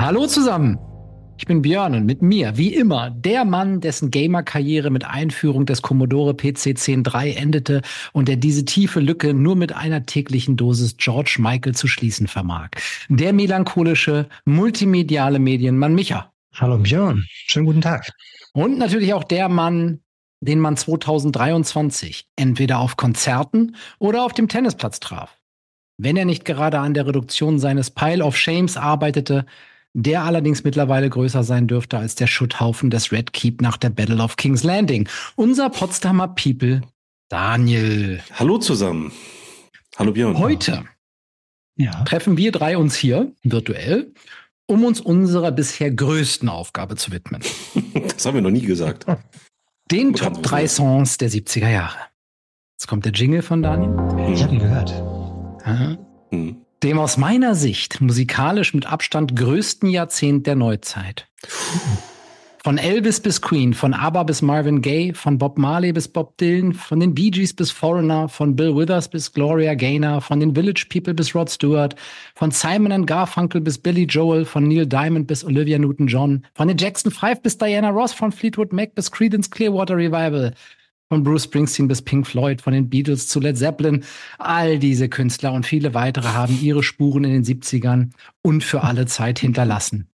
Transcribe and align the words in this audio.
Hallo 0.00 0.26
zusammen. 0.26 0.78
Ich 1.36 1.44
bin 1.44 1.60
Björn 1.60 1.94
und 1.94 2.06
mit 2.06 2.22
mir, 2.22 2.56
wie 2.56 2.74
immer, 2.74 3.10
der 3.10 3.44
Mann, 3.44 3.82
dessen 3.82 4.10
Gamer-Karriere 4.10 4.88
mit 4.88 5.04
Einführung 5.04 5.66
des 5.66 5.82
Commodore 5.82 6.32
PC 6.32 6.72
10.3 6.72 7.36
endete 7.36 7.82
und 8.14 8.26
der 8.26 8.36
diese 8.36 8.64
tiefe 8.64 9.00
Lücke 9.00 9.34
nur 9.34 9.56
mit 9.56 9.74
einer 9.74 10.06
täglichen 10.06 10.56
Dosis 10.56 10.96
George 10.96 11.36
Michael 11.38 11.74
zu 11.74 11.86
schließen 11.86 12.28
vermag. 12.28 12.70
Der 13.10 13.34
melancholische, 13.34 14.26
multimediale 14.46 15.38
Medienmann 15.38 15.94
Micha. 15.94 16.32
Hallo 16.54 16.78
Björn, 16.78 17.26
schönen 17.28 17.66
guten 17.66 17.82
Tag. 17.82 18.10
Und 18.54 18.78
natürlich 18.78 19.12
auch 19.12 19.24
der 19.24 19.50
Mann, 19.50 20.00
den 20.40 20.60
man 20.60 20.78
2023 20.78 22.24
entweder 22.36 22.78
auf 22.78 22.96
Konzerten 22.96 23.76
oder 23.98 24.24
auf 24.24 24.32
dem 24.32 24.48
Tennisplatz 24.48 24.98
traf. 24.98 25.36
Wenn 25.98 26.16
er 26.16 26.24
nicht 26.24 26.46
gerade 26.46 26.78
an 26.78 26.94
der 26.94 27.06
Reduktion 27.06 27.58
seines 27.58 27.90
Pile 27.90 28.24
of 28.24 28.34
Shames 28.34 28.78
arbeitete, 28.78 29.44
der 29.94 30.22
allerdings 30.24 30.64
mittlerweile 30.64 31.10
größer 31.10 31.42
sein 31.42 31.66
dürfte 31.66 31.98
als 31.98 32.14
der 32.14 32.26
Schutthaufen 32.26 32.90
des 32.90 33.12
Red 33.12 33.32
Keep 33.32 33.60
nach 33.60 33.76
der 33.76 33.90
Battle 33.90 34.22
of 34.22 34.36
King's 34.36 34.62
Landing. 34.62 35.08
Unser 35.36 35.70
Potsdamer 35.70 36.28
People, 36.28 36.82
Daniel. 37.28 38.22
Hallo 38.34 38.58
zusammen. 38.58 39.12
Hallo 39.96 40.12
Björn. 40.12 40.38
Heute 40.38 40.84
ja. 41.76 42.04
treffen 42.04 42.36
wir 42.36 42.52
drei 42.52 42.76
uns 42.76 42.94
hier 42.94 43.32
virtuell, 43.42 44.12
um 44.66 44.84
uns 44.84 45.00
unserer 45.00 45.50
bisher 45.50 45.90
größten 45.90 46.48
Aufgabe 46.48 46.96
zu 46.96 47.10
widmen. 47.10 47.42
das 47.94 48.24
haben 48.24 48.34
wir 48.34 48.42
noch 48.42 48.50
nie 48.50 48.62
gesagt. 48.62 49.06
Den 49.90 50.14
Top 50.14 50.40
3 50.42 50.68
Songs 50.68 51.18
der 51.18 51.30
70er 51.30 51.68
Jahre. 51.68 51.98
Jetzt 52.76 52.86
kommt 52.86 53.04
der 53.04 53.12
Jingle 53.12 53.42
von 53.42 53.62
Daniel. 53.62 53.90
Ich 54.32 54.42
habe 54.42 54.54
ihn 54.54 54.60
gehört. 54.60 54.92
Aha. 55.64 55.98
Hm 56.30 56.64
dem 56.82 56.98
aus 56.98 57.16
meiner 57.16 57.54
Sicht 57.54 58.00
musikalisch 58.00 58.74
mit 58.74 58.86
Abstand 58.86 59.36
größten 59.36 59.90
Jahrzehnt 59.90 60.46
der 60.46 60.56
Neuzeit. 60.56 61.28
Von 62.62 62.76
Elvis 62.76 63.20
bis 63.20 63.40
Queen, 63.40 63.72
von 63.72 63.94
ABBA 63.94 64.24
bis 64.24 64.42
Marvin 64.42 64.82
Gaye, 64.82 65.14
von 65.14 65.38
Bob 65.38 65.56
Marley 65.56 65.94
bis 65.94 66.08
Bob 66.08 66.36
Dylan, 66.36 66.74
von 66.74 67.00
den 67.00 67.14
Bee 67.14 67.30
Gees 67.30 67.54
bis 67.54 67.70
Foreigner, 67.70 68.28
von 68.28 68.54
Bill 68.54 68.76
Withers 68.76 69.08
bis 69.08 69.32
Gloria 69.32 69.72
Gaynor, 69.72 70.20
von 70.20 70.40
den 70.40 70.54
Village 70.54 70.86
People 70.90 71.14
bis 71.14 71.34
Rod 71.34 71.48
Stewart, 71.48 71.96
von 72.34 72.50
Simon 72.50 73.06
Garfunkel 73.06 73.62
bis 73.62 73.78
Billy 73.78 74.04
Joel, 74.04 74.44
von 74.44 74.68
Neil 74.68 74.86
Diamond 74.86 75.26
bis 75.26 75.42
Olivia 75.42 75.78
Newton-John, 75.78 76.44
von 76.52 76.68
den 76.68 76.76
Jackson 76.76 77.10
5 77.10 77.40
bis 77.40 77.56
Diana 77.56 77.88
Ross, 77.88 78.12
von 78.12 78.30
Fleetwood 78.30 78.74
Mac 78.74 78.94
bis 78.94 79.10
Creedence 79.10 79.50
Clearwater 79.50 79.96
Revival, 79.96 80.52
von 81.10 81.24
Bruce 81.24 81.44
Springsteen 81.44 81.88
bis 81.88 82.02
Pink 82.02 82.24
Floyd, 82.24 82.62
von 82.62 82.72
den 82.72 82.88
Beatles 82.88 83.26
zu 83.26 83.40
Led 83.40 83.58
Zeppelin. 83.58 84.04
All 84.38 84.78
diese 84.78 85.08
Künstler 85.08 85.52
und 85.52 85.66
viele 85.66 85.92
weitere 85.92 86.28
haben 86.28 86.56
ihre 86.62 86.84
Spuren 86.84 87.24
in 87.24 87.32
den 87.32 87.44
70ern 87.44 88.10
und 88.42 88.62
für 88.62 88.84
alle 88.84 89.06
Zeit 89.06 89.40
hinterlassen. 89.40 90.08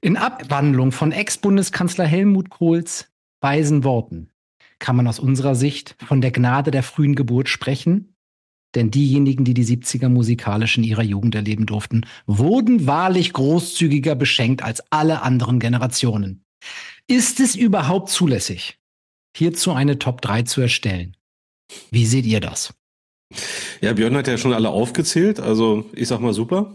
In 0.00 0.16
Abwandlung 0.16 0.92
von 0.92 1.10
Ex-Bundeskanzler 1.10 2.04
Helmut 2.04 2.50
Kohls 2.50 3.08
weisen 3.40 3.82
Worten 3.82 4.30
kann 4.78 4.94
man 4.94 5.08
aus 5.08 5.18
unserer 5.18 5.56
Sicht 5.56 5.96
von 6.06 6.20
der 6.20 6.30
Gnade 6.30 6.70
der 6.70 6.84
frühen 6.84 7.16
Geburt 7.16 7.48
sprechen. 7.48 8.14
Denn 8.76 8.92
diejenigen, 8.92 9.44
die 9.44 9.54
die 9.54 9.64
70er 9.64 10.08
musikalisch 10.08 10.76
in 10.76 10.84
ihrer 10.84 11.02
Jugend 11.02 11.34
erleben 11.34 11.66
durften, 11.66 12.06
wurden 12.26 12.86
wahrlich 12.86 13.32
großzügiger 13.32 14.14
beschenkt 14.14 14.62
als 14.62 14.84
alle 14.90 15.22
anderen 15.22 15.58
Generationen. 15.58 16.44
Ist 17.08 17.40
es 17.40 17.56
überhaupt 17.56 18.10
zulässig, 18.10 18.78
hierzu 19.36 19.72
eine 19.72 19.98
Top 19.98 20.22
3 20.22 20.42
zu 20.42 20.62
erstellen. 20.62 21.16
Wie 21.90 22.06
seht 22.06 22.26
ihr 22.26 22.40
das? 22.40 22.74
Ja, 23.80 23.92
Björn 23.92 24.16
hat 24.16 24.28
ja 24.28 24.38
schon 24.38 24.54
alle 24.54 24.70
aufgezählt, 24.70 25.40
also 25.40 25.84
ich 25.92 26.08
sag 26.08 26.20
mal 26.20 26.32
super. 26.32 26.72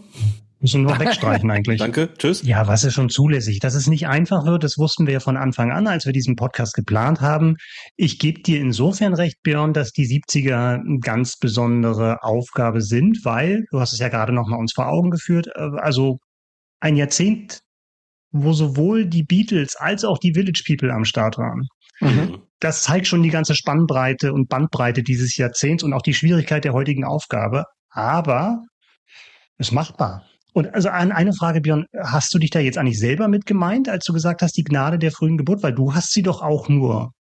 Müssen 0.59 0.83
wir 0.83 0.99
wegstreichen 0.99 1.49
eigentlich. 1.49 1.79
Danke, 1.79 2.13
tschüss. 2.17 2.43
Ja, 2.43 2.67
was 2.67 2.83
ist 2.83 2.93
schon 2.93 3.09
zulässig? 3.09 3.59
Dass 3.59 3.73
es 3.73 3.87
nicht 3.87 4.07
einfach 4.07 4.45
wird, 4.45 4.63
das 4.63 4.77
wussten 4.77 5.07
wir 5.07 5.13
ja 5.13 5.19
von 5.19 5.37
Anfang 5.37 5.71
an, 5.71 5.87
als 5.87 6.05
wir 6.05 6.13
diesen 6.13 6.35
Podcast 6.35 6.75
geplant 6.75 7.19
haben. 7.19 7.55
Ich 7.95 8.19
gebe 8.19 8.41
dir 8.41 8.59
insofern 8.59 9.15
recht, 9.15 9.37
Björn, 9.41 9.73
dass 9.73 9.91
die 9.91 10.05
70er 10.05 10.81
eine 10.81 10.99
ganz 10.99 11.37
besondere 11.37 12.21
Aufgabe 12.21 12.81
sind, 12.81 13.25
weil, 13.25 13.65
du 13.71 13.79
hast 13.79 13.93
es 13.93 13.99
ja 13.99 14.09
gerade 14.09 14.33
nochmal 14.33 14.59
uns 14.59 14.73
vor 14.73 14.87
Augen 14.87 15.09
geführt, 15.09 15.47
äh, 15.55 15.69
also 15.77 16.19
ein 16.79 16.95
Jahrzehnt, 16.95 17.61
wo 18.31 18.53
sowohl 18.53 19.07
die 19.07 19.23
Beatles 19.23 19.75
als 19.75 20.05
auch 20.05 20.19
die 20.19 20.33
Village 20.33 20.63
People 20.67 20.93
am 20.93 21.05
Start 21.05 21.37
waren. 21.37 21.67
Mhm 22.01 22.41
das 22.61 22.83
zeigt 22.83 23.07
schon 23.07 23.23
die 23.23 23.29
ganze 23.29 23.55
Spannbreite 23.55 24.31
und 24.31 24.47
Bandbreite 24.47 25.03
dieses 25.03 25.35
Jahrzehnts 25.35 25.83
und 25.83 25.93
auch 25.93 26.03
die 26.03 26.13
Schwierigkeit 26.13 26.63
der 26.63 26.73
heutigen 26.73 27.03
Aufgabe. 27.03 27.65
Aber 27.89 28.63
es 29.57 29.67
ist 29.67 29.73
machbar. 29.73 30.25
Und 30.53 30.73
also 30.73 30.89
an 30.89 31.11
eine 31.11 31.33
Frage, 31.33 31.61
Björn, 31.61 31.85
hast 31.97 32.33
du 32.33 32.39
dich 32.39 32.51
da 32.51 32.59
jetzt 32.59 32.77
eigentlich 32.77 32.99
selber 32.99 33.27
mit 33.27 33.45
gemeint, 33.45 33.89
als 33.89 34.05
du 34.05 34.13
gesagt 34.13 34.41
hast, 34.41 34.55
die 34.57 34.63
Gnade 34.63 34.99
der 34.99 35.11
frühen 35.11 35.37
Geburt? 35.37 35.63
Weil 35.63 35.73
du 35.73 35.93
hast 35.93 36.11
sie 36.11 36.21
doch 36.21 36.41
auch 36.41 36.69
nur 36.69 37.13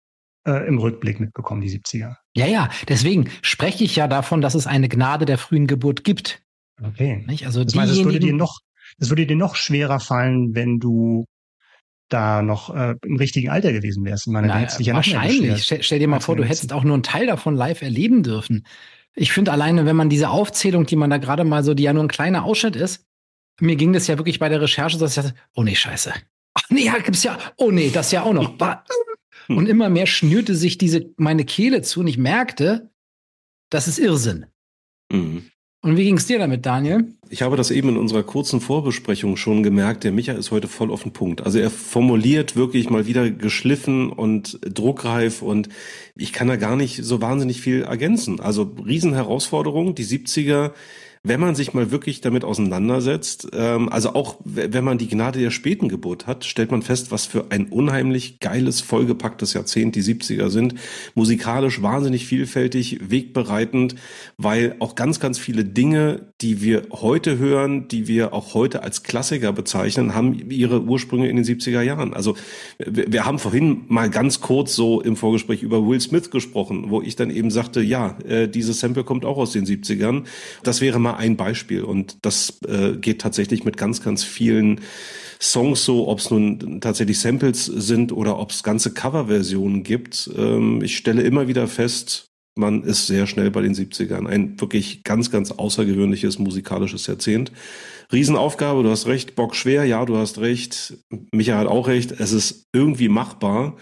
äh, 0.45 0.67
im 0.67 0.79
Rückblick 0.79 1.21
mitbekommen, 1.21 1.61
die 1.61 1.71
70er. 1.71 2.17
Ja, 2.35 2.47
ja, 2.47 2.69
deswegen 2.89 3.29
spreche 3.43 3.85
ich 3.85 3.95
ja 3.97 4.09
davon, 4.09 4.41
dass 4.41 4.55
es 4.55 4.67
eine 4.67 4.89
Gnade 4.89 5.25
der 5.25 5.39
frühen 5.39 5.67
Geburt 5.67 6.05
gibt. 6.05 6.43
Okay. 6.83 7.25
Nicht? 7.29 7.47
Also 7.47 7.63
das 7.63 7.77
heißt, 7.77 7.93
es 7.93 8.05
würde 8.05 8.19
dir 8.19 8.33
noch, 8.33 8.59
es 8.99 9.11
würde 9.11 9.27
dir 9.27 9.37
noch 9.37 9.55
schwerer 9.55 10.01
fallen, 10.01 10.55
wenn 10.55 10.79
du 10.79 11.27
da 12.09 12.43
noch 12.43 12.75
äh, 12.75 12.95
im 13.05 13.17
richtigen 13.17 13.51
Alter 13.51 13.73
gewesen 13.73 14.05
wärst. 14.05 14.27
Ich 14.27 14.33
meine, 14.33 14.49
Na, 14.49 14.67
ja 14.79 14.95
wahrscheinlich. 14.95 15.65
Stell, 15.65 15.83
stell, 15.83 15.99
dir 15.99 16.09
mal 16.09 16.21
vor, 16.21 16.37
du 16.37 16.45
hättest 16.45 16.73
auch 16.73 16.85
nur 16.85 16.95
einen 16.95 17.03
Teil 17.03 17.27
davon 17.27 17.55
live 17.55 17.83
erleben 17.83 18.23
dürfen. 18.23 18.67
Ich 19.15 19.33
finde 19.33 19.53
alleine, 19.53 19.85
wenn 19.85 19.97
man 19.97 20.09
diese 20.09 20.31
Aufzählung, 20.31 20.87
die 20.87 20.97
man 20.97 21.11
da 21.11 21.19
gerade 21.19 21.45
mal 21.45 21.65
so, 21.65 21.75
die 21.75 21.83
ja 21.83 21.93
nur 21.93 22.05
ein 22.05 22.09
kleiner 22.09 22.45
Ausschnitt 22.45 22.77
ist, 22.77 23.05
mir 23.61 23.77
ging 23.77 23.93
das 23.93 24.07
ja 24.07 24.19
wirklich 24.19 24.39
bei 24.39 24.49
der 24.49 24.61
Recherche, 24.61 24.99
dass 24.99 25.17
ich 25.17 25.23
dachte, 25.23 25.35
oh 25.55 25.63
nee, 25.63 25.75
scheiße. 25.75 26.13
Ach 26.55 26.63
nee, 26.71 26.85
ja, 26.85 26.99
gibt's 26.99 27.25
ja, 27.25 27.39
oh 27.57 27.71
nee, 27.71 27.91
das 27.91 28.13
ja 28.13 28.23
auch 28.23 28.33
noch. 28.33 28.57
Und 29.49 29.69
immer 29.69 29.89
mehr 29.89 30.07
schnürte 30.07 30.55
sich 30.55 30.79
diese, 30.79 31.11
meine 31.17 31.45
Kehle 31.45 31.83
zu 31.83 32.01
und 32.01 32.07
ich 32.07 32.19
merkte, 32.19 32.91
das 33.71 33.89
ist 33.89 33.99
Irrsinn. 33.99 34.47
Mhm. 35.11 35.51
Und 35.81 35.97
wie 35.97 36.05
ging 36.05 36.17
es 36.17 36.27
dir 36.27 36.41
damit, 36.41 36.67
Daniel? 36.67 37.07
Ich 37.31 37.43
habe 37.43 37.57
das 37.57 37.71
eben 37.71 37.91
in 37.91 37.97
unserer 37.99 38.25
kurzen 38.25 38.61
Vorbesprechung 38.61 39.37
schon 39.37 39.63
gemerkt. 39.63 40.03
Der 40.03 40.11
Micha 40.11 40.33
ist 40.33 40.51
heute 40.51 40.67
voll 40.67 40.91
auf 40.91 41.05
den 41.05 41.13
Punkt. 41.13 41.43
Also 41.43 41.61
er 41.61 41.71
formuliert 41.71 42.57
wirklich 42.57 42.91
mal 42.91 43.07
wieder 43.07 43.31
geschliffen 43.31 44.11
und 44.11 44.59
druckreif 44.63 45.41
und 45.41 45.69
ich 46.17 46.33
kann 46.33 46.49
da 46.49 46.57
gar 46.57 46.75
nicht 46.75 47.05
so 47.05 47.21
wahnsinnig 47.21 47.61
viel 47.61 47.83
ergänzen. 47.83 48.41
Also 48.41 48.75
Riesenherausforderung. 48.85 49.95
Die 49.95 50.05
70er 50.05 50.73
wenn 51.23 51.41
man 51.41 51.55
sich 51.55 51.75
mal 51.75 51.91
wirklich 51.91 52.21
damit 52.21 52.45
auseinandersetzt, 52.45 53.49
ähm, 53.53 53.89
also 53.89 54.15
auch 54.15 54.37
wenn 54.45 54.85
man 54.85 54.99
die 54.99 55.09
Gnade 55.09 55.41
der 55.41 55.51
späten 55.51 55.89
Geburt 55.89 56.27
hat, 56.27 56.45
stellt 56.45 56.71
man 56.71 56.83
fest, 56.83 57.11
was 57.11 57.27
für 57.27 57.51
ein 57.51 57.67
unheimlich 57.67 58.41
geiles, 58.41 58.81
vollgepacktes 58.81 59.55
Jahrzehnt 59.55 59.97
die 59.97 60.03
70er 60.03 60.49
sind. 60.49 60.75
Musikalisch 61.15 61.83
wahnsinnig 61.83 62.27
vielfältig, 62.27 63.11
wegbereitend, 63.11 63.97
weil 64.37 64.77
auch 64.79 64.95
ganz, 64.95 65.21
ganz 65.21 65.39
viele 65.39 65.65
Dinge, 65.65 66.33
die 66.41 66.63
wir 66.63 66.83
heute 66.93 67.39
hören, 67.39 67.89
die 67.89 68.07
wir 68.09 68.33
auch 68.33 68.55
heute 68.55 68.83
als 68.83 69.03
Klassiker 69.03 69.53
bezeichnen, 69.53 70.15
haben 70.15 70.51
ihre 70.51 70.83
Ursprünge 70.83 71.29
in 71.29 71.37
den 71.37 71.45
70er 71.45 71.83
Jahren. 71.83 72.15
Also 72.15 72.37
wir 72.79 73.25
haben 73.25 73.39
vorhin 73.39 73.85
mal 73.89 74.11
ganz 74.11 74.41
kurz 74.41 74.75
so 74.75 75.01
im 75.01 75.17
Vorgespräch 75.17 75.63
über 75.63 75.87
Will 75.87 76.01
Smith 76.01 76.31
gesprochen, 76.31 76.87
wo 76.89 77.03
ich 77.03 77.17
dann 77.17 77.31
eben 77.31 77.51
sagte, 77.51 77.81
ja, 77.81 78.17
äh, 78.29 78.49
dieses 78.49 78.81
Sample 78.81 79.05
kommt 79.05 79.25
auch 79.25 79.37
aus 79.37 79.53
den 79.53 79.67
70ern. 79.67 80.25
Das 80.63 80.81
wäre 80.81 80.99
mal 81.09 81.19
ein 81.19 81.37
Beispiel 81.37 81.83
und 81.83 82.19
das 82.23 82.61
äh, 82.67 82.97
geht 82.97 83.21
tatsächlich 83.21 83.65
mit 83.65 83.77
ganz, 83.77 84.03
ganz 84.03 84.25
vielen 84.25 84.81
Songs 85.41 85.85
so, 85.85 86.09
ob 86.09 86.19
es 86.19 86.31
nun 86.31 86.81
tatsächlich 86.81 87.21
Samples 87.21 87.67
sind 87.67 88.13
oder 88.13 88.39
ob 88.39 88.51
es 88.51 88.63
ganze 88.63 88.93
Coverversionen 88.93 89.83
gibt. 89.83 90.31
Ähm, 90.37 90.83
ich 90.83 90.97
stelle 90.97 91.23
immer 91.23 91.49
wieder 91.49 91.69
fest, 91.69 92.27
man 92.57 92.83
ist 92.83 93.07
sehr 93.07 93.27
schnell 93.27 93.51
bei 93.51 93.63
den 93.63 93.75
70ern. 93.75 94.27
Ein 94.27 94.61
wirklich 94.61 95.05
ganz, 95.05 95.31
ganz 95.31 95.53
außergewöhnliches 95.53 96.39
musikalisches 96.39 97.07
Jahrzehnt. 97.07 97.53
Riesenaufgabe, 98.13 98.83
du 98.83 98.91
hast 98.91 99.07
recht, 99.07 99.37
Bock 99.37 99.55
schwer, 99.55 99.85
ja, 99.85 100.05
du 100.05 100.17
hast 100.17 100.39
recht. 100.39 100.99
Michael 101.33 101.59
hat 101.59 101.67
auch 101.69 101.87
recht, 101.87 102.13
es 102.13 102.33
ist 102.33 102.65
irgendwie 102.73 103.09
machbar 103.09 103.77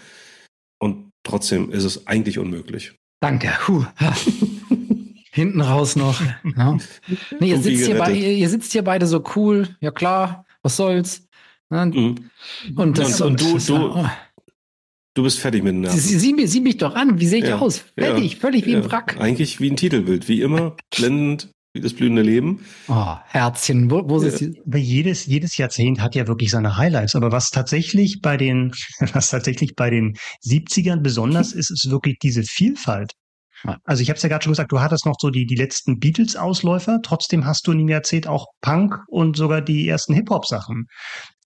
und 0.79 1.09
trotzdem 1.23 1.71
ist 1.71 1.85
es 1.85 2.07
eigentlich 2.07 2.37
unmöglich. 2.37 2.93
Danke. 3.19 3.67
Huh. 3.67 3.85
Hinten 5.37 5.61
raus 5.61 5.95
noch. 5.95 6.19
ja. 6.57 6.77
nee, 7.39 7.49
ihr, 7.51 7.61
sitzt 7.61 7.85
hier 7.85 7.95
bei, 7.95 8.11
ihr, 8.11 8.31
ihr, 8.31 8.49
sitzt 8.49 8.71
hier 8.71 8.83
beide 8.83 9.05
so 9.05 9.23
cool. 9.35 9.67
Ja 9.81 9.91
klar, 9.91 10.47
was 10.63 10.77
soll's. 10.77 11.27
Ja, 11.69 11.85
mhm. 11.85 12.31
Und, 12.75 12.97
das, 12.97 13.21
und, 13.21 13.39
und 13.39 13.41
du, 13.41 13.59
du, 13.59 13.99
oh. 13.99 14.09
du 15.13 15.21
bist 15.21 15.37
fertig 15.39 15.61
mit 15.61 15.73
dem 15.73 15.81
Nerven. 15.81 15.99
Sie, 15.99 16.17
sie, 16.17 16.47
sieh 16.47 16.59
mich 16.59 16.77
doch 16.77 16.95
an. 16.95 17.19
Wie 17.19 17.27
sehe 17.27 17.43
ich 17.43 17.49
ja, 17.49 17.59
aus? 17.59 17.85
Fertig, 17.95 18.33
ja, 18.33 18.39
völlig 18.39 18.65
wie 18.65 18.77
ein 18.77 18.89
Wrack. 18.89 19.17
Eigentlich 19.19 19.59
wie 19.59 19.69
ein 19.69 19.75
Titelbild. 19.75 20.27
Wie 20.27 20.41
immer, 20.41 20.75
blendend, 20.97 21.51
wie 21.75 21.81
das 21.81 21.93
blühende 21.93 22.23
Leben. 22.23 22.65
Oh, 22.87 23.17
Herzchen, 23.27 23.91
wo, 23.91 24.09
wo 24.09 24.19
ja. 24.19 24.29
ist 24.29 24.41
die? 24.41 24.59
Jedes, 24.73 25.27
jedes 25.27 25.55
Jahrzehnt 25.57 26.01
hat 26.01 26.15
ja 26.15 26.27
wirklich 26.27 26.49
seine 26.49 26.77
Highlights. 26.77 27.15
Aber 27.15 27.31
was 27.31 27.51
tatsächlich 27.51 28.21
bei 28.23 28.37
den, 28.37 28.73
was 29.13 29.29
tatsächlich 29.29 29.75
bei 29.75 29.91
den 29.91 30.17
70ern 30.43 31.01
besonders 31.01 31.53
ist, 31.53 31.69
ist 31.69 31.91
wirklich 31.91 32.17
diese 32.17 32.41
Vielfalt. 32.41 33.11
Also 33.83 34.03
ich 34.03 34.09
habe 34.09 34.17
es 34.17 34.23
ja 34.23 34.29
gerade 34.29 34.43
schon 34.43 34.53
gesagt, 34.53 34.71
du 34.71 34.79
hattest 34.79 35.05
noch 35.05 35.15
so 35.19 35.29
die, 35.29 35.45
die 35.45 35.55
letzten 35.55 35.99
Beatles-Ausläufer, 35.99 36.99
trotzdem 37.01 37.45
hast 37.45 37.67
du 37.67 37.71
in 37.71 37.79
dem 37.79 37.89
Jahrzehnt 37.89 38.27
auch 38.27 38.47
Punk 38.61 39.03
und 39.07 39.35
sogar 39.35 39.61
die 39.61 39.87
ersten 39.87 40.13
Hip-Hop-Sachen. 40.13 40.85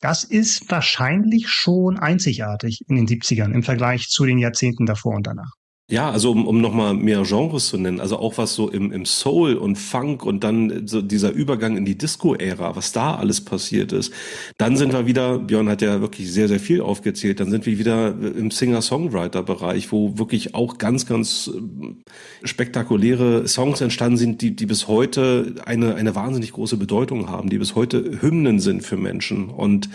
Das 0.01 0.23
ist 0.23 0.69
wahrscheinlich 0.69 1.47
schon 1.47 1.97
einzigartig 1.97 2.81
in 2.87 2.95
den 2.95 3.07
70ern 3.07 3.53
im 3.53 3.63
Vergleich 3.63 4.07
zu 4.07 4.25
den 4.25 4.39
Jahrzehnten 4.39 4.85
davor 4.85 5.15
und 5.15 5.27
danach. 5.27 5.51
Ja, 5.91 6.09
also 6.09 6.31
um, 6.31 6.47
um 6.47 6.61
nochmal 6.61 6.93
mehr 6.93 7.23
Genres 7.23 7.67
zu 7.67 7.77
nennen, 7.77 7.99
also 7.99 8.17
auch 8.17 8.37
was 8.37 8.55
so 8.55 8.69
im, 8.69 8.93
im 8.93 9.05
Soul 9.05 9.55
und 9.55 9.75
Funk 9.75 10.23
und 10.23 10.41
dann 10.41 10.87
so 10.87 11.01
dieser 11.01 11.31
Übergang 11.31 11.75
in 11.75 11.83
die 11.83 11.97
Disco-Ära, 11.97 12.77
was 12.77 12.93
da 12.93 13.15
alles 13.15 13.41
passiert 13.41 13.91
ist. 13.91 14.13
Dann 14.57 14.77
sind 14.77 14.93
wir 14.93 15.05
wieder, 15.05 15.37
Björn 15.39 15.67
hat 15.67 15.81
ja 15.81 15.99
wirklich 15.99 16.31
sehr, 16.31 16.47
sehr 16.47 16.61
viel 16.61 16.79
aufgezählt, 16.79 17.41
dann 17.41 17.51
sind 17.51 17.65
wir 17.65 17.77
wieder 17.77 18.15
im 18.17 18.51
Singer-Songwriter-Bereich, 18.51 19.91
wo 19.91 20.17
wirklich 20.17 20.55
auch 20.55 20.77
ganz, 20.77 21.05
ganz 21.05 21.51
ähm, 21.53 22.03
spektakuläre 22.45 23.45
Songs 23.49 23.81
entstanden 23.81 24.15
sind, 24.15 24.41
die, 24.41 24.55
die 24.55 24.67
bis 24.67 24.87
heute 24.87 25.55
eine, 25.65 25.95
eine 25.95 26.15
wahnsinnig 26.15 26.53
große 26.53 26.77
Bedeutung 26.77 27.29
haben, 27.29 27.49
die 27.49 27.57
bis 27.57 27.75
heute 27.75 28.21
Hymnen 28.21 28.61
sind 28.61 28.83
für 28.83 28.95
Menschen 28.95 29.49
und 29.49 29.89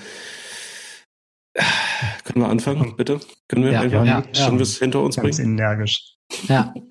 können 2.25 2.44
wir 2.44 2.49
anfangen, 2.49 2.94
bitte? 2.97 3.20
Können 3.49 3.64
wir 3.64 3.73
ja, 3.73 3.81
einfach 3.81 4.05
ja, 4.05 4.23
schon 4.35 4.55
ja. 4.55 4.61
was 4.61 4.76
hinter 4.79 5.03
uns 5.03 5.17
Ganz 5.17 5.37
bringen? 5.37 5.58
energisch. 5.58 6.17
Ja. 6.49 6.75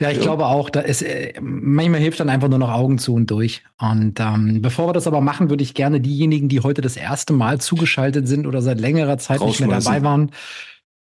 Ja, 0.00 0.10
ich 0.10 0.16
ja. 0.16 0.24
glaube 0.24 0.46
auch, 0.46 0.68
da 0.68 0.80
ist, 0.80 1.02
äh, 1.02 1.32
manchmal 1.40 2.00
hilft 2.00 2.18
dann 2.18 2.28
einfach 2.28 2.48
nur 2.48 2.58
noch 2.58 2.72
Augen 2.72 2.98
zu 2.98 3.14
und 3.14 3.30
durch. 3.30 3.62
Und 3.78 4.18
ähm, 4.18 4.60
bevor 4.60 4.88
wir 4.88 4.92
das 4.92 5.06
aber 5.06 5.20
machen, 5.20 5.48
würde 5.48 5.62
ich 5.62 5.74
gerne 5.74 6.00
diejenigen, 6.00 6.48
die 6.48 6.58
heute 6.58 6.80
das 6.80 6.96
erste 6.96 7.32
Mal 7.32 7.60
zugeschaltet 7.60 8.26
sind 8.26 8.48
oder 8.48 8.62
seit 8.62 8.80
längerer 8.80 9.18
Zeit 9.18 9.40
nicht 9.40 9.60
mehr 9.60 9.68
dabei 9.68 10.02
waren, 10.02 10.32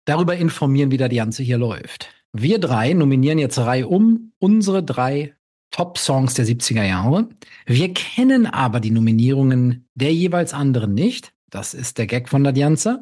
darüber 0.06 0.36
informieren, 0.36 0.92
wie 0.92 0.98
da 0.98 1.08
die 1.08 1.16
Ganze 1.16 1.42
hier 1.42 1.58
läuft. 1.58 2.10
Wir 2.32 2.60
drei 2.60 2.94
nominieren 2.94 3.40
jetzt 3.40 3.58
Reihe 3.58 3.88
um 3.88 4.34
unsere 4.38 4.84
drei 4.84 5.34
Top-Songs 5.72 6.36
der 6.36 6.46
70er 6.46 6.84
Jahre. 6.84 7.28
Wir 7.66 7.92
kennen 7.92 8.46
aber 8.46 8.80
die 8.80 8.92
Nominierungen 8.92 9.88
der 9.96 10.14
jeweils 10.14 10.54
anderen 10.54 10.94
nicht. 10.94 11.34
Das 11.50 11.74
ist 11.74 11.98
der 11.98 12.08
Gag 12.08 12.30
von 12.30 12.44
der 12.44 12.54
Dianza. 12.54 13.02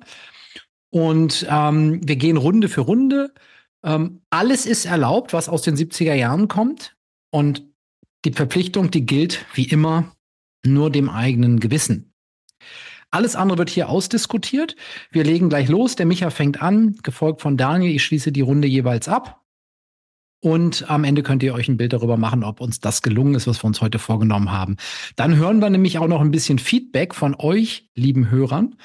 Und 0.89 1.45
ähm, 1.49 2.01
wir 2.07 2.15
gehen 2.15 2.37
Runde 2.37 2.69
für 2.69 2.81
Runde. 2.81 3.33
Ähm, 3.83 4.21
alles 4.29 4.65
ist 4.65 4.85
erlaubt, 4.85 5.33
was 5.33 5.49
aus 5.49 5.61
den 5.61 5.75
70er 5.75 6.13
Jahren 6.13 6.47
kommt. 6.47 6.95
Und 7.31 7.63
die 8.25 8.33
Verpflichtung, 8.33 8.91
die 8.91 9.05
gilt 9.05 9.45
wie 9.53 9.67
immer 9.67 10.15
nur 10.65 10.91
dem 10.91 11.09
eigenen 11.09 11.59
Gewissen. 11.59 12.13
Alles 13.11 13.35
andere 13.35 13.59
wird 13.59 13.69
hier 13.69 13.89
ausdiskutiert. 13.89 14.75
Wir 15.11 15.23
legen 15.23 15.49
gleich 15.49 15.67
los. 15.67 15.95
Der 15.95 16.05
Micha 16.05 16.29
fängt 16.29 16.61
an, 16.61 16.95
gefolgt 17.03 17.41
von 17.41 17.57
Daniel. 17.57 17.95
Ich 17.95 18.03
schließe 18.03 18.31
die 18.31 18.41
Runde 18.41 18.67
jeweils 18.67 19.07
ab. 19.07 19.42
Und 20.43 20.89
am 20.89 21.05
Ende 21.05 21.23
könnt 21.23 21.41
ihr 21.41 21.53
euch 21.53 21.69
ein 21.69 21.77
Bild 21.77 21.93
darüber 21.93 22.17
machen, 22.17 22.43
ob 22.43 22.59
uns 22.59 22.81
das 22.81 23.01
gelungen 23.01 23.33
ist, 23.33 23.47
was 23.47 23.63
wir 23.63 23.67
uns 23.67 23.79
heute 23.79 23.97
vorgenommen 23.97 24.51
haben. 24.51 24.75
Dann 25.15 25.37
hören 25.37 25.61
wir 25.61 25.69
nämlich 25.69 25.99
auch 25.99 26.07
noch 26.09 26.19
ein 26.19 26.31
bisschen 26.31 26.59
Feedback 26.59 27.15
von 27.15 27.33
euch, 27.33 27.89
lieben 27.95 28.29
Hörern. 28.29 28.75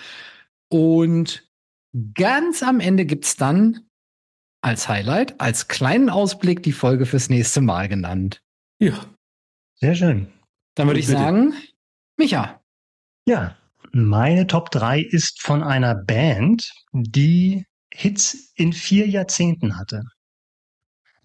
Und 0.69 1.51
ganz 2.15 2.63
am 2.63 2.79
Ende 2.79 3.07
gibt's 3.07 3.35
dann 3.35 3.81
als 4.61 4.89
Highlight, 4.89 5.41
als 5.41 5.67
kleinen 5.67 6.11
Ausblick 6.11 6.63
die 6.63 6.71
Folge 6.71 7.07
fürs 7.07 7.29
nächste 7.29 7.61
Mal 7.61 7.89
genannt. 7.89 8.41
Ja. 8.79 8.95
Sehr 9.81 9.97
schön. 9.97 10.29
Dann 10.77 10.87
würde 10.87 11.01
ich 11.01 11.09
sagen, 11.09 11.55
Micha. 12.17 12.61
Ja, 13.27 13.57
meine 13.91 14.47
Top 14.47 14.71
3 14.71 15.01
ist 15.01 15.43
von 15.43 15.65
einer 15.65 15.97
Band, 15.97 16.73
die 16.93 17.65
Hits 17.93 18.53
in 18.55 18.73
vier 18.73 19.09
Jahrzehnten 19.09 19.77
hatte. 19.77 20.05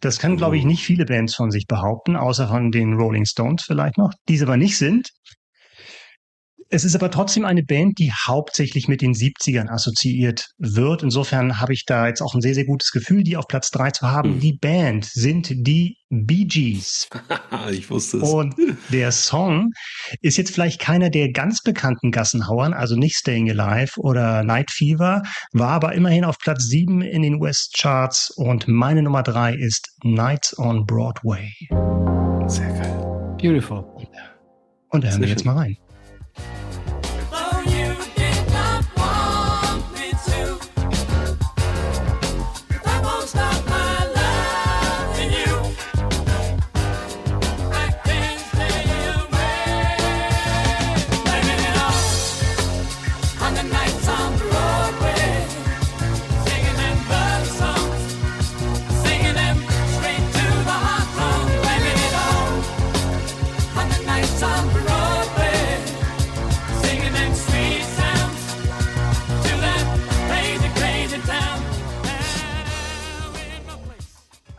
Das 0.04 0.20
können, 0.20 0.36
glaube 0.36 0.58
ich, 0.58 0.66
oh. 0.66 0.68
nicht 0.68 0.84
viele 0.84 1.06
Bands 1.06 1.34
von 1.34 1.50
sich 1.50 1.66
behaupten, 1.66 2.18
außer 2.18 2.50
von 2.50 2.72
den 2.72 2.96
Rolling 2.96 3.24
Stones 3.24 3.64
vielleicht 3.64 3.98
noch, 3.98 4.12
die 4.28 4.36
es 4.36 4.42
aber 4.42 4.58
nicht 4.58 4.78
sind. 4.78 5.10
Es 6.74 6.84
ist 6.84 6.96
aber 6.96 7.12
trotzdem 7.12 7.46
eine 7.46 7.62
Band, 7.62 8.00
die 8.00 8.12
hauptsächlich 8.12 8.88
mit 8.88 9.04
den 9.04 9.14
70ern 9.14 9.70
assoziiert 9.70 10.50
wird. 10.58 11.04
Insofern 11.04 11.60
habe 11.60 11.72
ich 11.72 11.86
da 11.86 12.08
jetzt 12.08 12.20
auch 12.20 12.34
ein 12.34 12.42
sehr, 12.42 12.56
sehr 12.56 12.66
gutes 12.66 12.90
Gefühl, 12.90 13.22
die 13.22 13.38
auf 13.38 13.48
Platz 13.48 13.70
drei 13.70 13.92
zu 13.92 14.10
haben. 14.10 14.38
Mhm. 14.38 14.40
Die 14.40 14.54
Band 14.54 15.06
sind 15.06 15.52
die 15.52 15.98
Bee 16.10 16.46
Gees. 16.46 17.10
ich 17.70 17.92
wusste 17.92 18.18
es. 18.18 18.24
Und 18.24 18.56
der 18.90 19.12
Song 19.12 19.70
ist 20.22 20.38
jetzt 20.38 20.52
vielleicht 20.52 20.82
keiner 20.82 21.12
der 21.12 21.32
ganz 21.32 21.62
bekannten 21.62 22.10
Gassenhauern, 22.10 22.74
also 22.74 22.96
nicht 22.96 23.18
Staying 23.18 23.52
Alive 23.52 23.92
oder 24.00 24.44
Night 24.44 24.72
Fever, 24.72 25.22
war 25.52 25.70
aber 25.70 25.94
immerhin 25.94 26.26
auf 26.26 26.40
Platz 26.40 26.64
sieben 26.64 27.04
in 27.04 27.22
den 27.22 27.40
US-Charts 27.40 28.32
und 28.32 28.68
meine 28.68 29.04
Nummer 29.04 29.22
drei 29.22 29.54
ist 29.54 29.92
Nights 30.04 30.58
on 30.58 30.88
Broadway. 30.88 31.54
Sehr 32.48 32.74
geil. 32.74 33.38
Beautiful. 33.40 33.86
Und 34.90 35.04
da 35.04 35.10
hören 35.10 35.22
wir 35.22 35.30
jetzt 35.30 35.46
mal 35.46 35.56
rein. 35.56 35.78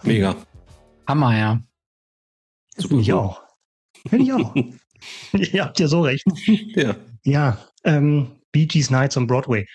Mega. 0.04 0.36
Hammer, 1.06 1.36
ja. 1.36 1.62
Finde 2.78 3.00
ich 3.00 3.12
auch. 3.12 3.42
Finde 4.08 4.24
ich 4.24 4.32
auch. 4.32 4.54
Ihr 5.32 5.64
habt 5.64 5.80
ja 5.80 5.88
so 5.88 6.02
recht. 6.02 6.24
Ja. 6.74 6.96
Ja, 7.24 7.58
ähm, 7.84 8.32
Bee 8.52 8.66
Gees 8.66 8.90
Nights 8.90 9.16
on 9.16 9.26
Broadway. 9.26 9.66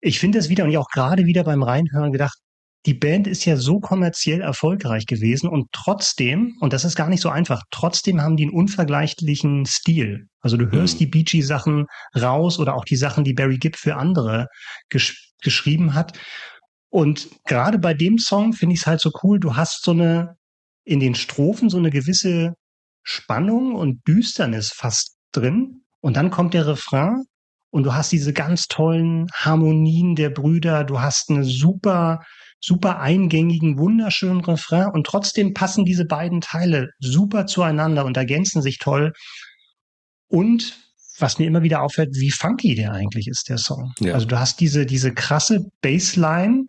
Ich 0.00 0.18
finde 0.18 0.38
es 0.38 0.48
wieder 0.48 0.64
und 0.64 0.70
ich 0.70 0.78
auch 0.78 0.88
gerade 0.88 1.24
wieder 1.24 1.42
beim 1.44 1.62
Reinhören 1.62 2.12
gedacht, 2.12 2.38
die 2.86 2.94
Band 2.94 3.26
ist 3.26 3.44
ja 3.44 3.56
so 3.56 3.80
kommerziell 3.80 4.40
erfolgreich 4.40 5.06
gewesen 5.06 5.48
und 5.48 5.68
trotzdem, 5.72 6.56
und 6.60 6.72
das 6.72 6.84
ist 6.84 6.94
gar 6.94 7.08
nicht 7.08 7.20
so 7.20 7.28
einfach, 7.28 7.62
trotzdem 7.70 8.20
haben 8.20 8.36
die 8.36 8.44
einen 8.44 8.52
unvergleichlichen 8.52 9.66
Stil. 9.66 10.28
Also 10.40 10.56
du 10.56 10.70
hörst 10.70 10.94
mhm. 10.94 10.98
die 10.98 11.06
Bee 11.06 11.24
Gees 11.24 11.48
Sachen 11.48 11.86
raus 12.14 12.58
oder 12.58 12.76
auch 12.76 12.84
die 12.84 12.96
Sachen, 12.96 13.24
die 13.24 13.34
Barry 13.34 13.58
Gibb 13.58 13.76
für 13.76 13.96
andere 13.96 14.46
gesch 14.90 15.32
geschrieben 15.42 15.94
hat. 15.94 16.18
Und 16.90 17.28
gerade 17.44 17.78
bei 17.78 17.94
dem 17.94 18.18
Song 18.18 18.52
finde 18.52 18.74
ich 18.74 18.80
es 18.80 18.86
halt 18.86 19.00
so 19.00 19.10
cool, 19.22 19.38
du 19.38 19.56
hast 19.56 19.82
so 19.84 19.90
eine, 19.90 20.36
in 20.84 21.00
den 21.00 21.14
Strophen 21.14 21.68
so 21.68 21.76
eine 21.76 21.90
gewisse 21.90 22.54
Spannung 23.02 23.74
und 23.74 24.06
Düsternis 24.06 24.72
fast 24.72 25.16
drin. 25.32 25.82
Und 26.00 26.16
dann 26.16 26.30
kommt 26.30 26.54
der 26.54 26.66
Refrain 26.66 27.24
und 27.70 27.84
du 27.84 27.94
hast 27.94 28.12
diese 28.12 28.32
ganz 28.32 28.68
tollen 28.68 29.26
Harmonien 29.32 30.14
der 30.14 30.30
Brüder, 30.30 30.84
du 30.84 31.00
hast 31.00 31.30
eine 31.30 31.44
super, 31.44 32.24
super 32.60 33.00
eingängigen, 33.00 33.78
wunderschönen 33.78 34.40
Refrain 34.40 34.90
und 34.90 35.06
trotzdem 35.06 35.54
passen 35.54 35.84
diese 35.84 36.06
beiden 36.06 36.40
Teile 36.40 36.90
super 36.98 37.46
zueinander 37.46 38.04
und 38.04 38.16
ergänzen 38.16 38.62
sich 38.62 38.78
toll. 38.78 39.12
Und 40.28 40.87
was 41.20 41.38
mir 41.38 41.46
immer 41.46 41.62
wieder 41.62 41.82
auffällt, 41.82 42.10
wie 42.14 42.30
funky 42.30 42.74
der 42.74 42.92
eigentlich 42.92 43.28
ist, 43.28 43.48
der 43.48 43.58
Song. 43.58 43.92
Ja. 44.00 44.14
Also 44.14 44.26
du 44.26 44.38
hast 44.38 44.60
diese, 44.60 44.86
diese 44.86 45.12
krasse 45.12 45.66
Bassline, 45.82 46.64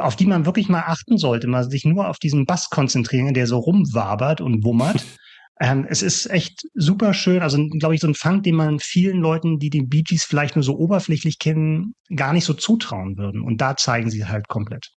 auf 0.00 0.16
die 0.16 0.26
man 0.26 0.46
wirklich 0.46 0.68
mal 0.68 0.84
achten 0.86 1.18
sollte, 1.18 1.46
mal 1.46 1.68
sich 1.68 1.84
nur 1.84 2.08
auf 2.08 2.18
diesen 2.18 2.46
Bass 2.46 2.68
konzentrieren, 2.70 3.34
der 3.34 3.46
so 3.46 3.58
rumwabert 3.58 4.40
und 4.40 4.64
wummert. 4.64 5.04
ähm, 5.60 5.86
es 5.88 6.02
ist 6.02 6.26
echt 6.26 6.62
super 6.74 7.14
schön. 7.14 7.42
Also, 7.42 7.64
glaube 7.78 7.94
ich, 7.94 8.00
so 8.00 8.08
ein 8.08 8.14
Funk, 8.14 8.42
den 8.42 8.56
man 8.56 8.78
vielen 8.80 9.20
Leuten, 9.20 9.58
die 9.58 9.70
den 9.70 9.88
Bee 9.88 10.02
Gees 10.02 10.24
vielleicht 10.24 10.56
nur 10.56 10.62
so 10.62 10.76
oberflächlich 10.76 11.38
kennen, 11.38 11.94
gar 12.14 12.32
nicht 12.32 12.44
so 12.44 12.54
zutrauen 12.54 13.16
würden. 13.16 13.42
Und 13.42 13.60
da 13.60 13.76
zeigen 13.76 14.10
sie 14.10 14.26
halt 14.26 14.48
komplett. 14.48 14.90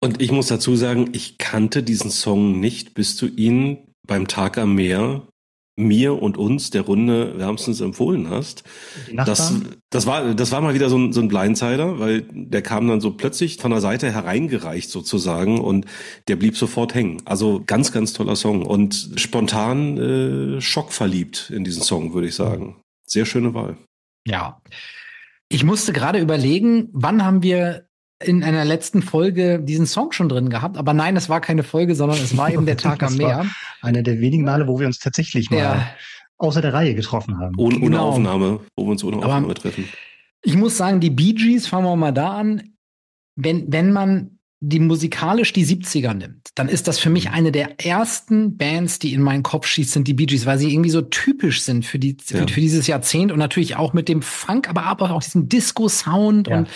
Und 0.00 0.20
ich 0.20 0.30
muss 0.30 0.48
dazu 0.48 0.76
sagen, 0.76 1.08
ich 1.12 1.38
kannte 1.38 1.82
diesen 1.82 2.10
Song 2.10 2.60
nicht, 2.60 2.94
bis 2.94 3.16
du 3.16 3.26
ihn 3.26 3.78
beim 4.06 4.28
Tag 4.28 4.58
am 4.58 4.74
Meer 4.74 5.26
mir 5.76 6.22
und 6.22 6.38
uns 6.38 6.70
der 6.70 6.82
Runde 6.82 7.36
wärmstens 7.36 7.80
empfohlen 7.80 8.30
hast. 8.30 8.62
Das, 9.12 9.54
das 9.90 10.06
war, 10.06 10.34
das 10.34 10.52
war 10.52 10.60
mal 10.60 10.74
wieder 10.74 10.88
so 10.88 10.96
ein, 10.96 11.12
so 11.12 11.20
ein 11.20 11.28
Blindsider, 11.28 11.98
weil 11.98 12.22
der 12.32 12.62
kam 12.62 12.86
dann 12.86 13.00
so 13.00 13.10
plötzlich 13.12 13.56
von 13.56 13.72
der 13.72 13.80
Seite 13.80 14.12
hereingereicht 14.12 14.90
sozusagen 14.90 15.60
und 15.60 15.86
der 16.28 16.36
blieb 16.36 16.56
sofort 16.56 16.94
hängen. 16.94 17.22
Also 17.24 17.62
ganz, 17.66 17.90
ganz 17.90 18.12
toller 18.12 18.36
Song 18.36 18.64
und 18.64 19.10
spontan 19.16 19.98
äh, 19.98 20.60
schockverliebt 20.60 21.50
in 21.50 21.64
diesen 21.64 21.82
Song, 21.82 22.14
würde 22.14 22.28
ich 22.28 22.34
sagen. 22.34 22.76
Sehr 23.06 23.26
schöne 23.26 23.54
Wahl. 23.54 23.76
Ja. 24.26 24.60
Ich 25.48 25.64
musste 25.64 25.92
gerade 25.92 26.20
überlegen, 26.20 26.88
wann 26.92 27.24
haben 27.24 27.42
wir 27.42 27.88
in 28.24 28.42
einer 28.42 28.64
letzten 28.64 29.02
Folge 29.02 29.60
diesen 29.60 29.86
Song 29.86 30.12
schon 30.12 30.28
drin 30.28 30.50
gehabt. 30.50 30.76
Aber 30.76 30.94
nein, 30.94 31.16
es 31.16 31.28
war 31.28 31.40
keine 31.40 31.62
Folge, 31.62 31.94
sondern 31.94 32.18
es 32.18 32.36
war 32.36 32.50
eben 32.50 32.66
der 32.66 32.76
Tag 32.78 33.02
am 33.02 33.16
Meer. 33.16 33.46
Einer 33.82 34.02
der 34.02 34.20
wenigen 34.20 34.44
Male, 34.44 34.66
wo 34.66 34.78
wir 34.78 34.86
uns 34.86 34.98
tatsächlich 34.98 35.50
mal 35.50 35.58
ja. 35.58 35.86
außer 36.38 36.60
der 36.60 36.72
Reihe 36.72 36.94
getroffen 36.94 37.38
haben. 37.38 37.54
Ohne, 37.58 37.76
ohne 37.76 37.84
genau. 37.84 38.08
Aufnahme, 38.08 38.60
wo 38.76 38.84
wir 38.84 38.90
uns 38.90 39.04
ohne 39.04 39.18
Aufnahme 39.18 39.46
Aber 39.46 39.54
treffen. 39.54 39.88
Ich 40.42 40.56
muss 40.56 40.76
sagen, 40.76 41.00
die 41.00 41.10
Bee 41.10 41.32
Gees, 41.32 41.66
fangen 41.66 41.86
wir 41.86 41.96
mal 41.96 42.12
da 42.12 42.36
an. 42.36 42.74
Wenn, 43.36 43.72
wenn 43.72 43.92
man 43.92 44.38
die 44.60 44.80
musikalisch 44.80 45.52
die 45.52 45.66
70er 45.66 46.14
nimmt, 46.14 46.48
dann 46.54 46.68
ist 46.68 46.88
das 46.88 46.98
für 46.98 47.10
mich 47.10 47.30
eine 47.30 47.52
der 47.52 47.84
ersten 47.84 48.56
Bands, 48.56 48.98
die 48.98 49.12
in 49.12 49.20
meinen 49.20 49.42
Kopf 49.42 49.66
schießt, 49.66 49.92
sind 49.92 50.08
die 50.08 50.14
Bee 50.14 50.26
Gees, 50.26 50.46
weil 50.46 50.58
sie 50.58 50.72
irgendwie 50.72 50.90
so 50.90 51.02
typisch 51.02 51.62
sind 51.62 51.84
für, 51.84 51.98
die, 51.98 52.16
ja. 52.28 52.38
für, 52.38 52.48
für, 52.48 52.60
dieses 52.60 52.86
Jahrzehnt 52.86 53.30
und 53.30 53.38
natürlich 53.38 53.76
auch 53.76 53.92
mit 53.92 54.08
dem 54.08 54.22
Funk, 54.22 54.68
aber, 54.68 54.84
aber 54.84 55.10
auch 55.10 55.22
diesem 55.22 55.48
Disco-Sound 55.48 56.48
ja. 56.48 56.58
und 56.58 56.68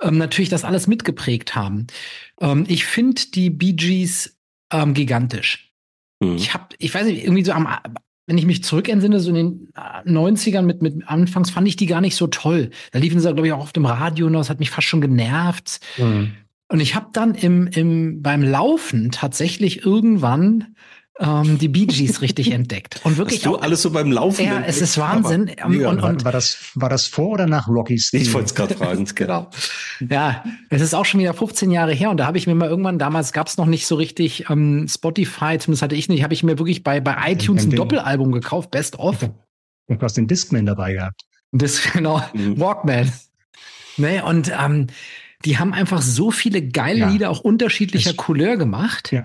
ähm, 0.00 0.18
natürlich 0.18 0.48
das 0.48 0.64
alles 0.64 0.86
mitgeprägt 0.86 1.54
haben. 1.54 1.86
Ähm, 2.40 2.64
ich 2.68 2.84
finde 2.84 3.22
die 3.34 3.50
Bee 3.50 3.72
Gees 3.72 4.36
ähm, 4.72 4.94
gigantisch. 4.94 5.72
Mhm. 6.20 6.36
Ich 6.36 6.54
habe, 6.54 6.66
ich 6.78 6.94
weiß 6.94 7.06
nicht, 7.06 7.22
irgendwie 7.22 7.44
so 7.44 7.52
am, 7.52 7.68
wenn 8.26 8.38
ich 8.38 8.46
mich 8.46 8.64
zurückentsinne, 8.64 9.20
so 9.20 9.30
in 9.30 9.34
den 9.34 9.68
90ern 9.74 10.62
mit, 10.62 10.82
mit 10.82 11.06
Anfangs 11.08 11.50
fand 11.50 11.68
ich 11.68 11.76
die 11.76 11.86
gar 11.86 12.00
nicht 12.00 12.16
so 12.16 12.26
toll. 12.26 12.70
Da 12.92 12.98
liefen 12.98 13.20
sie, 13.20 13.32
glaube 13.32 13.46
ich, 13.46 13.52
auch 13.52 13.60
auf 13.60 13.72
dem 13.72 13.86
Radio 13.86 14.26
und 14.26 14.32
das 14.32 14.50
hat 14.50 14.58
mich 14.58 14.70
fast 14.70 14.88
schon 14.88 15.00
genervt. 15.00 15.80
Mhm. 15.96 16.32
Und 16.68 16.80
ich 16.80 16.96
habe 16.96 17.08
dann 17.12 17.34
im, 17.34 17.68
im, 17.68 18.22
beim 18.22 18.42
Laufen 18.42 19.12
tatsächlich 19.12 19.84
irgendwann 19.84 20.74
ähm, 21.18 21.58
die 21.58 21.68
Bee 21.68 21.86
Gees 21.86 22.20
richtig 22.20 22.52
entdeckt. 22.52 23.00
Und 23.04 23.16
wirklich 23.16 23.38
Hast 23.38 23.46
du 23.46 23.56
auch, 23.56 23.62
alles 23.62 23.82
so 23.82 23.90
beim 23.90 24.12
Laufen. 24.12 24.44
Ja, 24.44 24.62
es 24.66 24.82
ist 24.82 24.98
Wahnsinn. 24.98 25.50
Und, 25.64 25.84
und, 25.84 26.02
und, 26.02 26.24
war, 26.24 26.32
das, 26.32 26.58
war 26.74 26.90
das 26.90 27.06
vor 27.06 27.30
oder 27.30 27.46
nach 27.46 27.68
Rockies? 27.68 28.12
Ich 28.12 28.32
wollte 28.34 28.46
es 28.46 28.54
gerade 28.54 28.74
fragen. 28.74 29.04
genau. 29.14 29.48
Ja, 30.08 30.44
es 30.68 30.82
ist 30.82 30.94
auch 30.94 31.04
schon 31.04 31.20
wieder 31.20 31.32
15 31.32 31.70
Jahre 31.70 31.92
her 31.92 32.10
und 32.10 32.18
da 32.18 32.26
habe 32.26 32.36
ich 32.36 32.46
mir 32.46 32.54
mal 32.54 32.68
irgendwann, 32.68 32.98
damals 32.98 33.32
gab 33.32 33.46
es 33.46 33.56
noch 33.56 33.66
nicht 33.66 33.86
so 33.86 33.94
richtig 33.94 34.50
ähm, 34.50 34.86
Spotify, 34.88 35.58
zumindest 35.58 35.82
hatte 35.82 35.94
ich 35.94 36.08
nicht, 36.08 36.22
habe 36.22 36.34
ich 36.34 36.42
mir 36.42 36.58
wirklich 36.58 36.82
bei, 36.82 37.00
bei 37.00 37.16
iTunes 37.32 37.64
ein 37.64 37.70
Doppelalbum 37.70 38.32
gekauft, 38.32 38.70
Best 38.70 38.98
of. 38.98 39.22
Und 39.86 40.02
du 40.02 40.04
hast 40.04 40.16
den 40.16 40.26
Discman 40.26 40.66
dabei 40.66 40.94
gehabt. 40.94 41.22
Das, 41.52 41.80
genau, 41.92 42.20
mhm. 42.34 42.60
Walkman. 42.60 43.10
Nee, 43.96 44.20
und 44.20 44.52
ähm, 44.60 44.88
die 45.44 45.58
haben 45.58 45.72
einfach 45.72 46.02
so 46.02 46.32
viele 46.32 46.60
geile 46.60 46.98
ja. 46.98 47.08
Lieder 47.08 47.30
auch 47.30 47.40
unterschiedlicher 47.40 48.10
es, 48.10 48.16
Couleur 48.16 48.56
gemacht. 48.56 49.12
Ja 49.12 49.24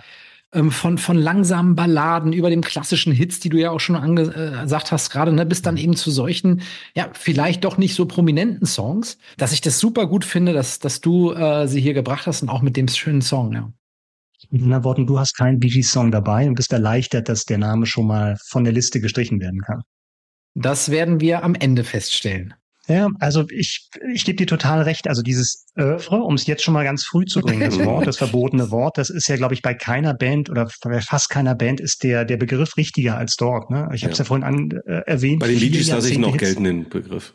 ähm, 0.53 0.71
von, 0.71 0.97
von 0.97 1.17
langsamen 1.17 1.75
Balladen 1.75 2.33
über 2.33 2.49
den 2.49 2.61
klassischen 2.61 3.13
Hits, 3.13 3.39
die 3.39 3.49
du 3.49 3.57
ja 3.57 3.71
auch 3.71 3.79
schon 3.79 3.95
angesagt 3.95 4.87
äh, 4.87 4.91
hast, 4.91 5.09
gerade, 5.09 5.31
ne, 5.31 5.45
bis 5.45 5.61
dann 5.61 5.77
eben 5.77 5.95
zu 5.95 6.11
solchen, 6.11 6.61
ja, 6.95 7.09
vielleicht 7.13 7.63
doch 7.63 7.77
nicht 7.77 7.95
so 7.95 8.05
prominenten 8.05 8.65
Songs, 8.65 9.17
dass 9.37 9.53
ich 9.53 9.61
das 9.61 9.79
super 9.79 10.07
gut 10.07 10.25
finde, 10.25 10.53
dass, 10.53 10.79
dass 10.79 11.01
du 11.01 11.31
äh, 11.31 11.67
sie 11.67 11.81
hier 11.81 11.93
gebracht 11.93 12.27
hast 12.27 12.41
und 12.41 12.49
auch 12.49 12.61
mit 12.61 12.77
dem 12.77 12.87
schönen 12.87 13.21
Song, 13.21 13.53
ja. 13.53 13.71
Mit 14.49 14.63
anderen 14.63 14.83
Worten, 14.83 15.07
du 15.07 15.19
hast 15.19 15.37
keinen 15.37 15.59
Bee 15.59 15.81
Song 15.83 16.11
dabei 16.11 16.47
und 16.47 16.55
bist 16.55 16.73
erleichtert, 16.73 17.29
dass 17.29 17.45
der 17.45 17.59
Name 17.59 17.85
schon 17.85 18.07
mal 18.07 18.37
von 18.47 18.63
der 18.63 18.73
Liste 18.73 18.99
gestrichen 18.99 19.39
werden 19.39 19.61
kann. 19.61 19.81
Das 20.55 20.91
werden 20.91 21.21
wir 21.21 21.43
am 21.43 21.55
Ende 21.55 21.83
feststellen. 21.83 22.53
Ja, 22.87 23.09
also 23.19 23.45
ich, 23.49 23.89
ich 24.13 24.25
gebe 24.25 24.37
dir 24.37 24.47
total 24.47 24.81
recht. 24.81 25.07
Also 25.07 25.21
dieses 25.21 25.67
Oeuvre, 25.77 26.21
um 26.23 26.33
es 26.33 26.47
jetzt 26.47 26.63
schon 26.63 26.73
mal 26.73 26.83
ganz 26.83 27.05
früh 27.05 27.25
zu 27.25 27.41
bringen, 27.41 27.61
das 27.61 27.79
Wort, 27.85 28.07
das 28.07 28.17
verbotene 28.19 28.71
Wort, 28.71 28.97
das 28.97 29.09
ist 29.09 29.27
ja, 29.27 29.35
glaube 29.35 29.53
ich, 29.53 29.61
bei 29.61 29.73
keiner 29.73 30.13
Band 30.13 30.49
oder 30.49 30.69
bei 30.83 31.01
fast 31.01 31.29
keiner 31.29 31.55
Band 31.55 31.79
ist 31.79 32.03
der, 32.03 32.25
der 32.25 32.37
Begriff 32.37 32.77
richtiger 32.77 33.17
als 33.17 33.35
dort. 33.35 33.69
Ne? 33.69 33.89
Ich 33.93 34.03
habe 34.03 34.11
es 34.11 34.17
ja. 34.17 34.23
ja 34.23 34.27
vorhin 34.27 34.43
an, 34.43 34.71
äh, 34.85 35.01
erwähnt. 35.05 35.39
Bei 35.39 35.47
den 35.47 35.59
Bee 35.59 35.69
Gees 35.69 35.89
lasse 35.89 36.11
ich 36.11 36.17
noch 36.17 36.31
Hits. 36.31 36.43
gelten 36.43 36.63
den 36.63 36.89
Begriff. 36.89 37.33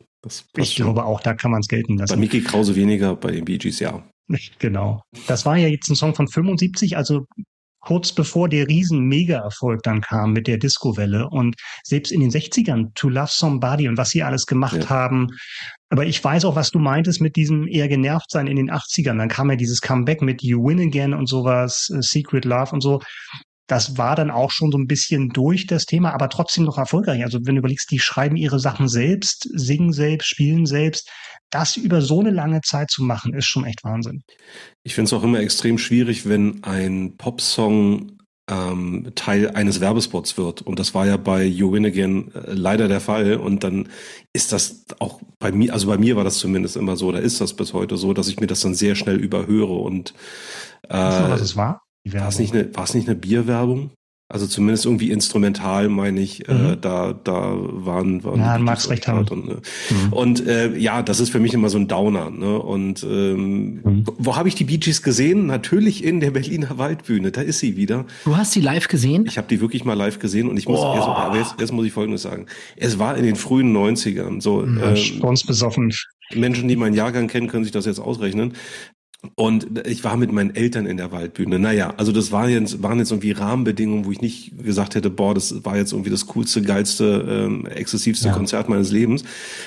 ich 0.57 0.75
schon. 0.75 0.87
glaube 0.87 1.05
auch, 1.05 1.21
da 1.21 1.35
kann 1.35 1.53
man 1.53 1.61
es 1.61 1.69
gelten 1.69 1.97
lassen. 1.97 2.15
Bei 2.15 2.21
Mickey 2.21 2.41
Krause 2.43 2.75
weniger, 2.75 3.15
bei 3.15 3.31
den 3.31 3.45
Bee 3.45 3.59
Gees 3.59 3.79
ja. 3.79 4.03
Genau. 4.59 5.03
Das 5.29 5.47
war 5.47 5.57
ja 5.57 5.69
jetzt 5.69 5.89
ein 5.89 5.97
Song 5.97 6.15
von 6.15 6.27
75, 6.29 6.97
also 6.97 7.27
kurz 7.87 8.13
bevor 8.13 8.49
der 8.49 8.67
riesen 8.67 9.03
Mega-Erfolg 9.03 9.83
dann 9.85 10.01
kam 10.01 10.33
mit 10.33 10.49
der 10.49 10.59
Disco-Welle. 10.59 11.29
Und 11.31 11.55
selbst 11.85 12.11
in 12.11 12.21
den 12.21 12.31
60ern, 12.31 12.93
To 12.95 13.09
Love 13.09 13.31
Somebody 13.31 13.89
und 13.89 13.97
was 13.97 14.11
sie 14.11 14.25
alles 14.25 14.47
gemacht 14.47 14.77
ja. 14.83 14.91
haben. 14.91 15.29
Aber 15.89 16.05
ich 16.05 16.23
weiß 16.23 16.45
auch, 16.47 16.57
was 16.57 16.73
du 16.73 16.81
meintest 16.81 17.21
mit 17.21 17.37
diesem 17.37 17.69
eher 17.69 17.87
genervt 17.87 18.31
sein 18.31 18.49
in 18.49 18.57
den 18.57 18.73
80ern. 18.73 19.19
Dann 19.19 19.29
kam 19.29 19.51
ja 19.51 19.57
dieses 19.57 19.81
Comeback 19.81 20.21
mit 20.21 20.43
You 20.43 20.67
Win 20.67 20.81
Again 20.81 21.15
und 21.15 21.29
sowas, 21.29 21.89
uh, 21.95 22.03
Secret 22.03 22.45
Love 22.45 22.73
und 22.73 22.81
so. 22.81 23.01
Das 23.67 23.99
war 23.99 24.15
dann 24.15 24.31
auch 24.31 24.51
schon 24.51 24.71
so 24.71 24.79
ein 24.79 24.87
bisschen 24.87 25.31
durch 25.31 25.67
das 25.67 25.87
Thema, 25.87 26.13
aber 26.13 26.29
trotzdem 26.29 26.65
noch 26.65 26.79
erfolgreich. 26.79 27.25
Also 27.25 27.41
wenn 27.43 27.57
du 27.57 27.61
überlegst, 27.61 27.91
die 27.91 27.99
schreiben 27.99 28.37
ihre 28.37 28.61
Sachen 28.61 28.89
selbst, 28.89 29.49
singen 29.53 29.93
selbst, 29.93 30.27
spielen 30.27 30.67
selbst 30.67 31.11
das 31.51 31.77
über 31.77 32.03
so 32.03 32.21
eine 32.21 32.31
lange 32.31 32.61
Zeit 32.63 32.91
zu 32.91 33.03
machen, 33.03 33.35
ist 33.35 33.47
schon 33.47 33.65
echt 33.65 33.85
Wahnsinn. 33.85 34.23
Ich 34.83 34.95
finde 34.95 35.07
es 35.07 35.13
auch 35.13 35.23
immer 35.23 35.41
extrem 35.41 35.79
schwierig, 35.79 36.29
wenn 36.29 36.63
ein 36.65 37.17
Popsong 37.17 38.19
ähm, 38.49 39.13
Teil 39.15 39.51
eines 39.51 39.81
Werbespots 39.81 40.39
wird. 40.39 40.63
Und 40.63 40.79
das 40.79 40.95
war 40.95 41.07
ja 41.07 41.17
bei 41.17 41.45
You 41.45 41.73
Win 41.73 41.87
Again 41.87 42.33
äh, 42.33 42.53
leider 42.53 42.89
der 42.89 43.01
Fall. 43.01 43.37
Und 43.37 43.65
dann 43.65 43.89
ist 44.33 44.53
das 44.53 44.85
auch 44.99 45.21
bei 45.39 45.53
mir, 45.53 45.73
also 45.73 45.89
bei 45.89 45.99
mir 45.99 46.17
war 46.17 46.25
das 46.25 46.39
zumindest 46.39 46.77
immer 46.77 46.97
so, 46.97 47.11
da 47.11 47.19
ist 47.19 47.41
das 47.41 47.55
bis 47.55 47.73
heute 47.73 47.97
so, 47.97 48.13
dass 48.13 48.29
ich 48.29 48.39
mir 48.39 48.47
das 48.47 48.61
dann 48.61 48.75
sehr 48.75 48.95
schnell 48.95 49.17
überhöre. 49.17 49.75
Und 49.75 50.15
äh, 50.89 50.95
weißt 50.95 51.21
du, 51.21 51.31
was 51.31 51.41
es 51.41 51.57
war? 51.57 51.86
War 52.13 52.29
es 52.29 52.39
nicht 52.39 52.55
eine, 52.55 52.75
war 52.75 52.85
es 52.85 52.95
nicht 52.95 53.09
eine 53.09 53.17
Bierwerbung? 53.17 53.91
Also 54.29 54.49
zumindest 54.49 54.87
irgendwie 54.87 55.13
instrumental, 55.13 55.89
meine 55.89 56.21
ich, 56.21 56.49
äh, 56.49 56.53
mhm. 56.53 56.73
äh, 56.73 56.77
da, 56.77 57.13
da 57.13 57.55
waren, 57.57 58.25
waren 58.25 58.41
ja, 58.41 58.59
magst 58.59 58.91
recht 58.91 59.07
haben. 59.07 59.29
Und, 59.29 59.49
äh, 59.49 59.55
mhm. 59.55 60.13
und 60.13 60.47
äh, 60.49 60.77
ja, 60.77 61.03
das 61.03 61.21
ist 61.21 61.31
für 61.31 61.39
mich 61.39 61.55
immer 61.55 61.69
so 61.69 61.79
ein 61.79 61.87
Downer. 61.87 62.31
Ne? 62.31 62.59
Und 62.59 63.05
ähm, 63.05 63.83
mhm. 63.85 64.05
wo 64.19 64.35
habe 64.35 64.49
ich 64.49 64.57
die 64.57 64.65
Bee 64.65 64.79
Gees 64.79 65.05
gesehen? 65.05 65.47
Natürlich 65.47 66.03
in 66.03 66.19
der 66.19 66.33
Berliner 66.33 66.77
Waldbühne. 66.77 67.31
Da 67.31 67.41
ist 67.41 67.61
sie 67.61 67.77
wieder. 67.77 68.05
Du 68.25 68.37
hast 68.37 68.51
sie 68.51 68.61
live 68.61 68.89
gesehen? 68.89 69.27
Ich 69.27 69.39
habe 69.39 69.47
die 69.47 69.61
wirklich 69.61 69.85
mal 69.85 69.95
live 69.95 70.19
gesehen 70.19 70.49
und 70.49 70.57
ich 70.57 70.67
muss, 70.67 70.81
oh. 70.81 70.95
jetzt, 70.97 71.07
aber 71.07 71.37
jetzt, 71.37 71.55
jetzt 71.61 71.73
muss 71.73 71.87
ich 71.87 71.93
Folgendes 71.93 72.23
sagen. 72.23 72.47
Es 72.75 72.99
war 72.99 73.17
in 73.17 73.23
den 73.25 73.37
frühen 73.37 73.73
90ern. 73.77 74.41
So, 74.41 74.67
ja, 74.67 74.93
äh, 74.93 75.47
besoffen. 75.47 75.93
Menschen, 76.35 76.67
die 76.67 76.75
meinen 76.75 76.95
Jahrgang 76.95 77.29
kennen, 77.29 77.47
können 77.47 77.63
sich 77.63 77.73
das 77.73 77.87
jetzt 77.87 78.01
ausrechnen. 78.01 78.55
Und 79.35 79.87
ich 79.87 80.05
war 80.05 80.17
mit 80.17 80.33
meinen 80.33 80.55
Eltern 80.55 80.87
in 80.87 80.97
der 80.97 81.13
Waldbühne. 81.13 81.59
Naja, 81.59 81.95
also 81.97 82.13
das 82.13 82.33
waren 82.33 82.51
jetzt, 82.51 82.83
waren 82.83 82.99
jetzt 82.99 83.11
irgendwie 83.11 83.33
Rahmenbedingungen, 83.33 84.05
wo 84.05 84.13
ich 84.13 84.21
nicht 84.21 84.53
gesagt 84.63 84.95
hätte, 84.95 85.11
boah, 85.11 85.35
das 85.35 85.65
war 85.65 85.77
jetzt 85.77 85.93
irgendwie 85.93 86.11
das 86.11 86.27
coolste, 86.29 86.63
geilste, 86.63 87.47
ähm, 87.47 87.67
exzessivste 87.67 88.29
ja. 88.29 88.35
Konzert 88.35 88.69
meines 88.69 88.93
Lebens. 88.93 89.25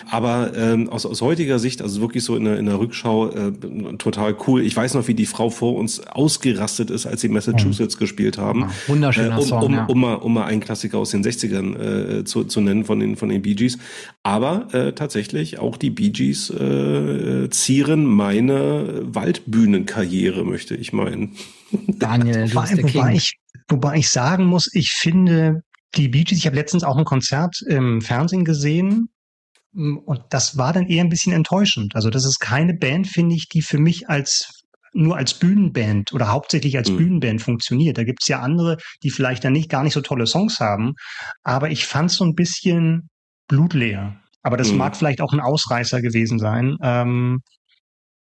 Aber 0.09 0.51
ähm, 0.55 0.89
aus, 0.89 1.05
aus 1.05 1.21
heutiger 1.21 1.59
Sicht, 1.59 1.81
also 1.81 2.01
wirklich 2.01 2.23
so 2.23 2.35
in 2.35 2.45
der, 2.45 2.57
in 2.57 2.65
der 2.65 2.79
Rückschau, 2.79 3.29
äh, 3.29 3.51
total 3.97 4.35
cool. 4.47 4.61
Ich 4.61 4.75
weiß 4.75 4.93
noch, 4.93 5.07
wie 5.07 5.13
die 5.13 5.25
Frau 5.25 5.49
vor 5.49 5.75
uns 5.75 5.99
ausgerastet 6.07 6.89
ist, 6.89 7.05
als 7.05 7.21
sie 7.21 7.29
Massachusetts 7.29 7.95
mhm. 7.95 7.99
gespielt 7.99 8.37
haben. 8.37 8.61
Ja, 8.61 8.71
wunderschöner 8.87 9.35
äh, 9.35 9.39
um, 9.39 9.45
Song, 9.45 9.63
um, 9.63 9.73
ja. 9.73 9.85
um, 9.85 9.99
mal, 9.99 10.15
um 10.15 10.33
mal 10.33 10.45
einen 10.45 10.61
Klassiker 10.61 10.97
aus 10.97 11.11
den 11.11 11.23
60ern 11.23 12.19
äh, 12.19 12.23
zu, 12.23 12.43
zu 12.43 12.61
nennen 12.61 12.85
von 12.85 12.99
den, 12.99 13.15
von 13.15 13.29
den 13.29 13.41
Bee 13.41 13.55
Gees. 13.55 13.77
Aber 14.23 14.73
äh, 14.73 14.93
tatsächlich, 14.93 15.59
auch 15.59 15.77
die 15.77 15.89
Bee 15.89 16.09
Gees 16.09 16.49
äh, 16.49 17.49
zieren 17.49 18.05
meine 18.05 19.01
Wald 19.03 19.43
Bühnenkarriere, 19.51 20.43
möchte 20.43 20.75
ich 20.75 20.93
meinen. 20.93 21.35
Daniel, 21.87 22.47
du 22.47 22.55
wobei, 22.55 22.61
bist 22.61 22.77
der 22.77 22.83
wobei, 22.83 23.13
ich, 23.13 23.33
wobei 23.67 23.97
ich 23.97 24.09
sagen 24.09 24.45
muss, 24.45 24.69
ich 24.73 24.91
finde 24.91 25.61
die 25.95 26.07
Bee 26.07 26.23
Gees, 26.23 26.37
ich 26.37 26.45
habe 26.45 26.55
letztens 26.55 26.83
auch 26.83 26.97
ein 26.97 27.05
Konzert 27.05 27.61
im 27.67 28.01
Fernsehen 28.01 28.45
gesehen 28.45 29.09
und 29.73 30.21
das 30.29 30.57
war 30.57 30.73
dann 30.73 30.87
eher 30.87 31.03
ein 31.03 31.09
bisschen 31.09 31.33
enttäuschend. 31.33 31.95
Also 31.95 32.09
das 32.09 32.25
ist 32.25 32.39
keine 32.39 32.73
Band, 32.73 33.07
finde 33.07 33.35
ich, 33.35 33.47
die 33.49 33.61
für 33.61 33.79
mich 33.79 34.09
als 34.09 34.65
nur 34.93 35.17
als 35.17 35.35
Bühnenband 35.35 36.13
oder 36.13 36.29
hauptsächlich 36.29 36.75
als 36.77 36.89
mhm. 36.89 36.97
Bühnenband 36.97 37.41
funktioniert. 37.41 37.97
Da 37.97 38.03
gibt's 38.03 38.27
ja 38.27 38.39
andere, 38.39 38.77
die 39.03 39.11
vielleicht 39.11 39.43
dann 39.43 39.53
nicht 39.53 39.69
gar 39.69 39.83
nicht 39.83 39.93
so 39.93 40.01
tolle 40.01 40.25
Songs 40.25 40.59
haben, 40.59 40.93
aber 41.43 41.69
ich 41.69 41.85
fand 41.85 42.11
so 42.11 42.25
ein 42.25 42.33
bisschen 42.33 43.09
blutleer. 43.47 44.19
Aber 44.41 44.57
das 44.57 44.71
mhm. 44.71 44.77
mag 44.77 44.95
vielleicht 44.95 45.21
auch 45.21 45.33
ein 45.33 45.41
Ausreißer 45.41 46.01
gewesen 46.01 46.39
sein. 46.39 46.77
Ähm, 46.81 47.41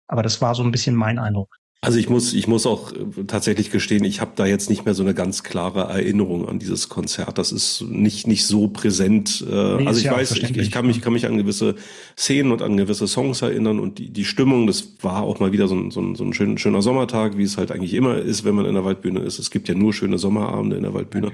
aber 0.07 0.23
das 0.23 0.41
war 0.41 0.55
so 0.55 0.63
ein 0.63 0.71
bisschen 0.71 0.95
mein 0.95 1.19
Eindruck. 1.19 1.57
Also 1.79 1.99
ich 1.99 2.09
muss, 2.09 2.33
ich 2.33 2.47
muss 2.47 2.65
auch 2.65 2.91
äh, 2.91 3.23
tatsächlich 3.27 3.69
gestehen, 3.69 4.03
ich 4.03 4.19
habe 4.19 4.31
da 4.35 4.47
jetzt 4.47 4.67
nicht 4.69 4.85
mehr 4.85 4.95
so 4.95 5.03
eine 5.03 5.13
ganz 5.13 5.43
klare 5.43 5.81
Erinnerung 5.81 6.49
an 6.49 6.57
dieses 6.57 6.89
Konzert. 6.89 7.37
Das 7.37 7.51
ist 7.51 7.83
nicht 7.87 8.25
nicht 8.25 8.47
so 8.47 8.67
präsent. 8.67 9.45
Äh, 9.47 9.77
nee, 9.77 9.87
also 9.87 9.99
ich 9.99 10.05
ja 10.05 10.13
weiß, 10.13 10.31
ich, 10.31 10.57
ich, 10.57 10.71
kann 10.71 10.87
mich 10.87 11.01
kann 11.01 11.13
mich 11.13 11.27
an 11.27 11.37
gewisse 11.37 11.75
Szenen 12.17 12.51
und 12.51 12.63
an 12.63 12.77
gewisse 12.77 13.07
Songs 13.07 13.43
erinnern 13.43 13.79
und 13.79 13.99
die 13.99 14.09
die 14.09 14.25
Stimmung. 14.25 14.65
Das 14.65 14.95
war 15.03 15.21
auch 15.21 15.39
mal 15.39 15.51
wieder 15.51 15.67
so 15.67 15.75
ein 15.75 15.91
so 15.91 16.01
ein, 16.01 16.15
so 16.15 16.23
ein 16.23 16.33
schön, 16.33 16.57
schöner 16.57 16.81
Sommertag, 16.81 17.37
wie 17.37 17.43
es 17.43 17.57
halt 17.57 17.71
eigentlich 17.71 17.93
immer 17.93 18.17
ist, 18.17 18.43
wenn 18.43 18.55
man 18.55 18.65
in 18.65 18.73
der 18.73 18.83
Waldbühne 18.83 19.19
ist. 19.19 19.37
Es 19.37 19.51
gibt 19.51 19.69
ja 19.69 19.75
nur 19.75 19.93
schöne 19.93 20.17
Sommerabende 20.17 20.77
in 20.77 20.83
der 20.83 20.95
Waldbühne. 20.95 21.31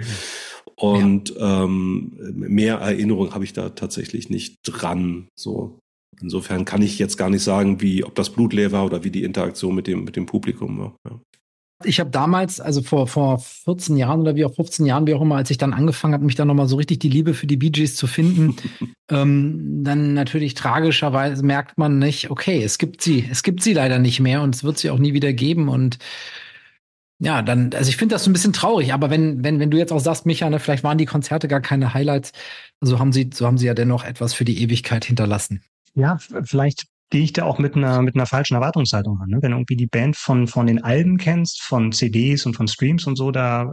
Und 0.76 1.30
ja. 1.30 1.64
ähm, 1.64 2.18
mehr 2.34 2.80
Erinnerung 2.80 3.34
habe 3.34 3.46
ich 3.46 3.54
da 3.54 3.70
tatsächlich 3.70 4.30
nicht 4.30 4.58
dran. 4.64 5.30
So 5.36 5.80
Insofern 6.22 6.66
kann 6.66 6.82
ich 6.82 7.00
jetzt 7.00 7.18
gar 7.18 7.30
nicht 7.30 7.44
sagen, 7.44 7.82
wie, 7.82 8.04
ob 8.04 8.16
das 8.16 8.30
Blut 8.30 8.54
leer 8.54 8.72
war 8.72 8.86
oder 8.86 9.04
wie 9.04 9.12
die 9.12 9.24
Interaktion 9.24 9.76
mit 9.76 9.88
dem, 9.88 10.04
mit 10.04 10.16
dem 10.16 10.26
Publikum 10.26 10.80
war. 10.80 10.96
Ja. 11.10 11.20
Ich 11.86 12.00
habe 12.00 12.10
damals, 12.10 12.60
also 12.60 12.82
vor, 12.82 13.08
vor 13.08 13.40
14 13.40 13.98
Jahren 13.98 14.22
oder 14.22 14.36
wie 14.36 14.46
auch 14.46 14.54
15 14.54 14.86
Jahren, 14.86 15.08
wie 15.08 15.14
auch 15.14 15.22
immer, 15.22 15.36
als 15.36 15.50
ich 15.50 15.58
dann 15.58 15.74
angefangen 15.74 16.14
habe, 16.14 16.26
mich 16.26 16.36
dann 16.36 16.48
nochmal 16.48 16.68
so 16.68 16.76
richtig 16.76 17.00
die 17.00 17.10
Liebe 17.10 17.34
für 17.34 17.48
die 17.48 17.58
Bee 17.58 17.72
Gees 17.72 17.96
zu 17.96 18.08
finden, 18.08 18.56
ähm, 19.12 19.84
dann 19.84 20.14
natürlich 20.14 20.54
tragischerweise 20.54 21.44
merkt 21.44 21.78
man 21.78 22.00
nicht, 22.00 22.30
okay, 22.30 22.64
es 22.64 22.78
gibt 22.78 23.02
sie, 23.02 23.28
es 23.30 23.44
gibt 23.44 23.62
sie 23.64 23.74
leider 23.74 24.00
nicht 24.00 24.20
mehr 24.20 24.42
und 24.42 24.56
es 24.56 24.64
wird 24.64 24.78
sie 24.78 24.90
auch 24.90 25.00
nie 25.00 25.14
wieder 25.14 25.34
geben 25.34 25.68
und 25.70 25.98
ja, 27.20 27.42
dann, 27.42 27.74
also 27.74 27.90
ich 27.90 27.98
finde 27.98 28.16
das 28.16 28.24
so 28.24 28.30
ein 28.30 28.34
bisschen 28.34 28.54
traurig, 28.54 28.94
aber 28.94 29.10
wenn, 29.10 29.44
wenn, 29.44 29.60
wenn 29.60 29.72
du 29.72 29.78
jetzt 29.78 29.94
auch 29.94 30.00
sagst, 30.00 30.26
Micha, 30.26 30.50
ne, 30.50 30.60
vielleicht 30.60 30.84
waren 30.84 30.98
die 30.98 31.06
Konzerte 31.06 31.48
gar 31.48 31.62
keine 31.62 31.94
Highlights, 31.94 32.34
so 32.82 33.00
haben 33.00 33.14
sie, 33.14 33.30
so 33.34 33.46
haben 33.46 33.58
sie 33.58 33.68
ja 33.68 33.74
dennoch 33.74 34.04
etwas 34.04 34.34
für 34.34 34.46
die 34.46 34.62
Ewigkeit 34.62 35.06
hinterlassen 35.06 35.64
ja, 35.96 36.18
vielleicht 36.18 36.86
gehe 37.10 37.24
ich 37.24 37.34
da 37.34 37.44
auch 37.46 37.60
mit 37.60 37.76
einer, 37.76 38.02
mit 38.02 38.16
einer 38.16 38.26
falschen 38.26 38.56
Erwartungshaltung 38.56 39.20
an. 39.22 39.30
Ne? 39.30 39.38
Wenn 39.42 39.52
du 39.52 39.58
irgendwie 39.58 39.76
die 39.76 39.88
Band 39.88 40.18
von, 40.18 40.48
von 40.48 40.66
den 40.66 40.84
Alben 40.84 41.18
kennst, 41.18 41.62
von 41.62 41.92
CDs 41.92 42.46
und 42.46 42.56
von 42.56 42.68
Streams 42.68 43.06
und 43.06 43.16
so, 43.16 43.30
da 43.30 43.72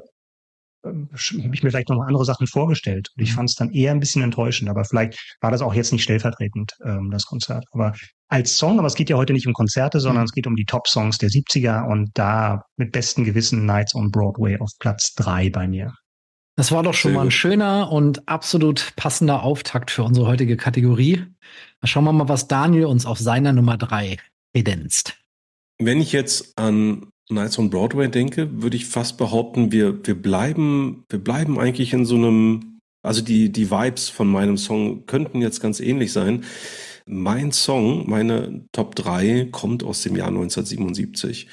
äh, 0.84 0.88
habe 0.88 1.54
ich 1.54 1.62
mir 1.62 1.70
vielleicht 1.70 1.88
noch 1.88 2.02
andere 2.02 2.26
Sachen 2.26 2.46
vorgestellt. 2.46 3.08
Und 3.16 3.22
ich 3.22 3.30
mhm. 3.30 3.36
fand 3.36 3.48
es 3.48 3.56
dann 3.56 3.70
eher 3.70 3.92
ein 3.92 4.00
bisschen 4.00 4.22
enttäuschend, 4.22 4.68
aber 4.68 4.84
vielleicht 4.84 5.18
war 5.40 5.50
das 5.50 5.62
auch 5.62 5.72
jetzt 5.72 5.92
nicht 5.92 6.02
stellvertretend, 6.02 6.72
ähm, 6.84 7.10
das 7.10 7.24
Konzert. 7.24 7.64
Aber 7.72 7.94
als 8.28 8.58
Song, 8.58 8.78
aber 8.78 8.86
es 8.86 8.94
geht 8.94 9.08
ja 9.08 9.16
heute 9.16 9.32
nicht 9.32 9.46
um 9.46 9.54
Konzerte, 9.54 10.00
sondern 10.00 10.24
mhm. 10.24 10.26
es 10.26 10.32
geht 10.32 10.46
um 10.46 10.54
die 10.54 10.66
Top-Songs 10.66 11.16
der 11.16 11.30
70er 11.30 11.86
und 11.90 12.10
da 12.14 12.62
mit 12.76 12.92
bestem 12.92 13.24
Gewissen 13.24 13.64
Nights 13.64 13.94
on 13.94 14.10
Broadway 14.10 14.58
auf 14.58 14.70
Platz 14.78 15.14
drei 15.14 15.48
bei 15.48 15.66
mir. 15.66 15.94
Das 16.60 16.72
war 16.72 16.82
doch 16.82 16.92
schon 16.92 17.12
Sehr 17.12 17.16
mal 17.16 17.22
ein 17.22 17.28
gut. 17.28 17.32
schöner 17.32 17.90
und 17.90 18.28
absolut 18.28 18.92
passender 18.94 19.44
Auftakt 19.44 19.90
für 19.90 20.02
unsere 20.02 20.26
heutige 20.26 20.58
Kategorie. 20.58 21.24
Schauen 21.84 22.04
wir 22.04 22.12
mal, 22.12 22.28
was 22.28 22.48
Daniel 22.48 22.84
uns 22.84 23.06
auf 23.06 23.18
seiner 23.18 23.54
Nummer 23.54 23.78
drei 23.78 24.18
kredenzt. 24.52 25.16
Wenn 25.78 26.02
ich 26.02 26.12
jetzt 26.12 26.52
an 26.58 27.06
Nights 27.30 27.58
on 27.58 27.70
Broadway 27.70 28.10
denke, 28.10 28.62
würde 28.62 28.76
ich 28.76 28.84
fast 28.84 29.16
behaupten, 29.16 29.72
wir, 29.72 30.06
wir 30.06 30.20
bleiben, 30.20 31.04
wir 31.08 31.18
bleiben 31.18 31.58
eigentlich 31.58 31.94
in 31.94 32.04
so 32.04 32.16
einem, 32.16 32.78
also 33.02 33.22
die, 33.22 33.50
die 33.50 33.70
Vibes 33.70 34.10
von 34.10 34.28
meinem 34.28 34.58
Song 34.58 35.06
könnten 35.06 35.40
jetzt 35.40 35.60
ganz 35.62 35.80
ähnlich 35.80 36.12
sein. 36.12 36.44
Mein 37.06 37.52
Song, 37.52 38.06
meine 38.06 38.66
Top 38.72 38.96
3, 38.96 39.48
kommt 39.50 39.82
aus 39.82 40.02
dem 40.02 40.14
Jahr 40.14 40.28
1977. 40.28 41.48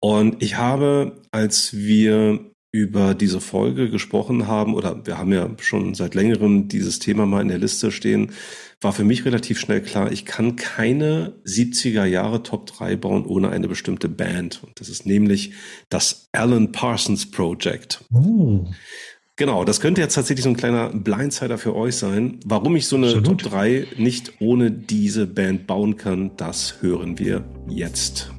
Und 0.00 0.42
ich 0.42 0.56
habe, 0.56 1.20
als 1.30 1.74
wir 1.76 2.53
über 2.74 3.14
diese 3.14 3.40
Folge 3.40 3.88
gesprochen 3.88 4.48
haben, 4.48 4.74
oder 4.74 5.06
wir 5.06 5.16
haben 5.16 5.32
ja 5.32 5.48
schon 5.60 5.94
seit 5.94 6.16
längerem 6.16 6.66
dieses 6.66 6.98
Thema 6.98 7.24
mal 7.24 7.40
in 7.40 7.46
der 7.46 7.58
Liste 7.58 7.92
stehen, 7.92 8.32
war 8.80 8.92
für 8.92 9.04
mich 9.04 9.24
relativ 9.24 9.60
schnell 9.60 9.80
klar, 9.80 10.10
ich 10.10 10.24
kann 10.24 10.56
keine 10.56 11.34
70er 11.46 12.04
Jahre 12.04 12.42
Top 12.42 12.66
3 12.66 12.96
bauen 12.96 13.26
ohne 13.26 13.50
eine 13.50 13.68
bestimmte 13.68 14.08
Band. 14.08 14.60
Und 14.64 14.80
das 14.80 14.88
ist 14.88 15.06
nämlich 15.06 15.52
das 15.88 16.28
Alan 16.32 16.72
Parsons 16.72 17.30
Project. 17.30 18.04
Oh. 18.12 18.66
Genau, 19.36 19.64
das 19.64 19.80
könnte 19.80 20.00
jetzt 20.00 20.14
tatsächlich 20.14 20.42
so 20.42 20.50
ein 20.50 20.56
kleiner 20.56 20.88
Blindsider 20.88 21.58
für 21.58 21.76
euch 21.76 21.94
sein. 21.94 22.40
Warum 22.44 22.74
ich 22.74 22.88
so 22.88 22.96
eine 22.96 23.06
Absolut. 23.06 23.40
Top 23.40 23.52
3 23.52 23.86
nicht 23.98 24.32
ohne 24.40 24.72
diese 24.72 25.28
Band 25.28 25.68
bauen 25.68 25.96
kann, 25.96 26.32
das 26.36 26.82
hören 26.82 27.20
wir 27.20 27.44
jetzt. 27.68 28.32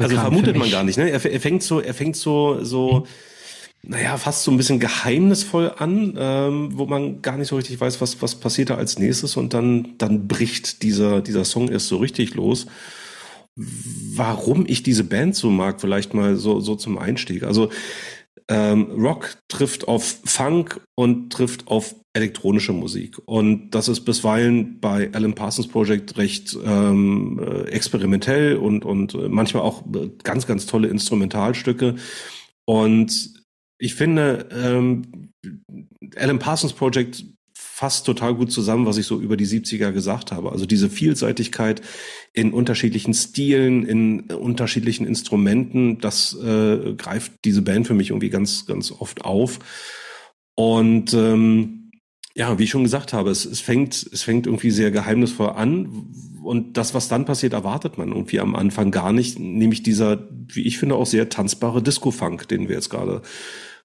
Unbekannt 0.00 0.18
also 0.18 0.30
vermutet 0.30 0.56
man 0.56 0.70
gar 0.70 0.84
nicht, 0.84 0.98
ne? 0.98 1.10
Er, 1.10 1.24
er 1.24 1.40
fängt 1.40 1.62
so, 1.62 1.80
er 1.80 1.94
fängt 1.94 2.16
so, 2.16 2.62
so, 2.64 3.06
naja, 3.82 4.16
fast 4.18 4.44
so 4.44 4.50
ein 4.50 4.56
bisschen 4.56 4.80
geheimnisvoll 4.80 5.72
an, 5.78 6.14
ähm, 6.18 6.70
wo 6.74 6.86
man 6.86 7.22
gar 7.22 7.38
nicht 7.38 7.48
so 7.48 7.56
richtig 7.56 7.80
weiß, 7.80 8.00
was, 8.00 8.20
was 8.20 8.34
passiert 8.34 8.70
da 8.70 8.74
als 8.74 8.98
nächstes 8.98 9.36
und 9.36 9.54
dann, 9.54 9.94
dann 9.98 10.28
bricht 10.28 10.82
dieser, 10.82 11.22
dieser 11.22 11.44
Song 11.44 11.68
erst 11.68 11.88
so 11.88 11.96
richtig 11.96 12.34
los. 12.34 12.66
Warum 13.56 14.64
ich 14.66 14.82
diese 14.82 15.04
Band 15.04 15.34
so 15.34 15.50
mag, 15.50 15.80
vielleicht 15.80 16.14
mal 16.14 16.36
so, 16.36 16.60
so 16.60 16.76
zum 16.76 16.98
Einstieg. 16.98 17.42
Also, 17.42 17.70
ähm, 18.50 18.90
Rock 19.00 19.36
trifft 19.48 19.88
auf 19.88 20.20
Funk 20.24 20.80
und 20.96 21.32
trifft 21.32 21.68
auf 21.68 21.94
elektronische 22.12 22.72
Musik. 22.72 23.16
Und 23.24 23.70
das 23.70 23.88
ist 23.88 24.00
bisweilen 24.00 24.80
bei 24.80 25.08
Alan 25.12 25.36
Parsons 25.36 25.68
Project 25.68 26.18
recht 26.18 26.58
ähm, 26.64 27.38
äh, 27.38 27.68
experimentell 27.68 28.56
und, 28.56 28.84
und 28.84 29.14
manchmal 29.30 29.62
auch 29.62 29.84
ganz, 30.24 30.48
ganz 30.48 30.66
tolle 30.66 30.88
Instrumentalstücke. 30.88 31.94
Und 32.64 33.34
ich 33.78 33.94
finde, 33.94 34.48
ähm, 34.52 35.30
Alan 36.16 36.40
Parsons 36.40 36.72
Project 36.72 37.24
fasst 37.80 38.04
total 38.04 38.34
gut 38.34 38.52
zusammen, 38.52 38.84
was 38.84 38.98
ich 38.98 39.06
so 39.06 39.18
über 39.18 39.38
die 39.38 39.46
70er 39.46 39.90
gesagt 39.90 40.32
habe. 40.32 40.52
Also 40.52 40.66
diese 40.66 40.90
Vielseitigkeit 40.90 41.80
in 42.34 42.52
unterschiedlichen 42.52 43.14
Stilen, 43.14 43.86
in 43.86 44.20
unterschiedlichen 44.20 45.06
Instrumenten, 45.06 45.98
das 45.98 46.36
äh, 46.44 46.92
greift 46.98 47.32
diese 47.46 47.62
Band 47.62 47.86
für 47.86 47.94
mich 47.94 48.10
irgendwie 48.10 48.28
ganz, 48.28 48.66
ganz 48.66 48.92
oft 48.92 49.24
auf. 49.24 49.60
Und 50.54 51.14
ähm, 51.14 51.90
ja, 52.34 52.58
wie 52.58 52.64
ich 52.64 52.70
schon 52.70 52.84
gesagt 52.84 53.14
habe, 53.14 53.30
es, 53.30 53.46
es 53.46 53.60
fängt, 53.60 53.94
es 54.12 54.24
fängt 54.24 54.44
irgendwie 54.46 54.72
sehr 54.72 54.90
geheimnisvoll 54.90 55.48
an. 55.48 56.12
Und 56.42 56.76
das, 56.76 56.92
was 56.92 57.08
dann 57.08 57.24
passiert, 57.24 57.54
erwartet 57.54 57.96
man 57.96 58.08
irgendwie 58.08 58.40
am 58.40 58.56
Anfang 58.56 58.90
gar 58.90 59.14
nicht. 59.14 59.38
Nämlich 59.38 59.82
dieser, 59.82 60.28
wie 60.48 60.66
ich 60.66 60.76
finde, 60.76 60.96
auch 60.96 61.06
sehr 61.06 61.30
tanzbare 61.30 61.82
Disco-Funk, 61.82 62.46
den 62.46 62.68
wir 62.68 62.74
jetzt 62.74 62.90
gerade 62.90 63.22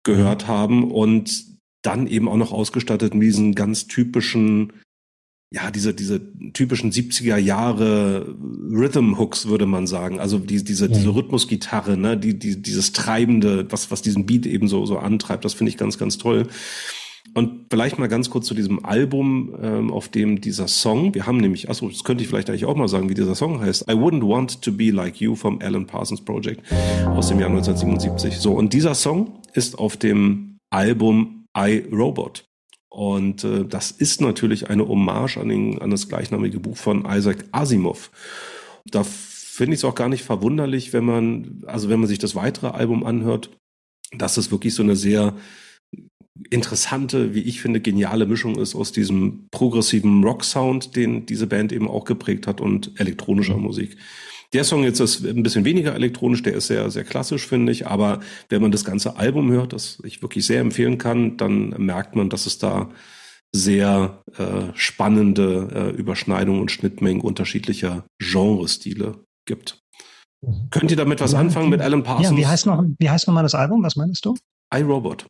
gehört 0.03 0.43
mhm. 0.43 0.47
haben. 0.49 0.91
Und 0.91 1.55
dann 1.86 2.08
eben 2.08 2.28
auch 2.28 2.38
noch 2.38 2.52
ausgestattet 2.52 3.13
mit 3.13 3.24
diesen 3.24 3.56
ganz 3.56 3.88
typischen, 3.88 4.74
ja, 5.52 5.71
diese, 5.71 5.93
diese 5.93 6.21
typischen 6.54 6.91
70er 6.91 7.38
Jahre 7.38 8.36
Rhythm 8.71 9.17
Hooks, 9.17 9.48
würde 9.48 9.65
man 9.65 9.88
sagen. 9.88 10.19
Also 10.19 10.39
die, 10.39 10.63
diese, 10.63 10.89
diese 10.89 11.13
Rhythmusgitarre, 11.13 11.98
ne, 11.98 12.17
die, 12.17 12.38
die, 12.38 12.62
dieses 12.62 12.91
Treibende, 12.91 13.71
was, 13.71 13.91
was 13.91 14.02
diesen 14.02 14.26
Beat 14.26 14.45
eben 14.45 14.67
so, 14.67 14.86
so 14.86 14.98
antreibt, 14.98 15.45
das 15.45 15.54
finde 15.54 15.69
ich 15.69 15.78
ganz, 15.78 15.98
ganz 15.98 16.17
toll. 16.17 16.48
Und 17.34 17.65
vielleicht 17.69 18.00
mal 18.00 18.08
ganz 18.08 18.30
kurz 18.30 18.45
zu 18.45 18.54
diesem 18.54 18.86
Album, 18.86 19.56
ähm, 19.62 19.91
auf 19.91 20.08
dem 20.08 20.39
dieser 20.39 20.67
Song, 20.67 21.13
wir 21.13 21.26
haben 21.26 21.38
nämlich, 21.38 21.69
achso, 21.69 21.89
das 21.89 22.04
könnte 22.04 22.24
ich 22.24 22.30
vielleicht 22.30 22.50
eigentlich 22.50 22.65
auch 22.65 22.76
mal 22.76 22.88
sagen, 22.88 23.10
wie 23.10 23.13
dieser 23.13 23.36
Song 23.36 23.60
heißt, 23.60 23.89
I 23.89 23.93
Wouldn't 23.93 24.28
Want 24.28 24.62
to 24.62 24.71
Be 24.71 24.91
Like 24.91 25.19
You 25.19 25.36
vom 25.36 25.60
Alan 25.62 25.86
Parsons 25.86 26.24
Project 26.24 26.62
aus 27.08 27.28
dem 27.28 27.39
Jahr 27.39 27.50
1977. 27.50 28.38
So, 28.38 28.54
und 28.54 28.74
dieser 28.74 28.95
Song 28.95 29.41
ist 29.54 29.78
auf 29.78 29.98
dem 29.98 30.60
Album 30.69 31.44
iRobot. 31.56 32.46
Und 32.89 33.44
äh, 33.44 33.65
das 33.65 33.91
ist 33.91 34.22
natürlich 34.22 34.70
eine 34.70 34.88
Hommage 34.88 35.38
an, 35.38 35.50
den, 35.50 35.82
an 35.82 35.89
das 35.89 36.08
gleichnamige 36.08 36.60
Buch 36.60 36.78
von 36.78 37.06
Isaac 37.06 37.46
Asimov. 37.52 38.12
Da 38.86 39.04
finde 39.04 39.74
ich 39.74 39.80
es 39.82 39.86
auch 39.86 39.96
gar 39.96 40.10
nicht 40.10 40.24
verwunderlich, 40.24 40.94
wenn 40.94 41.06
man, 41.06 41.63
also 41.65 41.89
wenn 41.89 42.00
man 42.00 42.08
sich 42.08 42.20
das 42.20 42.36
weitere 42.36 42.68
Album 42.68 43.06
anhört, 43.06 43.50
dass 44.18 44.38
es 44.38 44.52
wirklich 44.52 44.74
so 44.74 44.84
eine 44.84 44.96
sehr 44.96 45.36
interessante, 46.50 47.34
wie 47.34 47.41
ich 47.41 47.62
finde, 47.62 47.80
geniale 47.82 48.26
Mischung 48.26 48.58
ist 48.58 48.76
aus 48.76 48.91
diesem 48.91 49.48
progressiven 49.52 50.24
Rock-Sound, 50.24 50.96
den 50.96 51.26
diese 51.26 51.48
Band 51.48 51.72
eben 51.72 51.88
auch 51.88 52.06
geprägt 52.06 52.48
hat 52.48 52.62
und 52.62 53.00
elektronischer. 53.00 53.58
Musik. 53.58 53.98
Der 54.56 54.63
Song 54.63 54.84
jetzt 54.84 55.02
ist 55.02 55.26
ein 55.26 55.44
bisschen 55.44 55.65
weniger 55.65 55.94
elektronisch, 55.96 56.41
der 56.41 56.54
ist 56.54 56.68
sehr, 56.68 56.89
sehr 56.89 57.04
klassisch, 57.04 57.46
finde 57.46 57.74
ich. 57.74 57.88
Aber 57.88 58.22
wenn 58.48 58.62
man 58.62 58.72
das 58.72 58.86
ganze 58.86 59.18
Album 59.18 59.52
hört, 59.52 59.74
das 59.74 60.02
ich 60.06 60.22
wirklich 60.22 60.46
sehr 60.46 60.62
empfehlen 60.62 60.98
kann, 60.98 61.36
dann 61.36 61.72
merkt 61.72 62.15
man, 62.15 62.30
dass 62.30 62.46
es 62.46 62.58
da 62.58 62.89
sehr 63.54 64.24
äh, 64.38 64.72
spannende 64.74 65.91
äh, 65.94 65.98
Überschneidungen 65.98 66.62
und 66.62 66.72
Schnittmengen 66.72 67.22
unterschiedlicher 67.22 68.06
Genrestile 68.20 69.26
gibt. 69.46 69.82
Mhm. 70.41 70.70
Könnt 70.72 70.89
ihr 70.89 70.98
damit 70.98 71.20
was 71.20 71.34
anfangen 71.34 71.70
mit 71.70 71.82
Alan 71.82 72.04
Parsons? 72.04 72.30
Ja, 72.30 72.38
wie 72.38 72.48
heißt 72.48 72.65
noch, 72.65 72.82
wie 72.98 73.10
heißt 73.10 73.28
noch 73.28 73.34
mal 73.34 73.44
das 73.44 73.56
Album? 73.56 73.84
Was 73.84 73.98
meinst 73.98 74.24
du? 74.24 74.36
iRobot. 74.74 75.26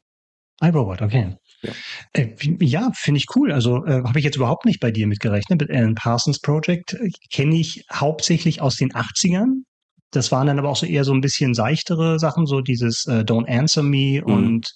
iRobot, 0.61 1.01
okay. 1.01 1.35
Ja, 1.65 1.73
äh, 2.13 2.35
ja 2.61 2.91
finde 2.95 3.19
ich 3.19 3.27
cool. 3.35 3.51
Also 3.51 3.85
äh, 3.85 4.03
habe 4.03 4.19
ich 4.19 4.25
jetzt 4.25 4.37
überhaupt 4.37 4.65
nicht 4.65 4.79
bei 4.79 4.91
dir 4.91 5.07
mitgerechnet. 5.07 5.61
Mit 5.61 5.71
Alan 5.71 5.95
Parsons 5.95 6.39
Project 6.39 6.93
äh, 6.93 7.09
kenne 7.31 7.55
ich 7.55 7.85
hauptsächlich 7.91 8.61
aus 8.61 8.75
den 8.75 8.91
80ern. 8.91 9.63
Das 10.11 10.31
waren 10.31 10.47
dann 10.47 10.59
aber 10.59 10.69
auch 10.69 10.77
so 10.77 10.85
eher 10.85 11.03
so 11.03 11.13
ein 11.13 11.21
bisschen 11.21 11.53
seichtere 11.53 12.19
Sachen, 12.19 12.45
so 12.45 12.61
dieses 12.61 13.05
äh, 13.05 13.23
Don't 13.23 13.47
Answer 13.47 13.83
Me 13.83 14.21
mhm. 14.21 14.33
und 14.33 14.73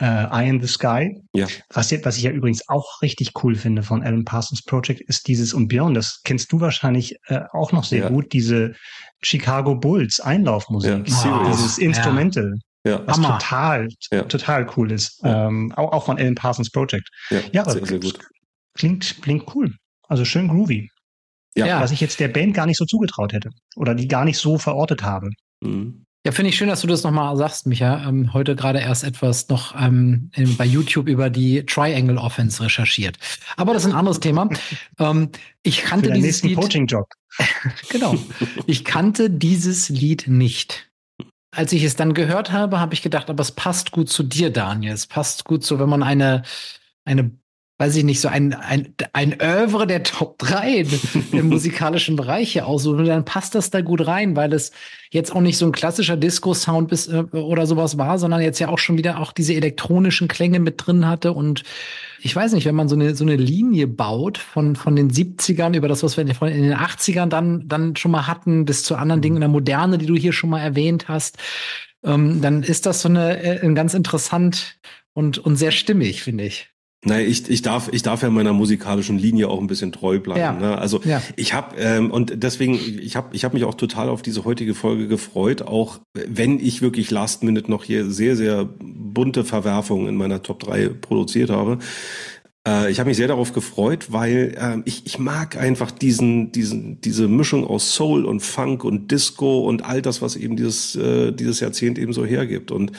äh, 0.00 0.04
Eye 0.04 0.48
in 0.48 0.60
the 0.60 0.68
Sky. 0.68 1.20
Ja. 1.34 1.46
Was, 1.70 1.92
was 2.04 2.16
ich 2.16 2.22
ja 2.22 2.30
übrigens 2.30 2.68
auch 2.68 3.02
richtig 3.02 3.32
cool 3.42 3.56
finde 3.56 3.82
von 3.82 4.02
Alan 4.02 4.24
Parsons 4.24 4.62
Project, 4.62 5.00
ist 5.00 5.26
dieses 5.26 5.52
und 5.52 5.68
Björn, 5.68 5.94
das 5.94 6.20
kennst 6.24 6.52
du 6.52 6.60
wahrscheinlich 6.60 7.16
äh, 7.26 7.40
auch 7.52 7.72
noch 7.72 7.84
sehr 7.84 8.04
ja. 8.04 8.08
gut, 8.08 8.32
diese 8.32 8.74
Chicago 9.20 9.74
Bulls 9.74 10.20
Einlaufmusik. 10.20 11.08
Ja, 11.08 11.50
dieses 11.50 11.78
Instrumental. 11.78 12.54
Ja. 12.88 13.06
Was 13.06 13.16
Hammer. 13.16 13.38
total, 13.38 13.88
ja. 14.10 14.22
total 14.22 14.70
cool 14.76 14.90
ist. 14.90 15.20
Ähm, 15.24 15.72
auch, 15.76 15.92
auch 15.92 16.06
von 16.06 16.18
Alan 16.18 16.34
Parsons 16.34 16.70
Project. 16.70 17.08
Ja, 17.30 17.40
ja 17.52 17.70
sehr, 17.70 17.84
sehr 17.84 18.00
gut. 18.00 18.18
Klingt, 18.74 19.22
klingt 19.22 19.54
cool. 19.54 19.74
Also 20.08 20.24
schön 20.24 20.48
groovy. 20.48 20.90
Ja. 21.54 21.80
Was 21.80 21.90
ich 21.90 22.00
jetzt 22.00 22.20
der 22.20 22.28
Band 22.28 22.54
gar 22.54 22.66
nicht 22.66 22.78
so 22.78 22.84
zugetraut 22.84 23.32
hätte. 23.32 23.50
Oder 23.76 23.94
die 23.94 24.08
gar 24.08 24.24
nicht 24.24 24.38
so 24.38 24.58
verortet 24.58 25.02
habe. 25.02 25.30
Mhm. 25.60 26.04
Ja, 26.24 26.32
finde 26.32 26.50
ich 26.50 26.56
schön, 26.56 26.68
dass 26.68 26.80
du 26.80 26.86
das 26.86 27.04
nochmal 27.04 27.36
sagst, 27.36 27.66
Micha. 27.66 28.06
Ähm, 28.08 28.32
heute 28.32 28.56
gerade 28.56 28.80
erst 28.80 29.04
etwas 29.04 29.48
noch 29.48 29.74
ähm, 29.80 30.30
bei 30.56 30.64
YouTube 30.64 31.08
über 31.08 31.30
die 31.30 31.64
Triangle 31.64 32.18
Offense 32.18 32.62
recherchiert. 32.62 33.18
Aber 33.56 33.72
das 33.72 33.84
ist 33.84 33.90
ein 33.90 33.96
anderes 33.96 34.20
Thema. 34.20 34.48
ähm, 34.98 35.30
ich 35.62 35.82
kannte 35.82 36.08
Für 36.08 36.14
dieses 36.14 36.42
Lied. 36.42 36.56
Coaching-Job. 36.58 37.06
genau. 37.88 38.14
Ich 38.66 38.84
kannte 38.84 39.30
dieses 39.30 39.88
Lied 39.88 40.26
nicht. 40.26 40.87
Als 41.50 41.72
ich 41.72 41.82
es 41.82 41.96
dann 41.96 42.14
gehört 42.14 42.52
habe, 42.52 42.78
habe 42.78 42.94
ich 42.94 43.02
gedacht, 43.02 43.30
aber 43.30 43.40
es 43.40 43.52
passt 43.52 43.90
gut 43.90 44.10
zu 44.10 44.22
dir, 44.22 44.50
Daniel. 44.52 44.92
Es 44.92 45.06
passt 45.06 45.44
gut 45.44 45.64
so, 45.64 45.78
wenn 45.78 45.88
man 45.88 46.02
eine, 46.02 46.42
eine 47.04 47.32
weiß 47.80 47.94
ich 47.94 48.02
nicht, 48.02 48.20
so 48.20 48.26
ein, 48.26 48.54
ein, 48.54 48.92
ein 49.12 49.36
Oeuvre 49.40 49.86
der 49.86 50.02
Top 50.02 50.38
3 50.38 50.84
im 51.32 51.48
musikalischen 51.48 52.16
Bereich 52.16 52.52
hier 52.52 52.66
aussuchen, 52.66 53.04
dann 53.06 53.24
passt 53.24 53.54
das 53.54 53.70
da 53.70 53.82
gut 53.82 54.04
rein, 54.04 54.34
weil 54.34 54.52
es 54.52 54.72
jetzt 55.10 55.34
auch 55.34 55.40
nicht 55.40 55.56
so 55.56 55.66
ein 55.66 55.72
klassischer 55.72 56.16
Disco-Sound 56.16 56.88
bis 56.88 57.06
äh, 57.06 57.22
oder 57.32 57.66
sowas 57.66 57.96
war, 57.96 58.18
sondern 58.18 58.40
jetzt 58.40 58.58
ja 58.58 58.68
auch 58.68 58.80
schon 58.80 58.98
wieder 58.98 59.20
auch 59.20 59.32
diese 59.32 59.54
elektronischen 59.54 60.26
Klänge 60.26 60.58
mit 60.58 60.84
drin 60.84 61.06
hatte. 61.06 61.32
Und 61.32 61.62
ich 62.20 62.34
weiß 62.34 62.52
nicht, 62.52 62.66
wenn 62.66 62.74
man 62.74 62.88
so 62.88 62.96
eine, 62.96 63.14
so 63.14 63.22
eine 63.22 63.36
Linie 63.36 63.86
baut 63.86 64.38
von, 64.38 64.74
von 64.74 64.96
den 64.96 65.12
70ern 65.12 65.76
über 65.76 65.86
das, 65.86 66.02
was 66.02 66.16
wir 66.16 66.22
in 66.22 66.28
den 66.28 66.74
80ern 66.74 67.26
dann, 67.26 67.68
dann 67.68 67.94
schon 67.94 68.10
mal 68.10 68.26
hatten, 68.26 68.64
bis 68.64 68.82
zu 68.82 68.96
anderen 68.96 69.22
Dingen 69.22 69.36
in 69.36 69.42
der 69.42 69.48
Moderne, 69.48 69.98
die 69.98 70.06
du 70.06 70.16
hier 70.16 70.32
schon 70.32 70.50
mal 70.50 70.60
erwähnt 70.60 71.06
hast, 71.06 71.38
ähm, 72.02 72.42
dann 72.42 72.64
ist 72.64 72.86
das 72.86 73.02
so 73.02 73.08
eine, 73.08 73.40
äh, 73.40 73.64
ein 73.64 73.76
ganz 73.76 73.94
interessant 73.94 74.80
und, 75.12 75.38
und 75.38 75.54
sehr 75.54 75.70
stimmig, 75.70 76.24
finde 76.24 76.44
ich. 76.44 76.70
Naja, 77.04 77.24
ich, 77.24 77.48
ich, 77.48 77.62
darf, 77.62 77.88
ich 77.92 78.02
darf 78.02 78.22
ja 78.22 78.30
meiner 78.30 78.52
musikalischen 78.52 79.18
Linie 79.18 79.48
auch 79.48 79.60
ein 79.60 79.68
bisschen 79.68 79.92
treu 79.92 80.18
bleiben. 80.18 80.40
Ja. 80.40 80.52
Ne? 80.52 80.78
Also 80.78 81.00
ja. 81.04 81.22
ich 81.36 81.54
habe 81.54 81.76
ähm, 81.78 82.10
und 82.10 82.42
deswegen, 82.42 82.74
ich 82.74 83.14
habe 83.14 83.28
ich 83.36 83.44
hab 83.44 83.54
mich 83.54 83.62
auch 83.64 83.76
total 83.76 84.08
auf 84.08 84.20
diese 84.20 84.44
heutige 84.44 84.74
Folge 84.74 85.06
gefreut, 85.06 85.62
auch 85.62 86.00
wenn 86.12 86.58
ich 86.58 86.82
wirklich 86.82 87.12
Last 87.12 87.44
Minute 87.44 87.70
noch 87.70 87.84
hier 87.84 88.10
sehr, 88.10 88.34
sehr 88.34 88.68
bunte 88.80 89.44
Verwerfungen 89.44 90.08
in 90.08 90.16
meiner 90.16 90.42
Top 90.42 90.58
3 90.58 90.88
produziert 90.88 91.50
habe. 91.50 91.78
Äh, 92.68 92.90
ich 92.90 92.98
habe 93.00 93.08
mich 93.08 93.16
sehr 93.16 93.28
darauf 93.28 93.52
gefreut, 93.52 94.08
weil 94.10 94.54
äh, 94.58 94.82
ich, 94.84 95.06
ich 95.06 95.18
mag 95.18 95.56
einfach 95.56 95.90
diesen, 95.90 96.52
diesen, 96.52 97.00
diese 97.00 97.28
Mischung 97.28 97.66
aus 97.66 97.94
Soul 97.94 98.24
und 98.24 98.40
Funk 98.40 98.84
und 98.84 99.10
Disco 99.10 99.60
und 99.60 99.84
all 99.84 100.02
das, 100.02 100.20
was 100.20 100.36
eben 100.36 100.56
dieses, 100.56 100.94
äh, 100.96 101.32
dieses 101.32 101.60
Jahrzehnt 101.60 101.98
eben 101.98 102.12
so 102.12 102.24
hergibt. 102.24 102.70
Und 102.70 102.92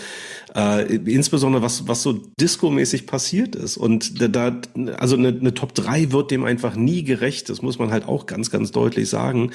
äh, 0.56 0.96
insbesondere 0.96 1.62
was, 1.62 1.88
was 1.88 2.02
so 2.02 2.14
Disco-mäßig 2.40 3.06
passiert 3.06 3.56
ist. 3.56 3.78
Und 3.78 4.22
da, 4.36 4.60
also 4.98 5.16
eine, 5.16 5.30
eine 5.30 5.54
Top 5.54 5.76
3 5.76 6.12
wird 6.12 6.32
dem 6.32 6.44
einfach 6.44 6.76
nie 6.76 7.04
gerecht. 7.04 7.50
Das 7.50 7.62
muss 7.62 7.78
man 7.78 7.92
halt 7.92 8.08
auch 8.08 8.26
ganz, 8.26 8.50
ganz 8.50 8.72
deutlich 8.72 9.10
sagen. 9.10 9.52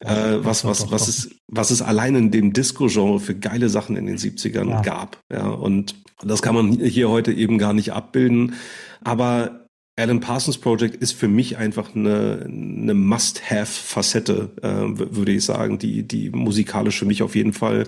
Äh, 0.00 0.38
was, 0.40 0.64
was, 0.64 0.90
was 0.90 1.08
es, 1.08 1.30
was 1.48 1.70
es 1.70 1.80
allein 1.80 2.14
in 2.14 2.30
dem 2.30 2.52
Disco-Genre 2.52 3.20
für 3.20 3.34
geile 3.34 3.68
Sachen 3.68 3.96
in 3.96 4.06
den 4.06 4.18
70ern 4.18 4.68
ja. 4.68 4.82
gab. 4.82 5.18
Ja, 5.32 5.48
und 5.48 5.94
das 6.22 6.42
kann 6.42 6.54
man 6.54 6.72
hier 6.72 7.10
heute 7.10 7.32
eben 7.32 7.58
gar 7.58 7.72
nicht 7.72 7.92
abbilden. 7.92 8.54
Aber 9.04 9.64
Alan 9.96 10.18
Parsons 10.18 10.58
Project 10.58 10.96
ist 10.96 11.12
für 11.12 11.28
mich 11.28 11.56
einfach 11.56 11.94
eine, 11.94 12.46
eine 12.48 12.94
Must-Have-Facette, 12.94 14.50
äh, 14.60 14.68
würde 14.98 15.30
ich 15.30 15.44
sagen, 15.44 15.78
die, 15.78 16.02
die 16.02 16.30
musikalisch 16.30 16.98
für 16.98 17.04
mich 17.04 17.22
auf 17.22 17.36
jeden 17.36 17.52
Fall 17.52 17.86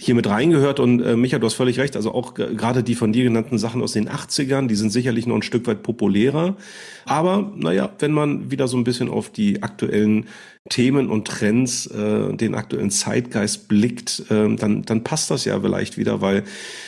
hier 0.00 0.14
mit 0.14 0.26
reingehört. 0.26 0.80
Und 0.80 1.02
äh, 1.02 1.16
Micha, 1.16 1.38
du 1.38 1.46
hast 1.46 1.54
völlig 1.54 1.78
recht, 1.78 1.96
also 1.96 2.14
auch 2.14 2.32
gerade 2.32 2.82
die 2.82 2.94
von 2.94 3.12
dir 3.12 3.24
genannten 3.24 3.58
Sachen 3.58 3.82
aus 3.82 3.92
den 3.92 4.08
80ern, 4.08 4.68
die 4.68 4.74
sind 4.74 4.88
sicherlich 4.88 5.26
noch 5.26 5.36
ein 5.36 5.42
Stück 5.42 5.66
weit 5.66 5.82
populärer. 5.82 6.56
Aber 7.04 7.52
naja, 7.54 7.92
wenn 7.98 8.12
man 8.12 8.50
wieder 8.50 8.66
so 8.66 8.78
ein 8.78 8.84
bisschen 8.84 9.10
auf 9.10 9.28
die 9.28 9.62
aktuellen 9.62 10.28
Themen 10.70 11.10
und 11.10 11.26
Trends, 11.28 11.86
äh, 11.86 12.34
den 12.34 12.54
aktuellen 12.54 12.90
Zeitgeist 12.90 13.68
blickt, 13.68 14.24
äh, 14.30 14.54
dann, 14.56 14.82
dann 14.82 15.04
passt 15.04 15.30
das 15.30 15.44
ja 15.44 15.60
vielleicht 15.60 15.98
wieder, 15.98 16.22
weil 16.22 16.44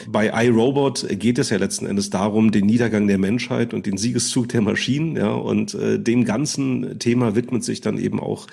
bei 0.09 0.29
iRobot 0.47 1.07
geht 1.19 1.39
es 1.39 1.51
ja 1.51 1.59
letzten 1.59 1.85
Endes 1.85 2.09
darum, 2.09 2.53
den 2.53 2.65
Niedergang 2.65 3.07
der 3.07 3.19
Menschheit 3.19 3.75
und 3.75 3.85
den 3.85 3.99
Siegeszug 3.99 4.49
der 4.49 4.63
Maschinen, 4.63 5.17
ja, 5.17 5.31
und 5.33 5.75
äh, 5.75 5.99
dem 5.99 6.25
ganzen 6.25 6.99
Thema 6.99 7.35
widmet 7.35 7.65
sich 7.65 7.83
dann 7.83 7.99
eben 7.99 8.19
auch 8.19 8.47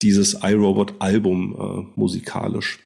dieses 0.00 0.38
iRobot-Album 0.42 1.54
äh, 1.54 2.00
musikalisch. 2.00 2.80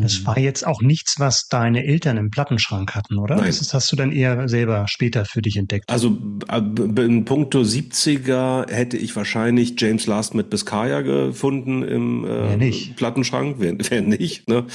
Es 0.00 0.20
mhm. 0.20 0.26
war 0.26 0.38
jetzt 0.38 0.66
auch 0.66 0.80
nichts, 0.80 1.16
was 1.18 1.48
deine 1.48 1.84
Eltern 1.84 2.16
im 2.16 2.30
Plattenschrank 2.30 2.94
hatten, 2.94 3.18
oder? 3.18 3.36
Nein. 3.36 3.46
Das 3.46 3.74
hast 3.74 3.92
du 3.92 3.96
dann 3.96 4.10
eher 4.10 4.48
selber 4.48 4.86
später 4.88 5.26
für 5.26 5.42
dich 5.42 5.56
entdeckt. 5.56 5.90
Also 5.90 6.16
äh, 6.48 6.58
in 6.58 7.24
puncto 7.24 7.60
70er 7.60 8.70
hätte 8.70 8.96
ich 8.96 9.14
wahrscheinlich 9.14 9.74
James 9.78 10.06
Last 10.06 10.34
mit 10.34 10.48
Biscaya 10.48 11.02
gefunden 11.02 11.82
im 11.82 12.24
äh, 12.24 12.70
Plattenschrank. 12.96 13.56
Wer, 13.58 13.76
wer 13.78 14.00
nicht, 14.00 14.48
ne? 14.48 14.66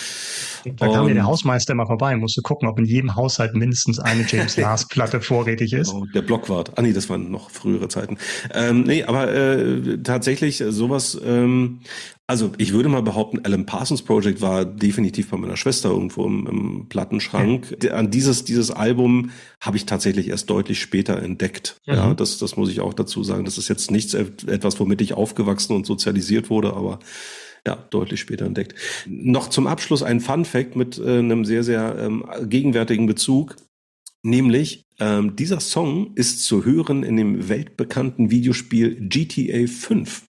Da 0.76 0.88
kam 0.88 1.08
ja 1.08 1.14
der 1.14 1.26
Hausmeister 1.26 1.74
immer 1.74 1.88
vorbei, 1.88 2.16
musste 2.16 2.42
gucken, 2.42 2.68
ob 2.68 2.78
in 2.78 2.86
jedem 2.86 3.16
Haushalt 3.16 3.56
mindestens 3.56 4.00
eine 4.00 4.26
James 4.28 4.58
Last 4.58 4.90
Platte 4.90 5.22
vorrätig 5.22 5.74
ist. 5.74 5.94
Oh, 5.94 6.06
der 6.14 6.22
Blockwart. 6.22 6.78
Ah 6.78 6.82
nee, 6.82 6.94
das 6.94 7.10
waren 7.10 7.32
noch 7.32 7.50
frühere 7.50 7.88
Zeiten. 7.88 8.18
Ähm, 8.54 8.84
nee, 8.84 9.04
aber 9.04 9.34
äh, 9.34 9.98
tatsächlich 10.04 10.64
sowas 10.70 11.20
ähm, 11.24 11.80
also 12.30 12.52
ich 12.58 12.74
würde 12.74 12.90
mal 12.90 13.02
behaupten, 13.02 13.40
Alan 13.46 13.66
Parsons 13.66 14.02
Project 14.02 14.42
war 14.42 14.66
definitiv 14.66 15.30
bei 15.30 15.38
meiner 15.38 15.56
Schwester 15.56 15.90
irgendwo 15.90 16.26
im, 16.26 16.46
im 16.46 16.90
Plattenschrank. 16.90 17.78
Ja. 17.82 17.94
An 17.94 18.12
dieses 18.12 18.44
dieses 18.44 18.70
Album 18.70 19.32
habe 19.62 19.78
ich 19.78 19.86
tatsächlich 19.86 20.28
erst 20.28 20.50
deutlich 20.50 20.82
später 20.82 21.24
entdeckt. 21.24 21.78
Mhm. 21.86 21.94
Ja, 21.94 22.14
das 22.14 22.38
das 22.38 22.58
muss 22.58 22.70
ich 22.70 22.82
auch 22.82 22.94
dazu 22.94 23.24
sagen. 23.24 23.46
Das 23.46 23.58
ist 23.58 23.70
jetzt 23.70 23.92
nichts 23.92 24.14
etwas, 24.14 24.78
womit 24.78 25.00
ich 25.00 25.14
aufgewachsen 25.14 25.74
und 25.74 25.86
sozialisiert 25.86 26.50
wurde, 26.50 26.74
aber 26.74 27.00
ja, 27.66 27.76
deutlich 27.92 28.20
später 28.20 28.46
entdeckt. 28.46 28.76
Noch 29.08 29.48
zum 29.50 29.66
Abschluss 29.66 30.04
ein 30.04 30.20
Fun 30.20 30.44
Fact 30.44 30.76
mit 30.76 30.98
äh, 30.98 31.20
einem 31.20 31.46
sehr 31.46 31.64
sehr 31.64 31.98
ähm, 31.98 32.26
gegenwärtigen 32.44 33.06
Bezug. 33.06 33.56
Nämlich, 34.24 34.84
ähm, 35.00 35.38
dieser 35.38 35.62
Song 35.62 36.12
ist 36.16 36.44
zu 36.44 36.66
hören 36.66 37.04
in 37.04 37.16
dem 37.16 37.48
weltbekannten 37.48 38.32
Videospiel 38.32 38.96
GTA 39.08 39.68
5. 39.68 40.24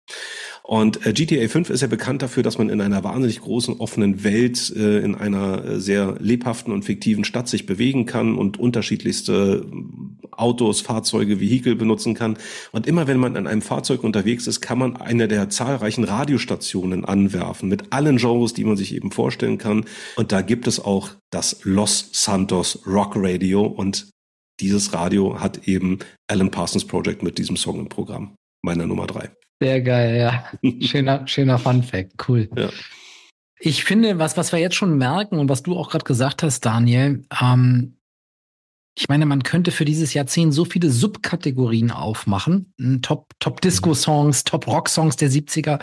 Und 0.71 1.07
äh, 1.07 1.15
GTA 1.15 1.49
5 1.49 1.71
ist 1.71 1.81
ja 1.81 1.87
bekannt 1.87 2.21
dafür, 2.21 2.43
dass 2.43 2.59
man 2.59 2.69
in 2.69 2.83
einer 2.83 3.03
wahnsinnig 3.03 3.41
großen 3.41 3.81
offenen 3.81 4.23
Welt, 4.23 4.71
äh, 4.77 4.99
in 4.99 5.15
einer 5.15 5.65
äh, 5.65 5.81
sehr 5.81 6.17
lebhaften 6.21 6.75
und 6.75 6.85
fiktiven 6.85 7.25
Stadt 7.25 7.49
sich 7.49 7.65
bewegen 7.65 8.05
kann 8.05 8.35
und 8.35 8.61
unterschiedlichste 8.61 9.65
äh, 9.65 10.29
Autos, 10.31 10.83
Fahrzeuge, 10.83 11.41
Vehikel 11.41 11.75
benutzen 11.75 12.13
kann. 12.13 12.37
Und 12.71 12.87
immer 12.87 13.07
wenn 13.07 13.17
man 13.17 13.35
an 13.39 13.47
einem 13.47 13.63
Fahrzeug 13.63 14.05
unterwegs 14.05 14.47
ist, 14.47 14.61
kann 14.61 14.79
man 14.79 14.99
eine 14.99 15.27
der 15.27 15.49
zahlreichen 15.49 16.05
Radiostationen 16.05 17.07
anwerfen 17.07 17.71
mit 17.71 17.95
allen 17.95 18.19
Genres, 18.19 18.53
die 18.53 18.65
man 18.65 18.77
sich 18.77 18.95
eben 18.95 19.11
vorstellen 19.11 19.57
kann. 19.57 19.87
Und 20.17 20.33
da 20.33 20.43
gibt 20.43 20.67
es 20.67 20.81
auch 20.81 21.13
das 21.31 21.61
Los 21.63 22.11
Santos 22.13 22.81
Rock 22.87 23.15
Radio 23.17 23.65
und 23.65 24.11
dieses 24.61 24.93
Radio 24.93 25.41
hat 25.41 25.67
eben 25.67 26.01
Alan 26.27 26.51
Parsons 26.51 26.85
Project 26.85 27.23
mit 27.23 27.39
diesem 27.39 27.57
Song 27.57 27.81
im 27.81 27.89
Programm. 27.89 28.35
Meiner 28.61 28.87
Nummer 28.87 29.07
drei. 29.07 29.31
Sehr 29.61 29.81
geil, 29.83 30.17
ja. 30.17 30.45
Schöner, 30.81 31.27
schöner 31.27 31.59
Fun 31.59 31.83
Fact. 31.83 32.13
Cool. 32.29 32.49
Ja. 32.57 32.69
Ich 33.61 33.83
finde, 33.85 34.19
was, 34.19 34.37
was 34.37 34.53
wir 34.53 34.61
jetzt 34.61 34.77
schon 34.77 34.99
merken 34.99 35.39
und 35.39 35.49
was 35.49 35.65
du 35.65 35.77
auch 35.77 35.91
gerade 35.91 36.05
gesagt 36.05 36.43
hast, 36.45 36.61
Daniel, 36.65 37.25
ähm, 37.43 37.97
Ich 38.97 39.09
meine, 39.09 39.27
man 39.27 39.43
könnte 39.43 39.71
für 39.71 39.85
dieses 39.85 40.15
Jahrzehnt 40.15 40.53
so 40.55 40.65
viele 40.65 40.91
Subkategorien 40.91 41.91
aufmachen. 41.93 42.73
Top, 43.03 43.31
Top 43.39 43.61
Disco 43.61 43.95
Songs, 43.95 44.45
Top 44.45 44.67
Rock 44.67 44.89
Songs 44.89 45.17
der 45.17 45.31
70er. 45.31 45.81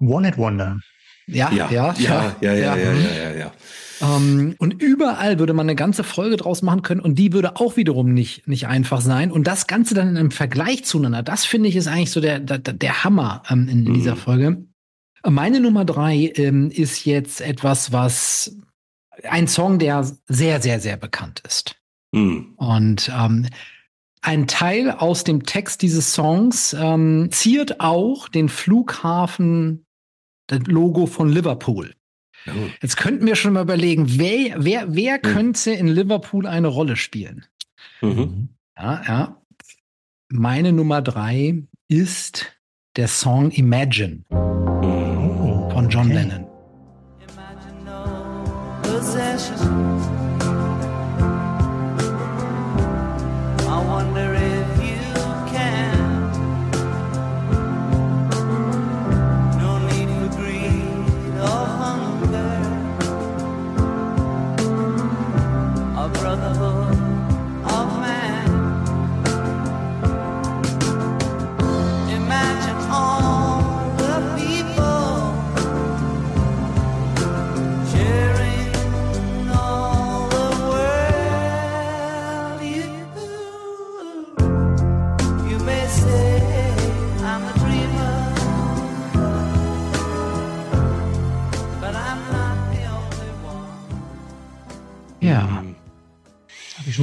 One 0.00 0.28
at 0.28 0.36
Wonder. 0.38 0.80
Ja, 1.26 1.50
ja, 1.50 1.70
ja, 1.70 1.94
ja, 1.98 2.36
ja, 2.40 2.54
ja, 2.54 2.76
ja, 2.76 2.76
ja, 2.76 2.92
ja. 2.94 3.36
ja. 3.36 3.52
Ähm, 4.00 4.54
und 4.58 4.82
überall 4.82 5.38
würde 5.38 5.54
man 5.54 5.66
eine 5.66 5.76
ganze 5.76 6.04
Folge 6.04 6.36
draus 6.36 6.62
machen 6.62 6.82
können 6.82 7.00
und 7.00 7.16
die 7.16 7.32
würde 7.32 7.56
auch 7.56 7.76
wiederum 7.76 8.12
nicht, 8.12 8.46
nicht 8.46 8.66
einfach 8.66 9.00
sein. 9.00 9.32
Und 9.32 9.46
das 9.46 9.66
Ganze 9.66 9.94
dann 9.94 10.08
in 10.08 10.16
einem 10.16 10.30
Vergleich 10.30 10.84
zueinander, 10.84 11.22
das 11.22 11.44
finde 11.44 11.68
ich 11.68 11.76
ist 11.76 11.88
eigentlich 11.88 12.10
so 12.10 12.20
der, 12.20 12.40
der, 12.40 12.58
der 12.58 13.04
Hammer 13.04 13.42
ähm, 13.50 13.68
in, 13.68 13.86
in 13.86 13.90
mhm. 13.90 13.94
dieser 13.94 14.16
Folge. 14.16 14.66
Meine 15.24 15.60
Nummer 15.60 15.84
drei 15.84 16.32
ähm, 16.36 16.70
ist 16.70 17.04
jetzt 17.04 17.40
etwas, 17.40 17.92
was 17.92 18.56
ein 19.24 19.48
Song, 19.48 19.78
der 19.78 20.06
sehr, 20.28 20.60
sehr, 20.60 20.80
sehr 20.80 20.96
bekannt 20.96 21.42
ist. 21.46 21.76
Mhm. 22.12 22.54
Und 22.56 23.10
ähm, 23.14 23.46
ein 24.22 24.46
Teil 24.46 24.90
aus 24.90 25.24
dem 25.24 25.44
Text 25.44 25.82
dieses 25.82 26.12
Songs 26.12 26.74
ähm, 26.78 27.28
ziert 27.30 27.80
auch 27.80 28.28
den 28.28 28.48
Flughafen, 28.48 29.86
das 30.48 30.60
Logo 30.66 31.06
von 31.06 31.28
Liverpool. 31.28 31.94
Oh. 32.48 32.70
Jetzt 32.82 32.96
könnten 32.96 33.26
wir 33.26 33.36
schon 33.36 33.52
mal 33.54 33.62
überlegen, 33.62 34.18
wer, 34.18 34.64
wer, 34.64 34.94
wer 34.94 35.16
mhm. 35.18 35.22
könnte 35.22 35.70
in 35.72 35.88
Liverpool 35.88 36.46
eine 36.46 36.68
Rolle 36.68 36.96
spielen? 36.96 37.46
Mhm. 38.00 38.48
Ja, 38.76 39.02
ja. 39.06 39.42
Meine 40.28 40.72
Nummer 40.72 41.02
drei 41.02 41.62
ist 41.88 42.52
der 42.96 43.08
Song 43.08 43.50
Imagine 43.50 44.24
oh, 44.30 45.70
von 45.70 45.88
John 45.88 46.06
okay. 46.06 46.14
Lennon. 46.14 46.46
schon 49.38 50.25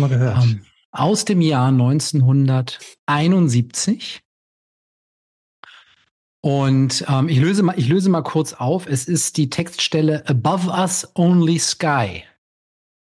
mal 0.08 0.18
gehört. 0.18 0.44
Um, 0.44 0.50
ähm, 0.50 0.66
aus 0.92 1.26
dem 1.26 1.42
Jahr 1.42 1.70
1971. 1.70 4.22
Und 6.42 7.06
ähm, 7.08 7.30
ich, 7.30 7.40
löse 7.40 7.64
mal, 7.64 7.80
ich 7.80 7.88
löse 7.88 8.10
mal 8.10 8.22
kurz 8.22 8.54
auf. 8.54 8.86
Es 8.86 9.06
ist 9.06 9.38
die 9.38 9.50
Textstelle 9.50 10.28
Above 10.28 10.70
Us 10.70 11.10
Only 11.16 11.58
Sky, 11.58 12.24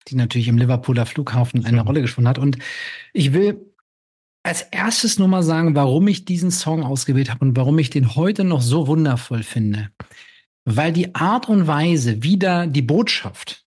die 0.08 0.16
natürlich 0.16 0.48
im 0.48 0.58
Liverpooler 0.58 1.06
Flughafen 1.06 1.66
eine 1.66 1.82
mhm. 1.82 1.88
Rolle 1.88 2.02
gespielt 2.02 2.28
hat. 2.28 2.40
Und 2.40 2.58
ich 3.12 3.34
will 3.34 3.74
als 4.44 4.62
erstes 4.62 5.20
nur 5.20 5.28
mal 5.28 5.44
sagen, 5.44 5.76
warum 5.76 6.08
ich 6.08 6.26
diesen 6.26 6.52
Song 6.52 6.84
ausgewählt 6.84 7.30
habe 7.30 7.46
und 7.46 7.56
warum 7.56 7.80
ich 7.80 7.90
den 7.90 8.16
heute 8.16 8.44
noch 8.44 8.62
so 8.62 8.88
wundervoll 8.88 9.44
finde. 9.44 9.90
Weil 10.66 10.94
die 10.94 11.14
Art 11.14 11.50
und 11.50 11.68
Weise, 11.68 12.24
wie 12.24 12.38
da 12.38 12.66
die 12.66 12.82
Botschaft 12.82 13.66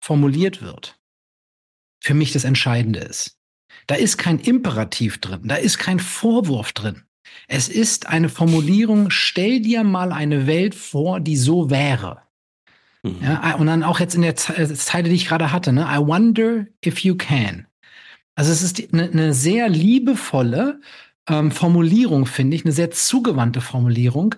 formuliert 0.00 0.62
wird, 0.62 0.97
für 2.00 2.14
mich 2.14 2.32
das 2.32 2.44
Entscheidende 2.44 3.00
ist. 3.00 3.36
Da 3.86 3.94
ist 3.94 4.18
kein 4.18 4.38
Imperativ 4.38 5.18
drin, 5.18 5.42
da 5.44 5.56
ist 5.56 5.78
kein 5.78 5.98
Vorwurf 6.00 6.72
drin. 6.72 7.02
Es 7.46 7.68
ist 7.68 8.08
eine 8.08 8.28
Formulierung, 8.28 9.10
stell 9.10 9.60
dir 9.60 9.84
mal 9.84 10.12
eine 10.12 10.46
Welt 10.46 10.74
vor, 10.74 11.20
die 11.20 11.36
so 11.36 11.70
wäre. 11.70 12.22
Mhm. 13.02 13.16
Ja, 13.22 13.54
und 13.54 13.66
dann 13.66 13.82
auch 13.82 14.00
jetzt 14.00 14.14
in 14.14 14.22
der 14.22 14.32
äh, 14.32 14.74
Zeile, 14.74 15.08
die 15.08 15.14
ich 15.14 15.26
gerade 15.26 15.52
hatte, 15.52 15.72
ne? 15.72 15.86
I 15.90 15.98
wonder 15.98 16.66
if 16.84 17.00
you 17.00 17.16
can. 17.16 17.66
Also 18.34 18.52
es 18.52 18.62
ist 18.62 18.92
eine, 18.92 19.10
eine 19.10 19.34
sehr 19.34 19.68
liebevolle 19.68 20.80
ähm, 21.28 21.50
Formulierung, 21.50 22.26
finde 22.26 22.56
ich, 22.56 22.64
eine 22.64 22.72
sehr 22.72 22.90
zugewandte 22.90 23.60
Formulierung. 23.60 24.34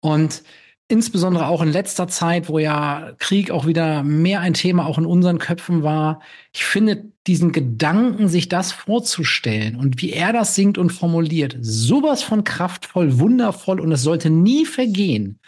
Und 0.00 0.42
insbesondere 0.88 1.46
auch 1.46 1.62
in 1.62 1.72
letzter 1.72 2.08
Zeit, 2.08 2.48
wo 2.48 2.58
ja 2.58 3.12
Krieg 3.18 3.50
auch 3.50 3.66
wieder 3.66 4.02
mehr 4.02 4.40
ein 4.40 4.54
Thema 4.54 4.86
auch 4.86 4.98
in 4.98 5.06
unseren 5.06 5.38
Köpfen 5.38 5.82
war. 5.82 6.20
Ich 6.52 6.64
finde 6.64 7.10
diesen 7.26 7.52
Gedanken, 7.52 8.28
sich 8.28 8.48
das 8.48 8.72
vorzustellen 8.72 9.76
und 9.76 10.02
wie 10.02 10.12
er 10.12 10.32
das 10.32 10.54
singt 10.54 10.76
und 10.78 10.90
formuliert, 10.90 11.56
sowas 11.60 12.22
von 12.22 12.44
kraftvoll, 12.44 13.18
wundervoll 13.18 13.80
und 13.80 13.92
es 13.92 14.02
sollte 14.02 14.28
nie 14.28 14.66
vergehen, 14.66 15.38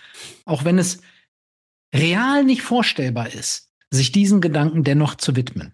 auch 0.44 0.64
wenn 0.64 0.78
es 0.78 1.00
real 1.94 2.44
nicht 2.44 2.62
vorstellbar 2.62 3.32
ist, 3.32 3.70
sich 3.90 4.12
diesen 4.12 4.40
Gedanken 4.40 4.82
dennoch 4.84 5.14
zu 5.14 5.36
widmen. 5.36 5.72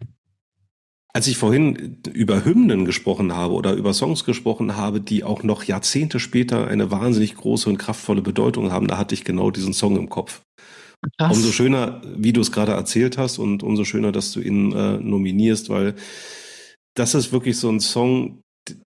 Als 1.13 1.27
ich 1.27 1.37
vorhin 1.37 1.99
über 2.13 2.45
Hymnen 2.45 2.85
gesprochen 2.85 3.35
habe 3.35 3.55
oder 3.55 3.73
über 3.73 3.93
Songs 3.93 4.25
gesprochen 4.25 4.77
habe, 4.77 5.01
die 5.01 5.25
auch 5.25 5.43
noch 5.43 5.65
Jahrzehnte 5.65 6.21
später 6.21 6.69
eine 6.69 6.91
wahnsinnig 6.91 7.35
große 7.35 7.69
und 7.69 7.79
kraftvolle 7.79 8.23
Bedeutung 8.23 8.71
haben, 8.71 8.87
da 8.87 8.97
hatte 8.97 9.15
ich 9.15 9.25
genau 9.25 9.51
diesen 9.51 9.73
Song 9.73 9.97
im 9.97 10.09
Kopf. 10.09 10.43
Krass. 11.19 11.37
Umso 11.37 11.51
schöner, 11.51 12.03
wie 12.17 12.33
du 12.33 12.41
es 12.41 12.53
gerade 12.53 12.73
erzählt 12.73 13.19
hast 13.19 13.39
und 13.39 13.63
umso 13.63 13.85
schöner, 13.85 14.13
dass 14.13 14.33
du 14.33 14.41
ihn 14.41 14.73
äh, 14.73 14.99
nominierst, 14.99 15.71
weil 15.71 15.95
das 16.95 17.15
ist 17.15 17.33
wirklich 17.33 17.59
so 17.59 17.71
ein 17.71 17.81
Song, 17.81 18.43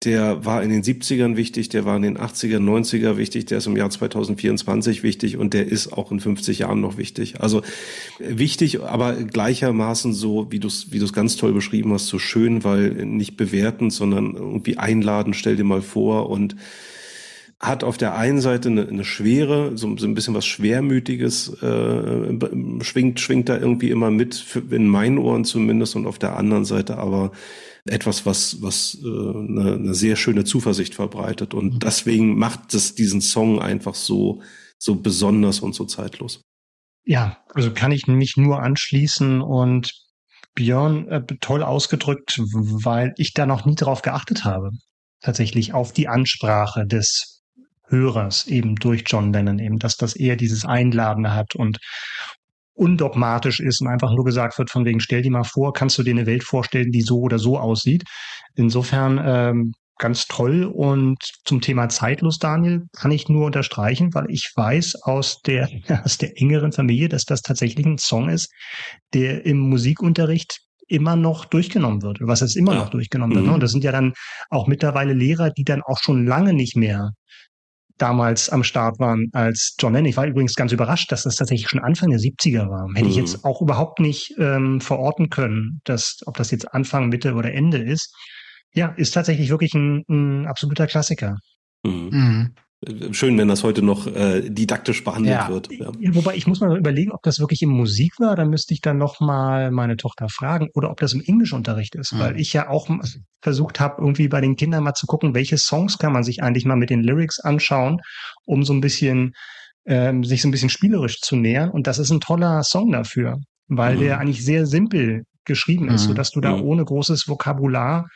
der 0.03 0.45
war 0.45 0.63
in 0.63 0.69
den 0.69 0.83
70ern 0.83 1.35
wichtig, 1.35 1.69
der 1.69 1.85
war 1.85 1.95
in 1.95 2.01
den 2.01 2.17
80er, 2.17 2.57
90er 2.57 3.17
wichtig, 3.17 3.45
der 3.45 3.59
ist 3.59 3.67
im 3.67 3.77
Jahr 3.77 3.89
2024 3.89 5.03
wichtig 5.03 5.37
und 5.37 5.53
der 5.53 5.67
ist 5.67 5.93
auch 5.93 6.11
in 6.11 6.19
50 6.19 6.59
Jahren 6.59 6.81
noch 6.81 6.97
wichtig. 6.97 7.41
Also 7.41 7.61
wichtig, 8.19 8.81
aber 8.81 9.13
gleichermaßen 9.13 10.13
so, 10.13 10.51
wie 10.51 10.59
du 10.59 10.67
es 10.67 10.91
wie 10.91 10.99
ganz 11.11 11.37
toll 11.37 11.53
beschrieben 11.53 11.93
hast, 11.93 12.07
so 12.07 12.19
schön, 12.19 12.63
weil 12.63 12.89
nicht 13.05 13.37
bewertend, 13.37 13.93
sondern 13.93 14.35
irgendwie 14.35 14.77
einladen, 14.77 15.33
stell 15.33 15.55
dir 15.55 15.63
mal 15.63 15.81
vor 15.81 16.29
und 16.29 16.55
hat 17.59 17.83
auf 17.83 17.97
der 17.97 18.15
einen 18.15 18.39
Seite 18.39 18.69
eine, 18.69 18.87
eine 18.87 19.03
Schwere, 19.03 19.77
so, 19.77 19.97
so 19.97 20.07
ein 20.07 20.13
bisschen 20.13 20.33
was 20.33 20.45
Schwermütiges, 20.45 21.61
äh, 21.61 22.83
schwingt, 22.83 23.19
schwingt 23.19 23.49
da 23.49 23.57
irgendwie 23.57 23.89
immer 23.89 24.11
mit, 24.11 24.35
für, 24.35 24.59
in 24.73 24.87
meinen 24.87 25.17
Ohren 25.17 25.43
zumindest, 25.43 25.95
und 25.97 26.07
auf 26.07 26.19
der 26.19 26.37
anderen 26.37 26.63
Seite 26.63 26.97
aber 26.97 27.31
etwas, 27.85 28.25
was, 28.25 28.61
was 28.61 28.97
äh, 29.03 29.07
eine, 29.07 29.73
eine 29.73 29.93
sehr 29.93 30.15
schöne 30.15 30.45
Zuversicht 30.45 30.95
verbreitet. 30.95 31.53
Und 31.53 31.75
mhm. 31.75 31.79
deswegen 31.79 32.37
macht 32.37 32.73
es 32.73 32.95
diesen 32.95 33.19
Song 33.19 33.61
einfach 33.61 33.95
so, 33.95 34.41
so 34.77 34.95
besonders 34.95 35.59
und 35.59 35.75
so 35.75 35.83
zeitlos. 35.83 36.41
Ja, 37.03 37.43
also 37.53 37.71
kann 37.71 37.91
ich 37.91 38.07
mich 38.07 38.37
nur 38.37 38.61
anschließen 38.61 39.41
und 39.41 39.91
Björn 40.55 41.07
äh, 41.09 41.23
toll 41.41 41.63
ausgedrückt, 41.63 42.39
weil 42.39 43.13
ich 43.17 43.33
da 43.33 43.45
noch 43.45 43.65
nie 43.65 43.75
drauf 43.75 44.01
geachtet 44.01 44.45
habe. 44.45 44.71
Tatsächlich 45.21 45.73
auf 45.73 45.91
die 45.91 46.07
Ansprache 46.07 46.85
des 46.85 47.38
Hörers 47.89 48.47
eben 48.47 48.75
durch 48.75 49.03
John 49.05 49.33
Lennon 49.33 49.59
eben, 49.59 49.79
dass 49.79 49.97
das 49.97 50.15
eher 50.15 50.35
dieses 50.35 50.65
Einladende 50.65 51.33
hat 51.33 51.55
und 51.55 51.79
undogmatisch 52.73 53.59
ist 53.59 53.81
und 53.81 53.87
einfach 53.87 54.11
nur 54.11 54.23
gesagt 54.23 54.57
wird, 54.57 54.69
von 54.69 54.85
wegen, 54.85 55.01
stell 55.01 55.21
dir 55.21 55.31
mal 55.31 55.43
vor, 55.43 55.73
kannst 55.73 55.97
du 55.97 56.03
dir 56.03 56.11
eine 56.11 56.25
Welt 56.25 56.43
vorstellen, 56.43 56.91
die 56.91 57.01
so 57.01 57.19
oder 57.19 57.37
so 57.37 57.59
aussieht. 57.59 58.03
Insofern 58.55 59.19
ähm, 59.23 59.73
ganz 59.99 60.25
toll. 60.25 60.63
Und 60.63 61.17
zum 61.45 61.61
Thema 61.61 61.89
zeitlos, 61.89 62.39
Daniel, 62.39 62.85
kann 62.93 63.11
ich 63.11 63.29
nur 63.29 63.45
unterstreichen, 63.45 64.13
weil 64.13 64.25
ich 64.29 64.51
weiß 64.55 65.03
aus 65.03 65.41
der, 65.45 65.69
aus 66.03 66.17
der 66.17 66.41
engeren 66.41 66.71
Familie, 66.71 67.09
dass 67.09 67.25
das 67.25 67.41
tatsächlich 67.41 67.85
ein 67.85 67.99
Song 67.99 68.29
ist, 68.29 68.49
der 69.13 69.45
im 69.45 69.59
Musikunterricht 69.59 70.61
immer 70.87 71.15
noch 71.15 71.45
durchgenommen 71.45 72.01
wird. 72.01 72.17
Was 72.21 72.41
ist 72.41 72.55
immer 72.55 72.73
ja. 72.73 72.79
noch 72.79 72.89
durchgenommen 72.89 73.35
wird. 73.35 73.43
Ne? 73.43 73.49
Mhm. 73.49 73.55
Und 73.55 73.63
das 73.63 73.71
sind 73.71 73.83
ja 73.83 73.91
dann 73.91 74.13
auch 74.49 74.67
mittlerweile 74.67 75.13
Lehrer, 75.13 75.51
die 75.51 75.63
dann 75.63 75.83
auch 75.83 75.99
schon 76.01 76.25
lange 76.25 76.53
nicht 76.53 76.75
mehr 76.75 77.11
damals 78.01 78.49
am 78.49 78.63
Start 78.63 78.99
waren 78.99 79.29
als 79.33 79.75
John 79.77 79.93
Lennon. 79.93 80.09
Ich 80.09 80.17
war 80.17 80.25
übrigens 80.25 80.55
ganz 80.55 80.71
überrascht, 80.71 81.11
dass 81.11 81.23
das 81.23 81.35
tatsächlich 81.35 81.69
schon 81.69 81.79
Anfang 81.79 82.09
der 82.09 82.19
70er 82.19 82.69
war. 82.69 82.87
Hätte 82.93 83.05
mhm. 83.05 83.11
ich 83.11 83.17
jetzt 83.17 83.45
auch 83.45 83.61
überhaupt 83.61 83.99
nicht 83.99 84.33
ähm, 84.39 84.81
verorten 84.81 85.29
können, 85.29 85.81
dass, 85.83 86.17
ob 86.25 86.37
das 86.37 86.51
jetzt 86.51 86.73
Anfang, 86.73 87.09
Mitte 87.09 87.33
oder 87.33 87.53
Ende 87.53 87.77
ist. 87.77 88.15
Ja, 88.73 88.87
ist 88.87 89.13
tatsächlich 89.13 89.49
wirklich 89.49 89.73
ein, 89.73 90.03
ein 90.09 90.47
absoluter 90.47 90.87
Klassiker. 90.87 91.37
Mhm. 91.83 92.09
Mhm. 92.11 92.55
Schön, 93.11 93.37
wenn 93.37 93.49
das 93.49 93.63
heute 93.63 93.81
noch 93.81 94.07
äh, 94.07 94.49
didaktisch 94.49 95.03
behandelt 95.03 95.35
ja. 95.35 95.49
wird. 95.49 95.69
Ja. 95.71 95.89
Wobei 96.15 96.35
ich 96.35 96.47
muss 96.47 96.61
mal 96.61 96.77
überlegen, 96.77 97.11
ob 97.11 97.21
das 97.23 97.39
wirklich 97.39 97.61
in 97.61 97.69
Musik 97.69 98.13
war. 98.19 98.35
Da 98.35 98.45
müsste 98.45 98.73
ich 98.73 98.81
dann 98.81 98.97
noch 98.97 99.19
mal 99.19 99.71
meine 99.71 99.97
Tochter 99.97 100.29
fragen 100.29 100.69
oder 100.73 100.89
ob 100.89 100.99
das 100.99 101.13
im 101.13 101.21
Englischunterricht 101.21 101.95
ist, 101.95 102.13
mhm. 102.13 102.19
weil 102.19 102.39
ich 102.39 102.53
ja 102.53 102.69
auch 102.69 102.89
versucht 103.41 103.79
habe, 103.79 104.01
irgendwie 104.01 104.29
bei 104.29 104.39
den 104.39 104.55
Kindern 104.55 104.83
mal 104.83 104.93
zu 104.93 105.07
gucken, 105.07 105.35
welche 105.35 105.57
Songs 105.57 105.97
kann 105.97 106.13
man 106.13 106.23
sich 106.23 106.41
eigentlich 106.41 106.65
mal 106.65 106.77
mit 106.77 106.89
den 106.89 107.03
Lyrics 107.03 107.39
anschauen, 107.39 107.99
um 108.45 108.63
so 108.63 108.73
ein 108.73 108.81
bisschen 108.81 109.33
ähm, 109.85 110.23
sich 110.23 110.41
so 110.41 110.47
ein 110.47 110.51
bisschen 110.51 110.69
spielerisch 110.69 111.19
zu 111.19 111.35
nähern. 111.35 111.71
Und 111.71 111.87
das 111.87 111.99
ist 111.99 112.11
ein 112.11 112.21
toller 112.21 112.63
Song 112.63 112.91
dafür, 112.91 113.39
weil 113.67 113.95
mhm. 113.95 113.99
der 113.99 114.19
eigentlich 114.19 114.45
sehr 114.45 114.65
simpel 114.65 115.23
geschrieben 115.43 115.89
ist, 115.89 116.03
mhm. 116.03 116.07
so 116.09 116.13
dass 116.13 116.31
du 116.31 116.39
da 116.39 116.55
mhm. 116.55 116.63
ohne 116.63 116.85
großes 116.85 117.27
Vokabular 117.27 118.07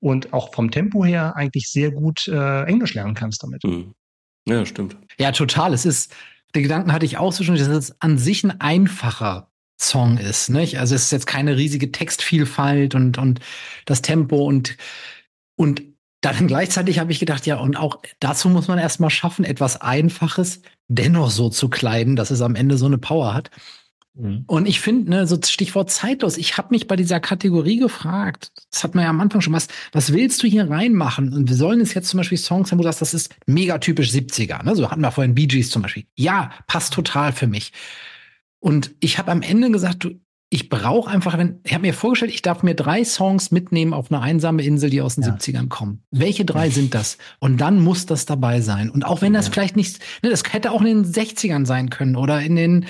und 0.00 0.32
auch 0.32 0.52
vom 0.52 0.70
Tempo 0.70 1.04
her 1.04 1.36
eigentlich 1.36 1.68
sehr 1.68 1.92
gut 1.92 2.26
äh, 2.28 2.64
Englisch 2.64 2.94
lernen 2.94 3.14
kannst 3.14 3.42
damit. 3.42 3.62
Mhm. 3.64 3.94
Ja, 4.48 4.64
stimmt. 4.64 4.96
Ja, 5.18 5.32
total. 5.32 5.74
Es 5.74 5.84
ist, 5.84 6.14
den 6.54 6.62
Gedanken 6.62 6.92
hatte 6.92 7.06
ich 7.06 7.18
auch 7.18 7.32
so 7.32 7.44
schon, 7.44 7.56
dass 7.56 7.68
es 7.68 8.00
an 8.00 8.18
sich 8.18 8.44
ein 8.44 8.60
einfacher 8.60 9.50
Song 9.80 10.18
ist, 10.18 10.48
nicht? 10.48 10.78
Also 10.78 10.94
es 10.94 11.04
ist 11.04 11.12
jetzt 11.12 11.26
keine 11.26 11.56
riesige 11.56 11.92
Textvielfalt 11.92 12.94
und, 12.94 13.18
und 13.18 13.40
das 13.84 14.02
Tempo 14.02 14.44
und, 14.44 14.76
und 15.56 15.82
dann 16.20 16.46
gleichzeitig 16.46 16.98
habe 16.98 17.12
ich 17.12 17.20
gedacht, 17.20 17.46
ja, 17.46 17.58
und 17.58 17.76
auch 17.76 18.00
dazu 18.20 18.48
muss 18.48 18.68
man 18.68 18.78
erstmal 18.78 19.10
schaffen, 19.10 19.44
etwas 19.44 19.80
Einfaches 19.80 20.62
dennoch 20.88 21.30
so 21.30 21.48
zu 21.48 21.68
kleiden, 21.68 22.16
dass 22.16 22.30
es 22.30 22.40
am 22.40 22.56
Ende 22.56 22.76
so 22.76 22.86
eine 22.86 22.98
Power 22.98 23.34
hat. 23.34 23.50
Mhm. 24.18 24.44
Und 24.46 24.66
ich 24.66 24.80
finde, 24.80 25.10
ne, 25.10 25.26
so 25.26 25.38
Stichwort 25.42 25.90
zeitlos, 25.90 26.36
ich 26.36 26.58
habe 26.58 26.68
mich 26.70 26.88
bei 26.88 26.96
dieser 26.96 27.20
Kategorie 27.20 27.78
gefragt, 27.78 28.50
das 28.70 28.82
hat 28.82 28.94
man 28.94 29.04
ja 29.04 29.10
am 29.10 29.20
Anfang 29.20 29.40
schon, 29.40 29.52
was, 29.52 29.68
was 29.92 30.12
willst 30.12 30.42
du 30.42 30.48
hier 30.48 30.68
reinmachen? 30.68 31.32
Und 31.32 31.48
wir 31.48 31.56
sollen 31.56 31.80
es 31.80 31.94
jetzt 31.94 32.08
zum 32.08 32.18
Beispiel 32.18 32.38
Songs 32.38 32.70
haben, 32.70 32.78
wo 32.78 32.82
du 32.82 32.88
sagst, 32.88 33.00
das 33.00 33.14
ist 33.14 33.34
mega 33.46 33.78
typisch 33.78 34.10
70er. 34.10 34.64
Ne? 34.64 34.74
So 34.74 34.90
hatten 34.90 35.00
wir 35.00 35.12
vorhin 35.12 35.34
Bee 35.34 35.46
Gees 35.46 35.70
zum 35.70 35.82
Beispiel. 35.82 36.04
Ja, 36.16 36.50
passt 36.66 36.92
total 36.92 37.32
für 37.32 37.46
mich. 37.46 37.72
Und 38.60 38.90
ich 39.00 39.18
habe 39.18 39.30
am 39.30 39.42
Ende 39.42 39.70
gesagt, 39.70 40.04
du, 40.04 40.20
ich 40.50 40.70
brauche 40.70 41.10
einfach, 41.10 41.36
wenn, 41.36 41.60
ich 41.64 41.74
habe 41.74 41.82
mir 41.82 41.92
vorgestellt, 41.92 42.32
ich 42.32 42.42
darf 42.42 42.62
mir 42.62 42.74
drei 42.74 43.04
Songs 43.04 43.50
mitnehmen 43.50 43.92
auf 43.92 44.10
eine 44.10 44.22
einsame 44.22 44.62
Insel, 44.62 44.88
die 44.88 45.02
aus 45.02 45.16
den 45.16 45.24
ja. 45.24 45.34
70ern 45.34 45.68
kommen. 45.68 46.02
Welche 46.10 46.44
drei 46.46 46.70
sind 46.70 46.94
das? 46.94 47.18
Und 47.38 47.58
dann 47.58 47.80
muss 47.80 48.06
das 48.06 48.24
dabei 48.24 48.62
sein. 48.62 48.88
Und 48.90 49.04
auch 49.04 49.20
wenn 49.20 49.34
das 49.34 49.46
ja. 49.46 49.52
vielleicht 49.52 49.76
nicht, 49.76 49.98
ne, 50.22 50.30
das 50.30 50.42
hätte 50.50 50.72
auch 50.72 50.80
in 50.80 51.02
den 51.02 51.04
60ern 51.04 51.66
sein 51.66 51.90
können 51.90 52.16
oder 52.16 52.40
in 52.40 52.56
den 52.56 52.86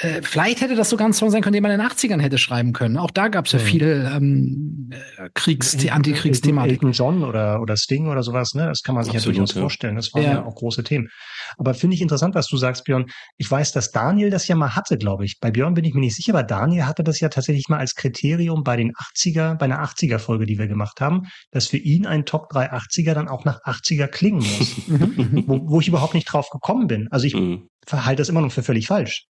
äh, 0.00 0.22
vielleicht 0.22 0.60
hätte 0.60 0.76
das 0.76 0.90
sogar 0.90 1.08
ein 1.08 1.12
Song 1.12 1.30
sein 1.30 1.42
können, 1.42 1.54
den 1.54 1.62
man 1.62 1.72
in 1.72 1.80
den 1.80 1.88
80ern 1.88 2.20
hätte 2.20 2.38
schreiben 2.38 2.72
können. 2.72 2.96
Auch 2.96 3.10
da 3.10 3.26
gab 3.26 3.46
es 3.46 3.52
ja, 3.52 3.58
ja 3.58 3.64
viel 3.64 4.08
ähm, 4.14 4.90
äh, 4.92 5.28
Kriegs 5.34 5.76
Antikriegsthematik. 5.88 6.74
Elton 6.74 6.92
John 6.92 7.24
oder, 7.24 7.60
oder 7.60 7.76
Sting 7.76 8.06
oder 8.06 8.22
sowas, 8.22 8.54
ne? 8.54 8.66
Das 8.66 8.82
kann 8.82 8.94
man 8.94 9.02
sich 9.02 9.14
Absolut, 9.14 9.34
ja 9.34 9.40
durchaus 9.40 9.56
ja. 9.56 9.60
vorstellen. 9.60 9.96
Das 9.96 10.14
waren 10.14 10.22
ja. 10.22 10.32
ja 10.34 10.44
auch 10.44 10.54
große 10.54 10.84
Themen. 10.84 11.08
Aber 11.56 11.74
finde 11.74 11.96
ich 11.96 12.00
interessant, 12.00 12.36
was 12.36 12.46
du 12.46 12.56
sagst, 12.56 12.84
Björn. 12.84 13.06
Ich 13.38 13.50
weiß, 13.50 13.72
dass 13.72 13.90
Daniel 13.90 14.30
das 14.30 14.46
ja 14.46 14.54
mal 14.54 14.76
hatte, 14.76 14.98
glaube 14.98 15.24
ich. 15.24 15.40
Bei 15.40 15.50
Björn 15.50 15.74
bin 15.74 15.84
ich 15.84 15.94
mir 15.94 16.00
nicht 16.00 16.14
sicher, 16.14 16.32
aber 16.32 16.44
Daniel 16.44 16.86
hatte 16.86 17.02
das 17.02 17.18
ja 17.18 17.28
tatsächlich 17.28 17.68
mal 17.68 17.78
als 17.78 17.96
Kriterium 17.96 18.62
bei 18.62 18.76
den 18.76 18.92
80er, 18.92 19.56
bei 19.56 19.64
einer 19.64 19.82
80er-Folge, 19.82 20.46
die 20.46 20.58
wir 20.58 20.68
gemacht 20.68 21.00
haben, 21.00 21.22
dass 21.50 21.66
für 21.66 21.76
ihn 21.76 22.06
ein 22.06 22.24
Top 22.24 22.48
3 22.50 22.72
80er 22.72 23.14
dann 23.14 23.26
auch 23.26 23.44
nach 23.44 23.60
80er 23.64 24.06
klingen 24.06 24.38
muss. 24.38 24.76
wo, 25.48 25.70
wo 25.70 25.80
ich 25.80 25.88
überhaupt 25.88 26.14
nicht 26.14 26.26
drauf 26.26 26.50
gekommen 26.50 26.86
bin. 26.86 27.08
Also 27.10 27.26
ich 27.26 27.34
mhm. 27.34 27.68
halte 27.90 28.20
das 28.20 28.28
immer 28.28 28.42
noch 28.42 28.52
für 28.52 28.62
völlig 28.62 28.86
falsch. 28.86 29.24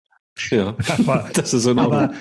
Ja, 0.51 0.75
aber, 0.87 1.29
das 1.33 1.53
ist 1.53 1.65
in 1.65 1.79
Ordnung. 1.79 2.09
Aber, 2.09 2.13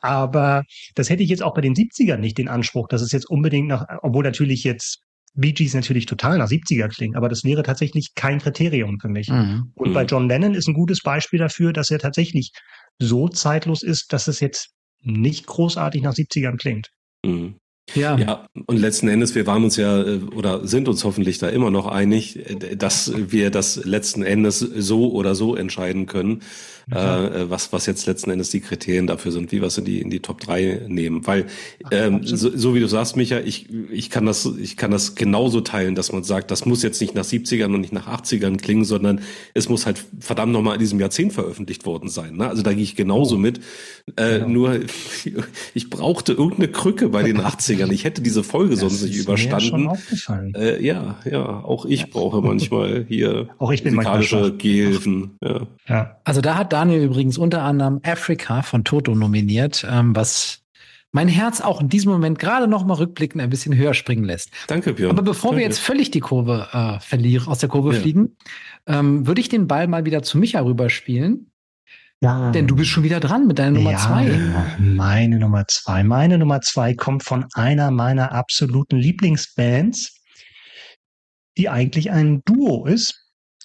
aber 0.00 0.62
das 0.94 1.10
hätte 1.10 1.22
ich 1.22 1.30
jetzt 1.30 1.42
auch 1.42 1.54
bei 1.54 1.60
den 1.60 1.74
70ern 1.74 2.18
nicht 2.18 2.38
den 2.38 2.48
Anspruch, 2.48 2.88
dass 2.88 3.02
es 3.02 3.12
jetzt 3.12 3.28
unbedingt 3.28 3.68
nach, 3.68 3.86
obwohl 4.02 4.24
natürlich 4.24 4.64
jetzt 4.64 5.00
Bee 5.34 5.52
Gees 5.52 5.74
natürlich 5.74 6.06
total 6.06 6.38
nach 6.38 6.48
70er 6.48 6.88
klingen, 6.88 7.16
aber 7.16 7.28
das 7.28 7.44
wäre 7.44 7.62
tatsächlich 7.62 8.14
kein 8.14 8.38
Kriterium 8.38 9.00
für 9.00 9.08
mich. 9.08 9.28
Mhm. 9.28 9.72
Und 9.74 9.92
bei 9.92 10.04
mhm. 10.04 10.08
John 10.08 10.28
Lennon 10.28 10.54
ist 10.54 10.68
ein 10.68 10.74
gutes 10.74 11.00
Beispiel 11.02 11.40
dafür, 11.40 11.72
dass 11.72 11.90
er 11.90 11.98
tatsächlich 11.98 12.52
so 12.98 13.28
zeitlos 13.28 13.82
ist, 13.82 14.12
dass 14.12 14.28
es 14.28 14.40
jetzt 14.40 14.70
nicht 15.00 15.46
großartig 15.46 16.02
nach 16.02 16.14
70ern 16.14 16.56
klingt. 16.56 16.90
Mhm. 17.24 17.56
Ja. 17.92 18.16
ja, 18.16 18.48
und 18.66 18.78
letzten 18.78 19.08
Endes, 19.08 19.34
wir 19.34 19.46
waren 19.46 19.62
uns 19.62 19.76
ja 19.76 20.02
äh, 20.02 20.20
oder 20.34 20.66
sind 20.66 20.88
uns 20.88 21.04
hoffentlich 21.04 21.38
da 21.38 21.48
immer 21.48 21.70
noch 21.70 21.86
einig, 21.86 22.38
äh, 22.50 22.76
dass 22.76 23.12
wir 23.14 23.50
das 23.50 23.76
letzten 23.84 24.22
Endes 24.22 24.58
so 24.58 25.12
oder 25.12 25.34
so 25.34 25.54
entscheiden 25.54 26.06
können, 26.06 26.40
ja. 26.90 27.26
äh, 27.26 27.50
was, 27.50 27.72
was 27.72 27.84
jetzt 27.84 28.06
letzten 28.06 28.30
Endes 28.30 28.50
die 28.50 28.60
Kriterien 28.60 29.06
dafür 29.06 29.32
sind, 29.32 29.52
wie 29.52 29.60
wir 29.60 29.66
es 29.68 29.76
in 29.76 29.84
die, 29.84 30.00
in 30.00 30.08
die 30.08 30.20
Top 30.20 30.40
3 30.40 30.86
nehmen. 30.88 31.26
Weil, 31.26 31.46
ähm, 31.90 32.20
so, 32.24 32.56
so 32.56 32.74
wie 32.74 32.80
du 32.80 32.88
sagst, 32.88 33.16
Micha, 33.16 33.40
ich, 33.40 33.68
ich 33.90 34.08
kann 34.08 34.24
das, 34.24 34.46
ich 34.46 34.78
kann 34.78 34.90
das 34.90 35.14
genauso 35.14 35.60
teilen, 35.60 35.94
dass 35.94 36.10
man 36.10 36.24
sagt, 36.24 36.50
das 36.50 36.64
muss 36.64 36.82
jetzt 36.82 37.00
nicht 37.02 37.14
nach 37.14 37.24
70ern 37.24 37.74
und 37.74 37.82
nicht 37.82 37.92
nach 37.92 38.08
80ern 38.08 38.56
klingen, 38.56 38.84
sondern 38.84 39.20
es 39.52 39.68
muss 39.68 39.84
halt 39.84 40.02
verdammt 40.20 40.52
nochmal 40.52 40.74
in 40.74 40.80
diesem 40.80 41.00
Jahrzehnt 41.00 41.34
veröffentlicht 41.34 41.84
worden 41.84 42.08
sein. 42.08 42.36
Ne? 42.36 42.48
Also 42.48 42.62
da 42.62 42.72
gehe 42.72 42.82
ich 42.82 42.96
genauso 42.96 43.36
oh. 43.36 43.38
mit. 43.38 43.60
Äh, 44.18 44.40
ja. 44.40 44.46
Nur 44.46 44.80
ich 45.74 45.90
brauchte 45.90 46.32
irgendeine 46.32 46.68
Krücke 46.68 47.08
bei 47.08 47.22
den 47.22 47.40
80ern. 47.40 47.90
Ich 47.90 48.04
hätte 48.04 48.20
diese 48.20 48.44
Folge 48.44 48.76
sonst 48.76 49.02
nicht 49.02 49.16
überstanden. 49.16 49.90
Äh, 50.54 50.84
ja, 50.84 51.16
ja, 51.24 51.44
auch 51.44 51.86
ich 51.86 52.10
brauche 52.10 52.42
manchmal 52.42 53.06
hier 53.08 53.48
auch 53.58 53.72
ich 53.72 53.82
bin 53.82 53.94
musikalische 53.94 54.56
Gehilfen. 54.56 55.38
Ja. 55.42 55.66
ja. 55.88 56.20
Also 56.24 56.40
da 56.40 56.56
hat 56.56 56.72
Daniel 56.72 57.02
übrigens 57.02 57.38
unter 57.38 57.62
anderem 57.62 58.00
Africa 58.04 58.62
von 58.62 58.84
Toto 58.84 59.14
nominiert, 59.14 59.86
ähm, 59.90 60.14
was 60.14 60.60
mein 61.14 61.28
Herz 61.28 61.60
auch 61.60 61.80
in 61.80 61.88
diesem 61.88 62.10
Moment 62.12 62.38
gerade 62.38 62.66
noch 62.66 62.84
mal 62.84 62.94
rückblickend 62.94 63.40
ein 63.40 63.48
bisschen 63.48 63.74
höher 63.74 63.94
springen 63.94 64.24
lässt. 64.24 64.50
Danke, 64.66 64.92
Björn. 64.92 65.12
Aber 65.12 65.22
bevor 65.22 65.52
Danke. 65.52 65.60
wir 65.60 65.66
jetzt 65.66 65.78
völlig 65.78 66.10
die 66.10 66.20
Kurve 66.20 66.68
äh, 66.72 67.00
verlieren, 67.00 67.46
aus 67.46 67.60
der 67.60 67.68
Kurve 67.68 67.94
ja. 67.94 68.00
fliegen, 68.00 68.36
ähm, 68.86 69.26
würde 69.26 69.40
ich 69.40 69.48
den 69.48 69.68
Ball 69.68 69.86
mal 69.86 70.04
wieder 70.04 70.22
zu 70.22 70.38
Micha 70.38 70.60
rüberspielen. 70.60 71.52
Ja. 72.20 72.50
Denn 72.52 72.66
du 72.66 72.76
bist 72.76 72.90
schon 72.90 73.02
wieder 73.02 73.20
dran 73.20 73.46
mit 73.46 73.58
deiner 73.58 73.72
Nummer 73.72 73.92
ja, 73.92 73.98
zwei. 73.98 74.40
Meine 74.78 75.38
Nummer 75.38 75.66
zwei. 75.68 76.02
Meine 76.02 76.38
Nummer 76.38 76.60
zwei 76.62 76.94
kommt 76.94 77.22
von 77.22 77.46
einer 77.54 77.90
meiner 77.90 78.32
absoluten 78.32 78.96
Lieblingsbands, 78.96 80.20
die 81.58 81.68
eigentlich 81.68 82.10
ein 82.10 82.40
Duo 82.44 82.86
ist, 82.86 83.14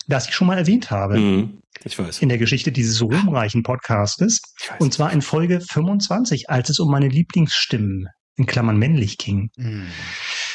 das 0.08 0.28
ich 0.28 0.36
schon 0.36 0.48
mal 0.48 0.58
erwähnt 0.58 0.92
habe. 0.92 1.20
Mhm. 1.20 1.62
Ich 1.86 1.98
weiß. 1.98 2.22
In 2.22 2.30
der 2.30 2.38
Geschichte 2.38 2.72
dieses 2.72 3.02
ruhmreichen 3.02 3.64
Podcastes. 3.64 4.42
Und 4.80 4.94
zwar 4.94 5.14
in 5.14 5.22
Folge 5.22 5.62
25, 5.62 6.50
als 6.50 6.70
es 6.70 6.80
um 6.80 6.92
meine 6.92 7.08
Lieblingsstimmen 7.08 8.08
in 8.36 8.46
Klammern 8.46 8.78
männlich 8.78 9.18
ging. 9.18 9.50
Mm. 9.58 9.84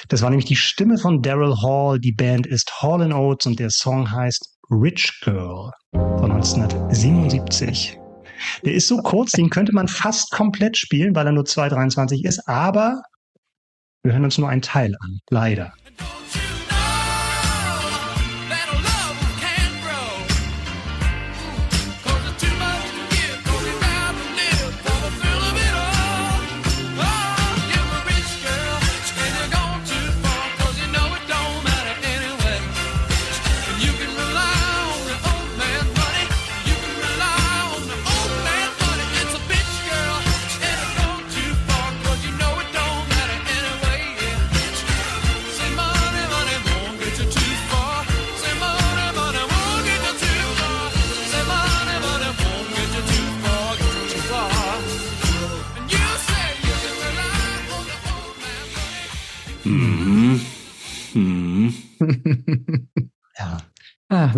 Das 0.09 0.22
war 0.22 0.30
nämlich 0.30 0.46
die 0.46 0.57
Stimme 0.57 0.98
von 0.98 1.22
Daryl 1.22 1.62
Hall. 1.62 1.98
Die 1.98 2.12
Band 2.12 2.46
ist 2.46 2.83
Hall 2.83 3.12
Oates 3.12 3.46
und 3.46 3.59
der 3.59 3.70
Song 3.70 4.11
heißt 4.11 4.54
Rich 4.70 5.20
Girl 5.22 5.70
von 5.92 6.33
1977. 6.33 7.98
Der 8.64 8.74
ist 8.74 8.88
so 8.88 8.98
kurz, 8.98 9.33
den 9.33 9.50
könnte 9.50 9.74
man 9.74 9.88
fast 9.88 10.31
komplett 10.31 10.77
spielen, 10.77 11.14
weil 11.14 11.27
er 11.27 11.33
nur 11.33 11.44
2,23 11.44 12.27
ist, 12.27 12.48
aber 12.48 13.03
wir 14.03 14.12
hören 14.12 14.24
uns 14.24 14.38
nur 14.38 14.48
einen 14.48 14.62
Teil 14.62 14.94
an. 15.00 15.20
Leider. 15.31 15.72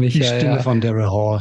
Michael, 0.07 0.21
die 0.21 0.41
Stimme 0.41 0.57
ja. 0.57 0.63
von 0.63 0.81
Daryl 0.81 1.11
Hall. 1.11 1.41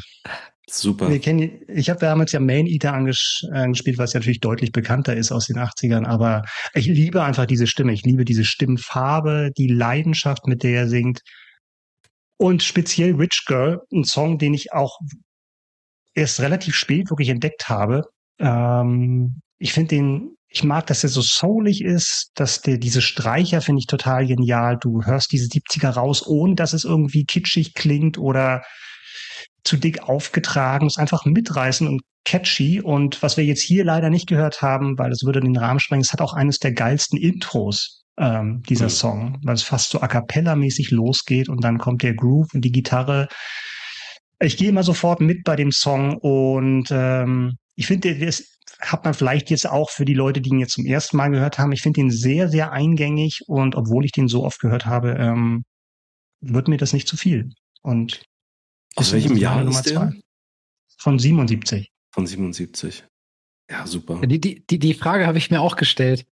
Super. 0.67 1.09
Wir 1.09 1.19
kennen, 1.19 1.61
ich 1.67 1.89
habe 1.89 1.99
damals 1.99 2.31
ja 2.31 2.39
Main 2.39 2.65
Eater 2.65 2.93
anges 2.93 3.47
angespielt, 3.51 3.97
was 3.97 4.13
ja 4.13 4.19
natürlich 4.19 4.39
deutlich 4.39 4.71
bekannter 4.71 5.15
ist 5.15 5.31
aus 5.31 5.45
den 5.45 5.57
80ern, 5.57 6.05
aber 6.05 6.43
ich 6.73 6.87
liebe 6.87 7.23
einfach 7.23 7.45
diese 7.45 7.67
Stimme. 7.67 7.93
Ich 7.93 8.03
liebe 8.03 8.25
diese 8.25 8.43
Stimmfarbe, 8.43 9.51
die 9.57 9.67
Leidenschaft, 9.67 10.47
mit 10.47 10.63
der 10.63 10.81
er 10.81 10.87
singt. 10.87 11.21
Und 12.37 12.63
speziell 12.63 13.15
Rich 13.15 13.43
Girl, 13.45 13.81
ein 13.93 14.03
Song, 14.03 14.37
den 14.39 14.53
ich 14.53 14.73
auch 14.73 14.99
erst 16.15 16.39
relativ 16.39 16.75
spät 16.75 17.09
wirklich 17.09 17.29
entdeckt 17.29 17.69
habe. 17.69 18.03
Ähm, 18.39 19.41
ich 19.59 19.71
finde 19.71 19.95
den 19.95 20.34
ich 20.55 20.63
mag, 20.63 20.87
dass 20.87 21.03
er 21.03 21.09
so 21.09 21.21
soulig 21.21 21.83
ist, 21.83 22.31
dass 22.35 22.61
der, 22.61 22.77
diese 22.77 23.01
Streicher 23.01 23.59
finde 23.59 23.79
ich 23.79 23.87
total 23.87 24.25
genial. 24.25 24.77
Du 24.79 25.03
hörst 25.03 25.33
diese 25.33 25.47
70er 25.47 25.89
raus, 25.89 26.25
ohne 26.25 26.55
dass 26.55 26.71
es 26.71 26.85
irgendwie 26.85 27.25
kitschig 27.25 27.73
klingt 27.73 28.17
oder 28.17 28.63
zu 29.65 29.75
dick 29.75 30.03
aufgetragen. 30.03 30.87
Es 30.87 30.93
ist 30.93 31.01
einfach 31.01 31.25
mitreißen 31.25 31.89
und 31.89 32.03
catchy. 32.23 32.79
Und 32.79 33.21
was 33.21 33.35
wir 33.35 33.43
jetzt 33.43 33.61
hier 33.61 33.83
leider 33.83 34.09
nicht 34.09 34.27
gehört 34.27 34.61
haben, 34.61 34.97
weil 34.97 35.11
es 35.11 35.23
würde 35.25 35.41
den 35.41 35.57
Rahmen 35.57 35.81
sprengen, 35.81 36.03
es 36.03 36.13
hat 36.13 36.21
auch 36.21 36.33
eines 36.33 36.59
der 36.59 36.71
geilsten 36.71 37.19
Intros 37.19 38.03
ähm, 38.17 38.63
dieser 38.69 38.85
mhm. 38.85 38.89
Song, 38.89 39.39
weil 39.43 39.55
es 39.55 39.63
fast 39.63 39.89
so 39.89 39.99
a 39.99 40.07
cappella-mäßig 40.07 40.89
losgeht 40.91 41.49
und 41.49 41.65
dann 41.65 41.79
kommt 41.79 42.01
der 42.01 42.13
Groove 42.13 42.53
und 42.53 42.61
die 42.61 42.71
Gitarre. 42.71 43.27
Ich 44.39 44.55
gehe 44.55 44.69
immer 44.69 44.83
sofort 44.83 45.19
mit 45.19 45.43
bei 45.43 45.57
dem 45.57 45.73
Song 45.73 46.15
und 46.15 46.87
ähm, 46.91 47.57
ich 47.75 47.87
finde, 47.87 48.17
das 48.17 48.54
hat 48.91 49.05
man 49.05 49.13
vielleicht 49.13 49.49
jetzt 49.49 49.69
auch 49.69 49.89
für 49.89 50.05
die 50.05 50.13
Leute, 50.13 50.41
die 50.41 50.49
ihn 50.49 50.59
jetzt 50.59 50.73
zum 50.73 50.85
ersten 50.85 51.17
Mal 51.17 51.29
gehört 51.29 51.57
haben. 51.57 51.71
Ich 51.71 51.81
finde 51.81 52.01
ihn 52.01 52.11
sehr, 52.11 52.49
sehr 52.49 52.71
eingängig 52.71 53.41
und 53.47 53.75
obwohl 53.75 54.05
ich 54.05 54.11
den 54.11 54.27
so 54.27 54.43
oft 54.43 54.59
gehört 54.59 54.85
habe, 54.85 55.11
ähm, 55.19 55.63
wird 56.41 56.67
mir 56.67 56.77
das 56.77 56.93
nicht 56.93 57.07
zu 57.07 57.17
viel. 57.17 57.51
Und 57.81 58.23
aus 58.95 59.11
welchem 59.11 59.37
Jahr 59.37 59.67
ist 59.67 59.83
der? 59.83 59.93
Zwei. 59.93 60.19
Von 60.97 61.19
77. 61.19 61.91
Von 62.11 62.25
77. 62.25 63.03
Ja, 63.69 63.87
super. 63.87 64.21
Die, 64.25 64.39
die, 64.39 64.79
die 64.79 64.93
Frage 64.93 65.25
habe 65.25 65.39
ich 65.39 65.49
mir 65.49 65.59
auch 65.59 65.75
gestellt. 65.75 66.25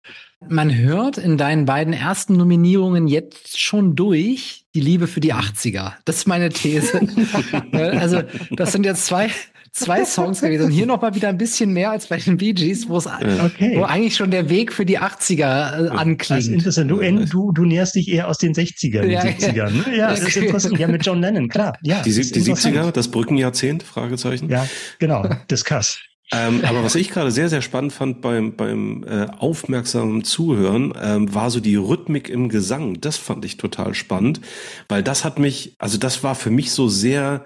Man 0.47 0.75
hört 0.77 1.17
in 1.17 1.39
deinen 1.39 1.65
beiden 1.65 1.95
ersten 1.95 2.37
Nominierungen 2.37 3.09
jetzt 3.09 3.59
schon 3.59 3.97
durch 3.97 4.67
die 4.75 4.81
Liebe 4.81 5.07
für 5.07 5.21
die 5.21 5.33
80er. 5.33 5.95
Das 6.05 6.19
ist 6.19 6.27
meine 6.27 6.51
These. 6.51 7.01
also, 7.73 8.23
das 8.51 8.73
sind 8.73 8.85
jetzt 8.85 9.07
zwei, 9.07 9.31
zwei 9.73 10.05
Songs 10.05 10.41
gewesen. 10.41 10.67
Und 10.67 10.71
hier 10.71 10.87
noch 10.87 11.01
mal 11.01 11.15
wieder 11.15 11.29
ein 11.29 11.39
bisschen 11.39 11.73
mehr 11.73 11.91
als 11.91 12.07
bei 12.07 12.19
den 12.19 12.37
Bee 12.37 12.53
Gees, 12.53 12.89
wo 12.89 12.99
es 12.99 13.07
okay. 13.07 13.77
wo 13.77 13.85
eigentlich 13.85 14.15
schon 14.15 14.31
der 14.31 14.49
Weg 14.49 14.73
für 14.73 14.85
die 14.85 15.01
80er 15.01 15.41
äh, 15.41 15.89
anklingt. 15.89 16.31
Das 16.31 16.39
ist 16.39 16.49
interessant. 16.49 16.91
Du, 16.91 17.01
du, 17.01 17.53
du 17.53 17.65
näherst 17.65 17.95
dich 17.95 18.09
eher 18.09 18.29
aus 18.29 18.39
den 18.39 18.55
60ern, 18.55 19.07
ja, 19.07 19.23
70ern. 19.23 19.71
Ne? 19.71 19.97
Ja, 19.97 20.11
das 20.11 20.21
ist 20.21 20.37
interessant. 20.37 20.79
Ja, 20.79 20.89
mit 20.89 21.05
John 21.05 21.21
Lennon, 21.21 21.49
klar. 21.49 21.79
Ja, 21.83 22.03
die, 22.03 22.13
die 22.13 22.23
70er, 22.23 22.91
das 22.91 23.09
Brückenjahrzehnt, 23.09 23.83
Fragezeichen. 23.83 24.49
Ja, 24.51 24.67
genau. 24.99 25.27
Discuss. 25.51 25.99
ähm, 26.33 26.63
aber 26.65 26.85
was 26.85 26.95
ich 26.95 27.11
gerade 27.11 27.31
sehr, 27.31 27.49
sehr 27.49 27.63
spannend 27.63 27.93
fand 27.93 28.21
beim, 28.21 28.55
beim 28.57 29.05
äh, 29.05 29.27
aufmerksamen 29.39 30.25
Zuhören, 30.25 30.93
ähm, 31.01 31.35
war 31.35 31.51
so 31.51 31.61
die 31.61 31.77
Rhythmik 31.77 32.29
im 32.29 32.49
Gesang. 32.49 33.01
Das 33.01 33.17
fand 33.17 33.45
ich 33.45 33.57
total 33.57 33.95
spannend, 33.95 34.41
weil 34.89 35.03
das 35.03 35.25
hat 35.25 35.39
mich, 35.39 35.75
also 35.79 35.97
das 35.97 36.23
war 36.23 36.35
für 36.35 36.51
mich 36.51 36.73
so 36.73 36.89
sehr 36.89 37.45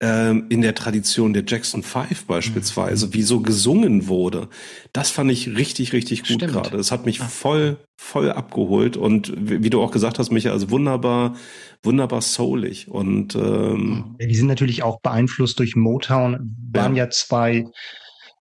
ähm, 0.00 0.46
in 0.48 0.62
der 0.62 0.74
Tradition 0.74 1.32
der 1.32 1.42
Jackson 1.46 1.82
Five 1.82 2.26
beispielsweise, 2.26 3.08
mhm. 3.08 3.14
wie 3.14 3.22
so 3.22 3.40
gesungen 3.40 4.06
wurde. 4.06 4.48
Das 4.92 5.10
fand 5.10 5.30
ich 5.30 5.56
richtig, 5.56 5.92
richtig 5.92 6.26
gut 6.26 6.40
gerade. 6.40 6.76
Es 6.76 6.92
hat 6.92 7.04
mich 7.04 7.18
voll, 7.18 7.78
voll 7.96 8.30
abgeholt 8.30 8.96
und 8.96 9.32
wie 9.36 9.70
du 9.70 9.82
auch 9.82 9.90
gesagt 9.90 10.18
hast, 10.18 10.30
Michael, 10.30 10.52
also 10.52 10.70
wunderbar, 10.70 11.34
wunderbar 11.82 12.22
soulig 12.22 12.88
und 12.88 13.34
ähm, 13.34 14.16
die 14.20 14.34
sind 14.34 14.46
natürlich 14.46 14.82
auch 14.82 15.00
beeinflusst 15.00 15.58
durch 15.58 15.74
Motown. 15.74 16.56
Waren 16.72 16.94
ja, 16.94 17.04
ja 17.04 17.10
zwei 17.10 17.64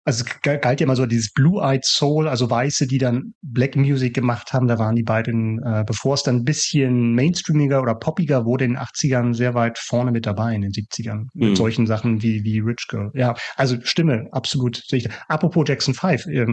also 0.06 0.24
galt 0.43 0.80
ja 0.80 0.86
immer 0.86 0.95
so 0.95 1.08
dieses 1.08 1.34
Blue-Eyed 1.34 1.84
Soul, 1.84 2.28
also 2.28 2.47
Weiße, 2.47 2.86
die 2.86 2.99
dann 2.99 3.34
Black 3.41 3.76
Music 3.76 4.14
gemacht 4.14 4.53
haben. 4.53 4.68
Da 4.68 4.78
waren 4.78 4.95
die 4.95 5.03
beiden, 5.03 5.62
äh, 5.64 5.84
bevor 5.86 6.14
es 6.14 6.22
dann 6.22 6.38
ein 6.38 6.43
bisschen 6.43 7.16
mainstreamiger 7.16 7.82
oder 7.82 7.95
poppiger 7.95 8.45
wurde 8.45 8.66
in 8.66 8.74
den 8.74 8.80
80ern, 8.80 9.34
sehr 9.34 9.56
weit 9.56 9.80
vorne 9.80 10.12
mit 10.12 10.28
dabei 10.28 10.53
in 10.53 10.62
den 10.62 10.72
70ern. 10.72 11.26
Mhm. 11.34 11.47
Mit 11.47 11.58
solchen 11.58 11.88
Sachen 11.88 12.22
wie, 12.22 12.43
wie 12.43 12.60
Rich 12.60 12.86
Girl. 12.88 13.10
Ja, 13.16 13.34
also 13.56 13.78
Stimme, 13.82 14.28
absolut. 14.32 14.84
Apropos 15.28 15.66
Jackson 15.68 15.95
5, 15.95 16.28
äh, 16.28 16.45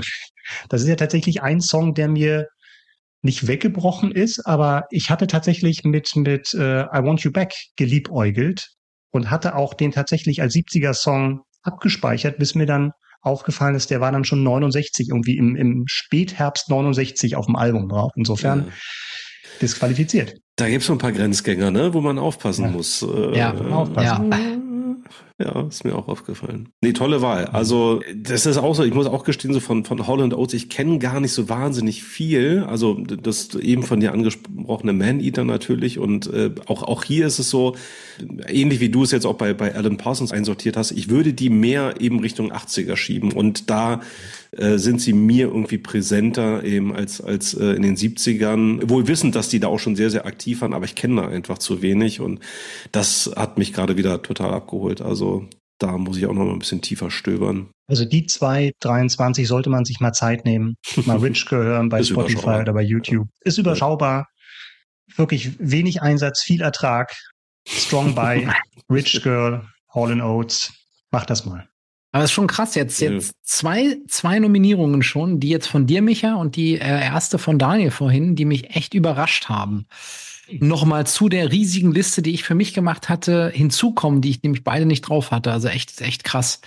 das 0.70 0.80
ist 0.80 0.88
ja 0.88 0.96
tatsächlich 0.96 1.42
ein 1.42 1.61
Song, 1.61 1.92
der 1.92 2.09
mir 2.09 2.48
nicht 3.20 3.46
weggebrochen 3.46 4.12
ist, 4.12 4.46
aber 4.46 4.84
ich 4.90 5.11
hatte 5.11 5.26
tatsächlich 5.26 5.84
mit, 5.84 6.16
mit 6.16 6.55
äh, 6.55 6.84
I 6.84 7.05
Want 7.05 7.20
You 7.20 7.30
Back 7.30 7.53
geliebäugelt 7.76 8.70
und 9.11 9.30
hatte 9.30 9.57
auch 9.57 9.74
den 9.74 9.92
tatsächlich 9.92 10.40
als 10.40 10.55
70er-Song 10.55 11.42
abgespeichert, 11.62 12.38
bis 12.38 12.55
mir 12.55 12.66
dann 12.66 12.92
aufgefallen 13.22 13.74
ist, 13.74 13.90
der 13.90 14.00
war 14.00 14.12
dann 14.12 14.24
schon 14.24 14.42
69, 14.42 15.08
irgendwie 15.08 15.36
im, 15.36 15.56
im 15.56 15.84
Spätherbst 15.86 16.68
69 16.68 17.36
auf 17.36 17.46
dem 17.46 17.56
Album 17.56 17.88
drauf. 17.88 18.12
Insofern 18.16 18.66
ja. 18.66 18.72
disqualifiziert. 19.60 20.34
Da 20.56 20.68
gibt's 20.68 20.86
so 20.86 20.92
ein 20.92 20.98
paar 20.98 21.12
Grenzgänger, 21.12 21.70
ne, 21.70 21.94
wo 21.94 22.00
man 22.00 22.18
aufpassen 22.18 22.66
ja. 22.66 22.70
muss. 22.70 23.02
Äh, 23.02 23.36
ja, 23.36 23.54
aufpassen. 23.54 24.32
Ja. 24.32 24.61
Ja, 25.38 25.66
ist 25.66 25.84
mir 25.84 25.96
auch 25.96 26.08
aufgefallen. 26.08 26.68
Nee, 26.82 26.92
tolle 26.92 27.20
Wahl. 27.20 27.46
Also, 27.46 28.00
das 28.14 28.46
ist 28.46 28.58
auch 28.58 28.74
so, 28.74 28.84
ich 28.84 28.94
muss 28.94 29.06
auch 29.06 29.24
gestehen, 29.24 29.52
so 29.52 29.60
von, 29.60 29.84
von 29.84 30.06
Holland 30.06 30.34
Oates, 30.34 30.54
ich 30.54 30.68
kenne 30.68 30.98
gar 30.98 31.20
nicht 31.20 31.32
so 31.32 31.48
wahnsinnig 31.48 32.04
viel. 32.04 32.64
Also, 32.68 32.94
das 32.94 33.54
eben 33.56 33.82
von 33.82 33.98
dir 34.00 34.12
angesprochene 34.12 34.92
Man-Eater 34.92 35.44
natürlich. 35.44 35.98
Und 35.98 36.32
äh, 36.32 36.50
auch, 36.66 36.82
auch 36.82 37.02
hier 37.02 37.26
ist 37.26 37.38
es 37.38 37.50
so, 37.50 37.74
ähnlich 38.46 38.80
wie 38.80 38.90
du 38.90 39.02
es 39.02 39.10
jetzt 39.10 39.26
auch 39.26 39.34
bei, 39.34 39.52
bei 39.54 39.74
Alan 39.74 39.96
Parsons 39.96 40.32
einsortiert 40.32 40.76
hast, 40.76 40.92
ich 40.92 41.08
würde 41.08 41.32
die 41.32 41.50
mehr 41.50 42.00
eben 42.00 42.20
Richtung 42.20 42.52
80er 42.52 42.96
schieben. 42.96 43.32
Und 43.32 43.70
da 43.70 44.00
äh, 44.57 44.76
sind 44.76 45.00
sie 45.00 45.14
mir 45.14 45.46
irgendwie 45.46 45.78
präsenter 45.78 46.62
eben 46.62 46.94
als, 46.94 47.22
als 47.22 47.55
äh, 47.55 47.72
in 47.72 47.82
den 47.82 47.96
70ern. 47.96 48.88
Wohl 48.90 49.09
wissend, 49.09 49.34
dass 49.34 49.48
die 49.48 49.61
da 49.61 49.68
auch 49.68 49.78
schon 49.78 49.96
sehr, 49.96 50.11
sehr 50.11 50.26
aktiv 50.26 50.61
waren, 50.61 50.74
aber 50.74 50.84
ich 50.84 50.94
kenne 50.94 51.22
da 51.22 51.28
einfach 51.28 51.57
zu 51.57 51.80
wenig. 51.80 52.20
Und 52.20 52.40
das 52.92 53.32
hat 53.34 53.57
mich 53.57 53.72
gerade 53.72 53.96
wieder 53.96 54.20
total 54.20 54.53
abgeholt. 54.53 55.00
Also 55.00 55.48
da 55.78 55.96
muss 55.96 56.18
ich 56.18 56.26
auch 56.26 56.34
noch 56.34 56.44
mal 56.44 56.53
ein 56.53 56.59
bisschen 56.59 56.82
tiefer 56.82 57.11
stöbern. 57.11 57.70
Also 57.88 58.05
die 58.05 58.26
zwei 58.26 58.72
23 58.80 59.48
sollte 59.48 59.70
man 59.70 59.86
sich 59.86 60.00
mal 60.00 60.12
Zeit 60.12 60.44
nehmen, 60.44 60.76
mal 61.07 61.16
Rich 61.18 61.50
hören 61.50 61.88
bei 61.88 62.03
Spotify 62.03 62.61
oder 62.61 62.74
bei 62.74 62.82
YouTube. 62.82 63.28
Ist 63.40 63.59
überschaubar. 63.59 64.28
Wirklich 65.16 65.59
wenig 65.59 66.03
Einsatz, 66.03 66.42
viel 66.42 66.61
Ertrag. 66.61 67.14
Strong 67.66 68.14
by 68.14 68.48
Rich 68.90 69.22
Girl, 69.22 69.66
All 69.88 70.11
in 70.11 70.20
Oats. 70.20 70.72
Mach 71.11 71.24
das 71.24 71.46
mal. 71.46 71.71
Aber 72.12 72.24
es 72.24 72.30
ist 72.30 72.34
schon 72.34 72.46
krass, 72.46 72.74
jetzt, 72.74 73.00
jetzt 73.00 73.34
zwei, 73.42 73.96
zwei 74.06 74.38
Nominierungen 74.38 75.02
schon, 75.02 75.40
die 75.40 75.48
jetzt 75.48 75.66
von 75.66 75.86
dir, 75.86 76.02
Micha, 76.02 76.34
und 76.34 76.56
die 76.56 76.74
äh, 76.74 77.00
erste 77.00 77.38
von 77.38 77.58
Daniel 77.58 77.90
vorhin, 77.90 78.36
die 78.36 78.44
mich 78.44 78.76
echt 78.76 78.92
überrascht 78.92 79.48
haben. 79.48 79.86
Nochmal 80.50 81.06
zu 81.06 81.30
der 81.30 81.50
riesigen 81.50 81.92
Liste, 81.92 82.20
die 82.20 82.34
ich 82.34 82.44
für 82.44 82.54
mich 82.54 82.74
gemacht 82.74 83.08
hatte, 83.08 83.50
hinzukommen, 83.54 84.20
die 84.20 84.28
ich 84.28 84.42
nämlich 84.42 84.62
beide 84.62 84.84
nicht 84.84 85.02
drauf 85.02 85.30
hatte. 85.30 85.52
Also 85.52 85.68
echt, 85.68 86.02
echt 86.02 86.22
krass. 86.24 86.60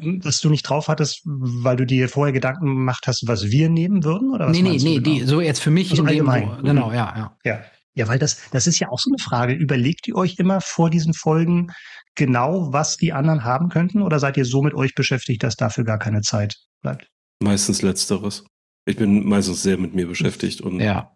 Was 0.00 0.40
du 0.40 0.50
nicht 0.50 0.64
drauf 0.64 0.88
hattest, 0.88 1.22
weil 1.24 1.76
du 1.76 1.86
dir 1.86 2.08
vorher 2.08 2.32
Gedanken 2.32 2.66
gemacht 2.66 3.04
hast, 3.06 3.28
was 3.28 3.50
wir 3.50 3.68
nehmen 3.68 4.02
würden? 4.02 4.32
Oder 4.32 4.48
was 4.48 4.56
nee, 4.56 4.62
nee, 4.62 4.78
nee, 4.78 4.98
genau? 4.98 5.18
die, 5.18 5.24
so 5.24 5.40
jetzt 5.40 5.60
für 5.60 5.70
mich 5.70 5.90
also 5.90 6.02
in 6.02 6.08
allgemein. 6.08 6.56
dem, 6.56 6.64
genau, 6.64 6.90
ja, 6.90 7.14
ja. 7.16 7.36
Ja. 7.44 7.60
Ja, 7.94 8.08
weil 8.08 8.18
das, 8.18 8.38
das 8.50 8.66
ist 8.66 8.78
ja 8.78 8.90
auch 8.90 8.98
so 8.98 9.10
eine 9.10 9.18
Frage. 9.18 9.54
Überlegt 9.54 10.06
ihr 10.06 10.16
euch 10.16 10.38
immer 10.38 10.60
vor 10.60 10.90
diesen 10.90 11.14
Folgen 11.14 11.72
genau, 12.16 12.72
was 12.72 12.96
die 12.96 13.12
anderen 13.12 13.44
haben 13.44 13.68
könnten? 13.68 14.02
Oder 14.02 14.18
seid 14.18 14.36
ihr 14.36 14.44
so 14.44 14.62
mit 14.62 14.74
euch 14.74 14.94
beschäftigt, 14.94 15.42
dass 15.42 15.56
dafür 15.56 15.84
gar 15.84 15.98
keine 15.98 16.22
Zeit 16.22 16.56
bleibt? 16.82 17.08
Meistens 17.40 17.82
letzteres. 17.82 18.44
Ich 18.86 18.96
bin 18.96 19.26
meistens 19.28 19.62
sehr 19.62 19.78
mit 19.78 19.94
mir 19.94 20.06
beschäftigt 20.06 20.60
und. 20.60 20.80
Ja. 20.80 21.12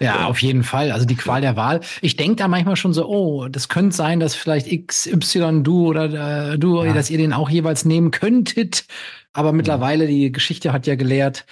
Ja, 0.00 0.26
auf 0.26 0.42
jeden 0.42 0.64
Fall. 0.64 0.90
Also 0.90 1.06
die 1.06 1.14
Qual 1.14 1.40
der 1.40 1.56
Wahl. 1.56 1.80
Ich 2.00 2.16
denke 2.16 2.36
da 2.36 2.48
manchmal 2.48 2.74
schon 2.76 2.92
so, 2.92 3.06
oh, 3.06 3.48
das 3.48 3.68
könnte 3.68 3.94
sein, 3.94 4.18
dass 4.18 4.34
vielleicht 4.34 4.68
XY 4.86 5.62
du 5.62 5.86
oder 5.86 6.52
äh, 6.52 6.58
du, 6.58 6.82
ja. 6.82 6.92
dass 6.92 7.10
ihr 7.10 7.18
den 7.18 7.32
auch 7.32 7.48
jeweils 7.48 7.84
nehmen 7.84 8.10
könntet. 8.10 8.86
Aber 9.32 9.52
mittlerweile, 9.52 10.06
die 10.06 10.32
Geschichte 10.32 10.72
hat 10.72 10.86
ja 10.86 10.96
gelehrt, 10.96 11.46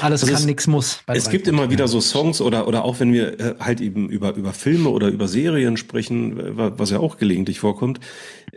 alles 0.00 0.22
also 0.22 0.34
kann, 0.34 0.44
nichts 0.44 0.66
muss. 0.66 1.00
es 1.06 1.30
gibt 1.30 1.48
immer 1.48 1.70
wieder 1.70 1.88
so 1.88 2.00
Songs 2.00 2.40
oder 2.40 2.66
oder 2.66 2.84
auch 2.84 3.00
wenn 3.00 3.12
wir 3.12 3.40
äh, 3.40 3.54
halt 3.60 3.80
eben 3.80 4.08
über 4.08 4.34
über 4.34 4.52
Filme 4.52 4.88
oder 4.90 5.08
über 5.08 5.28
Serien 5.28 5.76
sprechen, 5.76 6.36
was 6.56 6.90
ja 6.90 6.98
auch 6.98 7.16
gelegentlich 7.16 7.60
vorkommt. 7.60 8.00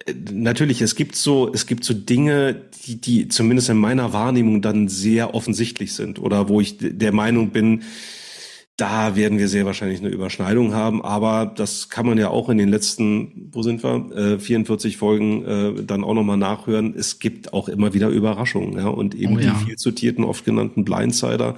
Äh, 0.06 0.14
natürlich, 0.32 0.82
es 0.82 0.96
gibt 0.96 1.16
so 1.16 1.52
es 1.54 1.66
gibt 1.66 1.84
so 1.84 1.94
Dinge, 1.94 2.62
die 2.86 3.00
die 3.00 3.28
zumindest 3.28 3.70
in 3.70 3.78
meiner 3.78 4.14
Wahrnehmung 4.14 4.62
dann 4.62 4.88
sehr 4.88 5.34
offensichtlich 5.34 5.94
sind 5.94 6.20
oder 6.20 6.50
wo 6.50 6.62
ich 6.62 6.78
der 6.80 7.12
Meinung 7.12 7.50
bin, 7.50 7.84
da 8.78 9.16
werden 9.16 9.40
wir 9.40 9.48
sehr 9.48 9.66
wahrscheinlich 9.66 10.00
eine 10.00 10.10
Überschneidung 10.10 10.74
haben, 10.76 11.04
aber 11.04 11.52
das 11.54 11.90
kann 11.90 12.06
man 12.06 12.20
ja 12.20 12.30
auch 12.30 12.48
in 12.48 12.60
den 12.60 12.70
letzten, 12.70 13.50
wo 13.52 13.64
sind 13.64 13.84
wir, 13.84 14.12
äh, 14.16 14.40
44 14.40 14.98
Folgen 14.98 15.44
äh, 15.46 15.84
dann 15.84 16.04
auch 16.04 16.14
nochmal 16.14 16.38
nachhören. 16.38 16.94
Es 16.96 17.18
gibt 17.18 17.54
auch 17.54 17.70
immer 17.70 17.96
wieder 17.96 18.10
Überraschungen, 18.10 18.78
ja, 18.78 18.88
und 18.88 19.16
eben 19.16 19.38
oh, 19.38 19.40
ja. 19.40 19.52
die 19.52 19.66
viel 19.66 19.76
zitierten, 19.78 20.24
oft 20.24 20.46
genannten 20.46 20.86
Blindsider, 20.86 21.56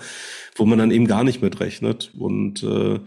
wo 0.55 0.65
man 0.65 0.79
dann 0.79 0.91
eben 0.91 1.07
gar 1.07 1.25
nicht 1.25 1.41
mit 1.41 1.59
rechnet. 1.59 2.13
Und 2.17 2.63
äh, 2.63 3.01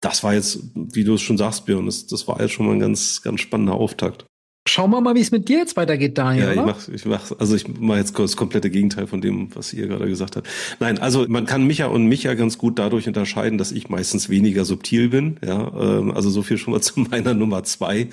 das 0.00 0.24
war 0.24 0.34
jetzt, 0.34 0.58
wie 0.74 1.04
du 1.04 1.14
es 1.14 1.22
schon 1.22 1.38
sagst, 1.38 1.64
Björn, 1.64 1.86
das, 1.86 2.08
das 2.08 2.26
war 2.26 2.40
jetzt 2.40 2.52
schon 2.52 2.66
mal 2.66 2.72
ein 2.72 2.80
ganz, 2.80 3.22
ganz 3.22 3.40
spannender 3.40 3.74
Auftakt. 3.74 4.26
Schauen 4.66 4.90
wir 4.90 5.00
mal, 5.00 5.14
wie 5.14 5.20
es 5.20 5.30
mit 5.30 5.48
dir 5.48 5.58
jetzt 5.58 5.76
weitergeht, 5.76 6.16
Daniel. 6.16 6.54
Ja, 6.54 6.62
oder? 6.62 6.76
ich 6.78 6.88
mach, 6.88 6.94
ich 6.94 7.04
mach, 7.04 7.38
also 7.38 7.54
ich 7.54 7.68
mache 7.68 7.98
jetzt 7.98 8.18
das 8.18 8.36
komplette 8.36 8.70
Gegenteil 8.70 9.06
von 9.06 9.20
dem, 9.20 9.54
was 9.54 9.72
ihr 9.72 9.86
gerade 9.86 10.06
gesagt 10.06 10.36
habt. 10.36 10.48
Nein, 10.80 10.98
also 10.98 11.26
man 11.28 11.44
kann 11.46 11.66
Micha 11.66 11.86
und 11.86 12.06
Micha 12.06 12.34
ganz 12.34 12.56
gut 12.56 12.78
dadurch 12.78 13.06
unterscheiden, 13.06 13.58
dass 13.58 13.72
ich 13.72 13.88
meistens 13.88 14.28
weniger 14.28 14.64
subtil 14.64 15.08
bin. 15.10 15.36
Ja, 15.44 15.70
ähm, 15.78 16.12
also 16.12 16.30
so 16.30 16.42
viel 16.42 16.56
schon 16.56 16.72
mal 16.72 16.80
zu 16.82 17.00
meiner 17.00 17.34
Nummer 17.34 17.62
zwei. 17.64 18.08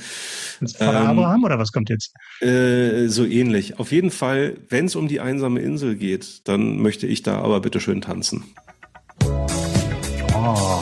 Von 0.59 0.67
ähm, 0.79 0.87
Abraham 0.87 1.43
oder 1.43 1.57
was 1.57 1.71
kommt 1.71 1.89
jetzt? 1.89 2.13
Äh, 2.41 3.07
so 3.07 3.25
ähnlich. 3.25 3.79
Auf 3.79 3.91
jeden 3.91 4.11
Fall, 4.11 4.57
wenn 4.69 4.85
es 4.85 4.95
um 4.95 5.07
die 5.07 5.21
einsame 5.21 5.61
Insel 5.61 5.95
geht, 5.95 6.47
dann 6.47 6.81
möchte 6.81 7.07
ich 7.07 7.23
da 7.23 7.39
aber 7.39 7.61
bitte 7.61 7.79
schön 7.79 8.01
tanzen. 8.01 8.43
Oh. 10.33 10.81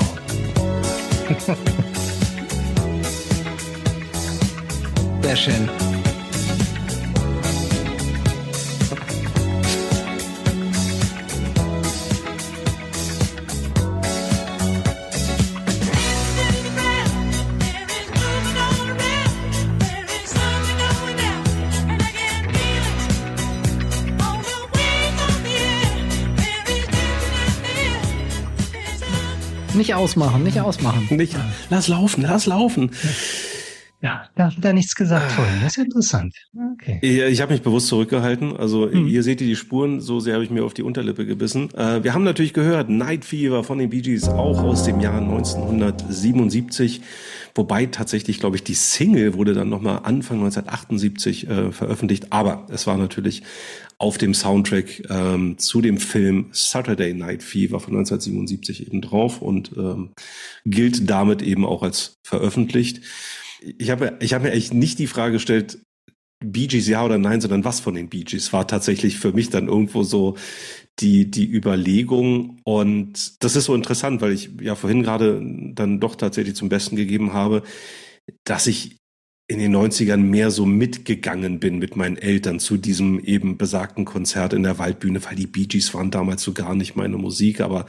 Schön. 5.36 5.70
Nicht 29.74 29.94
ausmachen, 29.94 30.44
nicht 30.44 30.60
ausmachen. 30.60 31.08
Nicht, 31.12 31.36
lass 31.70 31.88
laufen, 31.88 32.24
lass 32.24 32.48
laufen. 32.48 32.92
Ja, 33.04 33.10
da 34.02 34.46
hat 34.56 34.64
er 34.64 34.74
nichts 34.74 34.96
gesagt 34.96 35.32
vorhin. 35.34 35.56
Das 35.62 35.74
ist 35.74 35.78
ja 35.78 35.84
interessant. 35.84 36.34
Okay. 36.74 37.00
Ich, 37.02 37.20
ich 37.20 37.42
habe 37.42 37.52
mich 37.52 37.62
bewusst 37.62 37.88
zurückgehalten. 37.88 38.56
Also 38.56 38.90
hm. 38.90 39.08
hier 39.08 39.24
seht 39.24 39.42
ihr 39.42 39.48
die 39.48 39.58
Spuren, 39.58 40.00
so 40.00 40.22
sehr 40.22 40.36
habe 40.36 40.44
ich 40.44 40.50
mir 40.50 40.64
auf 40.64 40.74
die 40.74 40.84
Unterlippe 40.84 41.26
gebissen. 41.26 41.70
Äh, 41.76 42.04
wir 42.04 42.14
haben 42.14 42.24
natürlich 42.24 42.54
gehört, 42.54 42.90
Night 42.90 43.26
Fever 43.26 43.64
von 43.64 43.78
den 43.78 43.90
Bee 43.90 44.02
Gees, 44.02 44.30
auch 44.30 44.64
aus 44.64 44.86
dem 44.86 45.02
Jahr 45.02 45.20
1977. 45.20 47.02
Wobei 47.56 47.88
tatsächlich, 47.88 48.40
glaube 48.40 48.56
ich, 48.56 48.64
die 48.64 48.74
Single 48.74 49.34
wurde 49.34 49.54
dann 49.54 49.68
nochmal 49.68 50.02
Anfang 50.04 50.38
1978 50.38 51.50
äh, 51.50 51.72
veröffentlicht. 51.74 52.32
Aber 52.32 52.68
es 52.70 52.88
war 52.88 52.98
natürlich 52.98 53.44
auf 53.98 54.18
dem 54.18 54.34
Soundtrack 54.34 55.10
ähm, 55.10 55.58
zu 55.58 55.82
dem 55.82 55.98
Film 55.98 56.46
Saturday 56.52 57.14
Night 57.14 57.44
Fever 57.44 57.82
von 57.82 57.98
1977 57.98 58.88
eben 58.88 59.02
drauf 59.02 59.42
und 59.42 59.74
ähm, 59.76 60.12
gilt 60.64 61.10
damit 61.10 61.42
eben 61.42 61.66
auch 61.66 61.84
als 61.84 62.18
veröffentlicht 62.24 63.02
ich 63.62 63.90
habe 63.90 64.18
ich 64.20 64.34
hab 64.34 64.42
mir 64.42 64.52
echt 64.52 64.74
nicht 64.74 65.00
die 65.00 65.08
Frage 65.08 65.34
gestellt, 65.34 65.80
Bee 66.44 66.68
Gees 66.68 66.88
ja 66.88 67.04
oder 67.04 67.18
nein, 67.18 67.42
sondern 67.42 67.66
was 67.66 67.82
von 67.82 67.96
den 67.96 68.10
Bee 68.10 68.24
Gees 68.24 68.54
war 68.54 68.68
tatsächlich 68.68 69.20
für 69.20 69.34
mich 69.34 69.50
dann 69.50 69.68
irgendwo 69.68 70.04
so 70.04 70.38
die, 71.00 71.30
die 71.30 71.50
Überlegung. 71.52 72.60
Und 72.64 73.44
das 73.44 73.56
ist 73.56 73.66
so 73.66 73.76
interessant, 73.76 74.22
weil 74.22 74.32
ich 74.32 74.50
ja 74.62 74.76
vorhin 74.76 75.04
gerade 75.04 75.42
dann 75.74 76.00
doch 76.00 76.16
tatsächlich 76.16 76.56
zum 76.56 76.70
Besten 76.70 76.96
gegeben 76.96 77.34
habe, 77.34 77.64
dass 78.46 78.68
ich 78.68 78.99
in 79.50 79.58
den 79.58 79.76
90ern 79.76 80.18
mehr 80.18 80.52
so 80.52 80.64
mitgegangen 80.64 81.60
bin 81.60 81.80
mit 81.80 81.96
meinen 81.96 82.18
Eltern 82.18 82.60
zu 82.60 82.78
diesem 82.78 83.20
eben 83.20 83.58
besagten 83.58 84.06
Konzert 84.06 84.54
in 84.54 84.62
der 84.62 84.78
Waldbühne, 84.78 85.26
weil 85.26 85.36
die 85.36 85.48
Bee 85.48 85.66
Gees 85.66 85.92
waren 85.96 86.12
damals 86.12 86.44
so 86.44 86.54
gar 86.54 86.76
nicht 86.76 86.96
meine 86.96 87.18
Musik, 87.18 87.60
aber 87.60 87.88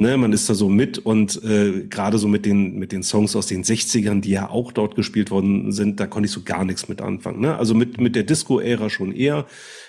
ne, 0.00 0.16
man 0.16 0.32
ist 0.32 0.50
da 0.50 0.54
so 0.54 0.68
mit 0.68 0.98
und 0.98 1.40
äh, 1.44 1.86
gerade 1.88 2.18
so 2.18 2.26
mit 2.26 2.44
den 2.44 2.80
mit 2.80 2.90
den 2.90 3.04
Songs 3.04 3.36
aus 3.36 3.46
den 3.46 3.62
60ern, 3.62 4.20
die 4.20 4.30
ja 4.30 4.50
auch 4.50 4.72
dort 4.72 4.96
gespielt 4.96 5.30
worden 5.30 5.70
sind, 5.70 6.00
da 6.00 6.08
konnte 6.08 6.26
ich 6.26 6.32
so 6.32 6.42
gar 6.42 6.64
nichts 6.64 6.88
mit 6.88 7.00
anfangen. 7.00 7.40
Ne? 7.40 7.56
Also 7.56 7.74
mit 7.74 8.00
mit 8.00 8.16
der 8.16 8.24
Disco-Ära 8.24 8.90
schon 8.90 9.12
eher, 9.12 9.46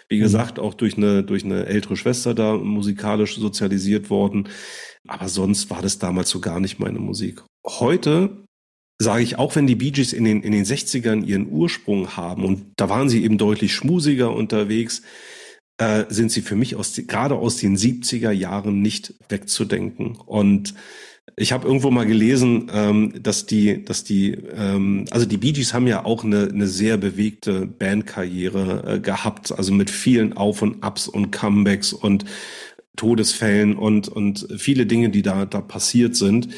wie 0.09 0.17
mhm. 0.17 0.21
gesagt, 0.21 0.59
auch 0.59 0.75
durch 0.75 0.95
eine 0.95 1.23
durch 1.23 1.43
eine 1.43 1.65
ältere 1.65 1.97
Schwester 1.97 2.35
da 2.35 2.55
musikalisch 2.55 3.35
sozialisiert 3.35 4.11
worden, 4.11 4.47
aber 5.07 5.27
sonst 5.27 5.71
war 5.71 5.81
das 5.81 5.97
damals 5.97 6.29
so 6.29 6.39
gar 6.39 6.59
nicht 6.59 6.79
meine 6.79 6.99
Musik. 6.99 7.41
Heute 7.65 8.45
sage 8.99 9.23
ich, 9.23 9.37
auch 9.37 9.55
wenn 9.55 9.65
die 9.65 9.75
Bee 9.75 9.91
Gees 9.91 10.11
in 10.11 10.25
den, 10.25 10.43
in 10.43 10.51
den 10.51 10.65
60ern 10.65 11.25
ihren 11.25 11.49
Ursprung 11.49 12.17
haben 12.17 12.43
und 12.43 12.73
da 12.75 12.89
waren 12.89 13.09
sie 13.09 13.23
eben 13.23 13.37
deutlich 13.37 13.73
schmusiger 13.73 14.33
unterwegs, 14.33 15.01
äh, 15.77 16.03
sind 16.09 16.31
sie 16.31 16.41
für 16.41 16.57
mich 16.57 16.75
aus, 16.75 16.99
gerade 17.07 17.35
aus 17.35 17.55
den 17.55 17.77
70er 17.77 18.31
Jahren 18.31 18.81
nicht 18.81 19.13
wegzudenken. 19.29 20.17
Und 20.17 20.73
ich 21.37 21.53
habe 21.53 21.65
irgendwo 21.65 21.89
mal 21.89 22.05
gelesen, 22.05 22.69
ähm, 22.73 23.13
dass 23.23 23.45
die, 23.45 23.85
dass 23.85 24.03
die, 24.03 24.31
ähm, 24.31 25.05
also 25.11 25.25
die 25.25 25.37
Bee 25.37 25.53
Gees 25.53 25.73
haben 25.73 25.87
ja 25.87 26.03
auch 26.03 26.25
eine, 26.25 26.49
eine 26.49 26.67
sehr 26.67 26.97
bewegte 26.97 27.65
Bandkarriere 27.65 28.95
äh, 28.95 28.99
gehabt, 28.99 29.57
also 29.57 29.71
mit 29.71 29.89
vielen 29.89 30.33
Auf 30.33 30.61
und 30.61 30.85
Ups 30.85 31.07
und 31.07 31.31
Comebacks 31.31 31.93
und 31.93 32.25
Todesfällen 32.97 33.77
und 33.77 34.09
und 34.09 34.45
viele 34.57 34.85
Dinge, 34.85 35.09
die 35.09 35.21
da 35.21 35.45
da 35.45 35.61
passiert 35.61 36.17
sind. 36.17 36.49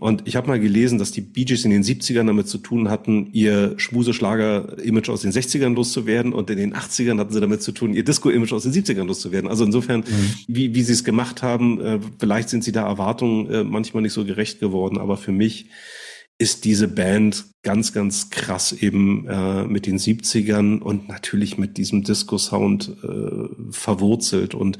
Und 0.00 0.26
ich 0.26 0.34
habe 0.34 0.48
mal 0.48 0.58
gelesen, 0.58 0.98
dass 0.98 1.12
die 1.12 1.20
Bee 1.20 1.44
Gees 1.44 1.66
in 1.66 1.70
den 1.70 1.84
70ern 1.84 2.26
damit 2.26 2.48
zu 2.48 2.56
tun 2.56 2.88
hatten, 2.88 3.28
ihr 3.32 3.74
Schmuseschlager-Image 3.76 5.10
aus 5.10 5.20
den 5.20 5.30
60ern 5.30 5.74
loszuwerden 5.74 6.32
und 6.32 6.48
in 6.48 6.56
den 6.56 6.74
80ern 6.74 7.18
hatten 7.18 7.34
sie 7.34 7.40
damit 7.40 7.62
zu 7.62 7.70
tun, 7.72 7.92
ihr 7.92 8.02
Disco-Image 8.02 8.54
aus 8.54 8.62
den 8.62 8.72
70ern 8.72 9.04
loszuwerden. 9.04 9.50
Also 9.50 9.62
insofern, 9.62 10.00
mhm. 10.00 10.34
wie, 10.48 10.74
wie 10.74 10.82
sie 10.82 10.94
es 10.94 11.04
gemacht 11.04 11.42
haben, 11.42 11.80
äh, 11.82 12.00
vielleicht 12.18 12.48
sind 12.48 12.64
sie 12.64 12.72
da 12.72 12.86
Erwartungen 12.86 13.50
äh, 13.50 13.62
manchmal 13.62 14.02
nicht 14.02 14.14
so 14.14 14.24
gerecht 14.24 14.58
geworden, 14.58 14.96
aber 14.96 15.18
für 15.18 15.32
mich 15.32 15.66
ist 16.38 16.64
diese 16.64 16.88
Band 16.88 17.44
ganz, 17.62 17.92
ganz 17.92 18.30
krass 18.30 18.72
eben 18.72 19.28
äh, 19.28 19.64
mit 19.64 19.84
den 19.84 19.98
70ern 19.98 20.78
und 20.78 21.10
natürlich 21.10 21.58
mit 21.58 21.76
diesem 21.76 22.04
Disco-Sound 22.04 22.96
äh, 23.04 23.70
verwurzelt. 23.70 24.54
Und 24.54 24.78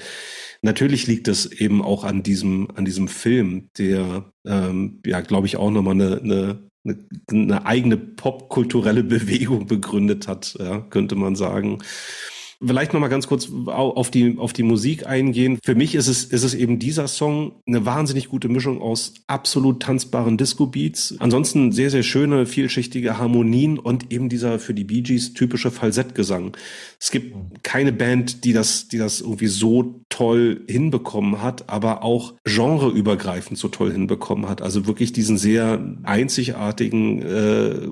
natürlich 0.62 1.06
liegt 1.06 1.28
es 1.28 1.46
eben 1.46 1.82
auch 1.82 2.04
an 2.04 2.22
diesem, 2.22 2.68
an 2.74 2.84
diesem 2.84 3.08
Film, 3.08 3.70
der, 3.78 4.32
ähm, 4.44 5.00
ja, 5.04 5.20
glaube 5.20 5.46
ich, 5.46 5.56
auch 5.56 5.70
nochmal 5.70 5.94
eine, 5.94 6.20
eine, 6.84 6.98
eine 7.30 7.66
eigene 7.66 7.96
popkulturelle 7.96 9.02
Bewegung 9.04 9.66
begründet 9.66 10.28
hat, 10.28 10.56
ja, 10.58 10.80
könnte 10.80 11.14
man 11.14 11.36
sagen. 11.36 11.78
Vielleicht 12.62 12.92
noch 12.92 13.00
mal 13.00 13.08
ganz 13.08 13.26
kurz 13.26 13.50
auf 13.66 14.10
die 14.10 14.36
auf 14.36 14.52
die 14.52 14.62
Musik 14.62 15.06
eingehen. 15.06 15.58
Für 15.64 15.74
mich 15.74 15.94
ist 15.94 16.08
es 16.08 16.24
ist 16.24 16.42
es 16.42 16.52
eben 16.52 16.78
dieser 16.78 17.08
Song 17.08 17.52
eine 17.66 17.86
wahnsinnig 17.86 18.28
gute 18.28 18.50
Mischung 18.50 18.82
aus 18.82 19.14
absolut 19.26 19.80
tanzbaren 19.80 20.36
Disco 20.36 20.66
Beats, 20.66 21.14
ansonsten 21.20 21.72
sehr 21.72 21.88
sehr 21.88 22.02
schöne 22.02 22.44
vielschichtige 22.44 23.16
Harmonien 23.16 23.78
und 23.78 24.12
eben 24.12 24.28
dieser 24.28 24.58
für 24.58 24.74
die 24.74 24.84
Bee 24.84 25.00
Gees 25.00 25.32
typische 25.32 25.70
Falsettgesang. 25.70 26.54
Es 27.00 27.10
gibt 27.10 27.34
keine 27.64 27.94
Band, 27.94 28.44
die 28.44 28.52
das 28.52 28.88
die 28.88 28.98
das 28.98 29.22
irgendwie 29.22 29.46
so 29.46 30.02
toll 30.10 30.60
hinbekommen 30.68 31.40
hat, 31.40 31.70
aber 31.70 32.04
auch 32.04 32.34
genreübergreifend 32.44 33.58
so 33.58 33.68
toll 33.68 33.90
hinbekommen 33.90 34.50
hat. 34.50 34.60
Also 34.60 34.86
wirklich 34.86 35.14
diesen 35.14 35.38
sehr 35.38 35.96
einzigartigen 36.02 37.22
äh, 37.22 37.88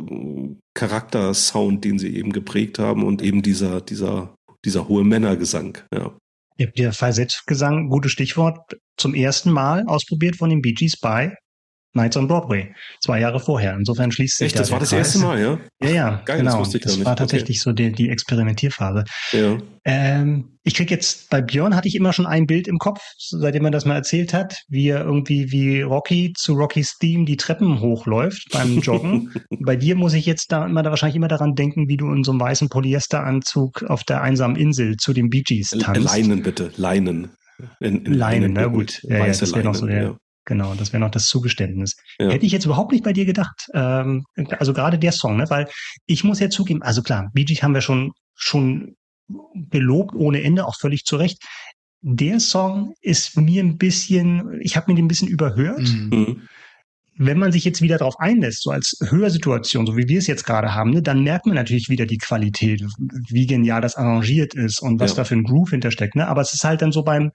Charaktersound, 0.75 1.85
den 1.85 1.99
sie 1.99 2.15
eben 2.15 2.33
geprägt 2.33 2.79
haben 2.79 3.03
und 3.03 3.23
eben 3.23 3.41
dieser 3.41 3.81
dieser 3.81 4.35
dieser 4.65 4.89
hohe 4.89 5.05
Männergesang, 5.05 5.79
ja. 5.93 6.17
Ja, 6.61 6.67
der 6.67 6.93
Falsettgesang, 6.93 7.89
gutes 7.89 8.11
Stichwort, 8.11 8.59
zum 8.97 9.15
ersten 9.15 9.53
Mal 9.53 9.85
ausprobiert 9.87 10.37
von 10.37 10.51
den 10.51 10.61
Bee 10.61 10.73
Gees 10.73 10.99
bei 10.99 11.37
Nights 11.99 12.17
on 12.17 12.29
Broadway, 12.29 12.75
zwei 13.01 13.21
Jahre 13.21 13.41
vorher. 13.41 13.75
Insofern 13.75 14.11
schließt 14.11 14.39
sich 14.39 14.47
Echt, 14.47 14.57
da 14.57 14.61
das 14.61 14.71
war 14.71 14.81
das 14.81 14.93
erste 14.93 15.19
Mal, 15.19 15.41
ja? 15.41 15.59
Ja, 15.83 15.91
ja, 15.91 16.23
Geil, 16.25 16.39
genau. 16.39 16.59
Das, 16.59 16.71
das 16.71 17.05
war 17.05 17.17
tatsächlich 17.17 17.59
okay. 17.59 17.65
so 17.65 17.73
die, 17.73 17.93
die 17.93 18.09
Experimentierphase. 18.09 19.05
Ja. 19.33 19.59
Ähm, 19.85 20.59
ich 20.65 20.75
krieg 20.75 20.91
jetzt, 20.91 21.31
bei 21.31 21.41
Björn 21.41 21.75
hatte 21.75 21.89
ich 21.89 21.95
immer 21.95 22.13
schon 22.13 22.27
ein 22.27 22.47
Bild 22.47 22.69
im 22.69 22.79
Kopf, 22.79 23.01
seitdem 23.17 23.65
er 23.65 23.71
das 23.71 23.87
mal 23.87 23.95
erzählt 23.95 24.35
hat, 24.35 24.63
wie 24.69 24.89
er 24.89 25.05
irgendwie 25.05 25.51
wie 25.51 25.81
Rocky 25.81 26.35
zu 26.37 26.55
Rockys 26.55 26.99
Theme 26.99 27.25
die 27.25 27.37
Treppen 27.37 27.81
hochläuft 27.81 28.49
beim 28.53 28.81
Joggen. 28.81 29.33
bei 29.65 29.77
dir 29.77 29.97
muss 29.97 30.13
ich 30.13 30.27
jetzt 30.27 30.53
da 30.53 30.67
immer 30.67 30.83
da 30.83 30.91
wahrscheinlich 30.91 31.17
immer 31.17 31.29
daran 31.29 31.55
denken, 31.55 31.89
wie 31.89 31.97
du 31.97 32.13
in 32.13 32.23
so 32.23 32.33
einem 32.33 32.41
weißen 32.41 32.69
Polyesteranzug 32.69 33.85
auf 33.85 34.05
der 34.05 34.23
einsamen 34.23 34.57
Insel 34.57 34.97
zu 34.97 35.13
den 35.13 35.31
Bee 35.31 35.43
Gees 35.43 35.71
tanzt. 35.71 36.05
Leinen 36.05 36.43
bitte, 36.43 36.71
Leinen. 36.77 37.31
In, 37.81 38.05
in 38.05 38.15
Leinen, 38.15 38.53
na 38.53 38.67
gut. 38.67 39.01
Ja, 39.03 39.19
ja, 39.19 39.27
das 39.27 39.53
wäre 39.53 39.65
noch 39.65 39.75
so 39.75 39.87
der, 39.87 40.03
ja. 40.03 40.17
Genau, 40.49 40.75
das 40.75 40.95
wäre 40.95 41.01
noch 41.01 41.11
das 41.11 41.27
Zugeständnis. 41.27 41.95
Ja. 42.19 42.31
Hätte 42.31 42.47
ich 42.47 42.53
jetzt 42.53 42.65
überhaupt 42.65 42.93
nicht 42.93 43.05
bei 43.05 43.13
dir 43.13 43.27
gedacht. 43.27 43.69
Ähm, 43.75 44.25
also 44.59 44.73
gerade 44.73 44.99
der 44.99 45.13
Song, 45.13 45.37
ne? 45.37 45.45
weil 45.51 45.69
ich 46.07 46.25
muss 46.25 46.41
ja 46.41 46.49
zugeben, 46.49 46.83
also 46.83 47.03
klar, 47.03 47.29
Bee 47.35 47.45
Gees 47.45 47.63
haben 47.63 47.75
wir 47.75 47.83
schon, 47.83 48.13
schon 48.35 48.97
gelobt 49.55 50.15
ohne 50.15 50.43
Ende, 50.43 50.67
auch 50.67 50.77
völlig 50.81 51.05
zu 51.05 51.17
Recht. 51.17 51.45
Der 52.01 52.41
Song 52.41 52.95
ist 53.03 53.37
mir 53.37 53.63
ein 53.63 53.77
bisschen, 53.77 54.59
ich 54.63 54.75
habe 54.75 54.91
mir 54.91 54.97
den 54.97 55.05
ein 55.05 55.09
bisschen 55.09 55.29
überhört. 55.29 55.83
Mhm 55.83 56.49
wenn 57.19 57.39
man 57.39 57.53
sich 57.53 57.65
jetzt 57.65 57.83
wieder 57.83 57.99
darauf 57.99 58.19
einlässt, 58.19 58.63
so 58.63 58.71
als 58.71 58.97
Hörsituation, 59.03 59.87
so 59.87 59.97
wie 59.97 60.09
wir 60.09 60.19
es 60.19 60.27
jetzt 60.27 60.45
gerade 60.45 60.75
haben, 60.75 60.91
ne, 60.91 61.03
dann 61.03 61.23
merkt 61.23 61.47
man 61.47 61.57
natürlich 61.57 61.89
wieder 61.89 62.07
die 62.07 62.19
Qualität, 62.19 62.83
wie 63.29 63.47
genial 63.47 63.81
das 63.81 63.97
arrangiert 63.97 64.55
ist 64.55 64.81
und 64.81 65.01
was 65.01 65.11
ja. 65.11 65.17
da 65.19 65.25
für 65.25 65.35
ein 65.35 65.45
Groove 65.45 65.71
hintersteckt. 65.71 66.15
Ne? 66.15 66.27
Aber 66.29 66.41
es 66.41 66.53
ist 66.53 66.65
halt 66.65 66.81
dann 66.81 66.93
so 66.93 67.03
beim, 67.03 67.33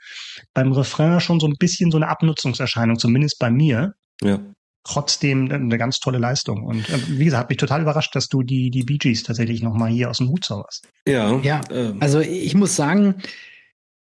beim 0.53 0.71
Refrain 0.71 1.19
schon 1.19 1.39
so 1.39 1.47
ein 1.47 1.55
bisschen 1.59 1.91
so 1.91 1.97
eine 1.97 2.07
Abnutzungserscheinung, 2.07 2.97
zumindest 2.97 3.39
bei 3.39 3.51
mir. 3.51 3.93
Ja. 4.21 4.39
trotzdem 4.85 5.51
eine 5.51 5.77
ganz 5.77 5.99
tolle 5.99 6.17
Leistung. 6.17 6.63
Und 6.63 6.87
äh, 6.89 6.99
wie 7.07 7.25
gesagt, 7.25 7.41
hat 7.41 7.49
mich 7.49 7.57
total 7.57 7.81
überrascht, 7.81 8.15
dass 8.15 8.27
du 8.27 8.43
die, 8.43 8.69
die 8.69 8.83
Bee 8.83 8.97
Gees 8.97 9.23
tatsächlich 9.23 9.61
nochmal 9.61 9.89
hier 9.89 10.09
aus 10.09 10.17
dem 10.17 10.29
Hut 10.29 10.45
zauberst. 10.45 10.87
Ja. 11.07 11.39
Ja, 11.39 11.61
ähm. 11.71 11.97
also 11.99 12.19
ich 12.19 12.53
muss 12.53 12.75
sagen, 12.75 13.15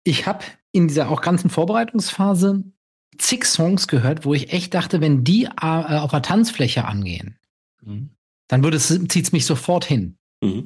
ich 0.04 0.26
habe 0.26 0.44
in 0.72 0.88
dieser 0.88 1.10
auch 1.10 1.20
ganzen 1.20 1.50
Vorbereitungsphase 1.50 2.64
zig 3.18 3.44
Songs 3.44 3.88
gehört, 3.88 4.24
wo 4.24 4.34
ich 4.34 4.52
echt 4.52 4.74
dachte, 4.74 5.00
wenn 5.00 5.24
die 5.24 5.44
äh, 5.44 5.66
auf 5.66 6.10
der 6.10 6.22
Tanzfläche 6.22 6.84
angehen, 6.84 7.38
mhm. 7.82 8.10
dann 8.48 8.62
würde 8.62 8.76
es, 8.76 8.88
zieht 8.88 9.24
es 9.24 9.32
mich 9.32 9.46
sofort 9.46 9.84
hin. 9.84 10.16
Mhm. 10.42 10.64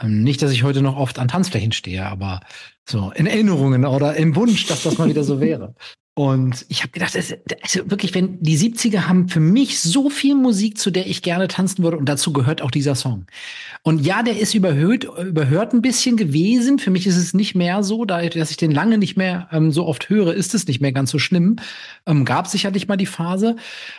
Ähm, 0.00 0.22
nicht, 0.22 0.42
dass 0.42 0.52
ich 0.52 0.62
heute 0.62 0.82
noch 0.82 0.96
oft 0.96 1.18
an 1.18 1.28
Tanzflächen 1.28 1.72
stehe, 1.72 2.06
aber 2.06 2.40
so 2.88 3.10
in 3.12 3.26
Erinnerungen 3.26 3.84
oder 3.84 4.16
im 4.16 4.36
Wunsch, 4.36 4.66
dass 4.66 4.82
das 4.82 4.98
mal 4.98 5.08
wieder 5.08 5.24
so 5.24 5.40
wäre. 5.40 5.74
Und 6.18 6.64
ich 6.70 6.80
habe 6.80 6.92
gedacht, 6.92 7.14
also 7.14 7.90
wirklich, 7.90 8.14
wenn 8.14 8.40
die 8.40 8.56
70er 8.56 9.06
haben 9.06 9.28
für 9.28 9.38
mich 9.38 9.80
so 9.80 10.08
viel 10.08 10.34
Musik, 10.34 10.78
zu 10.78 10.90
der 10.90 11.06
ich 11.06 11.20
gerne 11.20 11.46
tanzen 11.46 11.84
würde, 11.84 11.98
und 11.98 12.08
dazu 12.08 12.32
gehört 12.32 12.62
auch 12.62 12.70
dieser 12.70 12.94
Song. 12.94 13.26
Und 13.82 14.00
ja, 14.00 14.22
der 14.22 14.40
ist 14.40 14.54
überhöht, 14.54 15.04
überhört 15.04 15.74
ein 15.74 15.82
bisschen 15.82 16.16
gewesen. 16.16 16.78
Für 16.78 16.90
mich 16.90 17.06
ist 17.06 17.18
es 17.18 17.34
nicht 17.34 17.54
mehr 17.54 17.82
so, 17.82 18.06
da 18.06 18.26
dass 18.26 18.50
ich 18.50 18.56
den 18.56 18.70
lange 18.70 18.96
nicht 18.96 19.18
mehr 19.18 19.48
ähm, 19.52 19.72
so 19.72 19.86
oft 19.86 20.08
höre, 20.08 20.32
ist 20.32 20.54
es 20.54 20.66
nicht 20.66 20.80
mehr 20.80 20.92
ganz 20.92 21.10
so 21.10 21.18
schlimm. 21.18 21.56
Ähm, 22.06 22.24
gab 22.24 22.46
sicherlich 22.46 22.88
mal 22.88 22.96
die 22.96 23.04
Phase. 23.04 23.56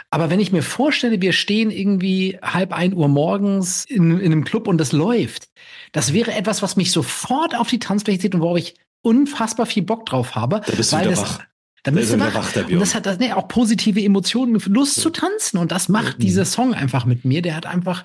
Aber 0.09 0.31
wenn 0.31 0.39
ich 0.39 0.51
mir 0.51 0.63
vorstelle, 0.63 1.21
wir 1.21 1.33
stehen 1.33 1.69
irgendwie 1.69 2.39
halb 2.41 2.73
ein 2.73 2.95
Uhr 2.95 3.09
morgens 3.09 3.85
in, 3.85 4.19
in 4.19 4.31
einem 4.31 4.43
Club 4.43 4.67
und 4.67 4.79
das 4.79 4.91
läuft, 4.91 5.49
das 5.91 6.13
wäre 6.13 6.33
etwas, 6.33 6.63
was 6.63 6.77
mich 6.77 6.91
sofort 6.91 7.55
auf 7.55 7.67
die 7.67 7.77
Tanzfläche 7.77 8.21
zieht 8.21 8.33
und 8.33 8.41
worauf 8.41 8.57
ich 8.57 8.73
unfassbar 9.03 9.67
viel 9.67 9.83
Bock 9.83 10.07
drauf 10.07 10.33
habe. 10.33 10.61
Da 10.65 10.73
bist 10.75 10.91
du 10.91 10.97
weil 10.97 11.09
das, 11.09 11.21
wach. 11.21 11.43
Dann 11.87 11.95
bist 11.95 12.13
du 12.13 12.19
wach. 12.19 12.33
wach 12.33 12.69
und 12.69 12.81
das 12.81 12.95
hat 12.95 13.05
das, 13.05 13.17
ne, 13.17 13.37
auch 13.37 13.47
positive 13.47 14.03
Emotionen, 14.03 14.59
Lust 14.67 14.97
ja. 14.97 15.03
zu 15.03 15.09
tanzen. 15.09 15.57
Und 15.57 15.71
das 15.71 15.87
macht 15.87 16.17
mhm. 16.17 16.21
dieser 16.21 16.43
Song 16.43 16.73
einfach 16.73 17.05
mit 17.05 17.23
mir. 17.23 17.41
Der 17.41 17.55
hat 17.55 17.65
einfach, 17.65 18.03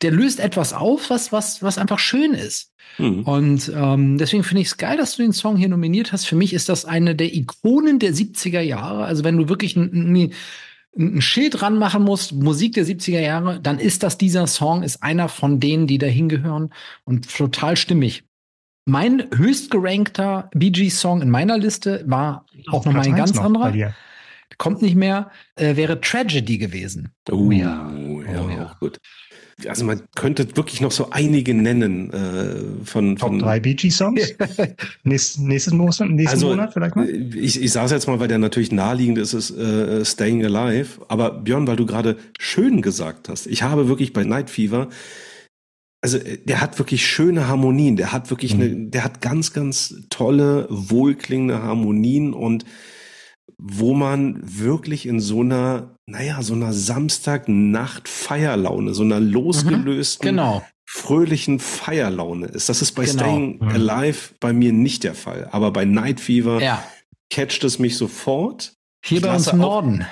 der 0.00 0.12
löst 0.12 0.38
etwas 0.38 0.72
auf, 0.72 1.10
was, 1.10 1.32
was, 1.32 1.60
was 1.60 1.76
einfach 1.76 1.98
schön 1.98 2.34
ist. 2.34 2.70
Mhm. 2.98 3.24
Und 3.24 3.72
ähm, 3.74 4.16
deswegen 4.16 4.44
finde 4.44 4.60
ich 4.60 4.68
es 4.68 4.76
geil, 4.76 4.96
dass 4.96 5.16
du 5.16 5.22
den 5.22 5.32
Song 5.32 5.56
hier 5.56 5.68
nominiert 5.68 6.12
hast. 6.12 6.24
Für 6.24 6.36
mich 6.36 6.52
ist 6.52 6.68
das 6.68 6.84
eine 6.84 7.16
der 7.16 7.34
Ikonen 7.34 7.98
der 7.98 8.14
70er 8.14 8.60
Jahre. 8.60 9.06
Also 9.06 9.24
wenn 9.24 9.36
du 9.36 9.48
wirklich 9.48 9.74
ein, 9.74 10.12
ein, 10.12 10.32
ein 10.96 11.20
Schild 11.20 11.62
ranmachen 11.62 12.04
musst, 12.04 12.32
Musik 12.32 12.74
der 12.74 12.86
70er 12.86 13.18
Jahre, 13.18 13.58
dann 13.60 13.80
ist 13.80 14.04
das 14.04 14.18
dieser 14.18 14.46
Song, 14.46 14.84
ist 14.84 15.02
einer 15.02 15.28
von 15.28 15.58
denen, 15.58 15.88
die 15.88 15.98
da 15.98 16.06
hingehören 16.06 16.70
und 17.02 17.28
total 17.28 17.76
stimmig. 17.76 18.22
Mein 18.90 19.28
höchstgerankter 19.32 20.50
Bee 20.52 20.70
Gees 20.70 20.98
Song 20.98 21.22
in 21.22 21.30
meiner 21.30 21.56
Liste 21.56 22.02
war 22.06 22.44
auch 22.72 22.84
nochmal 22.84 23.06
ein 23.06 23.14
ganz 23.14 23.38
anderer. 23.38 23.94
Kommt 24.58 24.82
nicht 24.82 24.96
mehr, 24.96 25.30
äh, 25.54 25.76
wäre 25.76 26.00
Tragedy 26.00 26.58
gewesen. 26.58 27.10
Oh, 27.30 27.52
ja. 27.52 27.88
Oh, 27.88 28.20
ja, 28.20 28.44
oh, 28.44 28.50
ja. 28.50 28.76
gut. 28.80 28.98
Also 29.68 29.84
man 29.84 30.02
könnte 30.16 30.56
wirklich 30.56 30.80
noch 30.80 30.90
so 30.90 31.10
einige 31.10 31.54
nennen 31.54 32.10
äh, 32.12 32.84
von, 32.84 33.14
Top 33.14 33.28
von 33.28 33.38
drei 33.38 33.60
Bee 33.60 33.74
Gees 33.74 33.96
Songs. 33.96 34.34
Nächst, 35.04 35.38
nächsten 35.38 35.76
Monat, 35.76 36.00
nächsten 36.00 36.34
also, 36.34 36.48
Monat 36.48 36.72
vielleicht 36.72 36.96
mal. 36.96 37.08
Ich, 37.08 37.62
ich 37.62 37.70
sage 37.70 37.94
jetzt 37.94 38.08
mal, 38.08 38.18
weil 38.18 38.26
der 38.26 38.38
natürlich 38.38 38.72
naheliegend 38.72 39.18
ist, 39.18 39.34
ist 39.34 39.52
äh, 39.52 40.04
Staying 40.04 40.44
Alive. 40.44 41.00
Aber 41.06 41.30
Björn, 41.30 41.68
weil 41.68 41.76
du 41.76 41.86
gerade 41.86 42.16
schön 42.40 42.82
gesagt 42.82 43.28
hast, 43.28 43.46
ich 43.46 43.62
habe 43.62 43.86
wirklich 43.86 44.12
bei 44.12 44.24
Night 44.24 44.50
Fever 44.50 44.88
also 46.00 46.18
äh, 46.18 46.38
der 46.38 46.60
hat 46.60 46.78
wirklich 46.78 47.04
schöne 47.06 47.48
Harmonien, 47.48 47.96
der 47.96 48.12
hat 48.12 48.30
wirklich 48.30 48.54
mhm. 48.54 48.60
eine, 48.60 48.76
der 48.90 49.02
hat 49.04 49.20
ganz, 49.20 49.52
ganz 49.52 49.94
tolle, 50.10 50.68
wohlklingende 50.70 51.60
Harmonien 51.62 52.32
und 52.32 52.64
wo 53.58 53.94
man 53.94 54.38
wirklich 54.42 55.06
in 55.06 55.18
so 55.20 55.40
einer, 55.40 55.96
naja, 56.06 56.42
so 56.42 56.54
einer 56.54 56.72
Samstagnacht-Feierlaune, 56.72 58.94
so 58.94 59.02
einer 59.02 59.20
losgelösten, 59.20 60.24
mhm, 60.24 60.36
genau. 60.36 60.64
fröhlichen 60.86 61.58
Feierlaune 61.58 62.46
ist. 62.46 62.70
Das 62.70 62.80
ist 62.80 62.92
bei 62.92 63.04
genau. 63.04 63.18
Staying 63.18 63.58
mhm. 63.60 63.68
Alive 63.68 64.30
bei 64.40 64.54
mir 64.54 64.72
nicht 64.72 65.04
der 65.04 65.14
Fall. 65.14 65.50
Aber 65.52 65.72
bei 65.72 65.84
Night 65.84 66.20
Fever 66.20 66.62
ja. 66.62 66.82
catcht 67.28 67.62
es 67.64 67.78
mich 67.78 67.98
sofort. 67.98 68.72
Hier 69.04 69.20
bei 69.20 69.34
uns 69.34 69.48
im 69.48 69.58
Norden. 69.58 70.06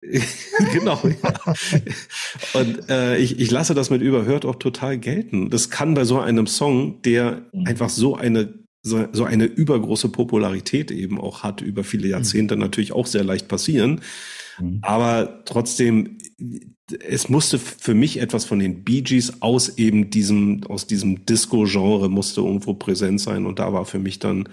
genau. 0.72 1.00
Ja. 1.04 1.54
Und 2.54 2.88
äh, 2.88 3.18
ich, 3.18 3.40
ich 3.40 3.50
lasse 3.50 3.74
das 3.74 3.90
mit 3.90 4.00
überhört 4.02 4.44
auch 4.44 4.56
total 4.56 4.98
gelten. 4.98 5.50
Das 5.50 5.70
kann 5.70 5.94
bei 5.94 6.04
so 6.04 6.18
einem 6.20 6.46
Song, 6.46 7.02
der 7.02 7.42
mhm. 7.52 7.66
einfach 7.66 7.90
so 7.90 8.14
eine 8.14 8.54
so, 8.82 9.06
so 9.12 9.24
eine 9.24 9.44
übergroße 9.44 10.08
Popularität 10.08 10.90
eben 10.92 11.20
auch 11.20 11.42
hat 11.42 11.60
über 11.60 11.84
viele 11.84 12.06
mhm. 12.06 12.12
Jahrzehnte 12.12 12.54
mhm. 12.54 12.62
natürlich 12.62 12.92
auch 12.92 13.06
sehr 13.06 13.24
leicht 13.24 13.48
passieren. 13.48 14.00
Mhm. 14.60 14.78
Aber 14.82 15.42
trotzdem, 15.44 16.18
es 17.04 17.28
musste 17.28 17.58
für 17.58 17.94
mich 17.94 18.20
etwas 18.20 18.44
von 18.44 18.60
den 18.60 18.84
Bee 18.84 19.02
Gees 19.02 19.42
aus 19.42 19.78
eben 19.78 20.10
diesem, 20.10 20.62
aus 20.68 20.86
diesem 20.86 21.26
Disco-Genre 21.26 22.08
musste 22.08 22.40
irgendwo 22.40 22.74
präsent 22.74 23.20
sein. 23.20 23.46
Und 23.46 23.58
da 23.58 23.72
war 23.72 23.84
für 23.84 23.98
mich 23.98 24.20
dann 24.20 24.48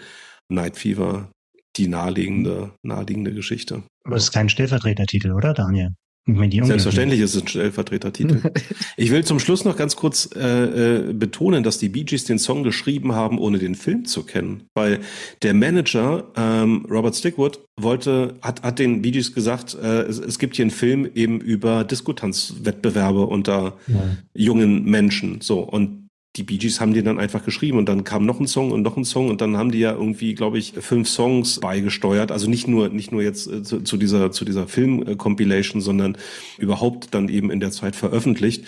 Night 0.49 0.77
Fever 0.77 1.31
die 1.77 1.87
naheliegende, 1.87 2.71
naheliegende 2.83 3.33
Geschichte. 3.33 3.83
Aber 4.03 4.15
es 4.15 4.25
ist 4.25 4.31
kein 4.31 4.49
Stellvertretertitel, 4.49 5.31
oder 5.31 5.53
Daniel? 5.53 5.91
Selbstverständlich 6.27 7.19
ist 7.19 7.35
es 7.35 7.43
ein 7.43 7.47
Stellvertretertitel. 7.47 8.41
ich 8.97 9.11
will 9.11 9.23
zum 9.23 9.37
Schluss 9.37 9.63
noch 9.63 9.77
ganz 9.77 9.95
kurz 9.95 10.27
äh, 10.35 11.09
äh, 11.09 11.13
betonen, 11.13 11.61
dass 11.63 11.77
die 11.77 11.89
Bee 11.89 12.03
Gees 12.03 12.23
den 12.23 12.39
Song 12.39 12.63
geschrieben 12.63 13.13
haben, 13.13 13.37
ohne 13.37 13.59
den 13.59 13.75
Film 13.75 14.05
zu 14.05 14.23
kennen. 14.23 14.63
Weil 14.73 15.01
der 15.43 15.53
Manager, 15.53 16.31
ähm, 16.35 16.87
Robert 16.89 17.15
Stickwood, 17.15 17.59
wollte, 17.79 18.39
hat, 18.41 18.63
hat 18.63 18.79
den 18.79 19.03
Bee 19.03 19.11
Gees 19.11 19.35
gesagt, 19.35 19.75
äh, 19.75 20.01
es, 20.01 20.17
es 20.17 20.39
gibt 20.39 20.55
hier 20.55 20.63
einen 20.63 20.71
Film 20.71 21.07
eben 21.13 21.39
über 21.39 21.83
Diskutanzwettbewerbe 21.83 23.27
unter 23.27 23.77
ja. 23.85 24.17
jungen 24.33 24.83
Menschen. 24.85 25.41
So, 25.41 25.59
und 25.59 26.04
die 26.35 26.43
Bee 26.43 26.57
Gees 26.57 26.81
haben 26.81 26.93
die 26.93 27.01
dann 27.01 27.19
einfach 27.19 27.45
geschrieben 27.45 27.77
und 27.77 27.87
dann 27.87 28.03
kam 28.03 28.25
noch 28.25 28.39
ein 28.39 28.47
Song 28.47 28.71
und 28.71 28.81
noch 28.81 28.97
ein 28.97 29.05
Song 29.05 29.29
und 29.29 29.41
dann 29.41 29.57
haben 29.57 29.71
die 29.71 29.79
ja 29.79 29.93
irgendwie, 29.93 30.35
glaube 30.35 30.57
ich, 30.57 30.73
fünf 30.73 31.07
Songs 31.07 31.59
beigesteuert. 31.59 32.31
Also 32.31 32.49
nicht 32.49 32.67
nur 32.67 32.89
nicht 32.89 33.11
nur 33.11 33.21
jetzt 33.21 33.47
äh, 33.47 33.63
zu, 33.63 33.81
zu, 33.81 33.97
dieser 33.97 34.31
zu 34.31 34.43
dieser 34.43 34.67
Film-Compilation, 34.67 35.81
sondern 35.81 36.17
überhaupt 36.57 37.13
dann 37.13 37.29
eben 37.29 37.51
in 37.51 37.59
der 37.59 37.71
Zeit 37.71 37.95
veröffentlicht. 37.95 38.63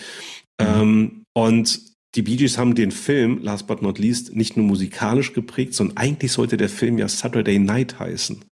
Mhm. 0.60 0.66
Ähm, 0.66 1.22
und 1.34 1.80
die 2.14 2.22
Bee 2.22 2.36
Gees 2.36 2.56
haben 2.56 2.74
den 2.74 2.90
Film, 2.90 3.40
last 3.42 3.66
but 3.66 3.82
not 3.82 3.98
least, 3.98 4.34
nicht 4.34 4.56
nur 4.56 4.66
musikalisch 4.66 5.34
geprägt, 5.34 5.74
sondern 5.74 5.98
eigentlich 5.98 6.32
sollte 6.32 6.56
der 6.56 6.70
Film 6.70 6.96
ja 6.96 7.06
Saturday 7.06 7.58
Night 7.58 8.00
heißen. 8.00 8.44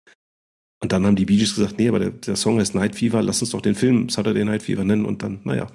Und 0.83 0.91
dann 0.91 1.05
haben 1.05 1.15
die 1.15 1.25
Bee 1.25 1.37
Gees 1.37 1.55
gesagt, 1.55 1.79
nee, 1.79 1.87
aber 1.87 1.99
der, 1.99 2.09
der 2.11 2.35
Song 2.35 2.59
heißt 2.59 2.75
Night 2.75 2.95
Fever, 2.95 3.21
lass 3.21 3.41
uns 3.41 3.51
doch 3.51 3.61
den 3.61 3.75
Film 3.75 4.09
Saturday 4.09 4.43
Night 4.43 4.61
Fever 4.61 4.83
nennen 4.83 5.05
und 5.05 5.23
dann, 5.23 5.39
naja, 5.45 5.67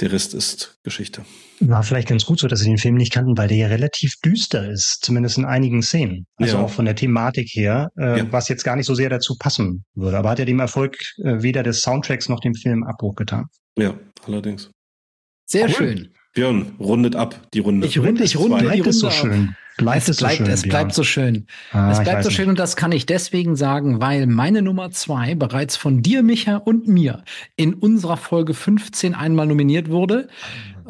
der 0.00 0.12
Rest 0.12 0.34
ist 0.34 0.78
Geschichte. 0.84 1.24
War 1.60 1.82
vielleicht 1.82 2.08
ganz 2.08 2.24
gut 2.24 2.38
so, 2.38 2.46
dass 2.46 2.60
sie 2.60 2.68
den 2.68 2.78
Film 2.78 2.94
nicht 2.94 3.12
kannten, 3.12 3.36
weil 3.36 3.48
der 3.48 3.56
ja 3.56 3.66
relativ 3.66 4.14
düster 4.24 4.70
ist, 4.70 4.98
zumindest 5.02 5.38
in 5.38 5.44
einigen 5.44 5.82
Szenen. 5.82 6.26
Also 6.36 6.56
ja. 6.56 6.62
auch 6.62 6.70
von 6.70 6.84
der 6.84 6.94
Thematik 6.94 7.48
her, 7.52 7.88
äh, 7.98 8.18
ja. 8.18 8.32
was 8.32 8.48
jetzt 8.48 8.62
gar 8.62 8.76
nicht 8.76 8.86
so 8.86 8.94
sehr 8.94 9.10
dazu 9.10 9.34
passen 9.38 9.84
würde. 9.94 10.18
Aber 10.18 10.30
hat 10.30 10.38
ja 10.38 10.44
dem 10.44 10.60
Erfolg 10.60 10.96
äh, 11.18 11.42
weder 11.42 11.62
des 11.62 11.80
Soundtracks 11.80 12.28
noch 12.28 12.40
dem 12.40 12.54
Film 12.54 12.84
Abbruch 12.84 13.16
getan. 13.16 13.46
Ja, 13.76 13.98
allerdings. 14.24 14.70
Sehr 15.46 15.66
cool. 15.66 15.74
schön. 15.74 16.14
Björn, 16.34 16.72
rundet 16.78 17.16
ab 17.16 17.40
die 17.54 17.60
Runde. 17.60 17.86
Ich 17.86 17.98
runde, 17.98 18.22
ich 18.22 18.36
runde 18.36 18.58
die 18.58 18.80
Runde 18.80 18.92
so 18.92 19.10
schön. 19.10 19.56
Bleibt 19.78 20.08
es, 20.08 20.16
bleibt, 20.16 20.38
so 20.38 20.44
schön, 20.44 20.52
es 20.52 20.62
bleibt 20.62 20.92
so 20.92 21.04
schön. 21.04 21.46
Ah, 21.70 21.92
es 21.92 22.02
bleibt 22.02 22.24
so 22.24 22.30
schön 22.30 22.48
und 22.48 22.58
das 22.58 22.74
kann 22.74 22.90
ich 22.90 23.06
deswegen 23.06 23.54
sagen, 23.54 24.00
weil 24.00 24.26
meine 24.26 24.60
Nummer 24.60 24.90
zwei 24.90 25.36
bereits 25.36 25.76
von 25.76 26.02
dir, 26.02 26.24
Micha, 26.24 26.56
und 26.56 26.88
mir 26.88 27.22
in 27.54 27.74
unserer 27.74 28.16
Folge 28.16 28.54
15 28.54 29.14
einmal 29.14 29.46
nominiert 29.46 29.88
wurde. 29.88 30.28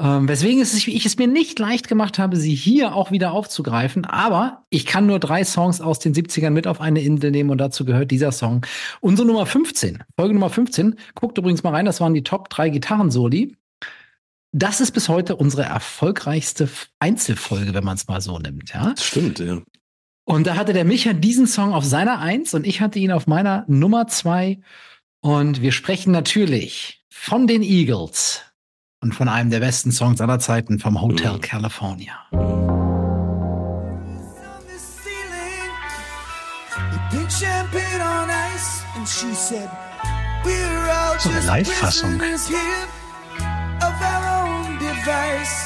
Ähm, 0.01 0.27
weswegen 0.27 0.63
es, 0.63 0.75
ich 0.87 1.05
es 1.05 1.19
mir 1.19 1.27
nicht 1.27 1.59
leicht 1.59 1.89
gemacht 1.89 2.19
habe, 2.19 2.37
sie 2.37 2.55
hier 2.55 2.95
auch 2.95 3.11
wieder 3.11 3.33
aufzugreifen. 3.33 4.07
Aber 4.07 4.65
ich 4.71 4.87
kann 4.87 5.07
nur 5.07 5.19
drei 5.19 5.45
Songs 5.45 5.83
aus 5.83 5.99
den 5.99 6.15
70ern 6.15 6.51
mit 6.51 6.67
auf 6.67 6.81
eine 6.81 7.03
Insel 7.03 7.31
nehmen 7.31 7.51
und 7.51 7.59
dazu 7.59 7.85
gehört 7.85 8.11
dieser 8.11 8.33
Song. 8.33 8.65
Unsere 9.01 9.27
Nummer 9.27 9.45
15, 9.45 10.05
Folge 10.17 10.33
Nummer 10.35 10.51
15, 10.51 10.95
guckt 11.15 11.37
übrigens 11.37 11.63
mal 11.63 11.75
rein, 11.75 11.85
das 11.85 12.01
waren 12.01 12.15
die 12.15 12.23
Top 12.23 12.49
drei 12.49 12.71
Gitarrensoli. 12.71 13.57
Das 14.53 14.81
ist 14.81 14.93
bis 14.93 15.09
heute 15.09 15.37
unsere 15.37 15.65
erfolgreichste 15.65 16.69
Einzelfolge, 16.99 17.75
wenn 17.75 17.85
man 17.85 17.97
es 17.97 18.09
mal 18.09 18.21
so 18.21 18.39
nimmt. 18.39 18.73
Ja? 18.73 18.91
Das 18.91 19.05
stimmt, 19.05 19.39
ja. 19.41 19.61
Und 20.25 20.47
da 20.47 20.57
hatte 20.57 20.73
der 20.73 20.85
Micha 20.85 21.13
diesen 21.13 21.47
Song 21.47 21.73
auf 21.73 21.85
seiner 21.85 22.19
Eins 22.19 22.55
und 22.55 22.67
ich 22.67 22.81
hatte 22.81 22.99
ihn 22.99 23.13
auf 23.13 23.27
meiner 23.27 23.65
Nummer 23.67 24.07
zwei. 24.09 24.61
Und 25.21 25.63
wir 25.63 25.73
sprechen 25.73 26.13
natürlich 26.13 27.05
von 27.11 27.47
den 27.47 27.63
Eagles 27.63 28.43
und 29.01 29.15
von 29.15 29.29
einem 29.29 29.51
der 29.51 29.61
besten 29.61 29.93
Songs 29.93 30.21
aller 30.21 30.39
Zeiten 30.39 30.79
vom 30.79 31.01
Hotel 31.01 31.35
mhm. 31.35 31.41
California. 31.41 32.15
So 41.19 41.31
eine 41.31 41.41
Live-Fassung 41.47 42.21
device. 45.09 45.59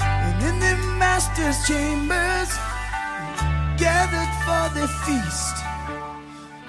And 0.00 0.36
in 0.48 0.56
the 0.64 0.74
master's 0.96 1.58
chambers, 1.68 2.50
gathered 3.76 4.32
for 4.44 4.64
the 4.78 4.86
feast. 5.04 5.56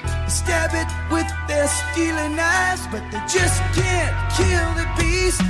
they 0.04 0.32
stab 0.40 0.72
it 0.82 0.90
with 1.14 1.30
their 1.48 1.68
stealing 1.68 2.36
eyes, 2.38 2.82
but 2.92 3.04
they 3.12 3.24
just 3.38 3.60
can't 3.80 4.16
kill 4.38 4.70
the 4.80 4.88
beast. 5.00 5.42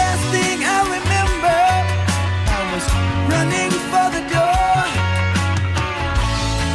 Last 0.00 0.24
thing 0.34 0.58
I 0.76 0.80
remember, 0.96 1.60
I 2.56 2.60
was 2.72 2.86
running 3.32 3.72
for 3.90 4.06
the 4.16 4.24
door. 4.34 4.76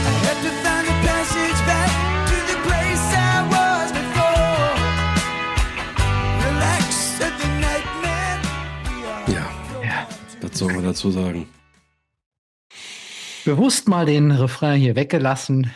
I 0.09 0.13
had 0.25 0.37
to 0.45 0.51
find 0.63 0.85
a 0.93 0.95
passage 1.05 1.59
back 1.69 2.04
was 10.55 10.59
soll 10.59 10.73
man 10.73 10.85
dazu 10.85 11.11
sagen? 11.11 11.47
bewusst 13.43 13.87
mal 13.87 14.05
den 14.05 14.31
Refrain 14.31 14.79
hier 14.79 14.95
weggelassen, 14.95 15.71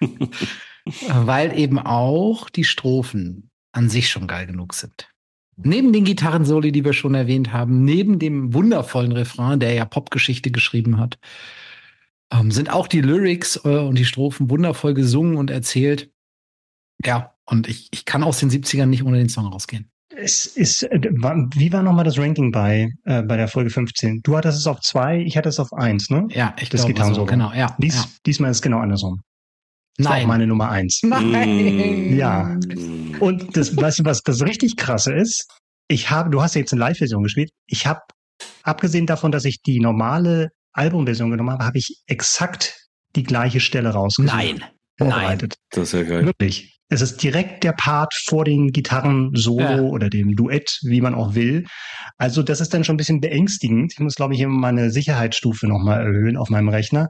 weil 1.08 1.58
eben 1.58 1.78
auch 1.78 2.48
die 2.48 2.64
Strophen 2.64 3.50
an 3.72 3.88
sich 3.90 4.08
schon 4.08 4.26
geil 4.26 4.46
genug 4.46 4.74
sind. 4.74 5.08
Neben 5.56 5.92
den 5.92 6.04
Gitarrensoli, 6.04 6.72
die 6.72 6.84
wir 6.84 6.94
schon 6.94 7.14
erwähnt 7.14 7.52
haben, 7.52 7.84
neben 7.84 8.18
dem 8.18 8.54
wundervollen 8.54 9.12
Refrain, 9.12 9.60
der 9.60 9.74
ja 9.74 9.84
Popgeschichte 9.84 10.50
geschrieben 10.50 10.98
hat, 10.98 11.18
ähm, 12.32 12.50
sind 12.50 12.70
auch 12.72 12.86
die 12.88 13.02
Lyrics 13.02 13.60
äh, 13.64 13.78
und 13.78 13.98
die 13.98 14.06
Strophen 14.06 14.48
wundervoll 14.48 14.94
gesungen 14.94 15.36
und 15.36 15.50
erzählt. 15.50 16.10
Ja, 17.04 17.34
und 17.44 17.68
ich, 17.68 17.88
ich 17.90 18.06
kann 18.06 18.22
aus 18.22 18.38
den 18.38 18.50
70ern 18.50 18.86
nicht 18.86 19.04
ohne 19.04 19.18
den 19.18 19.28
Song 19.28 19.46
rausgehen. 19.46 19.91
Es 20.16 20.46
ist, 20.46 20.82
äh, 20.84 21.00
wie 21.54 21.72
war 21.72 21.82
nochmal 21.82 22.04
das 22.04 22.18
Ranking 22.18 22.50
bei, 22.50 22.88
äh, 23.04 23.22
bei 23.22 23.36
der 23.36 23.48
Folge 23.48 23.70
15? 23.70 24.20
Du 24.22 24.36
hattest 24.36 24.58
es 24.58 24.66
auf 24.66 24.80
zwei, 24.80 25.20
ich 25.20 25.36
hatte 25.36 25.48
es 25.48 25.58
auf 25.58 25.72
eins, 25.72 26.10
ne? 26.10 26.26
Ja, 26.30 26.54
ich 26.60 26.68
das 26.68 26.86
glaube 26.86 27.14
so, 27.14 27.24
genau, 27.24 27.52
ja, 27.52 27.74
Dies, 27.78 27.96
ja. 27.96 28.04
Diesmal 28.26 28.50
ist 28.50 28.58
es 28.58 28.62
genau 28.62 28.78
andersrum. 28.78 29.20
Das 29.96 30.06
Nein. 30.08 30.22
War 30.22 30.28
meine 30.28 30.46
Nummer 30.46 30.70
eins. 30.70 31.00
Nein. 31.02 32.16
Ja. 32.16 32.58
Und 33.20 33.56
das, 33.56 33.76
weißt 33.76 34.00
du, 34.00 34.04
was 34.04 34.22
das 34.22 34.42
richtig 34.42 34.76
krasse 34.76 35.12
ist? 35.12 35.46
Ich 35.88 36.10
habe, 36.10 36.30
du 36.30 36.42
hast 36.42 36.54
ja 36.54 36.60
jetzt 36.60 36.72
eine 36.72 36.80
Live-Version 36.80 37.22
gespielt. 37.22 37.50
Ich 37.66 37.86
habe, 37.86 38.00
abgesehen 38.62 39.06
davon, 39.06 39.32
dass 39.32 39.44
ich 39.44 39.60
die 39.60 39.80
normale 39.80 40.48
Albumversion 40.72 41.30
genommen 41.30 41.50
habe, 41.50 41.66
habe 41.66 41.78
ich 41.78 42.02
exakt 42.06 42.88
die 43.14 43.22
gleiche 43.22 43.60
Stelle 43.60 43.90
rausgesucht. 43.90 44.34
Nein. 44.34 44.64
Nein. 44.98 45.48
Das 45.70 45.92
ist 45.92 45.92
ja 45.92 46.02
geil. 46.04 46.24
Wirklich. 46.24 46.80
Es 46.92 47.00
ist 47.00 47.22
direkt 47.22 47.64
der 47.64 47.72
Part 47.72 48.12
vor 48.26 48.44
den 48.44 48.70
Gitarren-Solo 48.70 49.62
ja. 49.62 49.80
oder 49.80 50.10
dem 50.10 50.36
Duett, 50.36 50.78
wie 50.82 51.00
man 51.00 51.14
auch 51.14 51.34
will. 51.34 51.64
Also 52.18 52.42
das 52.42 52.60
ist 52.60 52.74
dann 52.74 52.84
schon 52.84 52.94
ein 52.94 52.98
bisschen 52.98 53.20
beängstigend. 53.20 53.94
Ich 53.94 53.98
muss, 53.98 54.14
glaube 54.14 54.34
ich, 54.34 54.40
immer 54.40 54.58
meine 54.58 54.90
Sicherheitsstufe 54.90 55.66
nochmal 55.66 56.02
erhöhen 56.02 56.36
auf 56.36 56.50
meinem 56.50 56.68
Rechner. 56.68 57.08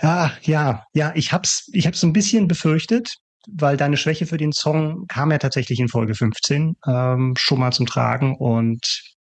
Ja, 0.00 0.32
ja, 0.42 0.84
ja, 0.94 1.12
ich 1.14 1.32
hab's, 1.32 1.68
ich 1.72 1.86
hab's 1.86 2.02
ein 2.02 2.14
bisschen 2.14 2.48
befürchtet, 2.48 3.16
weil 3.50 3.76
deine 3.76 3.98
Schwäche 3.98 4.24
für 4.24 4.38
den 4.38 4.52
Song 4.52 5.04
kam 5.08 5.32
ja 5.32 5.38
tatsächlich 5.38 5.80
in 5.80 5.88
Folge 5.88 6.14
15 6.14 6.76
ähm, 6.86 7.34
schon 7.36 7.60
mal 7.60 7.72
zum 7.72 7.84
Tragen 7.84 8.36
und 8.36 8.80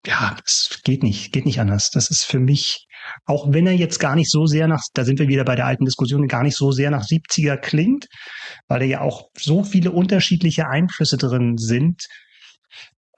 ja, 0.07 0.36
es 0.44 0.80
geht 0.84 1.02
nicht, 1.02 1.32
geht 1.32 1.46
nicht 1.46 1.61
anders. 1.61 1.90
Das 1.90 2.11
ist 2.11 2.24
für 2.24 2.38
mich, 2.38 2.86
auch 3.24 3.52
wenn 3.52 3.66
er 3.66 3.72
jetzt 3.72 3.98
gar 3.98 4.14
nicht 4.16 4.30
so 4.30 4.46
sehr 4.46 4.68
nach, 4.68 4.82
da 4.92 5.05
sind 5.05 5.18
wir 5.18 5.28
wieder 5.28 5.44
bei 5.44 5.57
der 5.57 5.66
alten 5.66 5.84
Diskussion, 5.84 6.28
gar 6.28 6.42
nicht 6.42 6.57
so 6.57 6.72
sehr 6.72 6.90
nach 6.90 7.05
70er 7.05 7.57
klingt, 7.57 8.07
weil 8.68 8.80
da 8.80 8.84
ja 8.84 9.00
auch 9.00 9.28
so 9.36 9.64
viele 9.64 9.92
unterschiedliche 9.92 10.68
Einflüsse 10.68 11.16
drin 11.16 11.57
sind. 11.57 12.07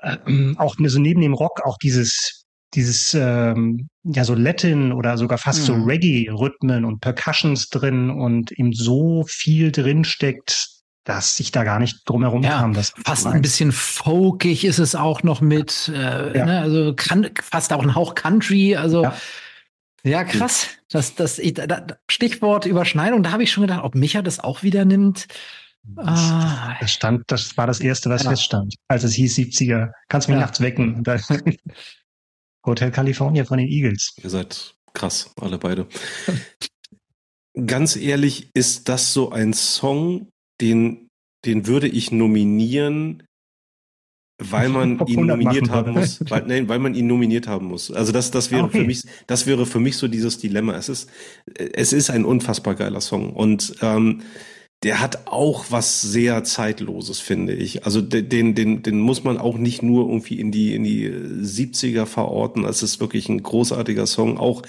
Ähm, 0.01 0.57
auch 0.59 0.77
so 0.79 0.99
neben 0.99 1.21
dem 1.21 1.35
Rock 1.35 1.63
auch 1.65 1.79
dieses 1.79 2.45
dieses 2.75 3.15
ähm, 3.15 3.89
ja 4.05 4.25
so 4.25 4.35
Latin 4.35 4.93
oder 4.93 5.17
sogar 5.17 5.39
fast 5.39 5.61
mhm. 5.61 5.65
so 5.65 5.75
Reggae-Rhythmen 5.75 6.85
und 6.85 7.01
Percussions 7.01 7.69
drin 7.69 8.11
und 8.11 8.53
eben 8.53 8.73
so 8.73 9.25
viel 9.27 9.73
drin 9.73 10.05
steckt, 10.05 10.76
dass 11.07 11.39
ich 11.39 11.53
da 11.53 11.65
gar 11.65 11.79
nicht 11.79 12.01
drumherum 12.05 12.43
ja, 12.43 12.59
kam. 12.59 12.75
Das 12.75 12.93
fast 13.05 13.27
ein 13.27 13.41
bisschen 13.41 13.73
folkig 13.73 14.65
ist 14.65 14.79
es 14.79 14.95
auch 14.95 15.23
noch 15.23 15.41
mit, 15.41 15.89
äh, 15.95 16.37
ja. 16.37 16.45
ne, 16.45 16.61
also 16.61 16.95
kann, 16.95 17.31
fast 17.41 17.73
auch 17.73 17.83
ein 17.83 17.95
Hauch 17.95 18.15
Country, 18.15 18.77
also 18.77 19.05
ja. 19.05 19.17
Ja, 20.03 20.23
krass. 20.23 20.69
Das, 20.89 21.17
das, 21.17 21.41
Stichwort 22.09 22.65
Überschneidung, 22.65 23.25
da 23.25 23.33
habe 23.33 23.43
ich 23.43 23.51
schon 23.51 23.63
gedacht, 23.63 23.83
ob 23.83 23.97
Micha 23.97 24.23
das 24.23 24.39
auch 24.39 24.63
wieder 24.63 24.85
nimmt. 24.85 25.27
Das, 25.83 26.07
ah. 26.07 26.77
das, 26.81 26.93
stand, 26.93 27.25
das 27.27 27.57
war 27.57 27.67
das 27.67 27.81
erste, 27.81 28.09
was 28.09 28.23
ja. 28.23 28.31
feststand, 28.31 28.77
als 28.87 29.03
es 29.03 29.15
hieß 29.15 29.37
70er. 29.37 29.91
Kannst 30.09 30.29
mich 30.29 30.37
ja. 30.37 30.41
nachts 30.41 30.61
wecken. 30.61 31.03
Hotel 32.67 32.93
California 32.93 33.45
von 33.45 33.59
den 33.59 33.67
Eagles. 33.67 34.15
Ihr 34.23 34.31
seid 34.31 34.75
krass, 34.95 35.33
alle 35.41 35.59
beide. 35.59 35.89
Ganz 37.67 37.97
ehrlich, 37.97 38.51
ist 38.55 38.89
das 38.89 39.13
so 39.13 39.31
ein 39.31 39.55
Song, 39.55 40.29
den, 40.61 41.09
den 41.45 41.67
würde 41.67 41.89
ich 41.89 42.13
nominieren, 42.13 43.23
weil 44.39 44.69
man 44.69 44.99
ihn 45.07 45.27
nominiert 45.27 45.71
haben 45.71 45.93
muss, 45.93 46.21
weil, 46.29 46.45
nein, 46.47 46.69
weil 46.69 46.79
man 46.79 46.95
ihn 46.95 47.07
nominiert 47.07 47.47
haben 47.47 47.67
muss. 47.67 47.91
Also 47.91 48.13
das, 48.13 48.31
das 48.31 48.51
wäre 48.51 48.65
okay. 48.65 48.81
für 48.81 48.85
mich, 48.85 49.05
das 49.27 49.47
wäre 49.47 49.67
für 49.67 49.81
mich 49.81 49.97
so 49.97 50.09
dieses 50.09 50.39
Dilemma. 50.39 50.77
Es 50.77 50.89
ist, 50.89 51.11
es 51.55 51.93
ist 51.93 52.11
ein 52.11 52.25
unfassbar 52.25 52.75
geiler 52.75 53.01
Song 53.01 53.33
und 53.33 53.77
ähm, 53.81 54.23
der 54.83 55.01
hat 55.01 55.27
auch 55.27 55.67
was 55.71 56.03
sehr 56.03 56.45
zeitloses, 56.45 57.19
finde 57.19 57.55
ich. 57.55 57.87
Also 57.87 58.03
den, 58.03 58.55
den, 58.55 58.83
den 58.83 59.01
muss 59.01 59.25
man 59.25 59.39
auch 59.39 59.57
nicht 59.57 59.83
nur 59.83 60.07
irgendwie 60.07 60.39
in 60.39 60.53
die 60.53 60.75
in 60.75 60.85
die 60.85 61.09
70er 61.09 62.05
verorten. 62.05 62.67
Es 62.67 62.83
ist 62.83 63.01
wirklich 63.01 63.31
ein 63.31 63.43
großartiger 63.43 64.07
Song, 64.07 64.37
auch 64.37 64.63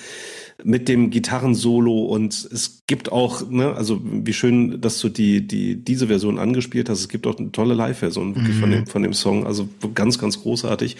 mit 0.63 0.89
dem 0.89 1.11
Gitarrensolo 1.11 2.05
und 2.05 2.33
es 2.33 2.83
gibt 2.87 3.11
auch, 3.11 3.47
ne, 3.49 3.73
also 3.73 4.01
wie 4.03 4.33
schön, 4.33 4.81
dass 4.81 4.99
du 4.99 5.09
die, 5.09 5.45
die, 5.45 5.83
diese 5.83 6.07
Version 6.07 6.39
angespielt 6.39 6.89
hast. 6.89 6.99
Es 6.99 7.09
gibt 7.09 7.27
auch 7.27 7.37
eine 7.37 7.51
tolle 7.51 7.75
Live-Version 7.75 8.35
wirklich 8.35 8.55
mhm. 8.55 8.59
von 8.59 8.71
dem, 8.71 8.87
von 8.87 9.03
dem 9.03 9.13
Song. 9.13 9.45
Also 9.45 9.69
ganz, 9.93 10.17
ganz 10.17 10.41
großartig. 10.41 10.97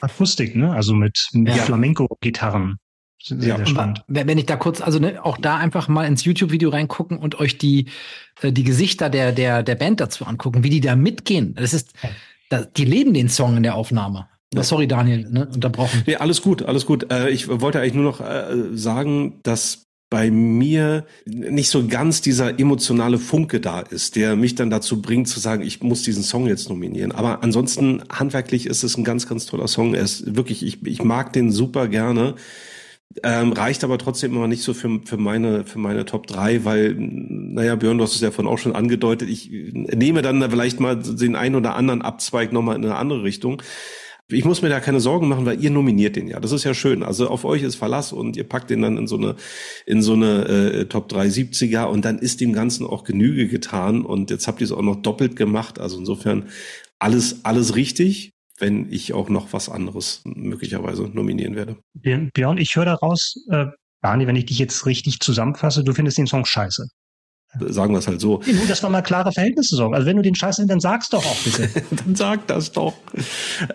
Akustik, 0.00 0.56
ne? 0.56 0.72
Also 0.72 0.94
mit, 0.94 1.28
mit 1.32 1.56
ja. 1.56 1.62
Flamenco-Gitarren. 1.62 2.76
Sehr, 3.22 3.38
ja. 3.38 3.56
sehr 3.56 3.66
spannend. 3.66 4.02
Wenn 4.08 4.36
ich 4.36 4.46
da 4.46 4.56
kurz, 4.56 4.80
also 4.80 4.98
ne, 4.98 5.24
auch 5.24 5.38
da 5.38 5.56
einfach 5.56 5.88
mal 5.88 6.04
ins 6.04 6.24
YouTube-Video 6.24 6.70
reingucken 6.70 7.18
und 7.18 7.38
euch 7.38 7.56
die, 7.56 7.86
äh, 8.42 8.52
die 8.52 8.64
Gesichter 8.64 9.08
der, 9.08 9.32
der, 9.32 9.62
der 9.62 9.76
Band 9.76 10.00
dazu 10.00 10.26
angucken, 10.26 10.64
wie 10.64 10.70
die 10.70 10.80
da 10.80 10.96
mitgehen. 10.96 11.54
Das 11.54 11.72
ist, 11.72 11.92
die 12.76 12.84
leben 12.84 13.14
den 13.14 13.30
Song 13.30 13.56
in 13.56 13.62
der 13.62 13.74
Aufnahme. 13.74 14.28
Ja. 14.54 14.62
Sorry, 14.62 14.86
Daniel, 14.86 15.28
ne, 15.30 15.48
unterbrochen. 15.52 16.02
Nee, 16.06 16.16
alles 16.16 16.42
gut, 16.42 16.62
alles 16.62 16.84
gut. 16.86 17.10
Äh, 17.10 17.30
ich 17.30 17.48
wollte 17.48 17.80
eigentlich 17.80 17.94
nur 17.94 18.04
noch 18.04 18.20
äh, 18.20 18.76
sagen, 18.76 19.40
dass 19.42 19.86
bei 20.12 20.30
mir 20.30 21.06
nicht 21.24 21.70
so 21.70 21.86
ganz 21.86 22.20
dieser 22.20 22.60
emotionale 22.60 23.16
Funke 23.16 23.60
da 23.60 23.80
ist, 23.80 24.14
der 24.14 24.36
mich 24.36 24.54
dann 24.54 24.68
dazu 24.68 25.00
bringt 25.00 25.26
zu 25.26 25.40
sagen, 25.40 25.62
ich 25.62 25.82
muss 25.82 26.02
diesen 26.02 26.22
Song 26.22 26.46
jetzt 26.46 26.68
nominieren. 26.68 27.12
Aber 27.12 27.42
ansonsten 27.42 28.02
handwerklich 28.10 28.66
ist 28.66 28.82
es 28.82 28.98
ein 28.98 29.04
ganz, 29.04 29.26
ganz 29.26 29.46
toller 29.46 29.68
Song. 29.68 29.94
Er 29.94 30.02
ist 30.02 30.36
wirklich, 30.36 30.66
ich, 30.66 30.86
ich 30.86 31.02
mag 31.02 31.32
den 31.32 31.50
super 31.50 31.88
gerne. 31.88 32.34
Ähm, 33.22 33.52
reicht 33.52 33.84
aber 33.84 33.96
trotzdem 33.96 34.34
immer 34.34 34.48
nicht 34.48 34.62
so 34.62 34.74
für, 34.74 35.00
für 35.04 35.16
meine 35.16 35.64
für 35.64 35.78
meine 35.78 36.04
Top 36.04 36.26
3, 36.26 36.64
weil, 36.66 36.94
naja, 36.98 37.74
Björn, 37.76 37.96
du 37.96 38.04
hast 38.04 38.14
es 38.14 38.20
ja 38.20 38.30
von 38.30 38.46
auch 38.46 38.58
schon 38.58 38.74
angedeutet, 38.74 39.30
ich 39.30 39.50
nehme 39.50 40.20
dann 40.20 40.42
vielleicht 40.50 40.78
mal 40.78 40.96
den 40.96 41.36
einen 41.36 41.54
oder 41.54 41.74
anderen 41.74 42.02
Abzweig 42.02 42.52
nochmal 42.52 42.76
in 42.76 42.84
eine 42.84 42.96
andere 42.96 43.22
Richtung. 43.22 43.62
Ich 44.32 44.44
muss 44.44 44.62
mir 44.62 44.68
da 44.68 44.80
keine 44.80 45.00
Sorgen 45.00 45.28
machen, 45.28 45.46
weil 45.46 45.62
ihr 45.62 45.70
nominiert 45.70 46.16
den 46.16 46.28
ja. 46.28 46.40
Das 46.40 46.52
ist 46.52 46.64
ja 46.64 46.74
schön. 46.74 47.02
Also 47.02 47.28
auf 47.28 47.44
euch 47.44 47.62
ist 47.62 47.76
Verlass 47.76 48.12
und 48.12 48.36
ihr 48.36 48.44
packt 48.44 48.70
den 48.70 48.82
dann 48.82 48.96
in 48.96 49.06
so 49.06 49.16
eine, 49.16 49.36
in 49.86 50.02
so 50.02 50.14
eine 50.14 50.44
äh, 50.46 50.84
Top 50.86 51.08
3 51.08 51.26
70er 51.26 51.84
und 51.84 52.04
dann 52.04 52.18
ist 52.18 52.40
dem 52.40 52.52
Ganzen 52.52 52.86
auch 52.86 53.04
Genüge 53.04 53.48
getan. 53.48 54.04
Und 54.04 54.30
jetzt 54.30 54.46
habt 54.46 54.60
ihr 54.60 54.64
es 54.64 54.72
auch 54.72 54.82
noch 54.82 54.96
doppelt 54.96 55.36
gemacht. 55.36 55.78
Also 55.78 55.98
insofern 55.98 56.48
alles, 56.98 57.44
alles 57.44 57.76
richtig 57.76 58.32
wenn 58.58 58.92
ich 58.92 59.12
auch 59.12 59.28
noch 59.28 59.52
was 59.52 59.68
anderes 59.68 60.22
möglicherweise 60.24 61.02
nominieren 61.02 61.56
werde. 61.56 61.78
Björn, 61.94 62.58
ich 62.58 62.76
höre 62.76 62.84
daraus, 62.84 63.44
äh, 63.50 63.66
Barney, 64.00 64.28
wenn 64.28 64.36
ich 64.36 64.46
dich 64.46 64.58
jetzt 64.58 64.86
richtig 64.86 65.18
zusammenfasse, 65.18 65.82
du 65.82 65.92
findest 65.92 66.16
den 66.18 66.28
Song 66.28 66.44
scheiße 66.44 66.86
sagen 67.60 67.92
wir 67.92 67.98
es 67.98 68.08
halt 68.08 68.20
so. 68.20 68.40
Ja, 68.46 68.54
nur, 68.54 68.66
dass 68.66 68.82
wir 68.82 68.88
mal 68.88 69.02
klare 69.02 69.30
Verhältnisse 69.32 69.76
sorgen. 69.76 69.94
Also 69.94 70.06
wenn 70.06 70.16
du 70.16 70.22
den 70.22 70.34
Scheiß 70.34 70.58
nimmst, 70.58 70.72
dann 70.72 70.80
sag's 70.80 71.10
doch 71.10 71.24
auch 71.24 71.36
bitte. 71.44 71.68
dann 71.90 72.14
sag 72.14 72.46
das 72.46 72.72
doch. 72.72 72.94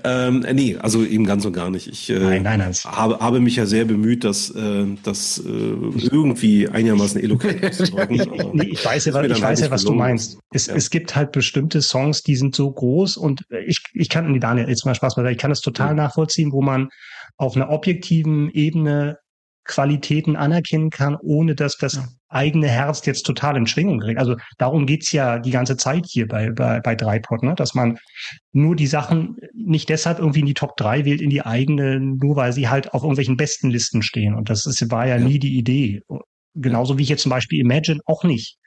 Ähm, 0.03 0.45
nee, 0.53 0.78
also 0.78 1.05
eben 1.05 1.25
ganz 1.25 1.45
und 1.45 1.53
gar 1.53 1.69
nicht. 1.69 1.88
Ich 1.88 2.09
äh, 2.09 2.19
nein, 2.19 2.43
nein, 2.43 2.59
nein. 2.59 2.73
Habe, 2.86 3.19
habe 3.19 3.39
mich 3.39 3.55
ja 3.55 3.65
sehr 3.65 3.86
bemüht, 3.86 4.23
das, 4.23 4.49
äh, 4.49 4.86
das 5.03 5.38
äh, 5.39 5.51
irgendwie 5.51 6.67
einigermaßen 6.67 7.21
eloquent 7.21 7.63
auszudrücken. 7.63 8.17
nee, 8.53 8.69
ich 8.71 8.84
weiß 8.84 9.05
ja, 9.05 9.23
ich 9.23 9.41
weiß 9.41 9.59
ja 9.59 9.71
was 9.71 9.84
du 9.84 9.93
meinst. 9.93 10.39
Es, 10.51 10.67
ja. 10.67 10.75
es 10.75 10.89
gibt 10.89 11.15
halt 11.15 11.32
bestimmte 11.32 11.82
Songs, 11.82 12.23
die 12.23 12.36
sind 12.36 12.55
so 12.55 12.71
groß 12.71 13.17
und 13.17 13.43
ich, 13.65 13.84
ich 13.93 14.09
kann, 14.09 14.32
nee, 14.32 14.39
Daniel, 14.39 14.67
jetzt 14.69 14.86
mal 14.86 14.95
Spaß 14.95 15.17
mal, 15.17 15.32
ich 15.32 15.38
kann 15.38 15.51
das 15.51 15.61
total 15.61 15.89
ja. 15.89 15.93
nachvollziehen, 15.93 16.51
wo 16.51 16.61
man 16.61 16.89
auf 17.38 17.55
einer 17.55 17.69
objektiven 17.69 18.49
Ebene 18.49 19.17
Qualitäten 19.65 20.36
anerkennen 20.36 20.89
kann, 20.89 21.15
ohne 21.21 21.53
dass 21.53 21.78
das 21.78 21.95
ja. 21.95 22.07
Eigene 22.30 22.67
Herz 22.67 23.05
jetzt 23.05 23.25
total 23.25 23.57
in 23.57 23.67
Schwingung 23.67 23.99
kriegt. 23.99 24.19
Also 24.19 24.36
darum 24.57 24.86
geht's 24.86 25.11
ja 25.11 25.39
die 25.39 25.51
ganze 25.51 25.78
Zeit 25.78 26.05
hier 26.07 26.28
bei, 26.28 26.51
bei, 26.51 26.80
bei 26.82 26.95
Dreipod, 26.95 27.43
ne? 27.43 27.55
dass 27.55 27.73
man 27.73 27.97
nur 28.51 28.75
die 28.75 28.88
Sachen 28.88 29.38
nicht 29.53 29.89
deshalb 29.89 30.19
irgendwie 30.19 30.41
in 30.41 30.45
die 30.45 30.53
Top 30.53 30.75
3 30.78 31.05
wählt, 31.05 31.21
in 31.21 31.30
die 31.30 31.41
eigene, 31.41 31.99
nur 31.99 32.36
weil 32.36 32.53
sie 32.53 32.67
halt 32.69 32.93
auf 32.93 33.03
irgendwelchen 33.03 33.38
besten 33.38 33.69
Listen 33.69 34.01
stehen. 34.01 34.36
Und 34.36 34.49
das 34.49 34.65
ist, 34.65 34.91
war 34.91 35.07
ja, 35.07 35.17
ja. 35.17 35.23
nie 35.23 35.39
die 35.39 35.57
Idee. 35.57 36.01
Genauso 36.55 36.97
wie 36.97 37.03
ich 37.03 37.09
jetzt 37.09 37.23
zum 37.23 37.30
Beispiel 37.30 37.59
Imagine 37.59 37.99
auch 38.05 38.23
nicht 38.23 38.57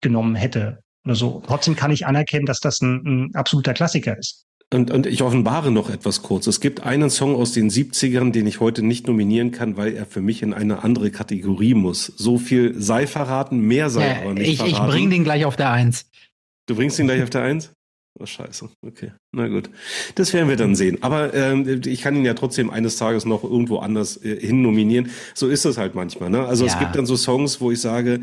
genommen 0.00 0.34
hätte 0.34 0.78
oder 1.04 1.14
so. 1.14 1.42
Trotzdem 1.46 1.76
kann 1.76 1.90
ich 1.90 2.06
anerkennen, 2.06 2.46
dass 2.46 2.60
das 2.60 2.80
ein, 2.80 3.02
ein 3.04 3.34
absoluter 3.34 3.74
Klassiker 3.74 4.18
ist. 4.18 4.45
Und, 4.74 4.90
und 4.90 5.06
ich 5.06 5.22
offenbare 5.22 5.70
noch 5.70 5.90
etwas 5.90 6.22
kurz. 6.22 6.48
Es 6.48 6.60
gibt 6.60 6.82
einen 6.82 7.08
Song 7.08 7.36
aus 7.36 7.52
den 7.52 7.70
70ern, 7.70 8.32
den 8.32 8.48
ich 8.48 8.58
heute 8.58 8.82
nicht 8.82 9.06
nominieren 9.06 9.52
kann, 9.52 9.76
weil 9.76 9.94
er 9.94 10.06
für 10.06 10.20
mich 10.20 10.42
in 10.42 10.52
eine 10.52 10.82
andere 10.82 11.12
Kategorie 11.12 11.74
muss. 11.74 12.06
So 12.16 12.36
viel 12.36 12.74
sei 12.80 13.06
verraten, 13.06 13.60
mehr 13.60 13.90
sei 13.90 14.08
ja, 14.08 14.22
aber 14.22 14.34
nicht 14.34 14.48
ich, 14.48 14.56
verraten. 14.56 14.88
Ich 14.88 14.90
bring 14.90 15.10
den 15.10 15.22
gleich 15.22 15.44
auf 15.44 15.54
der 15.54 15.70
Eins. 15.70 16.06
Du 16.66 16.74
bringst 16.74 16.98
ihn 16.98 17.06
gleich 17.06 17.22
auf 17.22 17.30
der 17.30 17.42
Eins? 17.42 17.70
Oh, 18.18 18.26
scheiße. 18.26 18.68
Okay. 18.84 19.12
Na 19.32 19.46
gut. 19.46 19.70
Das 20.16 20.32
werden 20.32 20.48
wir 20.48 20.56
dann 20.56 20.74
sehen. 20.74 21.02
Aber 21.02 21.32
ähm, 21.34 21.82
ich 21.84 22.00
kann 22.00 22.16
ihn 22.16 22.24
ja 22.24 22.34
trotzdem 22.34 22.70
eines 22.70 22.96
Tages 22.96 23.24
noch 23.24 23.44
irgendwo 23.44 23.78
anders 23.78 24.16
äh, 24.24 24.40
hin 24.40 24.62
nominieren. 24.62 25.10
So 25.34 25.48
ist 25.48 25.64
es 25.64 25.76
halt 25.76 25.94
manchmal. 25.94 26.30
Ne? 26.30 26.44
Also 26.44 26.66
ja. 26.66 26.72
es 26.72 26.78
gibt 26.78 26.96
dann 26.96 27.06
so 27.06 27.16
Songs, 27.16 27.60
wo 27.60 27.70
ich 27.70 27.80
sage, 27.80 28.22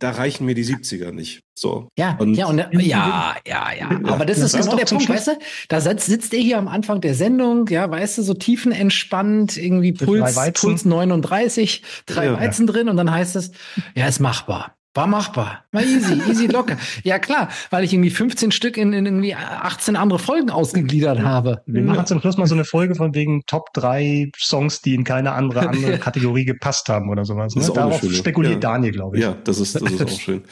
da 0.00 0.10
reichen 0.12 0.46
mir 0.46 0.54
die 0.54 0.64
70er 0.64 1.12
nicht. 1.12 1.42
So. 1.54 1.88
Ja, 1.98 2.16
und 2.18 2.34
ja, 2.34 2.46
und 2.46 2.58
ja, 2.58 3.36
ja, 3.46 3.72
ja. 3.78 3.90
Aber 4.04 4.24
das 4.24 4.38
ist 4.38 4.56
genau 4.56 4.74
der 4.74 4.86
Punkt, 4.86 5.08
weißt 5.08 5.28
du? 5.28 5.38
Da 5.68 5.80
sitzt, 5.80 6.06
sitzt 6.06 6.34
er 6.34 6.40
hier 6.40 6.58
am 6.58 6.68
Anfang 6.68 7.00
der 7.00 7.14
Sendung, 7.14 7.68
ja, 7.68 7.88
weißt 7.88 8.18
du, 8.18 8.22
so 8.22 8.34
tiefenentspannt, 8.34 9.56
irgendwie 9.58 9.92
Puls, 9.92 10.34
Puls 10.54 10.84
39, 10.84 11.82
drei 12.06 12.24
ja, 12.24 12.40
Weizen 12.40 12.66
ja. 12.66 12.72
drin 12.72 12.88
und 12.88 12.96
dann 12.96 13.10
heißt 13.10 13.36
es, 13.36 13.52
ja, 13.94 14.06
ist 14.06 14.20
machbar. 14.20 14.74
War 14.92 15.06
machbar. 15.06 15.64
War 15.70 15.82
easy, 15.82 16.20
easy 16.28 16.46
locker. 16.46 16.76
Ja 17.04 17.20
klar, 17.20 17.48
weil 17.70 17.84
ich 17.84 17.92
irgendwie 17.92 18.10
15 18.10 18.50
Stück 18.50 18.76
in, 18.76 18.92
in 18.92 19.06
irgendwie 19.06 19.36
18 19.36 19.94
andere 19.94 20.18
Folgen 20.18 20.50
ausgegliedert 20.50 21.20
habe. 21.20 21.62
Wir 21.66 21.82
machen 21.82 22.06
zum 22.06 22.20
Schluss 22.20 22.36
mal 22.36 22.48
so 22.48 22.56
eine 22.56 22.64
Folge 22.64 22.96
von 22.96 23.14
wegen 23.14 23.42
Top 23.46 23.72
3 23.74 24.32
Songs, 24.36 24.80
die 24.82 24.94
in 24.94 25.04
keine 25.04 25.32
andere 25.32 25.60
andere 25.68 25.98
Kategorie 25.98 26.44
gepasst 26.44 26.88
haben 26.88 27.08
oder 27.08 27.24
sowas. 27.24 27.54
Ne? 27.54 27.70
Darauf 27.72 28.02
spekuliert 28.12 28.54
ja. 28.54 28.58
Daniel, 28.58 28.92
glaube 28.92 29.16
ich. 29.16 29.22
Ja, 29.22 29.36
das 29.44 29.60
ist, 29.60 29.76
das 29.76 29.82
ist 29.82 30.02
auch 30.02 30.08
schön. 30.20 30.42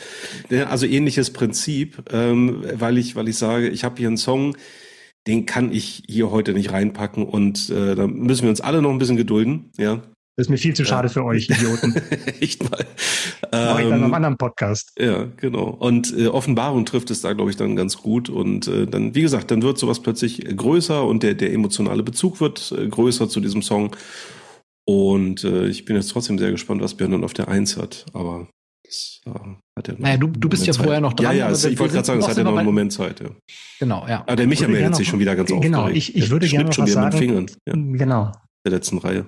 Also 0.69 0.87
ähnliches 0.87 1.33
Prinzip, 1.33 2.05
ähm, 2.13 2.63
weil 2.75 2.97
ich, 2.97 3.17
weil 3.17 3.27
ich 3.27 3.39
sage, 3.39 3.69
ich 3.69 3.83
habe 3.83 3.97
hier 3.99 4.07
einen 4.07 4.17
Song, 4.19 4.57
den 5.27 5.47
kann 5.47 5.73
ich 5.73 6.05
hier 6.07 6.31
heute 6.31 6.53
nicht 6.53 6.71
reinpacken 6.71 7.25
und 7.25 7.71
äh, 7.71 7.97
da 7.97 8.07
müssen 8.07 8.45
wir 8.45 8.51
uns 8.51 8.61
alle 8.61 8.83
noch 8.83 8.91
ein 8.91 8.99
bisschen 8.99 9.17
gedulden, 9.17 9.73
ja. 9.77 10.01
Das 10.39 10.47
ist 10.47 10.51
mir 10.51 10.57
viel 10.57 10.75
zu 10.75 10.85
schade 10.85 11.09
ja. 11.09 11.13
für 11.13 11.25
euch, 11.25 11.51
Idioten. 11.51 11.97
Echt 12.41 12.63
mal. 12.63 12.87
Mach 13.51 13.81
ich 13.81 13.89
dann 13.89 14.05
einem 14.05 14.15
anderen 14.15 14.37
Podcast. 14.37 14.93
Ja, 14.97 15.27
genau. 15.37 15.65
Und 15.65 16.17
äh, 16.17 16.29
Offenbarung 16.29 16.87
trifft 16.87 17.11
es 17.11 17.23
da, 17.23 17.33
glaube 17.33 17.51
ich, 17.51 17.57
dann 17.57 17.75
ganz 17.75 17.97
gut. 17.97 18.29
Und 18.29 18.69
äh, 18.69 18.87
dann, 18.87 19.17
wie 19.17 19.23
gesagt, 19.23 19.51
dann 19.51 19.63
wird 19.63 19.79
sowas 19.79 19.99
plötzlich 19.99 20.45
größer 20.57 21.05
und 21.05 21.25
der, 21.25 21.35
der 21.35 21.53
emotionale 21.53 22.05
Bezug 22.05 22.41
wird 22.41 22.73
äh, 22.79 22.87
größer 22.87 23.29
zu 23.29 23.41
diesem 23.41 23.63
Song. 23.63 23.97
Und 24.87 25.43
äh, 25.43 25.67
ich 25.67 25.87
bin 25.87 25.97
jetzt 25.97 26.13
trotzdem 26.13 26.39
sehr 26.39 26.53
gespannt, 26.53 26.83
was 26.83 26.95
Björn 26.95 27.11
dann 27.11 27.25
auf 27.25 27.35
der 27.35 27.49
Eins 27.49 27.77
hat. 27.77 28.07
Aber 28.13 28.47
das 28.85 29.21
äh, 29.27 29.31
hat 29.77 29.89
er 29.89 29.95
noch. 29.95 29.99
Naja, 29.99 30.19
du, 30.19 30.29
du 30.29 30.49
bist 30.49 30.65
ja 30.65 30.73
Zeit. 30.73 30.85
vorher 30.85 31.01
noch 31.01 31.15
dran. 31.15 31.33
Ja, 31.33 31.33
ja, 31.33 31.47
also 31.47 31.69
ich 31.69 31.81
wollte 31.81 31.95
gerade 31.95 32.07
sagen, 32.07 32.21
es 32.21 32.29
hat 32.29 32.37
ja 32.37 32.45
noch 32.45 32.55
einen 32.55 32.65
Moment 32.65 32.93
Zeit. 32.93 33.19
Ja. 33.19 33.31
Genau, 33.81 34.07
ja. 34.07 34.21
Aber 34.21 34.37
der 34.37 34.47
Micha 34.47 34.69
meldet 34.69 34.95
sich 34.95 35.09
schon 35.09 35.19
wieder 35.19 35.35
ganz 35.35 35.51
aufgeregt. 35.51 35.75
Genau, 35.75 35.89
ich, 35.89 36.15
ich 36.15 36.31
würde 36.31 36.47
gerne 36.47 36.71
noch 36.71 36.79
was 36.79 36.93
sagen. 36.93 37.19
Fingern, 37.19 37.47
ja. 37.67 37.75
Genau. 37.75 38.31
Der 38.65 38.71
letzten 38.71 38.99
Reihe. 38.99 39.27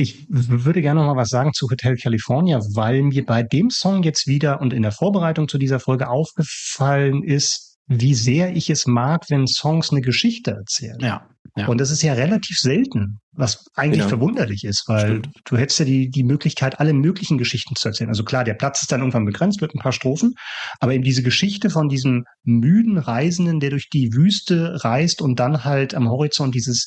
Ich 0.00 0.24
würde 0.30 0.80
gerne 0.80 1.00
noch 1.00 1.14
mal 1.14 1.20
was 1.20 1.28
sagen 1.28 1.52
zu 1.52 1.68
Hotel 1.68 1.94
California, 1.96 2.58
weil 2.74 3.02
mir 3.02 3.22
bei 3.22 3.42
dem 3.42 3.68
Song 3.68 4.02
jetzt 4.02 4.26
wieder 4.26 4.62
und 4.62 4.72
in 4.72 4.80
der 4.80 4.92
Vorbereitung 4.92 5.46
zu 5.46 5.58
dieser 5.58 5.78
Folge 5.78 6.08
aufgefallen 6.08 7.22
ist, 7.22 7.76
wie 7.86 8.14
sehr 8.14 8.56
ich 8.56 8.70
es 8.70 8.86
mag, 8.86 9.26
wenn 9.28 9.46
Songs 9.46 9.90
eine 9.90 10.00
Geschichte 10.00 10.52
erzählen. 10.52 10.96
Ja. 11.00 11.28
ja. 11.54 11.66
Und 11.66 11.82
das 11.82 11.90
ist 11.90 12.00
ja 12.00 12.14
relativ 12.14 12.56
selten, 12.56 13.18
was 13.32 13.66
eigentlich 13.74 14.00
ja. 14.00 14.08
verwunderlich 14.08 14.64
ist, 14.64 14.84
weil 14.86 15.18
Stimmt. 15.18 15.28
du 15.44 15.58
hättest 15.58 15.80
ja 15.80 15.84
die, 15.84 16.08
die 16.08 16.24
Möglichkeit, 16.24 16.80
alle 16.80 16.94
möglichen 16.94 17.36
Geschichten 17.36 17.76
zu 17.76 17.88
erzählen. 17.88 18.08
Also 18.08 18.24
klar, 18.24 18.44
der 18.44 18.54
Platz 18.54 18.80
ist 18.80 18.92
dann 18.92 19.00
irgendwann 19.00 19.26
begrenzt 19.26 19.60
mit 19.60 19.74
ein 19.74 19.80
paar 19.80 19.92
Strophen, 19.92 20.32
aber 20.78 20.94
eben 20.94 21.04
diese 21.04 21.22
Geschichte 21.22 21.68
von 21.68 21.90
diesem 21.90 22.24
müden 22.42 22.96
Reisenden, 22.96 23.60
der 23.60 23.68
durch 23.68 23.90
die 23.90 24.14
Wüste 24.14 24.82
reist 24.82 25.20
und 25.20 25.38
dann 25.38 25.64
halt 25.64 25.94
am 25.94 26.08
Horizont 26.08 26.54
dieses 26.54 26.86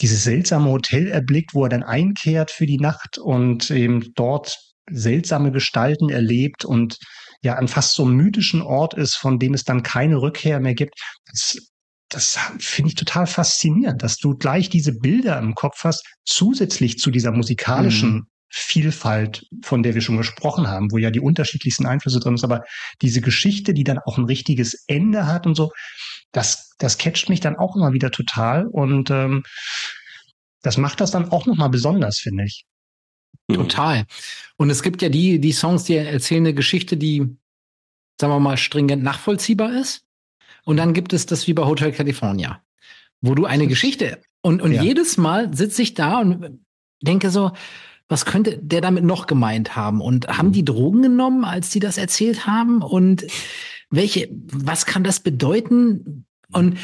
dieses 0.00 0.24
seltsame 0.24 0.70
Hotel 0.70 1.08
erblickt, 1.08 1.54
wo 1.54 1.64
er 1.64 1.68
dann 1.68 1.82
einkehrt 1.82 2.50
für 2.50 2.66
die 2.66 2.78
Nacht 2.78 3.18
und 3.18 3.70
eben 3.70 4.12
dort 4.14 4.58
seltsame 4.90 5.52
Gestalten 5.52 6.10
erlebt 6.10 6.64
und 6.64 6.98
ja 7.42 7.54
an 7.54 7.68
fast 7.68 7.94
so 7.94 8.04
einem 8.04 8.16
mythischen 8.16 8.62
Ort 8.62 8.94
ist, 8.94 9.16
von 9.16 9.38
dem 9.38 9.54
es 9.54 9.64
dann 9.64 9.82
keine 9.82 10.20
Rückkehr 10.20 10.60
mehr 10.60 10.74
gibt. 10.74 11.00
Das, 11.30 11.58
das 12.08 12.38
finde 12.58 12.90
ich 12.90 12.94
total 12.94 13.26
faszinierend, 13.26 14.02
dass 14.02 14.16
du 14.16 14.36
gleich 14.36 14.68
diese 14.68 14.92
Bilder 14.92 15.38
im 15.38 15.54
Kopf 15.54 15.84
hast, 15.84 16.04
zusätzlich 16.24 16.98
zu 16.98 17.10
dieser 17.10 17.32
musikalischen 17.32 18.14
mhm. 18.14 18.26
Vielfalt, 18.48 19.44
von 19.62 19.82
der 19.82 19.94
wir 19.94 20.02
schon 20.02 20.16
gesprochen 20.16 20.68
haben, 20.68 20.92
wo 20.92 20.98
ja 20.98 21.10
die 21.10 21.20
unterschiedlichsten 21.20 21.84
Einflüsse 21.84 22.20
drin 22.20 22.36
sind, 22.36 22.50
aber 22.50 22.64
diese 23.02 23.20
Geschichte, 23.20 23.74
die 23.74 23.82
dann 23.82 23.98
auch 23.98 24.18
ein 24.18 24.24
richtiges 24.24 24.84
Ende 24.86 25.26
hat 25.26 25.46
und 25.46 25.56
so, 25.56 25.72
das, 26.36 26.74
das 26.78 26.98
catcht 26.98 27.28
mich 27.30 27.40
dann 27.40 27.56
auch 27.56 27.76
immer 27.76 27.92
wieder 27.94 28.10
total 28.10 28.66
und 28.66 29.10
ähm, 29.10 29.42
das 30.62 30.76
macht 30.76 31.00
das 31.00 31.10
dann 31.10 31.30
auch 31.30 31.46
nochmal 31.46 31.70
besonders, 31.70 32.18
finde 32.18 32.44
ich. 32.44 32.66
Total. 33.50 34.04
Und 34.56 34.70
es 34.70 34.82
gibt 34.82 35.00
ja 35.00 35.08
die, 35.08 35.40
die 35.40 35.52
Songs, 35.52 35.84
die 35.84 35.94
erzählen 35.94 36.44
eine 36.44 36.54
Geschichte, 36.54 36.96
die, 36.96 37.20
sagen 38.20 38.32
wir 38.32 38.40
mal, 38.40 38.56
stringent 38.56 39.02
nachvollziehbar 39.02 39.72
ist. 39.72 40.04
Und 40.64 40.76
dann 40.76 40.92
gibt 40.92 41.12
es 41.12 41.26
das 41.26 41.46
wie 41.46 41.54
bei 41.54 41.64
Hotel 41.64 41.92
California, 41.92 42.60
wo 43.20 43.34
du 43.34 43.46
eine 43.46 43.68
Geschichte 43.68 44.20
und, 44.42 44.60
und 44.60 44.72
ja. 44.72 44.82
jedes 44.82 45.16
Mal 45.16 45.56
sitze 45.56 45.82
ich 45.82 45.94
da 45.94 46.20
und 46.20 46.60
denke 47.00 47.30
so, 47.30 47.52
was 48.08 48.24
könnte 48.24 48.58
der 48.58 48.80
damit 48.80 49.04
noch 49.04 49.26
gemeint 49.26 49.74
haben? 49.74 50.00
Und 50.00 50.28
haben 50.28 50.52
die 50.52 50.64
Drogen 50.64 51.02
genommen, 51.02 51.44
als 51.44 51.70
die 51.70 51.80
das 51.80 51.98
erzählt 51.98 52.46
haben? 52.46 52.82
Und 52.82 53.26
welche, 53.90 54.28
was 54.30 54.86
kann 54.86 55.02
das 55.02 55.20
bedeuten? 55.20 56.25
Und 56.52 56.78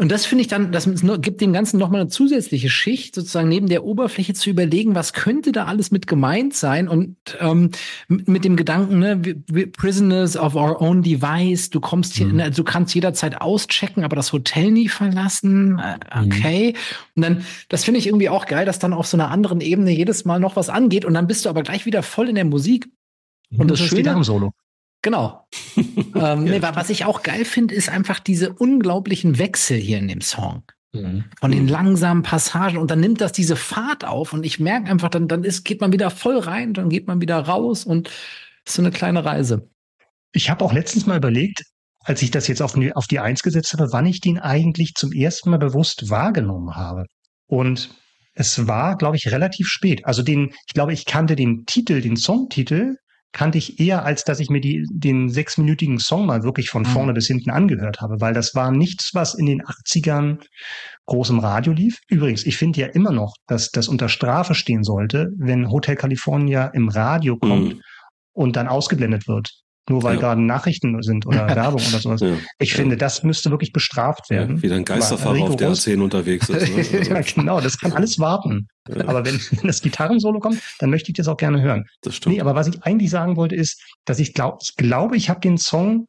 und 0.00 0.12
das 0.12 0.26
finde 0.26 0.42
ich 0.42 0.48
dann, 0.48 0.70
das 0.70 0.88
gibt 1.20 1.40
dem 1.40 1.52
Ganzen 1.52 1.76
nochmal 1.76 2.02
eine 2.02 2.08
zusätzliche 2.08 2.70
Schicht, 2.70 3.16
sozusagen 3.16 3.48
neben 3.48 3.66
der 3.66 3.82
Oberfläche 3.82 4.32
zu 4.32 4.48
überlegen, 4.48 4.94
was 4.94 5.12
könnte 5.12 5.50
da 5.50 5.64
alles 5.64 5.90
mit 5.90 6.06
gemeint 6.06 6.54
sein 6.54 6.86
und 6.86 7.16
ähm, 7.40 7.72
mit 8.06 8.44
dem 8.44 8.54
Gedanken, 8.54 9.00
ne, 9.00 9.20
wir 9.24 9.72
Prisoners 9.72 10.36
of 10.36 10.54
our 10.54 10.80
own 10.80 11.02
device, 11.02 11.70
du 11.70 11.80
kommst 11.80 12.14
hier, 12.14 12.26
mhm. 12.26 12.36
ne, 12.36 12.50
du 12.52 12.62
kannst 12.62 12.94
jederzeit 12.94 13.40
auschecken, 13.40 14.04
aber 14.04 14.14
das 14.14 14.32
Hotel 14.32 14.70
nie 14.70 14.88
verlassen, 14.88 15.80
äh, 15.80 16.20
mhm. 16.20 16.26
okay. 16.26 16.68
Mhm. 16.68 16.76
Und 17.16 17.22
dann, 17.22 17.44
das 17.68 17.82
finde 17.82 17.98
ich 17.98 18.06
irgendwie 18.06 18.28
auch 18.28 18.46
geil, 18.46 18.66
dass 18.66 18.78
dann 18.78 18.92
auf 18.92 19.08
so 19.08 19.16
einer 19.16 19.32
anderen 19.32 19.60
Ebene 19.60 19.90
jedes 19.90 20.24
Mal 20.24 20.38
noch 20.38 20.54
was 20.54 20.68
angeht 20.68 21.06
und 21.06 21.14
dann 21.14 21.26
bist 21.26 21.44
du 21.44 21.48
aber 21.48 21.64
gleich 21.64 21.86
wieder 21.86 22.04
voll 22.04 22.28
in 22.28 22.36
der 22.36 22.44
Musik. 22.44 22.88
Und 23.50 23.68
das, 23.68 23.80
das 23.80 23.88
Schöne, 23.88 24.22
Solo. 24.22 24.52
Genau. 25.02 25.46
ähm, 26.14 26.44
nee, 26.44 26.60
was 26.60 26.90
ich 26.90 27.04
auch 27.04 27.22
geil 27.22 27.44
finde, 27.44 27.74
ist 27.74 27.88
einfach 27.88 28.18
diese 28.18 28.52
unglaublichen 28.52 29.38
Wechsel 29.38 29.78
hier 29.78 29.98
in 29.98 30.08
dem 30.08 30.20
Song. 30.20 30.64
Mhm. 30.92 31.24
Von 31.38 31.50
den 31.50 31.68
langsamen 31.68 32.22
Passagen 32.22 32.78
und 32.78 32.90
dann 32.90 33.00
nimmt 33.00 33.20
das 33.20 33.32
diese 33.32 33.56
Fahrt 33.56 34.04
auf 34.04 34.32
und 34.32 34.44
ich 34.44 34.58
merke 34.58 34.90
einfach, 34.90 35.10
dann, 35.10 35.28
dann 35.28 35.44
ist, 35.44 35.64
geht 35.64 35.80
man 35.80 35.92
wieder 35.92 36.10
voll 36.10 36.38
rein, 36.38 36.72
dann 36.72 36.88
geht 36.88 37.06
man 37.06 37.20
wieder 37.20 37.38
raus 37.38 37.84
und 37.84 38.08
ist 38.64 38.74
so 38.74 38.82
eine 38.82 38.90
kleine 38.90 39.24
Reise. 39.24 39.68
Ich 40.32 40.50
habe 40.50 40.64
auch 40.64 40.72
letztens 40.72 41.06
mal 41.06 41.18
überlegt, 41.18 41.62
als 42.00 42.22
ich 42.22 42.30
das 42.30 42.48
jetzt 42.48 42.62
auf 42.62 42.72
die, 42.72 42.94
auf 42.94 43.06
die 43.06 43.18
Eins 43.20 43.42
gesetzt 43.42 43.72
habe, 43.74 43.92
wann 43.92 44.06
ich 44.06 44.20
den 44.20 44.38
eigentlich 44.38 44.94
zum 44.94 45.12
ersten 45.12 45.50
Mal 45.50 45.58
bewusst 45.58 46.10
wahrgenommen 46.10 46.74
habe. 46.74 47.04
Und 47.46 47.90
es 48.34 48.66
war, 48.66 48.96
glaube 48.96 49.16
ich, 49.16 49.30
relativ 49.30 49.68
spät. 49.68 50.06
Also 50.06 50.22
den, 50.22 50.54
ich 50.66 50.74
glaube, 50.74 50.92
ich 50.92 51.04
kannte 51.04 51.36
den 51.36 51.66
Titel, 51.66 52.00
den 52.00 52.16
Songtitel 52.16 52.96
kannte 53.32 53.58
ich 53.58 53.78
eher, 53.78 54.04
als 54.04 54.24
dass 54.24 54.40
ich 54.40 54.48
mir 54.48 54.60
die, 54.60 54.86
den 54.90 55.28
sechsminütigen 55.28 55.98
Song 55.98 56.26
mal 56.26 56.42
wirklich 56.42 56.70
von 56.70 56.82
mhm. 56.82 56.86
vorne 56.86 57.12
mhm. 57.12 57.14
bis 57.14 57.26
hinten 57.26 57.50
angehört 57.50 58.00
habe, 58.00 58.20
weil 58.20 58.34
das 58.34 58.54
war 58.54 58.70
nichts, 58.70 59.10
was 59.14 59.34
in 59.34 59.46
den 59.46 59.62
80ern 59.62 60.38
groß 61.06 61.30
im 61.30 61.38
Radio 61.38 61.72
lief. 61.72 61.98
Übrigens, 62.08 62.46
ich 62.46 62.56
finde 62.56 62.80
ja 62.80 62.86
immer 62.86 63.12
noch, 63.12 63.34
dass 63.46 63.70
das 63.70 63.88
unter 63.88 64.08
Strafe 64.08 64.54
stehen 64.54 64.82
sollte, 64.82 65.28
wenn 65.36 65.70
Hotel 65.70 65.96
California 65.96 66.66
im 66.68 66.88
Radio 66.88 67.36
kommt 67.36 67.74
mhm. 67.74 67.80
und 68.32 68.56
dann 68.56 68.68
ausgeblendet 68.68 69.28
wird 69.28 69.50
nur 69.90 70.02
weil 70.02 70.14
ja. 70.14 70.20
gerade 70.20 70.42
Nachrichten 70.42 71.02
sind 71.02 71.26
oder 71.26 71.46
Werbung 71.56 71.82
oder 71.88 71.98
sowas. 71.98 72.20
Ja. 72.20 72.36
Ich 72.58 72.74
finde, 72.74 72.96
das 72.96 73.22
müsste 73.22 73.50
wirklich 73.50 73.72
bestraft 73.72 74.30
werden. 74.30 74.56
Ja, 74.56 74.62
wie 74.62 74.72
ein 74.72 74.84
Geisterfahrer 74.84 75.42
auf 75.42 75.56
der 75.56 75.70
A10 75.70 76.00
unterwegs 76.00 76.48
ist. 76.48 76.92
Ne? 76.92 77.02
ja, 77.08 77.20
genau, 77.20 77.60
das 77.60 77.78
kann 77.78 77.92
alles 77.92 78.18
warten. 78.18 78.68
Aber 79.06 79.24
wenn, 79.24 79.38
wenn 79.50 79.66
das 79.66 79.82
Gitarrensolo 79.82 80.40
kommt, 80.40 80.60
dann 80.78 80.90
möchte 80.90 81.10
ich 81.10 81.16
das 81.16 81.28
auch 81.28 81.36
gerne 81.36 81.60
hören. 81.60 81.84
Das 82.02 82.16
stimmt. 82.16 82.36
Nee, 82.36 82.40
aber 82.40 82.54
was 82.54 82.68
ich 82.68 82.82
eigentlich 82.82 83.10
sagen 83.10 83.36
wollte, 83.36 83.54
ist, 83.54 83.82
dass 84.04 84.18
ich 84.18 84.34
glaube, 84.34 84.58
ich 84.62 84.76
glaube, 84.76 85.16
ich 85.16 85.28
habe 85.28 85.40
den 85.40 85.58
Song 85.58 86.08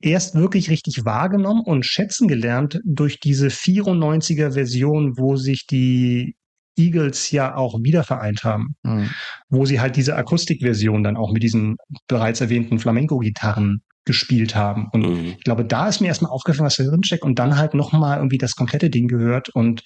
erst 0.00 0.34
wirklich 0.34 0.70
richtig 0.70 1.04
wahrgenommen 1.04 1.62
und 1.64 1.84
schätzen 1.84 2.28
gelernt 2.28 2.80
durch 2.84 3.20
diese 3.20 3.48
94er 3.48 4.52
Version, 4.52 5.18
wo 5.18 5.36
sich 5.36 5.66
die 5.66 6.36
Eagles 6.78 7.30
ja 7.30 7.54
auch 7.56 7.78
wieder 7.82 8.04
vereint 8.04 8.44
haben, 8.44 8.76
mhm. 8.82 9.10
wo 9.48 9.66
sie 9.66 9.80
halt 9.80 9.96
diese 9.96 10.16
Akustikversion 10.16 11.02
dann 11.02 11.16
auch 11.16 11.32
mit 11.32 11.42
diesen 11.42 11.76
bereits 12.06 12.40
erwähnten 12.40 12.78
Flamenco-Gitarren 12.78 13.82
gespielt 14.04 14.54
haben. 14.54 14.88
Und 14.92 15.02
mhm. 15.02 15.24
ich 15.38 15.44
glaube, 15.44 15.64
da 15.64 15.88
ist 15.88 16.00
mir 16.00 16.08
erstmal 16.08 16.30
aufgefallen, 16.30 16.66
was 16.66 16.76
da 16.76 16.84
drin 16.84 17.04
steckt 17.04 17.24
und 17.24 17.38
dann 17.38 17.56
halt 17.56 17.74
nochmal 17.74 18.18
irgendwie 18.18 18.38
das 18.38 18.56
komplette 18.56 18.90
Ding 18.90 19.08
gehört 19.08 19.50
und 19.50 19.82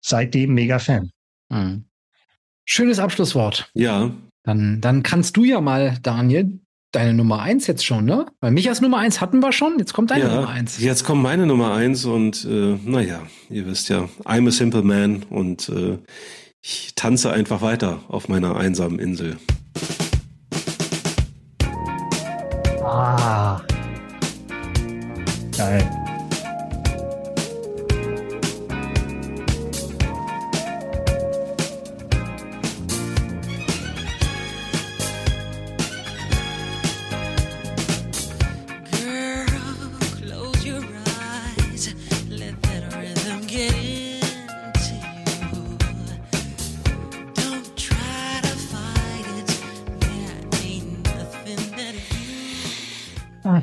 seitdem 0.00 0.54
mega 0.54 0.78
Fan. 0.78 1.10
Mhm. 1.50 1.86
Schönes 2.64 2.98
Abschlusswort. 2.98 3.70
Ja. 3.74 4.10
Dann, 4.42 4.80
dann 4.80 5.02
kannst 5.02 5.36
du 5.36 5.44
ja 5.44 5.60
mal, 5.60 5.98
Daniel, 6.02 6.60
deine 6.94 7.14
Nummer 7.14 7.40
eins 7.40 7.66
jetzt 7.66 7.84
schon, 7.84 8.04
ne? 8.04 8.26
Weil 8.40 8.50
mich 8.50 8.68
als 8.68 8.80
Nummer 8.80 8.98
eins 8.98 9.20
hatten 9.20 9.40
wir 9.40 9.52
schon, 9.52 9.78
jetzt 9.78 9.92
kommt 9.92 10.10
deine 10.10 10.24
ja, 10.24 10.34
Nummer 10.36 10.48
eins. 10.48 10.78
Jetzt 10.80 11.04
kommt 11.04 11.22
meine 11.22 11.46
Nummer 11.46 11.74
eins 11.74 12.04
und 12.04 12.44
äh, 12.44 12.78
naja, 12.84 13.22
ihr 13.50 13.66
wisst 13.66 13.88
ja, 13.88 14.08
I'm 14.24 14.48
a 14.48 14.50
simple 14.50 14.82
man 14.82 15.24
und 15.28 15.68
äh, 15.68 15.98
ich 16.62 16.94
tanze 16.94 17.32
einfach 17.32 17.60
weiter 17.60 18.00
auf 18.08 18.28
meiner 18.28 18.56
einsamen 18.56 18.98
Insel. 18.98 19.36
Ah. 22.82 23.60
Geil. 25.56 26.03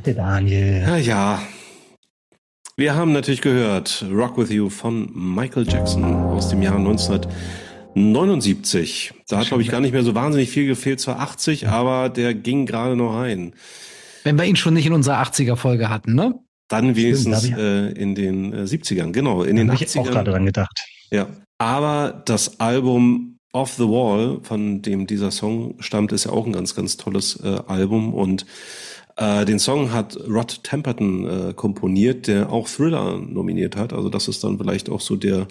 Der 0.05 0.13
Daniel. 0.15 0.81
Ja, 0.81 0.97
ja. 0.97 1.41
Wir 2.77 2.95
haben 2.95 3.11
natürlich 3.11 3.41
gehört 3.41 4.05
Rock 4.11 4.37
With 4.37 4.51
You 4.51 4.69
von 4.69 5.09
Michael 5.13 5.67
Jackson 5.67 6.03
aus 6.03 6.49
dem 6.49 6.61
Jahr 6.61 6.77
1979. 6.77 9.13
Da 9.27 9.39
hat, 9.39 9.47
glaube 9.47 9.63
ich, 9.63 9.69
gar 9.69 9.81
nicht 9.81 9.91
mehr 9.91 10.03
so 10.03 10.15
wahnsinnig 10.15 10.49
viel 10.49 10.67
gefehlt 10.67 10.99
zur 10.99 11.19
80, 11.19 11.67
aber 11.67 12.09
der 12.09 12.33
ging 12.33 12.65
gerade 12.65 12.95
noch 12.95 13.15
rein. 13.15 13.53
Wenn 14.23 14.37
wir 14.37 14.45
ihn 14.45 14.55
schon 14.55 14.73
nicht 14.73 14.85
in 14.85 14.93
unserer 14.93 15.21
80er-Folge 15.21 15.89
hatten, 15.89 16.15
ne? 16.15 16.35
Dann 16.69 16.95
wenigstens 16.95 17.39
Stimmt, 17.39 17.57
äh, 17.57 17.89
in 17.91 18.15
den 18.15 18.53
äh, 18.53 18.63
70ern, 18.63 19.11
genau. 19.11 19.43
In 19.43 19.57
den 19.57 19.69
hab 19.69 19.77
80ern. 19.77 19.83
Ich 19.83 19.99
auch 19.99 20.05
gerade 20.05 20.31
dran 20.31 20.45
gedacht. 20.45 20.79
Ja. 21.11 21.27
Aber 21.57 22.23
das 22.25 22.59
Album 22.59 23.31
Off 23.53 23.73
the 23.73 23.83
Wall, 23.83 24.39
von 24.43 24.81
dem 24.81 25.07
dieser 25.07 25.31
Song 25.31 25.75
stammt, 25.79 26.13
ist 26.13 26.25
ja 26.25 26.31
auch 26.31 26.45
ein 26.45 26.53
ganz, 26.53 26.73
ganz 26.73 26.95
tolles 26.95 27.37
äh, 27.43 27.59
Album 27.67 28.13
und 28.13 28.45
äh, 29.21 29.45
den 29.45 29.59
Song 29.59 29.93
hat 29.93 30.17
Rod 30.27 30.63
Temperton 30.63 31.27
äh, 31.27 31.53
komponiert, 31.53 32.25
der 32.25 32.51
auch 32.51 32.67
Thriller 32.67 33.19
nominiert 33.19 33.75
hat. 33.75 33.93
Also 33.93 34.09
das 34.09 34.27
ist 34.27 34.43
dann 34.43 34.57
vielleicht 34.57 34.89
auch 34.89 34.99
so 34.99 35.15
der 35.15 35.47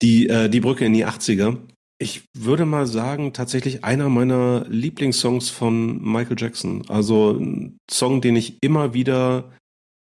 die 0.00 0.28
äh, 0.28 0.48
die 0.48 0.60
Brücke 0.60 0.86
in 0.86 0.94
die 0.94 1.06
80er. 1.06 1.58
Ich 1.98 2.22
würde 2.32 2.64
mal 2.64 2.86
sagen, 2.86 3.34
tatsächlich 3.34 3.84
einer 3.84 4.08
meiner 4.08 4.64
Lieblingssongs 4.70 5.50
von 5.50 6.02
Michael 6.02 6.36
Jackson. 6.38 6.82
Also 6.88 7.32
ein 7.32 7.76
Song, 7.90 8.22
den 8.22 8.36
ich 8.36 8.56
immer 8.62 8.94
wieder 8.94 9.52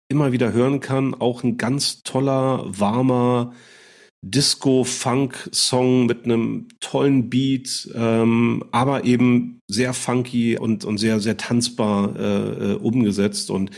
immer 0.08 0.30
wieder 0.30 0.52
hören 0.52 0.78
kann. 0.78 1.14
Auch 1.14 1.42
ein 1.42 1.56
ganz 1.56 2.04
toller, 2.04 2.64
warmer 2.66 3.52
Disco-Funk-Song 4.22 6.06
mit 6.06 6.24
einem 6.24 6.68
tollen 6.80 7.30
Beat, 7.30 7.88
ähm, 7.94 8.64
aber 8.72 9.04
eben 9.04 9.60
sehr 9.68 9.92
funky 9.94 10.58
und, 10.58 10.84
und 10.84 10.98
sehr, 10.98 11.20
sehr 11.20 11.36
tanzbar 11.36 12.16
äh, 12.16 12.72
äh, 12.72 12.74
umgesetzt 12.74 13.50
und 13.50 13.70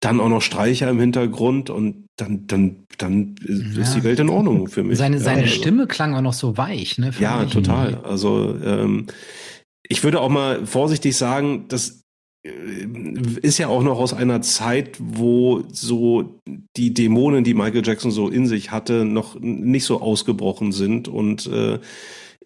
dann 0.00 0.20
auch 0.20 0.28
noch 0.28 0.42
Streicher 0.42 0.90
im 0.90 0.98
Hintergrund 0.98 1.70
und 1.70 2.06
dann, 2.16 2.46
dann, 2.48 2.84
dann 2.98 3.36
ja. 3.46 3.82
ist 3.82 3.94
die 3.94 4.02
Welt 4.02 4.18
in 4.18 4.28
Ordnung 4.28 4.68
für 4.68 4.82
mich. 4.82 4.98
Seine, 4.98 5.20
seine 5.20 5.42
also, 5.42 5.54
Stimme 5.54 5.86
klang 5.86 6.14
auch 6.14 6.20
noch 6.20 6.32
so 6.32 6.56
weich, 6.56 6.98
ne? 6.98 7.12
Ja, 7.20 7.44
total. 7.44 7.94
Also 8.04 8.56
ähm, 8.62 9.06
ich 9.88 10.02
würde 10.02 10.20
auch 10.20 10.28
mal 10.28 10.66
vorsichtig 10.66 11.16
sagen, 11.16 11.66
dass 11.68 12.01
ist 12.42 13.58
ja 13.58 13.68
auch 13.68 13.82
noch 13.82 13.98
aus 13.98 14.14
einer 14.14 14.42
Zeit, 14.42 14.96
wo 14.98 15.62
so 15.70 16.40
die 16.76 16.92
Dämonen, 16.92 17.44
die 17.44 17.54
Michael 17.54 17.86
Jackson 17.86 18.10
so 18.10 18.28
in 18.28 18.46
sich 18.46 18.72
hatte, 18.72 19.04
noch 19.04 19.38
nicht 19.38 19.84
so 19.84 20.00
ausgebrochen 20.00 20.72
sind 20.72 21.06
und 21.06 21.46
äh, 21.46 21.78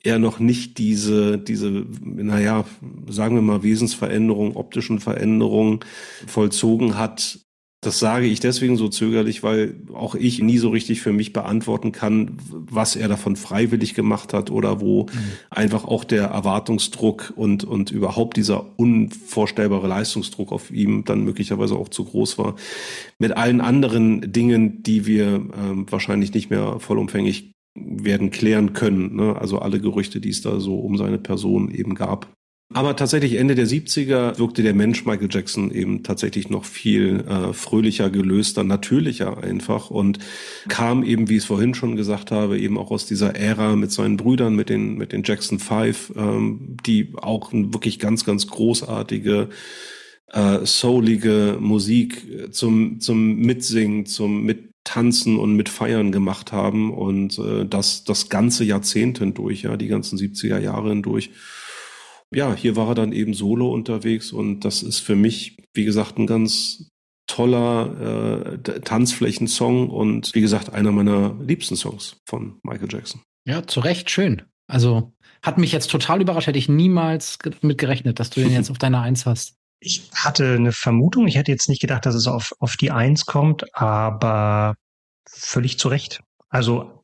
er 0.02 0.18
noch 0.18 0.38
nicht 0.38 0.78
diese, 0.78 1.38
diese, 1.38 1.86
naja, 2.02 2.64
sagen 3.08 3.36
wir 3.36 3.42
mal, 3.42 3.62
Wesensveränderung, 3.62 4.54
optischen 4.56 5.00
Veränderung 5.00 5.84
vollzogen 6.26 6.96
hat, 6.98 7.40
das 7.86 8.00
sage 8.00 8.26
ich 8.26 8.40
deswegen 8.40 8.76
so 8.76 8.88
zögerlich, 8.88 9.42
weil 9.44 9.74
auch 9.94 10.14
ich 10.16 10.42
nie 10.42 10.58
so 10.58 10.70
richtig 10.70 11.00
für 11.00 11.12
mich 11.12 11.32
beantworten 11.32 11.92
kann, 11.92 12.36
was 12.50 12.96
er 12.96 13.06
davon 13.06 13.36
freiwillig 13.36 13.94
gemacht 13.94 14.32
hat 14.32 14.50
oder 14.50 14.80
wo 14.80 15.04
mhm. 15.04 15.08
einfach 15.50 15.84
auch 15.84 16.02
der 16.02 16.24
Erwartungsdruck 16.24 17.32
und, 17.36 17.62
und 17.64 17.92
überhaupt 17.92 18.36
dieser 18.36 18.66
unvorstellbare 18.76 19.86
Leistungsdruck 19.86 20.50
auf 20.50 20.70
ihm 20.72 21.04
dann 21.04 21.22
möglicherweise 21.22 21.76
auch 21.76 21.88
zu 21.88 22.04
groß 22.04 22.38
war. 22.38 22.56
Mit 23.18 23.36
allen 23.36 23.60
anderen 23.60 24.32
Dingen, 24.32 24.82
die 24.82 25.06
wir 25.06 25.26
ähm, 25.26 25.86
wahrscheinlich 25.88 26.34
nicht 26.34 26.50
mehr 26.50 26.80
vollumfänglich 26.80 27.52
werden 27.76 28.30
klären 28.30 28.72
können. 28.72 29.14
Ne? 29.16 29.36
Also 29.36 29.60
alle 29.60 29.80
Gerüchte, 29.80 30.20
die 30.20 30.30
es 30.30 30.42
da 30.42 30.58
so 30.58 30.76
um 30.78 30.96
seine 30.96 31.18
Person 31.18 31.70
eben 31.70 31.94
gab. 31.94 32.26
Aber 32.74 32.96
tatsächlich 32.96 33.34
Ende 33.34 33.54
der 33.54 33.68
70er 33.68 34.38
wirkte 34.40 34.62
der 34.64 34.74
Mensch 34.74 35.06
Michael 35.06 35.28
Jackson 35.30 35.70
eben 35.70 36.02
tatsächlich 36.02 36.50
noch 36.50 36.64
viel 36.64 37.20
äh, 37.20 37.52
fröhlicher, 37.52 38.10
gelöster, 38.10 38.64
natürlicher 38.64 39.42
einfach 39.42 39.90
und 39.90 40.18
kam 40.68 41.04
eben, 41.04 41.28
wie 41.28 41.36
ich 41.36 41.42
es 41.42 41.44
vorhin 41.44 41.74
schon 41.74 41.94
gesagt 41.94 42.32
habe, 42.32 42.58
eben 42.58 42.76
auch 42.76 42.90
aus 42.90 43.06
dieser 43.06 43.36
Ära 43.36 43.76
mit 43.76 43.92
seinen 43.92 44.16
Brüdern, 44.16 44.56
mit 44.56 44.68
den, 44.68 44.96
mit 44.96 45.12
den 45.12 45.22
Jackson 45.24 45.60
Five, 45.60 46.12
ähm, 46.16 46.76
die 46.84 47.12
auch 47.16 47.52
wirklich 47.52 48.00
ganz, 48.00 48.24
ganz 48.24 48.48
großartige 48.48 49.48
äh, 50.32 50.58
soulige 50.66 51.58
Musik 51.60 52.52
zum, 52.52 52.98
zum 52.98 53.36
Mitsingen, 53.36 54.06
zum 54.06 54.42
Mittanzen 54.42 55.38
und 55.38 55.54
Mitfeiern 55.54 56.10
gemacht 56.10 56.50
haben 56.50 56.92
und 56.92 57.38
äh, 57.38 57.64
das, 57.64 58.02
das 58.02 58.28
ganze 58.28 58.64
Jahrzehnt 58.64 59.20
hindurch, 59.20 59.62
ja, 59.62 59.76
die 59.76 59.86
ganzen 59.86 60.18
70er 60.18 60.58
Jahre 60.58 60.88
hindurch 60.88 61.30
ja, 62.34 62.54
hier 62.54 62.76
war 62.76 62.88
er 62.88 62.94
dann 62.94 63.12
eben 63.12 63.34
solo 63.34 63.72
unterwegs 63.72 64.32
und 64.32 64.60
das 64.60 64.82
ist 64.82 65.00
für 65.00 65.16
mich, 65.16 65.56
wie 65.74 65.84
gesagt, 65.84 66.18
ein 66.18 66.26
ganz 66.26 66.88
toller 67.26 68.52
äh, 68.64 68.80
Tanzflächensong 68.80 69.90
und 69.90 70.34
wie 70.34 70.40
gesagt, 70.40 70.72
einer 70.72 70.92
meiner 70.92 71.34
liebsten 71.40 71.76
Songs 71.76 72.18
von 72.24 72.58
Michael 72.62 72.88
Jackson. 72.90 73.22
Ja, 73.46 73.66
zu 73.66 73.80
Recht 73.80 74.10
schön. 74.10 74.42
Also 74.68 75.12
hat 75.42 75.58
mich 75.58 75.72
jetzt 75.72 75.90
total 75.90 76.20
überrascht, 76.20 76.46
hätte 76.46 76.58
ich 76.58 76.68
niemals 76.68 77.38
mit 77.62 77.78
gerechnet, 77.78 78.18
dass 78.20 78.30
du 78.30 78.40
den 78.40 78.52
jetzt 78.52 78.70
auf 78.70 78.78
deiner 78.78 79.02
Eins 79.02 79.26
hast. 79.26 79.54
Ich 79.80 80.10
hatte 80.14 80.54
eine 80.54 80.72
Vermutung, 80.72 81.28
ich 81.28 81.36
hätte 81.36 81.52
jetzt 81.52 81.68
nicht 81.68 81.80
gedacht, 81.80 82.06
dass 82.06 82.14
es 82.14 82.26
auf, 82.26 82.52
auf 82.58 82.76
die 82.76 82.90
Eins 82.90 83.26
kommt, 83.26 83.74
aber 83.74 84.76
völlig 85.28 85.78
zu 85.78 85.88
Recht. 85.88 86.22
Also 86.48 86.95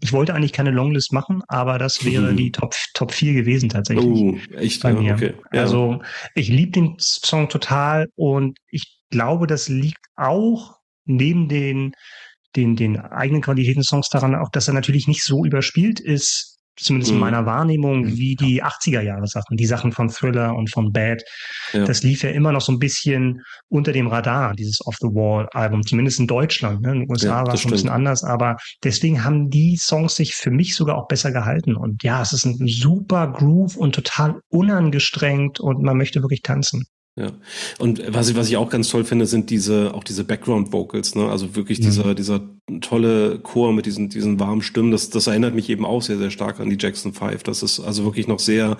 ich 0.00 0.12
wollte 0.12 0.34
eigentlich 0.34 0.52
keine 0.52 0.70
Longlist 0.70 1.12
machen, 1.12 1.42
aber 1.48 1.78
das 1.78 2.04
wäre 2.04 2.32
mhm. 2.32 2.36
die 2.36 2.52
Top, 2.52 2.74
Top 2.94 3.12
4 3.12 3.34
gewesen 3.34 3.68
tatsächlich. 3.68 4.06
Oh, 4.06 4.38
echt? 4.56 4.82
Bei 4.82 4.92
mir. 4.92 5.14
Okay. 5.14 5.34
Ja. 5.52 5.62
Also 5.62 6.00
ich 6.34 6.48
liebe 6.48 6.72
den 6.72 6.96
Song 6.98 7.48
total 7.48 8.06
und 8.14 8.58
ich 8.70 9.00
glaube, 9.10 9.46
das 9.46 9.68
liegt 9.68 10.04
auch 10.16 10.76
neben 11.04 11.48
den, 11.48 11.92
den, 12.54 12.76
den 12.76 12.98
eigenen 12.98 13.42
Qualitäten 13.42 13.82
Songs 13.82 14.08
daran 14.08 14.34
auch, 14.34 14.50
dass 14.50 14.68
er 14.68 14.74
natürlich 14.74 15.08
nicht 15.08 15.24
so 15.24 15.44
überspielt 15.44 16.00
ist, 16.00 16.57
zumindest 16.78 17.10
in 17.10 17.16
mhm. 17.16 17.20
meiner 17.20 17.46
Wahrnehmung, 17.46 18.02
mhm. 18.02 18.16
wie 18.16 18.34
die 18.34 18.62
80er 18.62 19.00
Jahre 19.00 19.26
Sachen, 19.26 19.56
die 19.56 19.66
Sachen 19.66 19.92
von 19.92 20.08
Thriller 20.08 20.54
und 20.54 20.70
von 20.70 20.92
Bad. 20.92 21.22
Ja. 21.72 21.84
Das 21.84 22.02
lief 22.02 22.22
ja 22.22 22.30
immer 22.30 22.52
noch 22.52 22.60
so 22.60 22.72
ein 22.72 22.78
bisschen 22.78 23.42
unter 23.68 23.92
dem 23.92 24.06
Radar, 24.06 24.54
dieses 24.54 24.84
Off 24.86 24.96
the 25.00 25.08
Wall 25.08 25.48
Album, 25.52 25.84
zumindest 25.84 26.20
in 26.20 26.26
Deutschland. 26.26 26.82
Ne? 26.82 26.92
In 26.92 27.00
den 27.00 27.10
USA 27.10 27.40
ja, 27.40 27.46
war 27.46 27.54
es 27.54 27.64
ein 27.64 27.70
bisschen 27.70 27.90
anders, 27.90 28.24
aber 28.24 28.56
deswegen 28.84 29.24
haben 29.24 29.50
die 29.50 29.76
Songs 29.76 30.16
sich 30.16 30.34
für 30.34 30.50
mich 30.50 30.74
sogar 30.74 30.96
auch 30.96 31.08
besser 31.08 31.32
gehalten. 31.32 31.76
Und 31.76 32.02
ja, 32.02 32.22
es 32.22 32.32
ist 32.32 32.44
ein 32.44 32.58
super 32.66 33.32
Groove 33.32 33.76
und 33.76 33.94
total 33.94 34.40
unangestrengt 34.48 35.60
und 35.60 35.82
man 35.82 35.96
möchte 35.96 36.22
wirklich 36.22 36.42
tanzen. 36.42 36.84
Ja. 37.18 37.32
Und 37.78 38.00
was 38.14 38.28
ich, 38.28 38.36
was 38.36 38.48
ich 38.48 38.56
auch 38.56 38.70
ganz 38.70 38.88
toll 38.88 39.04
finde, 39.04 39.26
sind 39.26 39.50
diese, 39.50 39.92
auch 39.92 40.04
diese 40.04 40.22
Background 40.22 40.72
Vocals, 40.72 41.16
ne? 41.16 41.28
Also 41.28 41.56
wirklich 41.56 41.80
mhm. 41.80 41.84
dieser, 41.84 42.14
dieser 42.14 42.40
tolle 42.80 43.40
Chor 43.40 43.72
mit 43.72 43.86
diesen, 43.86 44.08
diesen 44.08 44.38
warmen 44.38 44.62
Stimmen. 44.62 44.92
Das, 44.92 45.10
das 45.10 45.26
erinnert 45.26 45.54
mich 45.54 45.68
eben 45.68 45.84
auch 45.84 46.00
sehr, 46.00 46.18
sehr 46.18 46.30
stark 46.30 46.60
an 46.60 46.70
die 46.70 46.76
Jackson 46.78 47.12
Five. 47.12 47.42
Das 47.42 47.64
ist 47.64 47.80
also 47.80 48.04
wirklich 48.04 48.28
noch 48.28 48.38
sehr, 48.38 48.76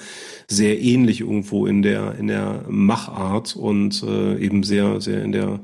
sehr 0.46 0.80
ähnlich 0.80 1.20
irgendwo 1.20 1.66
in 1.66 1.82
der, 1.82 2.14
in 2.14 2.28
der 2.28 2.64
Machart 2.68 3.56
und 3.56 4.04
äh, 4.04 4.38
eben 4.38 4.62
sehr, 4.62 5.00
sehr 5.00 5.24
in 5.24 5.32
der 5.32 5.60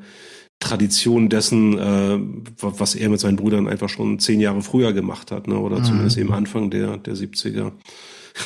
Tradition 0.58 1.28
dessen, 1.28 1.78
äh, 1.78 2.18
was 2.60 2.96
er 2.96 3.08
mit 3.08 3.20
seinen 3.20 3.36
Brüdern 3.36 3.68
einfach 3.68 3.88
schon 3.88 4.18
zehn 4.18 4.40
Jahre 4.40 4.62
früher 4.62 4.92
gemacht 4.92 5.30
hat, 5.30 5.46
ne? 5.46 5.58
Oder 5.58 5.78
mhm. 5.78 5.84
zumindest 5.84 6.18
eben 6.18 6.32
Anfang 6.32 6.70
der, 6.70 6.96
der 6.96 7.14
70er. 7.14 7.70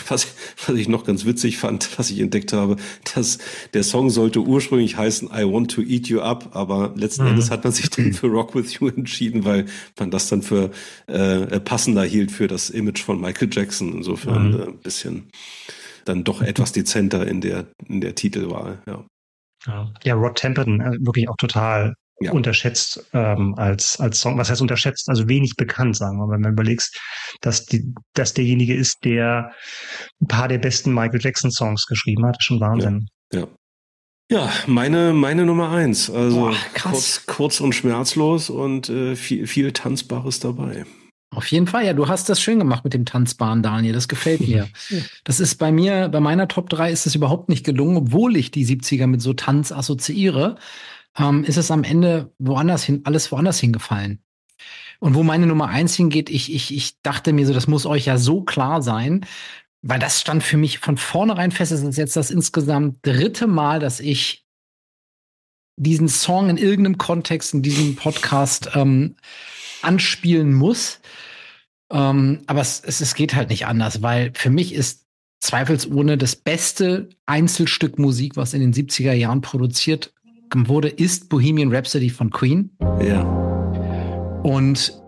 Was, 0.08 0.34
was 0.66 0.76
ich 0.76 0.88
noch 0.88 1.04
ganz 1.04 1.24
witzig 1.24 1.58
fand, 1.58 1.98
was 1.98 2.10
ich 2.10 2.20
entdeckt 2.20 2.52
habe, 2.52 2.76
dass 3.14 3.38
der 3.72 3.82
Song 3.82 4.10
sollte 4.10 4.40
ursprünglich 4.40 4.96
heißen 4.96 5.28
I 5.28 5.44
Want 5.44 5.70
to 5.72 5.82
Eat 5.82 6.08
You 6.08 6.20
Up, 6.20 6.50
aber 6.54 6.92
letzten 6.94 7.22
mhm. 7.22 7.30
Endes 7.30 7.50
hat 7.50 7.64
man 7.64 7.72
sich 7.72 7.90
dann 7.90 8.12
für 8.12 8.26
Rock 8.26 8.54
With 8.54 8.74
You 8.74 8.88
entschieden, 8.88 9.44
weil 9.44 9.66
man 9.98 10.10
das 10.10 10.28
dann 10.28 10.42
für 10.42 10.70
äh, 11.06 11.60
passender 11.60 12.04
hielt 12.04 12.30
für 12.30 12.46
das 12.46 12.70
Image 12.70 13.02
von 13.02 13.20
Michael 13.20 13.48
Jackson. 13.50 13.94
Insofern 13.94 14.52
mhm. 14.52 14.60
äh, 14.60 14.64
ein 14.64 14.78
bisschen 14.78 15.30
dann 16.04 16.24
doch 16.24 16.42
etwas 16.42 16.72
dezenter 16.72 17.26
in 17.26 17.40
der, 17.40 17.66
in 17.86 18.00
der 18.00 18.14
Titelwahl, 18.14 18.82
ja. 18.86 19.04
Ja, 19.66 19.92
ja 20.04 20.14
Rod 20.14 20.36
Temperton, 20.36 20.80
äh, 20.80 20.92
wirklich 21.00 21.28
auch 21.28 21.36
total 21.36 21.94
ja. 22.20 22.32
unterschätzt 22.32 23.04
ähm, 23.12 23.54
als 23.56 24.00
als 24.00 24.20
Song. 24.20 24.38
Was 24.38 24.50
heißt 24.50 24.62
unterschätzt? 24.62 25.08
Also 25.08 25.28
wenig 25.28 25.54
bekannt, 25.56 25.96
sagen 25.96 26.18
wir. 26.18 26.28
Wenn 26.30 26.40
man 26.40 26.52
überlegst, 26.52 26.98
dass 27.40 27.66
die, 27.66 27.92
dass 28.14 28.34
derjenige 28.34 28.74
ist, 28.74 29.04
der 29.04 29.52
ein 30.20 30.26
paar 30.26 30.48
der 30.48 30.58
besten 30.58 30.92
Michael 30.92 31.20
Jackson 31.20 31.50
Songs 31.50 31.86
geschrieben 31.86 32.26
hat, 32.26 32.36
ist 32.38 32.44
schon 32.44 32.60
Wahnsinn. 32.60 33.06
Ja. 33.32 33.40
ja. 33.40 33.48
Ja, 34.30 34.52
meine, 34.66 35.14
meine 35.14 35.46
Nummer 35.46 35.70
eins. 35.70 36.10
Also 36.10 36.36
Boah, 36.36 36.56
kurz, 36.78 37.24
kurz 37.24 37.60
und 37.60 37.74
schmerzlos 37.74 38.50
und 38.50 38.90
äh, 38.90 39.16
viel, 39.16 39.46
viel 39.46 39.72
Tanzbares 39.72 40.38
dabei. 40.38 40.84
Auf 41.30 41.46
jeden 41.46 41.66
Fall, 41.66 41.86
ja, 41.86 41.92
du 41.92 42.08
hast 42.08 42.28
das 42.28 42.40
schön 42.40 42.58
gemacht 42.58 42.84
mit 42.84 42.94
dem 42.94 43.04
Tanzbahn, 43.04 43.62
Daniel. 43.62 43.94
Das 43.94 44.08
gefällt 44.08 44.40
mir. 44.40 44.68
Das 45.24 45.40
ist 45.40 45.56
bei 45.56 45.70
mir, 45.70 46.08
bei 46.08 46.20
meiner 46.20 46.48
Top 46.48 46.70
3 46.70 46.90
ist 46.90 47.06
es 47.06 47.14
überhaupt 47.14 47.48
nicht 47.48 47.64
gelungen, 47.64 47.96
obwohl 47.96 48.36
ich 48.36 48.50
die 48.50 48.66
70er 48.66 49.06
mit 49.06 49.20
so 49.20 49.34
Tanz 49.34 49.72
assoziiere, 49.72 50.56
ähm, 51.18 51.44
ist 51.44 51.56
es 51.56 51.70
am 51.70 51.84
Ende 51.84 52.32
woanders 52.38 52.84
hin, 52.84 53.02
alles 53.04 53.30
woanders 53.32 53.58
hingefallen. 53.60 54.22
Und 55.00 55.14
wo 55.14 55.22
meine 55.22 55.46
Nummer 55.46 55.68
eins 55.68 55.94
hingeht, 55.94 56.28
ich, 56.30 56.52
ich, 56.52 56.74
ich 56.74 57.00
dachte 57.02 57.32
mir 57.32 57.46
so, 57.46 57.52
das 57.52 57.68
muss 57.68 57.86
euch 57.86 58.06
ja 58.06 58.18
so 58.18 58.42
klar 58.42 58.82
sein, 58.82 59.26
weil 59.82 60.00
das 60.00 60.20
stand 60.20 60.42
für 60.42 60.56
mich 60.56 60.80
von 60.80 60.96
vornherein 60.96 61.52
fest. 61.52 61.70
Es 61.70 61.82
ist 61.82 61.98
jetzt 61.98 62.16
das 62.16 62.30
insgesamt 62.30 62.98
dritte 63.02 63.46
Mal, 63.46 63.78
dass 63.78 64.00
ich 64.00 64.44
diesen 65.76 66.08
Song 66.08 66.50
in 66.50 66.56
irgendeinem 66.56 66.98
Kontext 66.98 67.54
in 67.54 67.62
diesem 67.62 67.94
Podcast 67.94 68.70
ähm, 68.74 69.14
anspielen 69.82 70.52
muss. 70.52 70.98
Ähm, 71.90 72.42
aber 72.46 72.60
es, 72.60 72.82
es, 72.84 73.00
es 73.00 73.14
geht 73.14 73.36
halt 73.36 73.50
nicht 73.50 73.66
anders, 73.66 74.02
weil 74.02 74.32
für 74.34 74.50
mich 74.50 74.74
ist 74.74 75.06
zweifelsohne 75.40 76.18
das 76.18 76.34
beste 76.34 77.08
Einzelstück 77.26 78.00
Musik, 78.00 78.36
was 78.36 78.54
in 78.54 78.60
den 78.60 78.74
70er 78.74 79.12
Jahren 79.12 79.40
produziert 79.40 80.12
wurde, 80.54 80.88
ist 80.88 81.28
Bohemian 81.28 81.74
Rhapsody 81.74 82.10
von 82.10 82.30
Queen. 82.30 82.70
Ja. 83.02 83.22
Und 84.42 84.98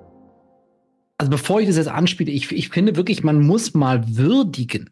also 1.19 1.31
bevor 1.31 1.61
ich 1.61 1.67
das 1.67 1.77
jetzt 1.77 1.89
anspiele, 1.89 2.33
ich, 2.33 2.51
ich 2.51 2.71
finde 2.71 2.97
wirklich, 2.97 3.23
man 3.23 3.47
muss 3.47 3.75
mal 3.75 4.17
würdigen, 4.17 4.89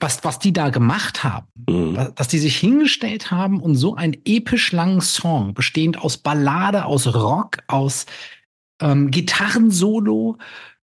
was, 0.00 0.24
was 0.24 0.40
die 0.40 0.52
da 0.52 0.70
gemacht 0.70 1.22
haben. 1.22 1.46
Mhm. 1.68 2.12
Dass 2.16 2.26
die 2.26 2.38
sich 2.38 2.56
hingestellt 2.56 3.30
haben 3.30 3.60
und 3.60 3.76
so 3.76 3.94
einen 3.94 4.16
episch 4.24 4.72
langen 4.72 5.00
Song, 5.00 5.54
bestehend 5.54 5.98
aus 5.98 6.18
Ballade, 6.18 6.84
aus 6.84 7.14
Rock, 7.14 7.58
aus 7.68 8.06
ähm, 8.80 9.10
Gitarrensolo, 9.12 10.36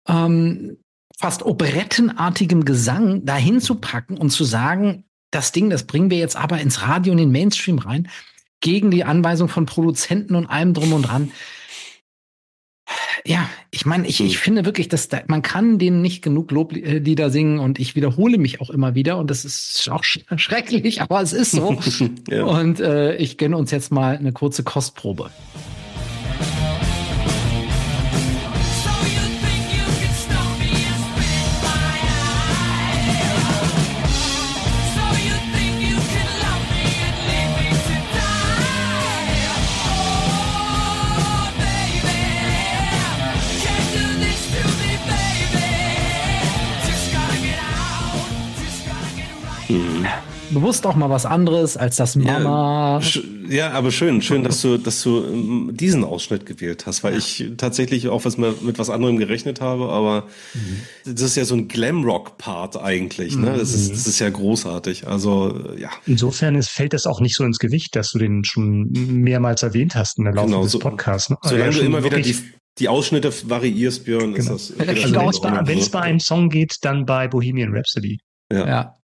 ähm, 0.07 0.77
fast 1.19 1.43
operettenartigem 1.43 2.63
Gesang 2.63 3.25
dahin 3.25 3.59
zu 3.59 3.75
packen 3.75 4.17
und 4.17 4.29
zu 4.29 4.43
sagen, 4.43 5.05
das 5.31 5.51
Ding, 5.51 5.71
das 5.71 5.85
bringen 5.85 6.11
wir 6.11 6.19
jetzt 6.19 6.35
aber 6.35 6.61
ins 6.61 6.83
Radio 6.83 7.13
und 7.13 7.19
in 7.19 7.29
den 7.29 7.31
Mainstream 7.31 7.79
rein, 7.79 8.07
gegen 8.59 8.91
die 8.91 9.03
Anweisung 9.03 9.49
von 9.49 9.65
Produzenten 9.65 10.35
und 10.35 10.47
allem 10.47 10.73
drum 10.73 10.93
und 10.93 11.03
dran 11.03 11.31
ja, 13.25 13.49
ich 13.71 13.85
meine, 13.85 14.07
ich, 14.07 14.21
ich 14.21 14.35
hm. 14.35 14.39
finde 14.39 14.65
wirklich, 14.65 14.87
dass 14.87 15.09
da, 15.09 15.21
man 15.27 15.41
kann 15.41 15.77
denen 15.77 16.01
nicht 16.01 16.23
genug 16.23 16.51
Loblieder 16.51 17.29
singen 17.29 17.59
und 17.59 17.79
ich 17.79 17.95
wiederhole 17.95 18.37
mich 18.37 18.61
auch 18.61 18.69
immer 18.69 18.95
wieder 18.95 19.17
und 19.17 19.29
das 19.29 19.43
ist 19.43 19.89
auch 19.91 20.03
sch 20.03 20.19
schrecklich, 20.37 21.01
aber 21.01 21.21
es 21.21 21.33
ist 21.33 21.51
so. 21.51 21.77
ja. 22.29 22.43
Und 22.43 22.79
äh, 22.79 23.15
ich 23.17 23.37
gönne 23.37 23.57
uns 23.57 23.71
jetzt 23.71 23.91
mal 23.91 24.17
eine 24.17 24.31
kurze 24.31 24.63
Kostprobe. 24.63 25.29
Bewusst 50.49 50.85
auch 50.85 50.95
mal 50.95 51.09
was 51.09 51.25
anderes 51.25 51.77
als 51.77 51.97
das 51.97 52.15
Mama. 52.15 52.99
Ja, 53.01 53.21
ja, 53.49 53.71
aber 53.71 53.91
schön, 53.91 54.21
schön, 54.21 54.43
dass 54.43 54.61
du, 54.61 54.77
dass 54.77 55.01
du 55.03 55.23
ähm, 55.23 55.71
diesen 55.73 56.03
Ausschnitt 56.03 56.45
gewählt 56.45 56.85
hast, 56.85 57.03
weil 57.03 57.17
ich 57.17 57.51
tatsächlich 57.57 58.07
auch 58.07 58.25
was 58.25 58.37
mit 58.37 58.77
was 58.77 58.89
anderem 58.89 59.17
gerechnet 59.17 59.61
habe, 59.61 59.89
aber 59.89 60.27
mhm. 60.53 61.13
das 61.13 61.21
ist 61.21 61.37
ja 61.37 61.45
so 61.45 61.55
ein 61.55 61.67
Glamrock-Part 61.67 62.81
eigentlich, 62.81 63.35
ne? 63.35 63.55
Das 63.57 63.73
ist, 63.73 63.91
das 63.91 64.07
ist 64.07 64.19
ja 64.19 64.29
großartig. 64.29 65.07
Also 65.07 65.73
ja. 65.77 65.89
Insofern 66.05 66.55
ist, 66.55 66.69
fällt 66.69 66.93
das 66.93 67.05
auch 67.05 67.21
nicht 67.21 67.35
so 67.35 67.43
ins 67.43 67.59
Gewicht, 67.59 67.95
dass 67.95 68.11
du 68.11 68.19
den 68.19 68.43
schon 68.43 68.89
mehrmals 68.91 69.63
erwähnt 69.63 69.95
hast 69.95 70.17
in 70.17 70.25
der 70.25 70.33
Laufe 70.33 70.47
genau, 70.47 70.63
des 70.63 70.77
Podcasts. 70.79 71.29
Ne? 71.29 71.37
Solange 71.43 71.71
du 71.71 71.81
immer 71.81 72.03
wieder 72.03 72.19
die 72.19 72.35
die 72.79 72.89
Ausschnitte 72.89 73.33
variierst, 73.49 74.05
Björn, 74.05 74.33
genau. 74.33 74.55
ist 74.55 74.71
das. 74.77 74.87
Also 74.87 75.43
wenn 75.65 75.79
es 75.79 75.89
bei 75.89 76.01
einem 76.01 76.19
Song 76.19 76.49
geht, 76.49 76.75
dann 76.81 77.07
bei 77.07 77.27
Bohemian 77.27 77.73
Rhapsody. 77.73 78.19
Ja. 78.51 78.67
ja. 78.67 78.97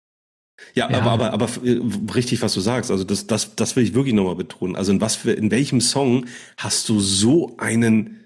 Ja, 0.75 0.89
ja, 0.89 1.01
aber, 1.01 1.11
aber, 1.11 1.33
aber 1.33 1.49
äh, 1.65 1.79
richtig, 2.13 2.41
was 2.41 2.53
du 2.53 2.61
sagst. 2.61 2.91
Also 2.91 3.03
das, 3.03 3.27
das, 3.27 3.55
das 3.55 3.75
will 3.75 3.83
ich 3.83 3.93
wirklich 3.93 4.13
nochmal 4.13 4.35
betonen. 4.35 4.75
Also 4.75 4.91
in 4.91 5.01
was 5.01 5.15
für, 5.15 5.31
in 5.31 5.51
welchem 5.51 5.81
Song 5.81 6.25
hast 6.57 6.89
du 6.89 6.99
so 6.99 7.55
einen, 7.57 8.25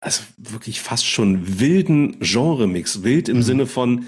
also 0.00 0.22
wirklich 0.36 0.80
fast 0.80 1.06
schon 1.06 1.60
wilden 1.60 2.18
Genre-Mix? 2.20 3.02
Wild 3.02 3.28
im 3.28 3.38
mhm. 3.38 3.42
Sinne 3.42 3.66
von, 3.66 4.06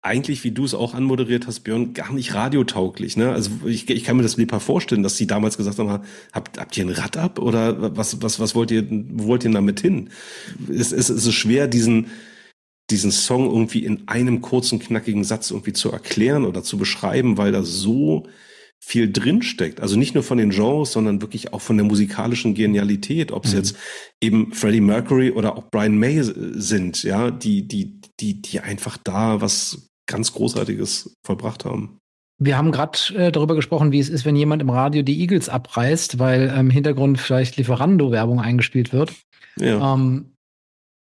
eigentlich, 0.00 0.44
wie 0.44 0.52
du 0.52 0.64
es 0.64 0.74
auch 0.74 0.94
anmoderiert 0.94 1.46
hast, 1.46 1.60
Björn, 1.60 1.92
gar 1.92 2.12
nicht 2.12 2.32
radiotauglich. 2.32 3.16
Ne? 3.16 3.32
Also 3.32 3.50
ich, 3.66 3.90
ich 3.90 4.04
kann 4.04 4.16
mir 4.16 4.22
das 4.22 4.36
lieber 4.36 4.60
vorstellen, 4.60 5.02
dass 5.02 5.16
sie 5.16 5.26
damals 5.26 5.56
gesagt 5.56 5.78
haben, 5.78 6.04
habt, 6.32 6.58
habt 6.58 6.76
ihr 6.76 6.84
ein 6.84 6.90
Rad 6.90 7.16
ab 7.16 7.38
oder 7.38 7.96
was, 7.96 8.22
was, 8.22 8.38
was 8.38 8.54
wollt 8.54 8.70
ihr, 8.70 8.86
wo 8.88 9.26
wollt 9.26 9.44
ihr 9.44 9.50
damit 9.50 9.80
hin? 9.80 10.10
Es, 10.68 10.92
es, 10.92 11.08
es 11.08 11.26
ist 11.26 11.34
schwer, 11.34 11.66
diesen, 11.66 12.06
diesen 12.90 13.10
Song 13.10 13.46
irgendwie 13.46 13.84
in 13.84 14.08
einem 14.08 14.40
kurzen, 14.40 14.78
knackigen 14.78 15.24
Satz 15.24 15.50
irgendwie 15.50 15.72
zu 15.72 15.90
erklären 15.90 16.44
oder 16.44 16.62
zu 16.62 16.78
beschreiben, 16.78 17.36
weil 17.36 17.52
da 17.52 17.62
so 17.62 18.26
viel 18.80 19.12
drinsteckt. 19.12 19.80
Also 19.80 19.96
nicht 19.96 20.14
nur 20.14 20.22
von 20.22 20.38
den 20.38 20.50
Genres, 20.50 20.92
sondern 20.92 21.20
wirklich 21.20 21.52
auch 21.52 21.60
von 21.60 21.76
der 21.76 21.84
musikalischen 21.84 22.54
Genialität, 22.54 23.32
ob 23.32 23.44
es 23.44 23.52
mhm. 23.52 23.58
jetzt 23.58 23.76
eben 24.22 24.52
Freddie 24.52 24.80
Mercury 24.80 25.30
oder 25.32 25.56
auch 25.56 25.64
Brian 25.70 25.98
May 25.98 26.20
sind, 26.22 27.02
ja, 27.02 27.30
die, 27.30 27.66
die, 27.66 28.00
die, 28.20 28.40
die 28.40 28.60
einfach 28.60 28.96
da 28.96 29.40
was 29.40 29.90
ganz 30.06 30.32
Großartiges 30.32 31.16
vollbracht 31.24 31.64
haben. 31.64 31.98
Wir 32.40 32.56
haben 32.56 32.70
gerade 32.70 32.98
äh, 33.16 33.32
darüber 33.32 33.56
gesprochen, 33.56 33.90
wie 33.90 33.98
es 33.98 34.08
ist, 34.08 34.24
wenn 34.24 34.36
jemand 34.36 34.62
im 34.62 34.70
Radio 34.70 35.02
die 35.02 35.20
Eagles 35.20 35.48
abreißt, 35.48 36.20
weil 36.20 36.48
im 36.48 36.56
ähm, 36.56 36.70
Hintergrund 36.70 37.18
vielleicht 37.18 37.56
Lieferando-Werbung 37.56 38.40
eingespielt 38.40 38.92
wird. 38.92 39.12
Ja. 39.58 39.94
Ähm, 39.94 40.36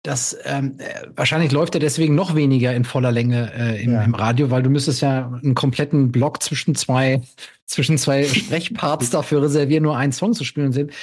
das 0.03 0.37
ähm, 0.45 0.75
äh, 0.79 1.07
wahrscheinlich 1.15 1.51
läuft 1.51 1.75
er 1.75 1.81
deswegen 1.81 2.15
noch 2.15 2.33
weniger 2.33 2.73
in 2.73 2.85
voller 2.85 3.11
Länge 3.11 3.51
äh, 3.53 3.83
im, 3.83 3.93
ja. 3.93 4.03
im, 4.03 4.15
Radio, 4.15 4.49
weil 4.49 4.63
du 4.63 4.69
müsstest 4.69 5.01
ja 5.01 5.29
einen 5.43 5.55
kompletten 5.55 6.11
Block 6.11 6.41
zwischen 6.41 6.75
zwei 6.75 7.21
zwischen 7.65 7.97
zwei 7.97 8.23
Sprechparts 8.23 9.09
dafür 9.11 9.43
reservieren, 9.43 9.83
nur 9.83 9.97
einen 9.97 10.13
Song 10.13 10.33
zu 10.33 10.43
spielen 10.43 10.71
sind. 10.71 10.93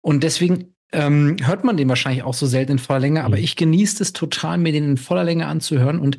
Und 0.00 0.24
deswegen 0.24 0.74
ähm, 0.92 1.36
hört 1.42 1.64
man 1.64 1.76
den 1.76 1.88
wahrscheinlich 1.88 2.22
auch 2.22 2.34
so 2.34 2.46
selten 2.46 2.72
in 2.72 2.78
voller 2.78 3.00
Länge, 3.00 3.24
aber 3.24 3.36
mhm. 3.36 3.44
ich 3.44 3.56
genieße 3.56 4.02
es 4.02 4.12
total, 4.12 4.58
mir 4.58 4.72
den 4.72 4.84
in 4.84 4.96
voller 4.96 5.24
Länge 5.24 5.46
anzuhören 5.46 6.00
und 6.00 6.16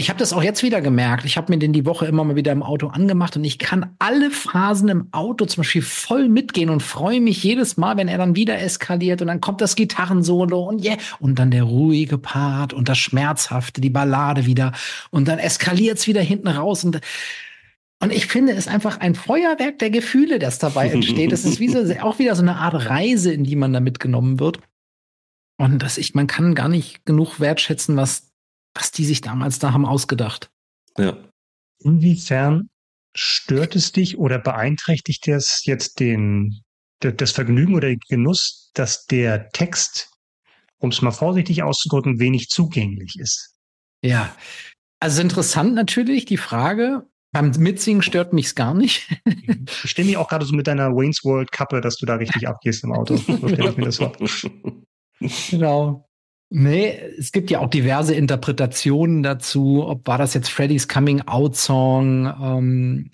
ich 0.00 0.08
habe 0.08 0.18
das 0.18 0.32
auch 0.32 0.42
jetzt 0.42 0.62
wieder 0.62 0.80
gemerkt. 0.80 1.26
Ich 1.26 1.36
habe 1.36 1.52
mir 1.52 1.58
den 1.58 1.74
die 1.74 1.84
Woche 1.84 2.06
immer 2.06 2.24
mal 2.24 2.34
wieder 2.34 2.52
im 2.52 2.62
Auto 2.62 2.88
angemacht 2.88 3.36
und 3.36 3.44
ich 3.44 3.58
kann 3.58 3.94
alle 3.98 4.30
Phasen 4.30 4.88
im 4.88 5.08
Auto 5.12 5.44
zum 5.44 5.60
Beispiel 5.60 5.82
voll 5.82 6.30
mitgehen 6.30 6.70
und 6.70 6.82
freue 6.82 7.20
mich 7.20 7.44
jedes 7.44 7.76
Mal, 7.76 7.98
wenn 7.98 8.08
er 8.08 8.16
dann 8.16 8.34
wieder 8.34 8.58
eskaliert 8.58 9.20
und 9.20 9.28
dann 9.28 9.42
kommt 9.42 9.60
das 9.60 9.76
Gitarrensolo 9.76 10.62
und 10.62 10.82
yeah, 10.82 10.96
und 11.18 11.38
dann 11.38 11.50
der 11.50 11.64
ruhige 11.64 12.16
Part 12.16 12.72
und 12.72 12.88
das 12.88 12.96
Schmerzhafte, 12.96 13.82
die 13.82 13.90
Ballade 13.90 14.46
wieder 14.46 14.72
und 15.10 15.28
dann 15.28 15.38
eskaliert's 15.38 16.06
wieder 16.06 16.22
hinten 16.22 16.48
raus 16.48 16.82
und 16.82 17.00
und 18.02 18.10
ich 18.10 18.24
finde 18.24 18.54
es 18.54 18.66
einfach 18.66 19.00
ein 19.00 19.14
Feuerwerk 19.14 19.78
der 19.80 19.90
Gefühle, 19.90 20.38
das 20.38 20.58
dabei 20.58 20.88
entsteht. 20.88 21.32
Es 21.32 21.44
ist 21.44 21.60
wie 21.60 21.68
so, 21.68 21.80
auch 22.00 22.18
wieder 22.18 22.34
so 22.34 22.40
eine 22.40 22.56
Art 22.56 22.88
Reise, 22.88 23.30
in 23.30 23.44
die 23.44 23.56
man 23.56 23.74
da 23.74 23.80
mitgenommen 23.80 24.40
wird. 24.40 24.60
Und 25.58 25.82
dass 25.82 25.98
ich, 25.98 26.14
man 26.14 26.26
kann 26.26 26.54
gar 26.54 26.70
nicht 26.70 27.04
genug 27.04 27.40
wertschätzen, 27.40 27.98
was 27.98 28.29
was 28.74 28.92
die 28.92 29.04
sich 29.04 29.20
damals 29.20 29.58
da 29.58 29.72
haben 29.72 29.86
ausgedacht. 29.86 30.50
Ja. 30.98 31.16
Inwiefern 31.78 32.68
stört 33.14 33.76
es 33.76 33.92
dich 33.92 34.18
oder 34.18 34.38
beeinträchtigt 34.38 35.26
es 35.28 35.64
jetzt 35.64 36.00
den, 36.00 36.62
das 37.00 37.32
Vergnügen 37.32 37.74
oder 37.74 37.88
den 37.88 38.00
Genuss, 38.08 38.70
dass 38.74 39.06
der 39.06 39.48
Text, 39.50 40.10
um 40.78 40.90
es 40.90 41.02
mal 41.02 41.10
vorsichtig 41.10 41.62
auszudrücken, 41.62 42.20
wenig 42.20 42.48
zugänglich 42.48 43.18
ist? 43.18 43.54
Ja, 44.02 44.34
also 45.00 45.22
interessant 45.22 45.74
natürlich 45.74 46.24
die 46.26 46.36
Frage. 46.36 47.06
Beim 47.32 47.50
Mitsingen 47.50 48.02
stört 48.02 48.32
mich's 48.32 48.54
gar 48.54 48.74
nicht. 48.74 49.08
ich 49.84 49.90
stelle 49.90 50.06
mich 50.06 50.16
auch 50.16 50.28
gerade 50.28 50.44
so 50.44 50.54
mit 50.54 50.66
deiner 50.66 50.90
Wayne's 50.90 51.24
World 51.24 51.52
Kappe, 51.52 51.80
dass 51.80 51.96
du 51.96 52.06
da 52.06 52.16
richtig 52.16 52.48
abgehst 52.48 52.84
im 52.84 52.92
Auto. 52.92 53.16
So 53.16 53.36
stelle 53.36 53.70
ich 53.70 53.76
mir 53.76 53.84
das 53.84 53.98
vor. 53.98 54.12
Genau. 55.50 56.09
Nee, 56.52 56.98
es 57.16 57.30
gibt 57.30 57.48
ja 57.50 57.60
auch 57.60 57.70
diverse 57.70 58.12
Interpretationen 58.12 59.22
dazu. 59.22 59.86
Ob 59.86 60.06
war 60.08 60.18
das 60.18 60.34
jetzt 60.34 60.50
Freddys 60.50 60.88
Coming 60.88 61.22
Out 61.22 61.56
Song? 61.56 62.26
Ähm, 62.26 63.10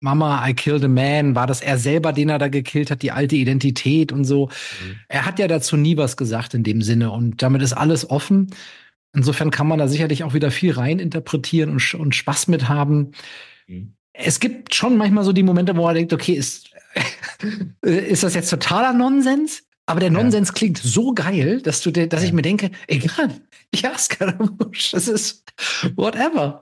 Mama, 0.00 0.48
I 0.48 0.54
killed 0.54 0.84
a 0.84 0.88
man, 0.88 1.34
war 1.34 1.46
das 1.46 1.60
er 1.60 1.76
selber, 1.76 2.12
den 2.12 2.30
er 2.30 2.38
da 2.38 2.48
gekillt 2.48 2.90
hat, 2.90 3.02
die 3.02 3.10
alte 3.10 3.36
Identität 3.36 4.12
und 4.12 4.24
so. 4.24 4.46
Mhm. 4.46 4.96
Er 5.08 5.26
hat 5.26 5.38
ja 5.38 5.48
dazu 5.48 5.76
nie 5.76 5.96
was 5.96 6.16
gesagt 6.16 6.54
in 6.54 6.62
dem 6.62 6.82
Sinne 6.82 7.10
und 7.10 7.42
damit 7.42 7.62
ist 7.62 7.72
alles 7.72 8.08
offen. 8.08 8.54
Insofern 9.12 9.50
kann 9.50 9.66
man 9.66 9.78
da 9.78 9.88
sicherlich 9.88 10.24
auch 10.24 10.34
wieder 10.34 10.50
viel 10.50 10.72
rein 10.72 11.00
interpretieren 11.00 11.70
und, 11.70 11.94
und 11.94 12.14
Spaß 12.14 12.48
mit 12.48 12.68
haben. 12.68 13.12
Mhm. 13.66 13.94
Es 14.12 14.40
gibt 14.40 14.74
schon 14.74 14.96
manchmal 14.96 15.24
so 15.24 15.32
die 15.32 15.42
Momente, 15.42 15.76
wo 15.76 15.82
man 15.82 15.94
denkt, 15.94 16.12
okay, 16.12 16.32
ist, 16.32 16.70
ist 17.82 18.22
das 18.22 18.34
jetzt 18.34 18.50
totaler 18.50 18.92
Nonsens? 18.92 19.67
Aber 19.88 20.00
der 20.00 20.10
Nonsens 20.10 20.48
ja. 20.48 20.54
klingt 20.54 20.76
so 20.76 21.14
geil, 21.14 21.62
dass 21.62 21.80
du, 21.80 21.90
dass 21.90 22.20
ja. 22.20 22.26
ich 22.26 22.34
mir 22.34 22.42
denke, 22.42 22.70
egal, 22.88 23.40
ja, 23.74 23.96
Scaramouche, 23.96 24.90
das 24.92 25.08
ist 25.08 25.44
whatever. 25.96 26.60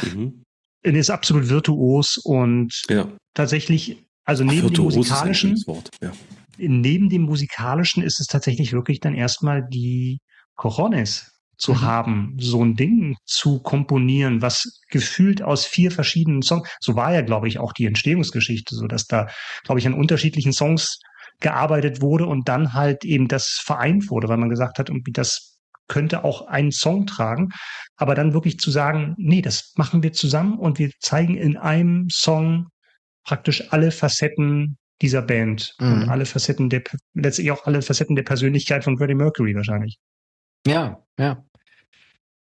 Mhm. 0.00 0.44
Er 0.82 0.94
ist 0.94 1.10
absolut 1.10 1.48
virtuos 1.48 2.18
und 2.18 2.84
ja. 2.88 3.08
tatsächlich, 3.34 4.04
also 4.24 4.44
neben 4.44 4.68
Ach, 4.68 4.70
dem 4.70 4.84
musikalischen, 4.84 5.56
ja. 6.00 6.12
neben 6.56 7.08
dem 7.08 7.22
musikalischen 7.22 8.04
ist 8.04 8.20
es 8.20 8.28
tatsächlich 8.28 8.72
wirklich 8.72 9.00
dann 9.00 9.16
erstmal 9.16 9.66
die 9.68 10.20
Cojones 10.54 11.32
zu 11.56 11.72
mhm. 11.72 11.80
haben, 11.80 12.36
so 12.38 12.64
ein 12.64 12.76
Ding 12.76 13.16
zu 13.24 13.58
komponieren, 13.58 14.40
was 14.40 14.82
gefühlt 14.88 15.42
aus 15.42 15.66
vier 15.66 15.90
verschiedenen 15.90 16.42
Songs, 16.42 16.68
so 16.78 16.94
war 16.94 17.12
ja, 17.12 17.22
glaube 17.22 17.48
ich, 17.48 17.58
auch 17.58 17.72
die 17.72 17.86
Entstehungsgeschichte, 17.86 18.76
so 18.76 18.86
dass 18.86 19.08
da, 19.08 19.26
glaube 19.64 19.80
ich, 19.80 19.86
an 19.88 19.94
unterschiedlichen 19.94 20.52
Songs 20.52 21.00
gearbeitet 21.40 22.00
wurde 22.02 22.26
und 22.26 22.48
dann 22.48 22.72
halt 22.72 23.04
eben 23.04 23.28
das 23.28 23.60
vereint 23.62 24.10
wurde, 24.10 24.28
weil 24.28 24.38
man 24.38 24.48
gesagt 24.48 24.78
hat, 24.78 24.88
irgendwie 24.88 25.12
das 25.12 25.58
könnte 25.88 26.24
auch 26.24 26.46
einen 26.46 26.70
Song 26.70 27.06
tragen, 27.06 27.48
aber 27.96 28.14
dann 28.14 28.34
wirklich 28.34 28.58
zu 28.58 28.70
sagen, 28.70 29.14
nee, 29.16 29.42
das 29.42 29.72
machen 29.76 30.02
wir 30.02 30.12
zusammen 30.12 30.58
und 30.58 30.78
wir 30.78 30.90
zeigen 31.00 31.36
in 31.36 31.56
einem 31.56 32.08
Song 32.10 32.68
praktisch 33.24 33.72
alle 33.72 33.90
Facetten 33.90 34.76
dieser 35.00 35.22
Band 35.22 35.74
mhm. 35.78 35.92
und 35.92 36.08
alle 36.08 36.26
Facetten 36.26 36.68
der, 36.68 36.82
letztlich 37.14 37.50
auch 37.50 37.66
alle 37.66 37.82
Facetten 37.82 38.16
der 38.16 38.22
Persönlichkeit 38.22 38.84
von 38.84 38.98
Freddie 38.98 39.14
Mercury 39.14 39.54
wahrscheinlich. 39.54 39.98
Ja, 40.66 41.02
ja. 41.18 41.44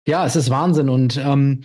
Ja, 0.08 0.26
es 0.26 0.36
ist 0.36 0.50
Wahnsinn 0.50 0.90
und 0.90 1.18
ähm, 1.18 1.64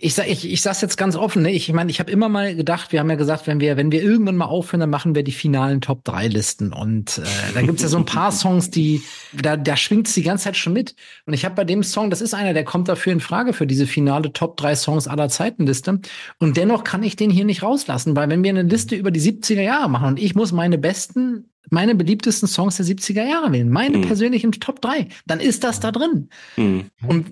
ich 0.00 0.14
sag, 0.14 0.28
ich, 0.28 0.48
ich 0.48 0.62
sag's 0.62 0.80
jetzt 0.80 0.96
ganz 0.96 1.16
offen, 1.16 1.42
ne? 1.42 1.50
Ich 1.50 1.72
meine, 1.72 1.90
ich 1.90 1.98
habe 1.98 2.12
immer 2.12 2.28
mal 2.28 2.54
gedacht, 2.54 2.92
wir 2.92 3.00
haben 3.00 3.10
ja 3.10 3.16
gesagt, 3.16 3.48
wenn 3.48 3.58
wir, 3.58 3.76
wenn 3.76 3.90
wir 3.90 4.00
irgendwann 4.00 4.36
mal 4.36 4.44
aufhören, 4.44 4.78
dann 4.78 4.90
machen 4.90 5.16
wir 5.16 5.24
die 5.24 5.32
finalen 5.32 5.80
Top 5.80 6.04
3 6.04 6.28
Listen. 6.28 6.72
Und 6.72 7.18
äh, 7.18 7.52
da 7.52 7.62
gibt's 7.62 7.82
ja 7.82 7.88
so 7.88 7.96
ein 7.96 8.04
paar 8.04 8.30
Songs, 8.32 8.70
die, 8.70 9.02
da, 9.32 9.56
da 9.56 9.76
schwingt's 9.76 10.14
die 10.14 10.22
ganze 10.22 10.44
Zeit 10.44 10.56
schon 10.56 10.72
mit. 10.72 10.94
Und 11.26 11.32
ich 11.34 11.44
habe 11.44 11.56
bei 11.56 11.64
dem 11.64 11.82
Song, 11.82 12.10
das 12.10 12.20
ist 12.20 12.32
einer, 12.32 12.54
der 12.54 12.62
kommt 12.62 12.88
dafür 12.88 13.12
in 13.12 13.18
Frage 13.18 13.52
für 13.52 13.66
diese 13.66 13.88
finale 13.88 14.32
Top 14.32 14.56
3 14.56 14.76
Songs 14.76 15.08
aller 15.08 15.28
Zeitenliste. 15.28 16.00
Und 16.38 16.56
dennoch 16.56 16.84
kann 16.84 17.02
ich 17.02 17.16
den 17.16 17.30
hier 17.30 17.44
nicht 17.44 17.64
rauslassen, 17.64 18.14
weil 18.14 18.30
wenn 18.30 18.44
wir 18.44 18.50
eine 18.50 18.62
Liste 18.62 18.94
über 18.94 19.10
die 19.10 19.20
70er 19.20 19.62
Jahre 19.62 19.90
machen 19.90 20.06
und 20.06 20.20
ich 20.20 20.36
muss 20.36 20.52
meine 20.52 20.78
besten 20.78 21.50
meine 21.70 21.94
beliebtesten 21.94 22.48
Songs 22.48 22.76
der 22.76 22.86
70er 22.86 23.28
Jahre 23.28 23.52
wählen, 23.52 23.68
meine 23.68 23.98
mhm. 23.98 24.02
persönlichen 24.02 24.52
Top 24.52 24.80
3, 24.80 25.08
dann 25.26 25.38
ist 25.38 25.64
das 25.64 25.80
da 25.80 25.92
drin. 25.92 26.30
Mhm. 26.56 26.86
Und 27.06 27.26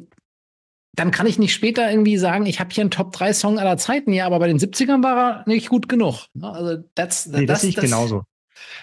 dann 0.96 1.10
kann 1.10 1.26
ich 1.26 1.38
nicht 1.38 1.54
später 1.54 1.90
irgendwie 1.90 2.16
sagen, 2.16 2.46
ich 2.46 2.58
habe 2.58 2.70
hier 2.72 2.82
einen 2.82 2.90
Top 2.90 3.12
3 3.12 3.32
Song 3.34 3.58
aller 3.58 3.76
Zeiten, 3.76 4.12
ja, 4.12 4.26
aber 4.26 4.38
bei 4.38 4.48
den 4.48 4.58
70ern 4.58 5.02
war 5.02 5.16
er 5.16 5.44
nicht 5.46 5.68
gut 5.68 5.88
genug. 5.88 6.26
Ne? 6.34 6.50
Also 6.50 6.82
that's, 6.94 7.26
nee, 7.26 7.44
das, 7.44 7.56
das 7.56 7.60
sehe 7.60 7.70
ich 7.70 7.76
das, 7.76 7.84
genauso. 7.84 8.22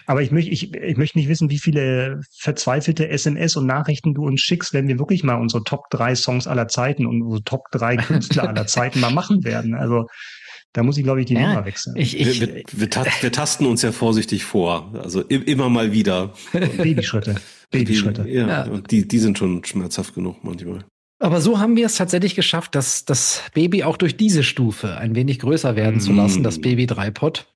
Aber 0.06 0.22
ich 0.22 0.32
möchte, 0.32 0.52
ich, 0.52 0.74
ich 0.74 0.98
möchte 0.98 1.18
nicht 1.18 1.28
wissen, 1.28 1.50
wie 1.50 1.58
viele 1.58 2.22
verzweifelte 2.38 3.10
SMS 3.10 3.56
und 3.56 3.66
Nachrichten 3.66 4.14
du 4.14 4.26
uns 4.26 4.42
schickst, 4.42 4.74
wenn 4.74 4.88
wir 4.88 5.00
wirklich 5.00 5.24
mal 5.24 5.36
unsere 5.36 5.64
Top 5.64 5.90
3 5.90 6.16
Songs 6.16 6.48
aller 6.48 6.68
Zeiten 6.68 7.08
und 7.08 7.24
unsere 7.24 7.44
Top 7.44 7.64
3 7.72 7.98
Künstler 7.98 8.48
aller 8.48 8.68
Zeiten 8.68 9.00
mal 9.00 9.12
machen 9.12 9.44
werden. 9.44 9.74
Also 9.74 10.06
da 10.74 10.84
muss 10.84 10.98
ich, 10.98 11.04
glaube 11.04 11.22
ich, 11.22 11.28
die 11.28 11.36
ja, 11.36 11.48
Nummer 11.48 11.66
wechseln. 11.66 11.96
Ich, 11.96 12.20
ich, 12.20 12.42
wir, 12.42 12.48
wir, 12.48 12.64
wir, 12.74 13.06
wir, 13.22 13.32
tasten 13.32 13.66
uns 13.66 13.82
ja 13.82 13.92
vorsichtig 13.92 14.44
vor. 14.44 14.92
Also 15.02 15.22
immer 15.22 15.70
mal 15.70 15.92
wieder. 15.92 16.34
Babyschritte. 16.52 17.36
Babyschritte. 17.72 18.24
Die, 18.24 18.32
ja, 18.32 18.48
ja. 18.48 18.64
Und 18.66 18.92
die, 18.92 19.08
die 19.08 19.20
sind 19.20 19.38
schon 19.38 19.64
schmerzhaft 19.64 20.16
genug 20.16 20.44
manchmal. 20.44 20.84
Aber 21.24 21.40
so 21.40 21.58
haben 21.58 21.78
wir 21.78 21.86
es 21.86 21.96
tatsächlich 21.96 22.36
geschafft, 22.36 22.76
dass 22.76 23.06
das 23.06 23.44
Baby 23.54 23.86
auch 23.86 23.96
durch 23.96 24.18
diese 24.18 24.44
Stufe 24.44 24.98
ein 24.98 25.16
wenig 25.16 25.40
größer 25.40 25.78
werden 25.78 26.02
zu 26.02 26.12
lassen, 26.12 26.42
mm. 26.42 26.44
das 26.44 26.60
Baby 26.60 26.84
3-Pod. 26.84 27.48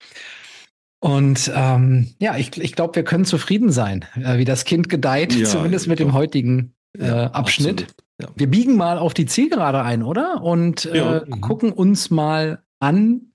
Und 1.01 1.51
ähm, 1.53 2.13
ja, 2.17 2.37
ich, 2.37 2.57
ich 2.57 2.71
glaube, 2.71 2.95
wir 2.95 3.03
können 3.03 3.25
zufrieden 3.25 3.69
sein, 3.69 4.05
äh, 4.15 4.37
wie 4.37 4.45
das 4.45 4.63
Kind 4.63 4.87
gedeiht, 4.87 5.35
ja, 5.35 5.43
zumindest 5.45 5.87
mit 5.87 5.99
dem 5.99 6.13
heutigen 6.13 6.75
äh, 6.97 7.07
ja, 7.07 7.31
Abschnitt. 7.31 7.87
Ja. 8.21 8.29
Wir 8.35 8.47
biegen 8.47 8.77
mal 8.77 8.97
auf 8.97 9.13
die 9.13 9.25
Zielgerade 9.25 9.83
ein, 9.83 10.01
oder? 10.01 10.41
Und 10.41 10.85
äh, 10.85 11.25
mhm. 11.27 11.41
gucken 11.41 11.73
uns 11.73 12.09
mal 12.09 12.63
an, 12.79 13.33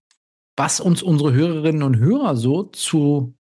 was 0.57 0.81
uns 0.81 1.03
unsere 1.03 1.35
Hörerinnen 1.35 1.83
und 1.83 1.99
Hörer 1.99 2.37
so 2.37 2.63
zu 2.63 3.35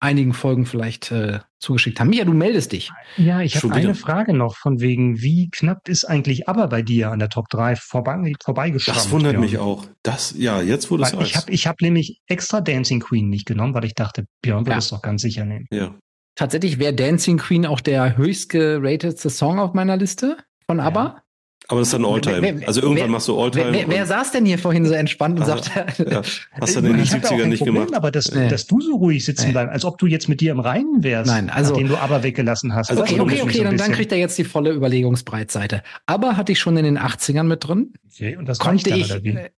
einigen 0.00 0.32
Folgen 0.32 0.64
vielleicht 0.66 1.10
äh, 1.10 1.40
zugeschickt 1.58 1.98
haben. 1.98 2.10
Mia, 2.10 2.24
du 2.24 2.32
meldest 2.32 2.72
dich. 2.72 2.90
Ja, 3.16 3.40
ich 3.40 3.56
habe 3.56 3.74
eine 3.74 3.94
Frage 3.94 4.32
noch 4.32 4.56
von 4.56 4.80
wegen, 4.80 5.20
wie 5.20 5.50
knapp 5.50 5.88
ist 5.88 6.04
eigentlich 6.04 6.48
aber 6.48 6.68
bei 6.68 6.82
dir 6.82 7.10
an 7.10 7.18
der 7.18 7.28
Top 7.28 7.48
3 7.48 7.76
vorbei, 7.76 8.34
vorbeigeschrammt? 8.42 8.96
Das 8.96 9.10
wundert 9.10 9.32
Björn. 9.32 9.44
mich 9.44 9.58
auch. 9.58 9.86
Das, 10.02 10.34
ja, 10.36 10.62
jetzt 10.62 10.90
wurde 10.90 11.04
es 11.04 11.12
Ich 11.12 11.36
habe 11.36 11.50
ich 11.50 11.66
hab 11.66 11.80
nämlich 11.80 12.20
extra 12.26 12.60
Dancing 12.60 13.00
Queen 13.00 13.28
nicht 13.28 13.46
genommen, 13.46 13.74
weil 13.74 13.84
ich 13.84 13.94
dachte, 13.94 14.26
Björn 14.42 14.66
wird 14.66 14.78
es 14.78 14.88
doch 14.88 15.02
ganz 15.02 15.22
sicher 15.22 15.44
nehmen. 15.44 15.66
Ja. 15.70 15.94
Tatsächlich 16.36 16.78
wäre 16.78 16.94
Dancing 16.94 17.38
Queen 17.38 17.66
auch 17.66 17.80
der 17.80 18.16
höchst 18.16 18.50
geratedste 18.50 19.30
Song 19.30 19.58
auf 19.58 19.74
meiner 19.74 19.96
Liste 19.96 20.36
von 20.66 20.78
ABBA. 20.78 21.04
Ja. 21.04 21.22
Aber 21.70 21.80
das 21.80 21.88
ist 21.88 21.92
dann 21.94 22.06
Alltime. 22.06 22.66
Also 22.66 22.80
irgendwann 22.80 23.04
wer, 23.04 23.08
machst 23.08 23.28
du 23.28 23.38
Alltime. 23.38 23.72
Wer, 23.72 23.88
wer, 23.88 24.06
saß 24.06 24.32
denn 24.32 24.46
hier 24.46 24.58
vorhin 24.58 24.86
so 24.86 24.94
entspannt 24.94 25.38
und 25.38 25.44
sagte, 25.44 25.86
ja, 26.10 26.22
hast 26.60 26.76
du 26.76 26.80
denn 26.80 26.92
in 26.92 26.96
den 26.96 27.06
70ern 27.06 27.46
nicht 27.46 27.58
Problem, 27.58 27.74
gemacht? 27.74 27.94
Aber 27.94 28.10
dass, 28.10 28.32
nee. 28.32 28.48
dass 28.48 28.66
du 28.66 28.80
so 28.80 28.96
ruhig 28.96 29.22
sitzen 29.22 29.48
nee. 29.48 29.52
bleibst, 29.52 29.72
als 29.74 29.84
ob 29.84 29.98
du 29.98 30.06
jetzt 30.06 30.30
mit 30.30 30.40
dir 30.40 30.52
im 30.52 30.60
Reinen 30.60 31.02
wärst, 31.02 31.30
Nein, 31.30 31.50
also, 31.50 31.76
den 31.76 31.88
du 31.88 31.98
aber 31.98 32.22
weggelassen 32.22 32.74
hast. 32.74 32.90
Also 32.90 33.02
okay, 33.02 33.20
okay, 33.20 33.42
okay, 33.42 33.58
so 33.58 33.64
dann, 33.64 33.76
dann 33.76 33.92
kriegt 33.92 34.12
er 34.12 34.18
jetzt 34.18 34.38
die 34.38 34.44
volle 34.44 34.70
Überlegungsbreitseite. 34.70 35.82
Aber 36.06 36.38
hatte 36.38 36.52
ich 36.52 36.58
schon 36.58 36.76
in 36.78 36.84
den 36.84 36.98
80ern 36.98 37.42
mit 37.42 37.68
drin. 37.68 37.92
Okay, 38.10 38.36
und 38.36 38.46
das 38.46 38.58
konnte 38.58 38.88
ich, 38.88 39.08
dann, 39.08 39.24
äh, 39.24 39.50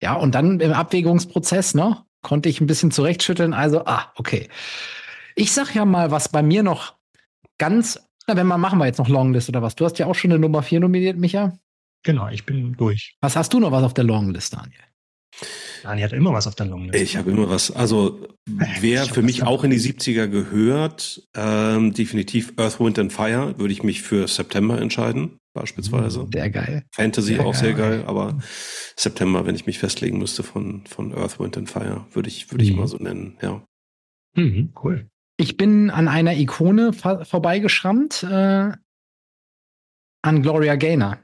ja, 0.00 0.14
und 0.14 0.34
dann 0.34 0.60
im 0.60 0.72
Abwägungsprozess, 0.72 1.74
ne, 1.74 1.98
konnte 2.22 2.48
ich 2.48 2.62
ein 2.62 2.66
bisschen 2.66 2.90
zurechtschütteln. 2.90 3.52
Also, 3.52 3.84
ah, 3.84 4.12
okay. 4.16 4.48
Ich 5.36 5.52
sag 5.52 5.74
ja 5.74 5.84
mal, 5.84 6.10
was 6.10 6.30
bei 6.30 6.42
mir 6.42 6.62
noch 6.62 6.94
ganz 7.58 8.00
na, 8.30 8.36
wenn 8.36 8.46
man 8.46 8.60
machen 8.60 8.78
wir 8.78 8.86
jetzt 8.86 8.98
noch 8.98 9.08
Longlist 9.08 9.48
oder 9.48 9.60
was? 9.60 9.74
Du 9.74 9.84
hast 9.84 9.98
ja 9.98 10.06
auch 10.06 10.14
schon 10.14 10.30
eine 10.30 10.38
Nummer 10.38 10.62
4 10.62 10.80
nominiert, 10.80 11.16
Micha. 11.16 11.58
Genau, 12.04 12.28
ich 12.28 12.46
bin 12.46 12.74
durch. 12.76 13.16
Was 13.20 13.36
hast 13.36 13.52
du 13.52 13.58
noch 13.60 13.72
was 13.72 13.82
auf 13.82 13.92
der 13.92 14.04
Longlist, 14.04 14.54
Daniel? 14.54 14.80
Daniel 15.82 16.04
hat 16.04 16.12
immer 16.12 16.32
was 16.32 16.46
auf 16.46 16.54
der 16.54 16.66
Longlist. 16.66 17.02
Ich 17.02 17.16
habe 17.16 17.30
immer 17.30 17.50
was. 17.50 17.70
Also 17.70 18.28
wer 18.46 19.04
für 19.06 19.22
mich 19.22 19.42
auch 19.42 19.64
in 19.64 19.70
die 19.70 19.80
70er 19.80 20.28
gehört, 20.28 21.22
ähm, 21.34 21.92
definitiv 21.92 22.52
Earth, 22.56 22.78
Wind 22.78 22.98
and 22.98 23.12
Fire, 23.12 23.58
würde 23.58 23.72
ich 23.72 23.82
mich 23.82 24.02
für 24.02 24.28
September 24.28 24.80
entscheiden, 24.80 25.38
beispielsweise. 25.52 26.28
Sehr 26.32 26.50
geil. 26.50 26.84
Fantasy 26.92 27.34
sehr 27.34 27.40
auch 27.40 27.52
geil. 27.52 27.60
sehr 27.60 27.74
geil, 27.74 28.04
aber 28.06 28.38
September, 28.96 29.46
wenn 29.46 29.56
ich 29.56 29.66
mich 29.66 29.78
festlegen 29.78 30.18
müsste 30.18 30.42
von, 30.42 30.84
von 30.86 31.14
Earth, 31.14 31.40
Wind 31.40 31.56
and 31.56 31.70
Fire, 31.70 32.06
würde 32.12 32.28
ich, 32.28 32.50
würde 32.52 32.64
mhm. 32.64 32.70
ich 32.70 32.76
mal 32.76 32.86
so 32.86 32.98
nennen, 32.98 33.38
ja. 33.42 33.62
Mhm, 34.36 34.72
cool. 34.84 35.10
Ich 35.40 35.56
bin 35.56 35.88
an 35.88 36.06
einer 36.06 36.36
Ikone 36.36 36.92
vorbeigeschrammt, 36.92 38.24
äh, 38.24 38.72
an 40.20 40.42
Gloria 40.42 40.76
Gaynor. 40.76 41.16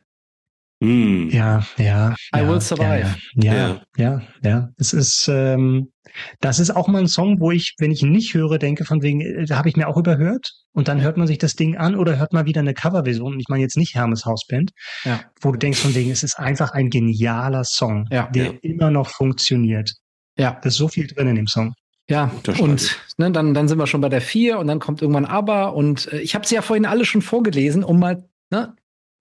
Mm. 0.80 1.28
Ja, 1.28 1.66
ja. 1.76 2.14
I 2.34 2.38
ja, 2.38 2.48
will 2.48 2.62
survive. 2.62 3.14
Ja, 3.34 3.54
ja, 3.54 3.82
ja, 3.98 4.22
ja. 4.42 4.70
Es 4.78 4.94
ist, 4.94 5.28
ähm, 5.30 5.92
das 6.40 6.60
ist 6.60 6.74
auch 6.74 6.88
mal 6.88 7.00
ein 7.00 7.08
Song, 7.08 7.40
wo 7.40 7.50
ich, 7.50 7.74
wenn 7.76 7.90
ich 7.90 8.02
ihn 8.02 8.10
nicht 8.10 8.32
höre, 8.32 8.56
denke 8.56 8.86
von 8.86 9.02
wegen, 9.02 9.20
äh, 9.20 9.44
da 9.44 9.58
habe 9.58 9.68
ich 9.68 9.76
mir 9.76 9.86
auch 9.86 9.98
überhört. 9.98 10.50
Und 10.72 10.88
dann 10.88 11.02
hört 11.02 11.18
man 11.18 11.26
sich 11.26 11.36
das 11.36 11.54
Ding 11.54 11.76
an 11.76 11.94
oder 11.94 12.16
hört 12.16 12.32
mal 12.32 12.46
wieder 12.46 12.62
eine 12.62 12.72
Coverversion. 12.72 13.38
Ich 13.38 13.48
meine 13.50 13.64
jetzt 13.64 13.76
nicht 13.76 13.94
Hermes 13.94 14.24
Hausband, 14.24 14.70
ja. 15.04 15.20
wo 15.42 15.52
du 15.52 15.58
denkst 15.58 15.80
von 15.80 15.94
wegen, 15.94 16.10
es 16.10 16.22
ist 16.22 16.38
einfach 16.38 16.70
ein 16.70 16.88
genialer 16.88 17.64
Song, 17.64 18.06
ja, 18.10 18.28
der 18.28 18.44
ja. 18.46 18.52
immer 18.62 18.90
noch 18.90 19.10
funktioniert. 19.10 19.92
Ja. 20.38 20.58
Da 20.62 20.68
ist 20.70 20.76
so 20.76 20.88
viel 20.88 21.06
drin 21.06 21.28
in 21.28 21.36
dem 21.36 21.46
Song. 21.46 21.74
Ja, 22.08 22.30
und 22.60 22.96
ne, 23.18 23.32
dann, 23.32 23.52
dann 23.52 23.66
sind 23.66 23.78
wir 23.78 23.86
schon 23.88 24.00
bei 24.00 24.08
der 24.08 24.20
vier 24.20 24.58
und 24.58 24.68
dann 24.68 24.78
kommt 24.78 25.02
irgendwann 25.02 25.24
aber 25.24 25.74
und 25.74 26.12
äh, 26.12 26.20
ich 26.20 26.34
habe 26.36 26.46
sie 26.46 26.54
ja 26.54 26.62
vorhin 26.62 26.84
alle 26.84 27.04
schon 27.04 27.20
vorgelesen, 27.20 27.82
um 27.82 27.98
mal 27.98 28.28
ne, 28.50 28.76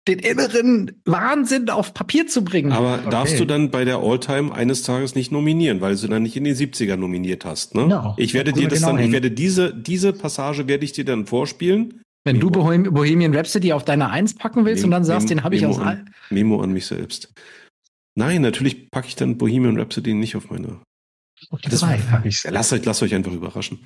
den 0.09 0.19
inneren 0.19 1.01
Wahnsinn 1.05 1.71
auf 1.71 1.95
Papier 1.95 2.27
zu 2.27 2.43
bringen. 2.43 2.73
Aber 2.73 2.95
okay. 2.95 3.11
darfst 3.11 3.39
du 3.39 3.45
dann 3.45 3.71
bei 3.71 3.85
der 3.85 3.99
Alltime 3.99 4.53
eines 4.53 4.83
Tages 4.83 5.15
nicht 5.15 5.31
nominieren, 5.31 5.81
weil 5.81 5.97
du 5.97 6.09
dann 6.09 6.25
nicht 6.25 6.37
in 6.37 6.43
den 6.43 6.57
70er 6.57 6.97
nominiert 6.97 7.45
hast, 7.45 7.77
ne? 7.77 7.87
No, 7.87 8.15
ich 8.17 8.35
werde 8.35 8.53
dir 8.53 8.67
das 8.67 8.81
genau 8.81 8.89
dann, 8.89 8.99
hin. 8.99 9.07
ich 9.07 9.13
werde 9.13 9.31
diese, 9.31 9.73
diese 9.73 10.13
Passage 10.13 10.67
werde 10.67 10.85
ich 10.85 10.93
dir 10.93 11.05
dann 11.05 11.27
vorspielen. 11.27 12.03
Wenn 12.25 12.39
Memo. 12.39 12.51
du 12.51 12.91
Bohemian 12.91 13.35
Rhapsody 13.35 13.73
auf 13.73 13.85
deine 13.85 14.11
Eins 14.11 14.35
packen 14.35 14.65
willst 14.65 14.83
Memo, 14.83 14.87
und 14.87 14.91
dann 14.93 15.05
sagst, 15.05 15.29
Memo, 15.29 15.41
den 15.41 15.45
habe 15.45 15.55
ich 15.55 15.67
aus 15.67 15.79
an, 15.79 16.11
Memo 16.31 16.61
an 16.61 16.73
mich 16.73 16.87
selbst. 16.87 17.33
Nein, 18.17 18.43
natürlich 18.43 18.91
packe 18.91 19.07
ich 19.07 19.15
dann 19.15 19.39
Bohemian 19.39 19.79
Rhapsody 19.79 20.15
nicht 20.15 20.35
auf 20.35 20.51
meine 20.51 20.81
das, 21.63 21.81
drei 21.81 21.99
habe 21.99 22.29
ich 22.29 22.45
lasst, 22.45 22.73
euch, 22.73 22.85
lasst 22.85 23.03
euch 23.03 23.15
einfach 23.15 23.33
überraschen. 23.33 23.85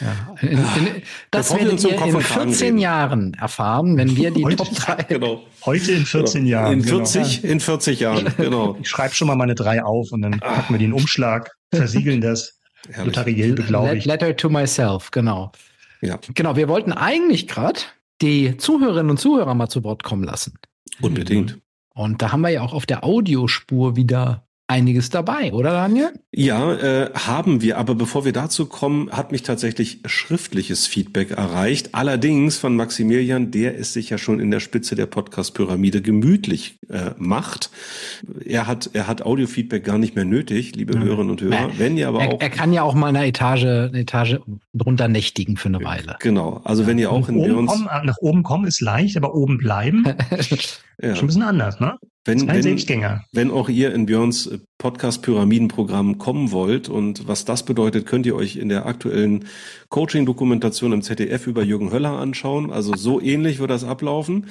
Ja, 0.00 0.34
in, 0.40 0.58
in, 0.58 1.02
das 1.30 1.48
Bevor 1.48 1.64
werdet 1.64 1.84
ihr 1.84 2.02
in 2.02 2.20
14 2.20 2.78
Jahren 2.78 3.34
erfahren, 3.34 3.96
wenn 3.96 4.16
wir 4.16 4.30
die 4.30 4.44
heute, 4.44 4.56
Top 4.56 4.74
3... 4.74 5.02
Genau. 5.04 5.42
Heute 5.64 5.92
in 5.92 6.04
14 6.04 6.44
genau. 6.44 6.50
Jahren. 6.50 6.72
In 6.72 6.84
40, 6.84 7.42
genau. 7.42 7.52
in 7.52 7.60
40 7.60 8.00
Jahren, 8.00 8.34
genau. 8.36 8.76
Ich 8.80 8.88
schreibe 8.88 9.14
schon 9.14 9.28
mal 9.28 9.36
meine 9.36 9.54
drei 9.54 9.82
auf 9.82 10.10
und 10.12 10.22
dann 10.22 10.40
packen 10.40 10.74
wir 10.74 10.78
den 10.78 10.92
Umschlag, 10.92 11.52
versiegeln 11.72 12.20
das. 12.20 12.58
Notariell 12.96 13.54
beglaubigt. 13.54 14.06
Letter 14.06 14.36
to 14.36 14.48
myself, 14.48 15.10
genau. 15.10 15.52
Ja. 16.00 16.18
Genau, 16.34 16.56
wir 16.56 16.68
wollten 16.68 16.92
eigentlich 16.92 17.46
gerade 17.46 17.80
die 18.20 18.56
Zuhörerinnen 18.56 19.10
und 19.10 19.18
Zuhörer 19.18 19.54
mal 19.54 19.68
zu 19.68 19.84
Wort 19.84 20.02
kommen 20.02 20.24
lassen. 20.24 20.58
Unbedingt. 21.00 21.58
Und 21.94 22.22
da 22.22 22.32
haben 22.32 22.40
wir 22.40 22.50
ja 22.50 22.62
auch 22.62 22.72
auf 22.72 22.86
der 22.86 23.04
Audiospur 23.04 23.96
wieder 23.96 24.46
einiges 24.72 25.10
dabei, 25.10 25.52
oder 25.52 25.72
Daniel? 25.72 26.12
Ja, 26.34 26.74
äh, 26.74 27.10
haben 27.14 27.60
wir. 27.60 27.76
Aber 27.76 27.94
bevor 27.94 28.24
wir 28.24 28.32
dazu 28.32 28.66
kommen, 28.66 29.10
hat 29.12 29.32
mich 29.32 29.42
tatsächlich 29.42 30.00
schriftliches 30.06 30.86
Feedback 30.86 31.32
erreicht. 31.32 31.90
Allerdings 31.92 32.56
von 32.56 32.74
Maximilian, 32.74 33.50
der 33.50 33.78
es 33.78 33.92
sich 33.92 34.08
ja 34.08 34.16
schon 34.16 34.40
in 34.40 34.50
der 34.50 34.60
Spitze 34.60 34.94
der 34.94 35.06
Podcast-Pyramide 35.06 36.00
gemütlich 36.00 36.78
äh, 36.88 37.10
macht. 37.18 37.70
Er 38.44 38.66
hat, 38.66 38.90
er 38.94 39.06
hat 39.08 39.22
Audio-Feedback 39.26 39.84
gar 39.84 39.98
nicht 39.98 40.16
mehr 40.16 40.24
nötig, 40.24 40.74
liebe 40.74 40.96
mhm. 40.96 41.04
Hörerinnen 41.04 41.30
und 41.30 41.42
Hörer. 41.42 41.70
Wenn 41.76 41.98
ihr 41.98 42.08
aber 42.08 42.22
er, 42.22 42.32
auch. 42.32 42.40
Er 42.40 42.50
kann 42.50 42.72
ja 42.72 42.82
auch 42.82 42.94
mal 42.94 43.08
eine 43.08 43.26
Etage, 43.26 43.64
eine 43.64 44.00
Etage 44.00 44.38
drunter 44.72 45.08
nächtigen 45.08 45.58
für 45.58 45.68
eine 45.68 45.84
Weile. 45.84 46.16
Genau. 46.20 46.62
Also 46.64 46.86
wenn 46.86 46.98
ihr 46.98 47.12
auch 47.12 47.28
in 47.28 47.36
oben 47.36 47.66
kommen, 47.66 47.88
nach 48.04 48.18
oben 48.22 48.42
kommen 48.42 48.64
ist 48.64 48.80
leicht, 48.80 49.18
aber 49.18 49.34
oben 49.34 49.58
bleiben. 49.58 50.04
ja. 51.02 51.14
Schon 51.14 51.24
ein 51.24 51.26
bisschen 51.28 51.42
anders, 51.42 51.80
ne? 51.80 51.98
Wenn, 52.24 52.46
wenn, 52.46 53.20
wenn 53.32 53.50
auch 53.50 53.68
ihr 53.68 53.92
in 53.92 54.06
Björns 54.06 54.46
äh, 54.46 54.58
Podcast-Pyramidenprogramm 54.78 56.18
kommen 56.18 56.52
wollt 56.52 56.88
und 56.88 57.26
was 57.26 57.44
das 57.44 57.64
bedeutet, 57.64 58.06
könnt 58.06 58.26
ihr 58.26 58.36
euch 58.36 58.54
in 58.56 58.68
der 58.68 58.86
aktuellen 58.86 59.46
Coaching-Dokumentation 59.88 60.92
im 60.92 61.02
ZDF 61.02 61.48
über 61.48 61.64
Jürgen 61.64 61.90
Höller 61.90 62.12
anschauen. 62.12 62.72
Also 62.72 62.94
so 62.94 63.20
ähnlich 63.20 63.58
wird 63.58 63.72
das 63.72 63.82
ablaufen. 63.82 64.46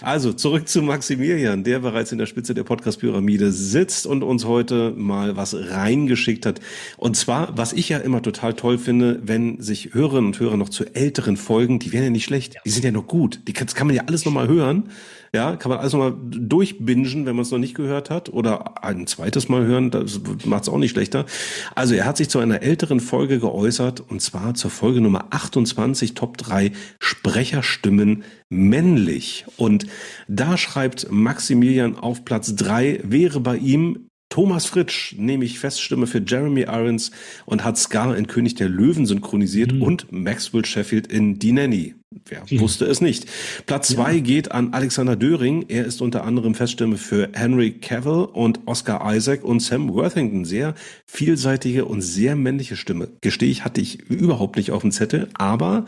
Also 0.00 0.32
zurück 0.32 0.66
zu 0.68 0.82
Maximilian, 0.82 1.62
der 1.62 1.78
bereits 1.78 2.10
in 2.10 2.18
der 2.18 2.26
Spitze 2.26 2.54
der 2.54 2.64
Podcast-Pyramide 2.64 3.52
sitzt 3.52 4.04
und 4.04 4.24
uns 4.24 4.44
heute 4.44 4.90
mal 4.96 5.36
was 5.36 5.54
reingeschickt 5.54 6.44
hat. 6.44 6.60
Und 6.96 7.16
zwar, 7.16 7.56
was 7.56 7.72
ich 7.72 7.88
ja 7.88 7.98
immer 7.98 8.20
total 8.20 8.54
toll 8.54 8.78
finde, 8.78 9.20
wenn 9.22 9.60
sich 9.60 9.94
Hörerinnen 9.94 10.26
und 10.26 10.40
Hörer 10.40 10.56
noch 10.56 10.70
zu 10.70 10.84
älteren 10.92 11.36
Folgen, 11.36 11.78
die 11.78 11.92
wären 11.92 12.04
ja 12.04 12.10
nicht 12.10 12.24
schlecht, 12.24 12.56
die 12.64 12.70
sind 12.70 12.84
ja 12.84 12.90
noch 12.90 13.06
gut, 13.06 13.42
die 13.46 13.52
kann, 13.52 13.68
kann 13.68 13.86
man 13.86 13.94
ja 13.94 14.04
alles 14.06 14.24
nochmal 14.24 14.48
hören. 14.48 14.90
Ja, 15.34 15.56
kann 15.56 15.70
man 15.70 15.78
alles 15.78 15.94
nochmal 15.94 16.14
durchbingen, 16.30 17.24
wenn 17.24 17.34
man 17.34 17.42
es 17.42 17.50
noch 17.50 17.58
nicht 17.58 17.74
gehört 17.74 18.10
hat 18.10 18.28
oder 18.30 18.84
ein 18.84 19.06
zweites 19.06 19.48
Mal 19.48 19.64
hören, 19.64 19.90
das 19.90 20.20
macht 20.44 20.64
es 20.64 20.68
auch 20.68 20.76
nicht 20.76 20.90
schlechter. 20.90 21.24
Also 21.74 21.94
er 21.94 22.04
hat 22.04 22.18
sich 22.18 22.28
zu 22.28 22.38
einer 22.38 22.60
älteren 22.60 23.00
Folge 23.00 23.38
geäußert 23.38 24.00
und 24.00 24.20
zwar 24.20 24.52
zur 24.52 24.70
Folge 24.70 25.00
Nummer 25.00 25.28
28, 25.30 26.12
Top 26.12 26.36
3 26.36 26.72
Sprecherstimmen 26.98 28.24
männlich. 28.50 29.46
Und 29.56 29.86
da 30.28 30.58
schreibt 30.58 31.10
Maximilian 31.10 31.96
auf 31.96 32.26
Platz 32.26 32.54
3, 32.54 33.00
wäre 33.02 33.40
bei 33.40 33.56
ihm 33.56 34.08
Thomas 34.28 34.66
Fritsch, 34.66 35.14
nämlich 35.16 35.58
Feststimme 35.58 36.06
für 36.06 36.22
Jeremy 36.26 36.62
Irons 36.62 37.10
und 37.46 37.64
hat 37.64 37.78
Scar 37.78 38.18
in 38.18 38.26
König 38.26 38.54
der 38.56 38.68
Löwen 38.68 39.06
synchronisiert 39.06 39.72
mhm. 39.72 39.82
und 39.82 40.12
Maxwell 40.12 40.66
Sheffield 40.66 41.06
in 41.06 41.38
Die 41.38 41.52
Nanny. 41.52 41.94
Wer 42.26 42.44
mhm. 42.50 42.60
wusste 42.60 42.84
es 42.84 43.00
nicht? 43.00 43.26
Platz 43.66 43.88
zwei 43.88 44.14
ja. 44.14 44.20
geht 44.20 44.52
an 44.52 44.72
Alexander 44.72 45.16
Döring. 45.16 45.66
Er 45.68 45.84
ist 45.84 46.00
unter 46.00 46.24
anderem 46.24 46.54
Feststimme 46.54 46.96
für 46.96 47.30
Henry 47.32 47.72
Cavill 47.72 48.24
und 48.32 48.60
Oscar 48.66 49.14
Isaac 49.14 49.44
und 49.44 49.60
Sam 49.60 49.92
Worthington. 49.92 50.44
Sehr 50.44 50.74
vielseitige 51.06 51.84
und 51.84 52.02
sehr 52.02 52.36
männliche 52.36 52.76
Stimme. 52.76 53.08
Gestehe 53.20 53.50
ich, 53.50 53.64
hatte 53.64 53.80
ich 53.80 54.00
überhaupt 54.10 54.56
nicht 54.56 54.70
auf 54.70 54.82
dem 54.82 54.92
Zettel, 54.92 55.28
aber 55.34 55.86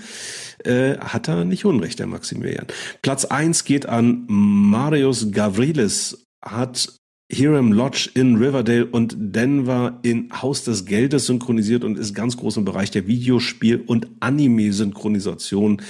äh, 0.64 0.96
hat 0.98 1.28
er 1.28 1.44
nicht 1.44 1.64
unrecht, 1.64 1.98
der 1.98 2.06
Maximilian. 2.06 2.66
Platz 3.02 3.24
eins 3.24 3.64
geht 3.64 3.86
an 3.86 4.24
Marius 4.28 5.30
Gavrilis 5.30 6.24
hat 6.44 6.92
Hiram 7.30 7.72
Lodge 7.72 8.10
in 8.14 8.36
Riverdale 8.36 8.86
und 8.86 9.16
Denver 9.18 9.98
in 10.02 10.30
Haus 10.42 10.64
des 10.64 10.84
Geldes 10.84 11.26
synchronisiert 11.26 11.82
und 11.82 11.98
ist 11.98 12.14
ganz 12.14 12.36
groß 12.36 12.58
im 12.58 12.64
Bereich 12.64 12.90
der 12.90 13.06
Videospiel- 13.06 13.82
und 13.86 14.08
Anime-Synchronisation. 14.20 15.80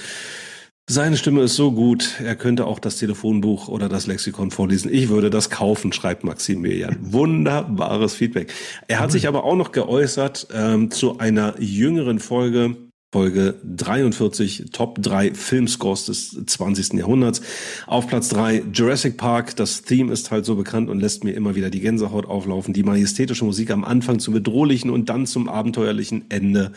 Seine 0.87 1.17
Stimme 1.17 1.41
ist 1.41 1.55
so 1.55 1.71
gut, 1.71 2.21
er 2.23 2.35
könnte 2.35 2.67
auch 2.67 2.77
das 2.77 2.97
Telefonbuch 2.97 3.69
oder 3.69 3.89
das 3.89 4.05
Lexikon 4.05 4.51
vorlesen. 4.51 4.93
Ich 4.93 5.09
würde 5.09 5.31
das 5.31 5.49
kaufen, 5.49 5.91
schreibt 5.91 6.23
Maximilian. 6.23 6.97
Wunderbares 7.01 8.13
Feedback. 8.13 8.53
Er 8.87 8.99
hat 8.99 9.11
sich 9.11 9.27
aber 9.27 9.45
auch 9.45 9.55
noch 9.55 9.71
geäußert 9.71 10.47
ähm, 10.53 10.91
zu 10.91 11.17
einer 11.17 11.59
jüngeren 11.59 12.19
Folge 12.19 12.77
Folge 13.15 13.55
43, 13.63 14.71
Top 14.73 15.01
3 15.01 15.33
Filmscores 15.33 16.07
des 16.07 16.37
20. 16.47 16.95
Jahrhunderts. 16.95 17.41
Auf 17.87 18.07
Platz 18.07 18.27
3 18.27 18.63
Jurassic 18.73 19.15
Park. 19.15 19.55
Das 19.55 19.83
Theme 19.83 20.11
ist 20.11 20.31
halt 20.31 20.43
so 20.43 20.55
bekannt 20.57 20.89
und 20.89 20.99
lässt 20.99 21.23
mir 21.23 21.31
immer 21.31 21.55
wieder 21.55 21.69
die 21.69 21.79
Gänsehaut 21.79 22.25
auflaufen. 22.25 22.73
Die 22.73 22.83
majestätische 22.83 23.45
Musik 23.45 23.71
am 23.71 23.85
Anfang 23.85 24.19
zum 24.19 24.33
bedrohlichen 24.33 24.89
und 24.89 25.07
dann 25.07 25.27
zum 25.27 25.47
abenteuerlichen 25.47 26.25
Ende. 26.27 26.73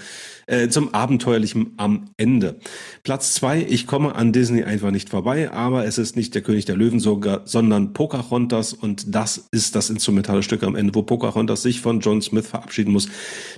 Äh, 0.47 0.69
zum 0.69 0.95
abenteuerlichen 0.95 1.73
am 1.77 2.05
Ende. 2.17 2.61
Platz 3.03 3.35
2, 3.35 3.67
ich 3.69 3.89
komme 3.89 4.15
an 4.15 4.33
Disney 4.33 4.63
einfach 4.63 4.93
nicht 4.93 5.11
vorbei, 5.11 5.51
aber 5.51 5.87
es 5.87 5.99
ist 5.99 6.15
nicht 6.15 6.37
der 6.37 6.43
König 6.43 6.67
der 6.67 6.77
Löwen 6.77 7.01
sogar, 7.01 7.43
sondern 7.47 7.95
Pocahontas 7.95 8.75
und 8.75 9.13
das 9.13 9.49
ist 9.51 9.75
das 9.75 9.91
instrumentale 9.91 10.45
Stück 10.45 10.63
am 10.63 10.77
Ende, 10.77 10.95
wo 10.95 11.03
Pocahontas 11.03 11.63
sich 11.63 11.81
von 11.81 11.99
John 11.99 12.23
Smith 12.23 12.47
verabschieden 12.47 12.93
muss, 12.93 13.09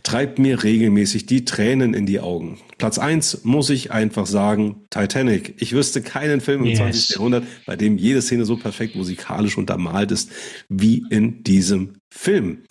treibt 0.03 0.39
mir 0.39 0.65
regelmäßig 0.65 1.27
die 1.27 1.45
Tränen 1.45 1.93
in 1.93 2.07
die 2.07 2.21
Augen. 2.21 2.59
Platz 2.81 2.99
eins 2.99 3.45
muss 3.45 3.69
ich 3.69 3.93
einfach 3.93 4.25
sagen, 4.25 4.87
Titanic. 4.89 5.61
Ich 5.61 5.75
wüsste 5.75 6.01
keinen 6.01 6.41
Film 6.41 6.63
im 6.63 6.69
yes. 6.69 6.79
20. 6.79 7.11
Jahrhundert, 7.11 7.45
bei 7.67 7.77
dem 7.77 7.99
jede 7.99 8.23
Szene 8.23 8.47
so 8.47 8.57
perfekt 8.57 8.97
musikalisch 8.97 9.59
untermalt 9.59 10.11
ist 10.13 10.33
wie 10.71 11.05
in 11.11 11.45
diesem 11.45 11.99
Film. 12.09 12.63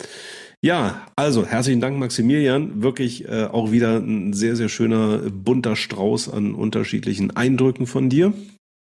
Ja, 0.62 1.06
also 1.14 1.46
herzlichen 1.46 1.80
Dank, 1.80 1.96
Maximilian. 1.96 2.82
Wirklich 2.82 3.28
äh, 3.28 3.44
auch 3.44 3.70
wieder 3.70 3.98
ein 3.98 4.32
sehr, 4.32 4.56
sehr 4.56 4.68
schöner, 4.68 5.30
bunter 5.30 5.76
Strauß 5.76 6.28
an 6.28 6.56
unterschiedlichen 6.56 7.30
Eindrücken 7.36 7.86
von 7.86 8.08
dir. 8.08 8.34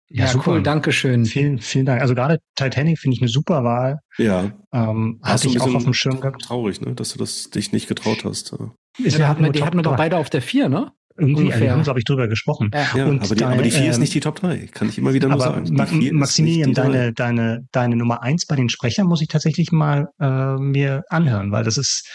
Ja, 0.10 0.24
ja 0.24 0.32
super. 0.32 0.54
cool, 0.54 0.64
Dankeschön. 0.64 1.26
Vielen, 1.26 1.60
vielen 1.60 1.86
Dank. 1.86 2.02
Also 2.02 2.16
gerade 2.16 2.40
Titanic 2.56 3.00
finde 3.00 3.16
ich 3.16 3.22
eine 3.22 3.30
super 3.30 3.66
Wahl. 3.66 4.00
Ja. 4.18 4.54
Ähm, 4.72 5.20
hatte 5.22 5.50
ich 5.50 5.60
auch 5.60 5.76
auf 5.76 5.84
dem 5.84 5.94
Schirm 5.94 6.22
gehabt. 6.22 6.42
Traurig, 6.42 6.80
ne, 6.80 6.96
dass 6.96 7.12
du 7.12 7.20
das 7.20 7.50
dich 7.50 7.74
nicht 7.74 7.90
getraut 7.90 8.24
hast. 8.24 8.54
Ja, 8.54 8.72
die 8.98 9.24
hatten, 9.26 9.44
wir, 9.44 9.52
die 9.52 9.64
hatten 9.64 9.78
wir 9.78 9.84
doch 9.84 9.98
beide 9.98 10.16
auf 10.16 10.30
der 10.30 10.42
vier, 10.42 10.70
ne? 10.70 10.94
Irgendwie, 11.18 11.44
Ungefähr. 11.44 11.62
wir 11.62 11.72
haben, 11.72 11.84
glaube 11.84 12.00
ich, 12.00 12.06
drüber 12.06 12.28
gesprochen. 12.28 12.70
Ja, 12.74 13.06
und 13.06 13.24
aber, 13.24 13.36
die, 13.36 13.44
aber 13.44 13.62
die 13.64 13.72
vier 13.72 13.90
ist 13.90 13.96
ähm, 13.96 14.02
nicht 14.02 14.14
die 14.14 14.20
Top 14.20 14.36
3, 14.40 14.68
kann 14.68 14.88
ich 14.90 14.98
immer 14.98 15.14
wieder 15.14 15.28
nur 15.28 15.40
sagen. 15.40 15.68
Ma 15.72 15.88
Maximilian, 16.12 16.74
deine, 16.74 17.12
deine, 17.14 17.66
deine 17.72 17.96
Nummer 17.96 18.22
eins 18.22 18.46
bei 18.46 18.56
den 18.56 18.70
Sprechern 18.70 19.08
muss 19.08 19.22
ich 19.22 19.28
tatsächlich 19.28 19.72
mal 19.72 20.10
äh, 20.20 20.56
mir 20.58 21.04
anhören, 21.10 21.52
weil 21.52 21.64
das 21.64 21.78
ist, 21.78 22.08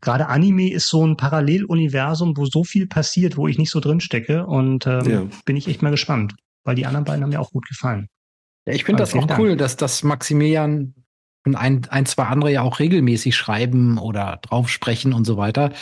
gerade 0.00 0.28
Anime 0.28 0.70
ist 0.70 0.88
so 0.88 1.04
ein 1.04 1.16
Paralleluniversum, 1.16 2.36
wo 2.36 2.46
so 2.46 2.62
viel 2.62 2.86
passiert, 2.86 3.36
wo 3.36 3.48
ich 3.48 3.58
nicht 3.58 3.70
so 3.70 3.80
drin 3.80 4.00
stecke 4.00 4.46
und 4.46 4.86
ähm, 4.86 5.10
ja. 5.10 5.26
bin 5.44 5.56
ich 5.56 5.66
echt 5.66 5.82
mal 5.82 5.90
gespannt, 5.90 6.34
weil 6.62 6.76
die 6.76 6.86
anderen 6.86 7.04
beiden 7.04 7.24
haben 7.24 7.30
mir 7.30 7.40
auch 7.40 7.50
gut 7.50 7.66
gefallen. 7.66 8.06
Ja, 8.66 8.74
ich 8.74 8.84
finde 8.84 9.02
das 9.02 9.14
auch 9.14 9.26
Dank. 9.26 9.40
cool, 9.40 9.56
dass 9.56 9.76
das 9.76 10.02
Maximilian 10.04 10.94
und 11.46 11.56
ein, 11.56 11.86
ein, 11.90 12.06
zwei 12.06 12.24
andere 12.24 12.50
ja 12.50 12.62
auch 12.62 12.78
regelmäßig 12.78 13.36
schreiben 13.36 13.98
oder 13.98 14.38
drauf 14.42 14.70
sprechen 14.70 15.12
und 15.12 15.24
so 15.24 15.36
weiter. 15.36 15.72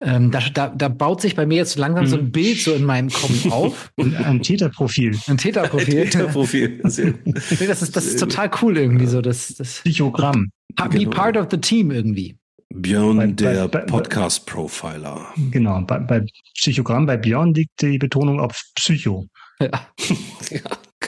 Ähm, 0.00 0.30
da, 0.30 0.40
da, 0.52 0.68
da 0.68 0.88
baut 0.88 1.20
sich 1.20 1.36
bei 1.36 1.46
mir 1.46 1.56
jetzt 1.56 1.78
langsam 1.78 2.06
so 2.06 2.16
ein 2.16 2.22
hm. 2.22 2.32
Bild 2.32 2.58
so 2.58 2.72
in 2.72 2.84
meinem 2.84 3.08
Kopf 3.08 3.46
auf. 3.50 3.92
ein 3.98 4.42
Täterprofil. 4.42 5.16
Ein 5.28 5.38
Täterprofil. 5.38 6.00
Ein 6.00 6.10
Täterprofil. 6.10 6.80
das 6.82 6.98
ist, 7.82 7.96
das 7.96 8.06
ist 8.06 8.18
total 8.18 8.50
cool 8.60 8.76
irgendwie 8.76 9.06
so. 9.06 9.20
Das, 9.20 9.54
das 9.54 9.80
Psychogramm. 9.80 10.50
Be 10.74 10.88
genau. 10.88 11.10
part 11.10 11.36
of 11.36 11.48
the 11.50 11.58
team 11.58 11.90
irgendwie. 11.90 12.36
Björn, 12.74 13.18
bei, 13.18 13.26
der 13.26 13.68
Podcast-Profiler. 13.68 15.34
Genau, 15.50 15.82
bei, 15.82 15.98
bei 15.98 16.24
Psychogramm, 16.54 17.06
bei 17.06 17.18
Björn 17.18 17.52
liegt 17.52 17.82
die 17.82 17.98
Betonung 17.98 18.40
auf 18.40 18.62
Psycho. 18.74 19.26
Ja. 19.60 19.70
ja. 20.50 20.60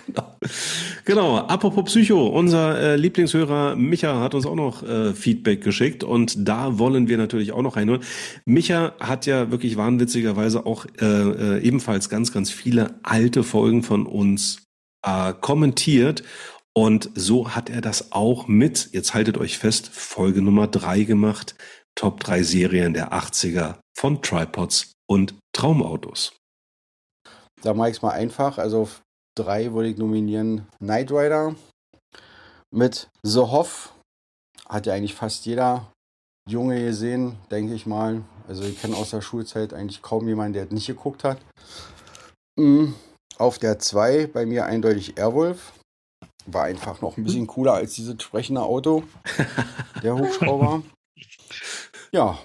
Genau. 0.07 0.37
genau. 1.05 1.37
Apropos 1.37 1.85
Psycho, 1.85 2.27
unser 2.27 2.79
äh, 2.79 2.97
Lieblingshörer 2.97 3.77
Micha 3.77 4.21
hat 4.21 4.35
uns 4.35 4.47
auch 4.47 4.55
noch 4.55 4.83
äh, 4.83 5.15
Feedback 5.15 5.63
geschickt 5.63 6.05
und 6.05 6.49
da 6.49 6.79
wollen 6.79 7.09
wir 7.09 7.17
natürlich 7.17 7.53
auch 7.53 7.63
noch 7.63 7.77
reinhören. 7.77 8.03
Micha 8.45 8.93
hat 9.01 9.27
ja 9.27 9.51
wirklich 9.51 9.77
wahnwitzigerweise 9.77 10.67
auch 10.67 10.87
äh, 11.01 11.05
äh, 11.05 11.59
ebenfalls 11.63 12.09
ganz, 12.09 12.33
ganz 12.33 12.51
viele 12.51 12.99
alte 13.03 13.43
Folgen 13.43 13.83
von 13.83 14.07
uns 14.07 14.65
äh, 15.05 15.33
kommentiert 15.41 16.23
und 16.77 17.11
so 17.15 17.55
hat 17.55 17.71
er 17.71 17.81
das 17.81 18.11
auch 18.13 18.49
mit, 18.49 18.91
jetzt 18.93 19.15
haltet 19.15 19.39
euch 19.39 19.59
fest, 19.59 19.89
Folge 19.89 20.43
Nummer 20.43 20.67
drei 20.67 21.05
gemacht, 21.05 21.55
Top 21.95 22.21
3 22.21 22.43
Serien 22.43 22.95
der 22.95 23.13
80er 23.13 23.77
von 23.97 24.21
Tripods 24.21 24.93
und 25.07 25.37
Traumautos. 25.53 26.33
Da 27.63 27.73
mache 27.73 27.91
ich 27.91 27.97
es 27.97 28.03
mal 28.03 28.11
einfach. 28.11 28.59
Also 28.59 28.89
drei 29.37 29.73
würde 29.73 29.89
ich 29.91 29.99
nominieren 29.99 30.67
Knight 30.79 31.11
Rider 31.11 31.55
mit 32.71 33.09
The 33.23 33.41
Hoff. 33.41 33.95
Hat 34.69 34.87
ja 34.87 34.95
eigentlich 34.95 35.15
fast 35.15 35.47
jeder 35.47 35.93
Junge 36.49 36.85
gesehen, 36.85 37.37
denke 37.51 37.75
ich 37.75 37.87
mal. 37.87 38.23
Also 38.49 38.65
ich 38.65 38.81
kenne 38.81 38.97
aus 38.97 39.11
der 39.11 39.21
Schulzeit 39.21 39.73
eigentlich 39.73 40.03
kaum 40.03 40.29
jemanden, 40.29 40.55
der 40.55 40.67
nicht 40.67 40.87
geguckt 40.87 41.25
hat. 41.25 41.39
Mhm. 42.57 42.95
Auf 43.39 43.59
der 43.59 43.79
2 43.79 44.29
bei 44.29 44.47
mir 44.47 44.67
eindeutig 44.67 45.19
Airwolf. 45.19 45.73
War 46.47 46.65
einfach 46.65 47.01
noch 47.01 47.17
ein 47.17 47.25
bisschen 47.25 47.47
cooler 47.47 47.73
als 47.73 47.95
dieses 47.95 48.23
sprechende 48.23 48.63
Auto. 48.63 49.03
der 50.03 50.17
Hubschrauber. 50.17 50.83
Ja. 52.13 52.39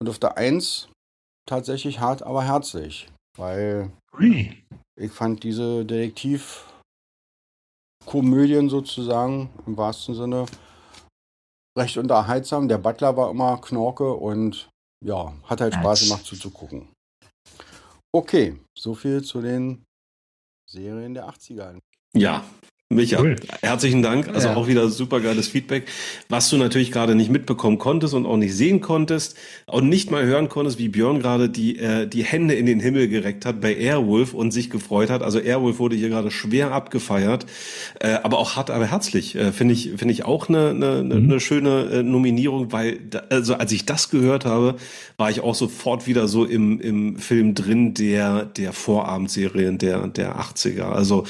Und 0.00 0.08
auf 0.08 0.18
der 0.18 0.36
1 0.36 0.88
tatsächlich 1.46 1.98
hart, 1.98 2.22
aber 2.22 2.44
herzlich. 2.44 3.08
Weil. 3.36 3.90
Ich 4.98 5.12
fand 5.12 5.44
diese 5.44 5.84
Detektivkomödien 5.84 8.68
sozusagen 8.68 9.50
im 9.66 9.76
wahrsten 9.76 10.14
Sinne 10.14 10.46
recht 11.78 11.96
unterhaltsam. 11.96 12.68
Der 12.68 12.78
Butler 12.78 13.16
war 13.16 13.30
immer 13.30 13.60
Knorke 13.60 14.12
und 14.12 14.68
ja, 15.04 15.32
hat 15.44 15.60
halt 15.60 15.74
Spaß 15.74 16.04
gemacht 16.04 16.24
zuzugucken. 16.24 16.88
Okay, 18.12 18.58
so 18.76 18.94
viel 18.94 19.22
zu 19.22 19.40
den 19.40 19.84
Serien 20.68 21.14
der 21.14 21.28
80er. 21.28 21.78
Ja, 22.14 22.44
Micha, 22.90 23.20
cool. 23.20 23.36
herzlichen 23.60 24.00
Dank. 24.00 24.28
Also 24.28 24.48
ja. 24.48 24.56
auch 24.56 24.66
wieder 24.66 24.88
super 24.88 25.20
geiles 25.20 25.46
Feedback. 25.46 25.84
Was 26.30 26.48
du 26.48 26.56
natürlich 26.56 26.90
gerade 26.90 27.14
nicht 27.14 27.30
mitbekommen 27.30 27.76
konntest 27.76 28.14
und 28.14 28.24
auch 28.24 28.38
nicht 28.38 28.56
sehen 28.56 28.80
konntest 28.80 29.36
und 29.66 29.90
nicht 29.90 30.10
mal 30.10 30.24
hören 30.24 30.48
konntest, 30.48 30.78
wie 30.78 30.88
Björn 30.88 31.20
gerade 31.20 31.50
die, 31.50 31.78
äh, 31.78 32.06
die 32.06 32.24
Hände 32.24 32.54
in 32.54 32.64
den 32.64 32.80
Himmel 32.80 33.08
gereckt 33.08 33.44
hat 33.44 33.60
bei 33.60 33.76
Airwolf 33.76 34.32
und 34.32 34.52
sich 34.52 34.70
gefreut 34.70 35.10
hat. 35.10 35.22
Also 35.22 35.38
Airwolf 35.38 35.78
wurde 35.78 35.96
hier 35.96 36.08
gerade 36.08 36.30
schwer 36.30 36.72
abgefeiert, 36.72 37.44
äh, 38.00 38.12
aber 38.22 38.38
auch 38.38 38.56
hart, 38.56 38.70
aber 38.70 38.86
herzlich. 38.86 39.34
Äh, 39.34 39.52
Finde 39.52 39.74
ich, 39.74 39.90
finde 39.98 40.12
ich 40.12 40.24
auch 40.24 40.48
eine, 40.48 40.70
eine, 40.70 41.02
mhm. 41.02 41.12
eine 41.12 41.40
schöne 41.40 41.90
äh, 41.92 42.02
Nominierung, 42.02 42.72
weil, 42.72 43.00
da, 43.00 43.18
also 43.28 43.52
als 43.56 43.70
ich 43.70 43.84
das 43.84 44.08
gehört 44.08 44.46
habe, 44.46 44.76
war 45.18 45.30
ich 45.30 45.42
auch 45.42 45.54
sofort 45.54 46.06
wieder 46.06 46.26
so 46.26 46.46
im, 46.46 46.80
im 46.80 47.18
Film 47.18 47.54
drin 47.54 47.92
der, 47.92 48.46
der 48.46 48.72
Vorabendserien 48.72 49.76
der, 49.76 50.06
der 50.06 50.40
80er. 50.40 50.84
Also 50.84 51.24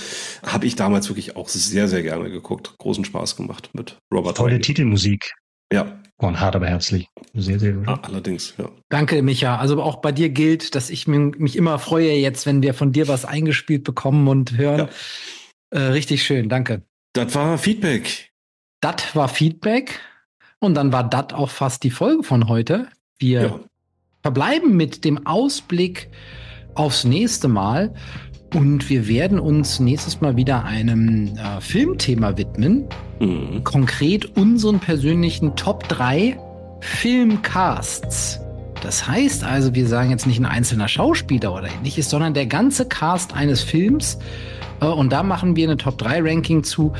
habe 0.45 0.65
ich 0.65 0.77
damals 0.77 1.09
wirklich 1.09 1.35
auch 1.35 1.48
auch 1.57 1.61
sehr, 1.61 1.89
sehr 1.89 2.03
gerne 2.03 2.31
geguckt. 2.31 2.75
Großen 2.79 3.05
Spaß 3.05 3.37
gemacht 3.37 3.71
mit 3.73 3.99
Robert. 4.13 4.37
Tolle 4.37 4.55
Heide. 4.55 4.63
Titelmusik. 4.63 5.33
Ja. 5.73 6.01
Und 6.21 6.41
hart, 6.41 6.57
aber 6.57 6.67
herzlich. 6.67 7.07
Sehr, 7.35 7.61
sehr 7.61 7.73
gut. 7.75 7.87
Ah, 7.87 8.01
allerdings, 8.03 8.55
ja. 8.59 8.69
Danke, 8.89 9.23
Micha. 9.23 9.57
Also 9.57 9.81
auch 9.81 9.97
bei 9.97 10.11
dir 10.11 10.31
gilt, 10.31 10.75
dass 10.75 10.91
ich 10.91 11.07
mich 11.07 11.55
immer 11.55 11.79
freue 11.79 12.13
jetzt, 12.13 12.45
wenn 12.45 12.61
wir 12.61 12.75
von 12.75 12.91
dir 12.91 13.07
was 13.07 13.25
eingespielt 13.25 13.85
bekommen 13.85 14.27
und 14.27 14.57
hören. 14.57 14.89
Ja. 15.73 15.79
Äh, 15.79 15.83
richtig 15.93 16.25
schön, 16.25 16.49
danke. 16.49 16.83
Das 17.13 17.35
war 17.37 17.57
Feedback. 17.57 18.31
Das 18.81 19.15
war 19.15 19.29
Feedback. 19.29 20.01
Und 20.59 20.75
dann 20.75 20.93
war 20.93 21.09
das 21.09 21.35
auch 21.35 21.51
fast 21.51 21.85
die 21.85 21.91
Folge 21.91 22.25
von 22.25 22.49
heute. 22.49 22.89
Wir 23.19 23.43
ja. 23.43 23.61
verbleiben 24.23 24.77
mit 24.77 25.05
dem 25.05 25.25
Ausblick 25.25 26.11
aufs 26.75 27.05
nächste 27.05 27.47
Mal. 27.47 27.95
Und 28.55 28.89
wir 28.89 29.09
werden 29.09 29.39
uns 29.39 29.79
nächstes 29.79 30.21
Mal 30.21 30.37
wieder 30.37 30.65
einem 30.65 31.37
äh, 31.37 31.61
Filmthema 31.61 32.37
widmen. 32.37 32.87
Mhm. 33.21 33.63
Konkret 33.65 34.37
unseren 34.37 34.81
persönlichen 34.81 35.55
Top 35.55 35.87
3 35.89 36.39
Filmcasts. 36.81 38.41
Das 38.83 39.07
heißt 39.07 39.45
also, 39.45 39.75
wir 39.75 39.87
sagen 39.87 40.11
jetzt 40.11 40.27
nicht 40.27 40.39
ein 40.39 40.47
einzelner 40.47 40.89
Schauspieler 40.89 41.53
oder 41.53 41.69
ähnliches, 41.69 42.09
sondern 42.09 42.33
der 42.33 42.47
ganze 42.47 42.87
Cast 42.87 43.35
eines 43.35 43.63
Films 43.63 44.19
und 44.87 45.11
da 45.11 45.23
machen 45.23 45.57
wir 45.57 45.69
eine 45.69 45.77
Top-3-Ranking 45.77 46.63
zu. 46.63 46.93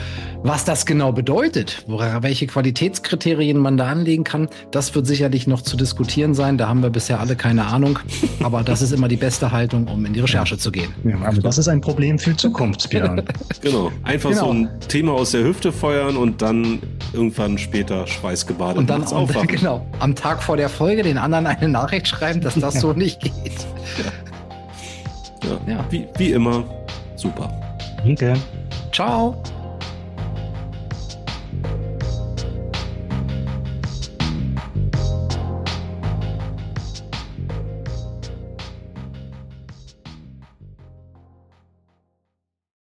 Was 0.43 0.65
das 0.65 0.87
genau 0.87 1.13
bedeutet, 1.13 1.85
welche 1.87 2.47
Qualitätskriterien 2.47 3.59
man 3.59 3.77
da 3.77 3.89
anlegen 3.89 4.25
kann, 4.25 4.49
das 4.71 4.95
wird 4.95 5.07
sicherlich 5.07 5.47
noch 5.47 5.63
zu 5.63 5.77
diskutieren 5.77 6.35
sein. 6.35 6.59
Da 6.59 6.69
haben 6.69 6.83
wir 6.83 6.91
bisher 6.91 7.21
alle 7.21 7.37
keine 7.37 7.67
Ahnung. 7.67 7.99
Aber 8.43 8.63
das 8.63 8.83
ist 8.83 8.93
immer 8.93 9.09
die 9.09 9.17
beste 9.17 9.53
Haltung, 9.53 9.89
um 9.89 10.05
in 10.07 10.13
die 10.13 10.21
Recherche 10.21 10.59
zu 10.59 10.71
gehen. 10.71 10.93
Ja, 11.05 11.17
aber 11.25 11.41
das 11.41 11.59
ist 11.59 11.69
ein 11.69 11.81
Problem 11.81 12.19
für 12.19 12.37
Zukunft, 12.37 12.89
Björn. 12.91 13.23
genau. 13.61 13.91
Einfach 14.05 14.31
genau. 14.31 14.45
so 14.45 14.53
ein 14.53 14.69
Thema 14.89 15.13
aus 15.13 15.33
der 15.33 15.45
Hüfte 15.45 15.73
feuern 15.73 16.17
und 16.17 16.43
dann 16.43 16.81
irgendwann 17.13 17.59
später 17.59 18.07
schweißgebadet 18.07 18.79
und 18.79 18.91
dann 18.91 19.05
aufwachen. 19.05 19.49
Genau. 19.59 19.85
Am 19.99 20.15
Tag 20.15 20.43
vor 20.43 20.57
der 20.57 20.69
Folge 20.69 21.03
den 21.03 21.19
anderen 21.19 21.47
eine 21.47 21.69
Nachricht 21.69 22.07
schreiben, 22.07 22.41
dass 22.41 22.55
das 22.55 22.75
so 22.81 22.93
nicht 22.93 23.21
geht. 23.21 23.67
Ja. 25.43 25.73
ja. 25.73 25.85
Wie, 25.91 26.07
wie 26.17 26.33
immer, 26.33 26.65
super. 27.17 27.68
Danke. 28.05 28.35
Ciao. 28.93 29.41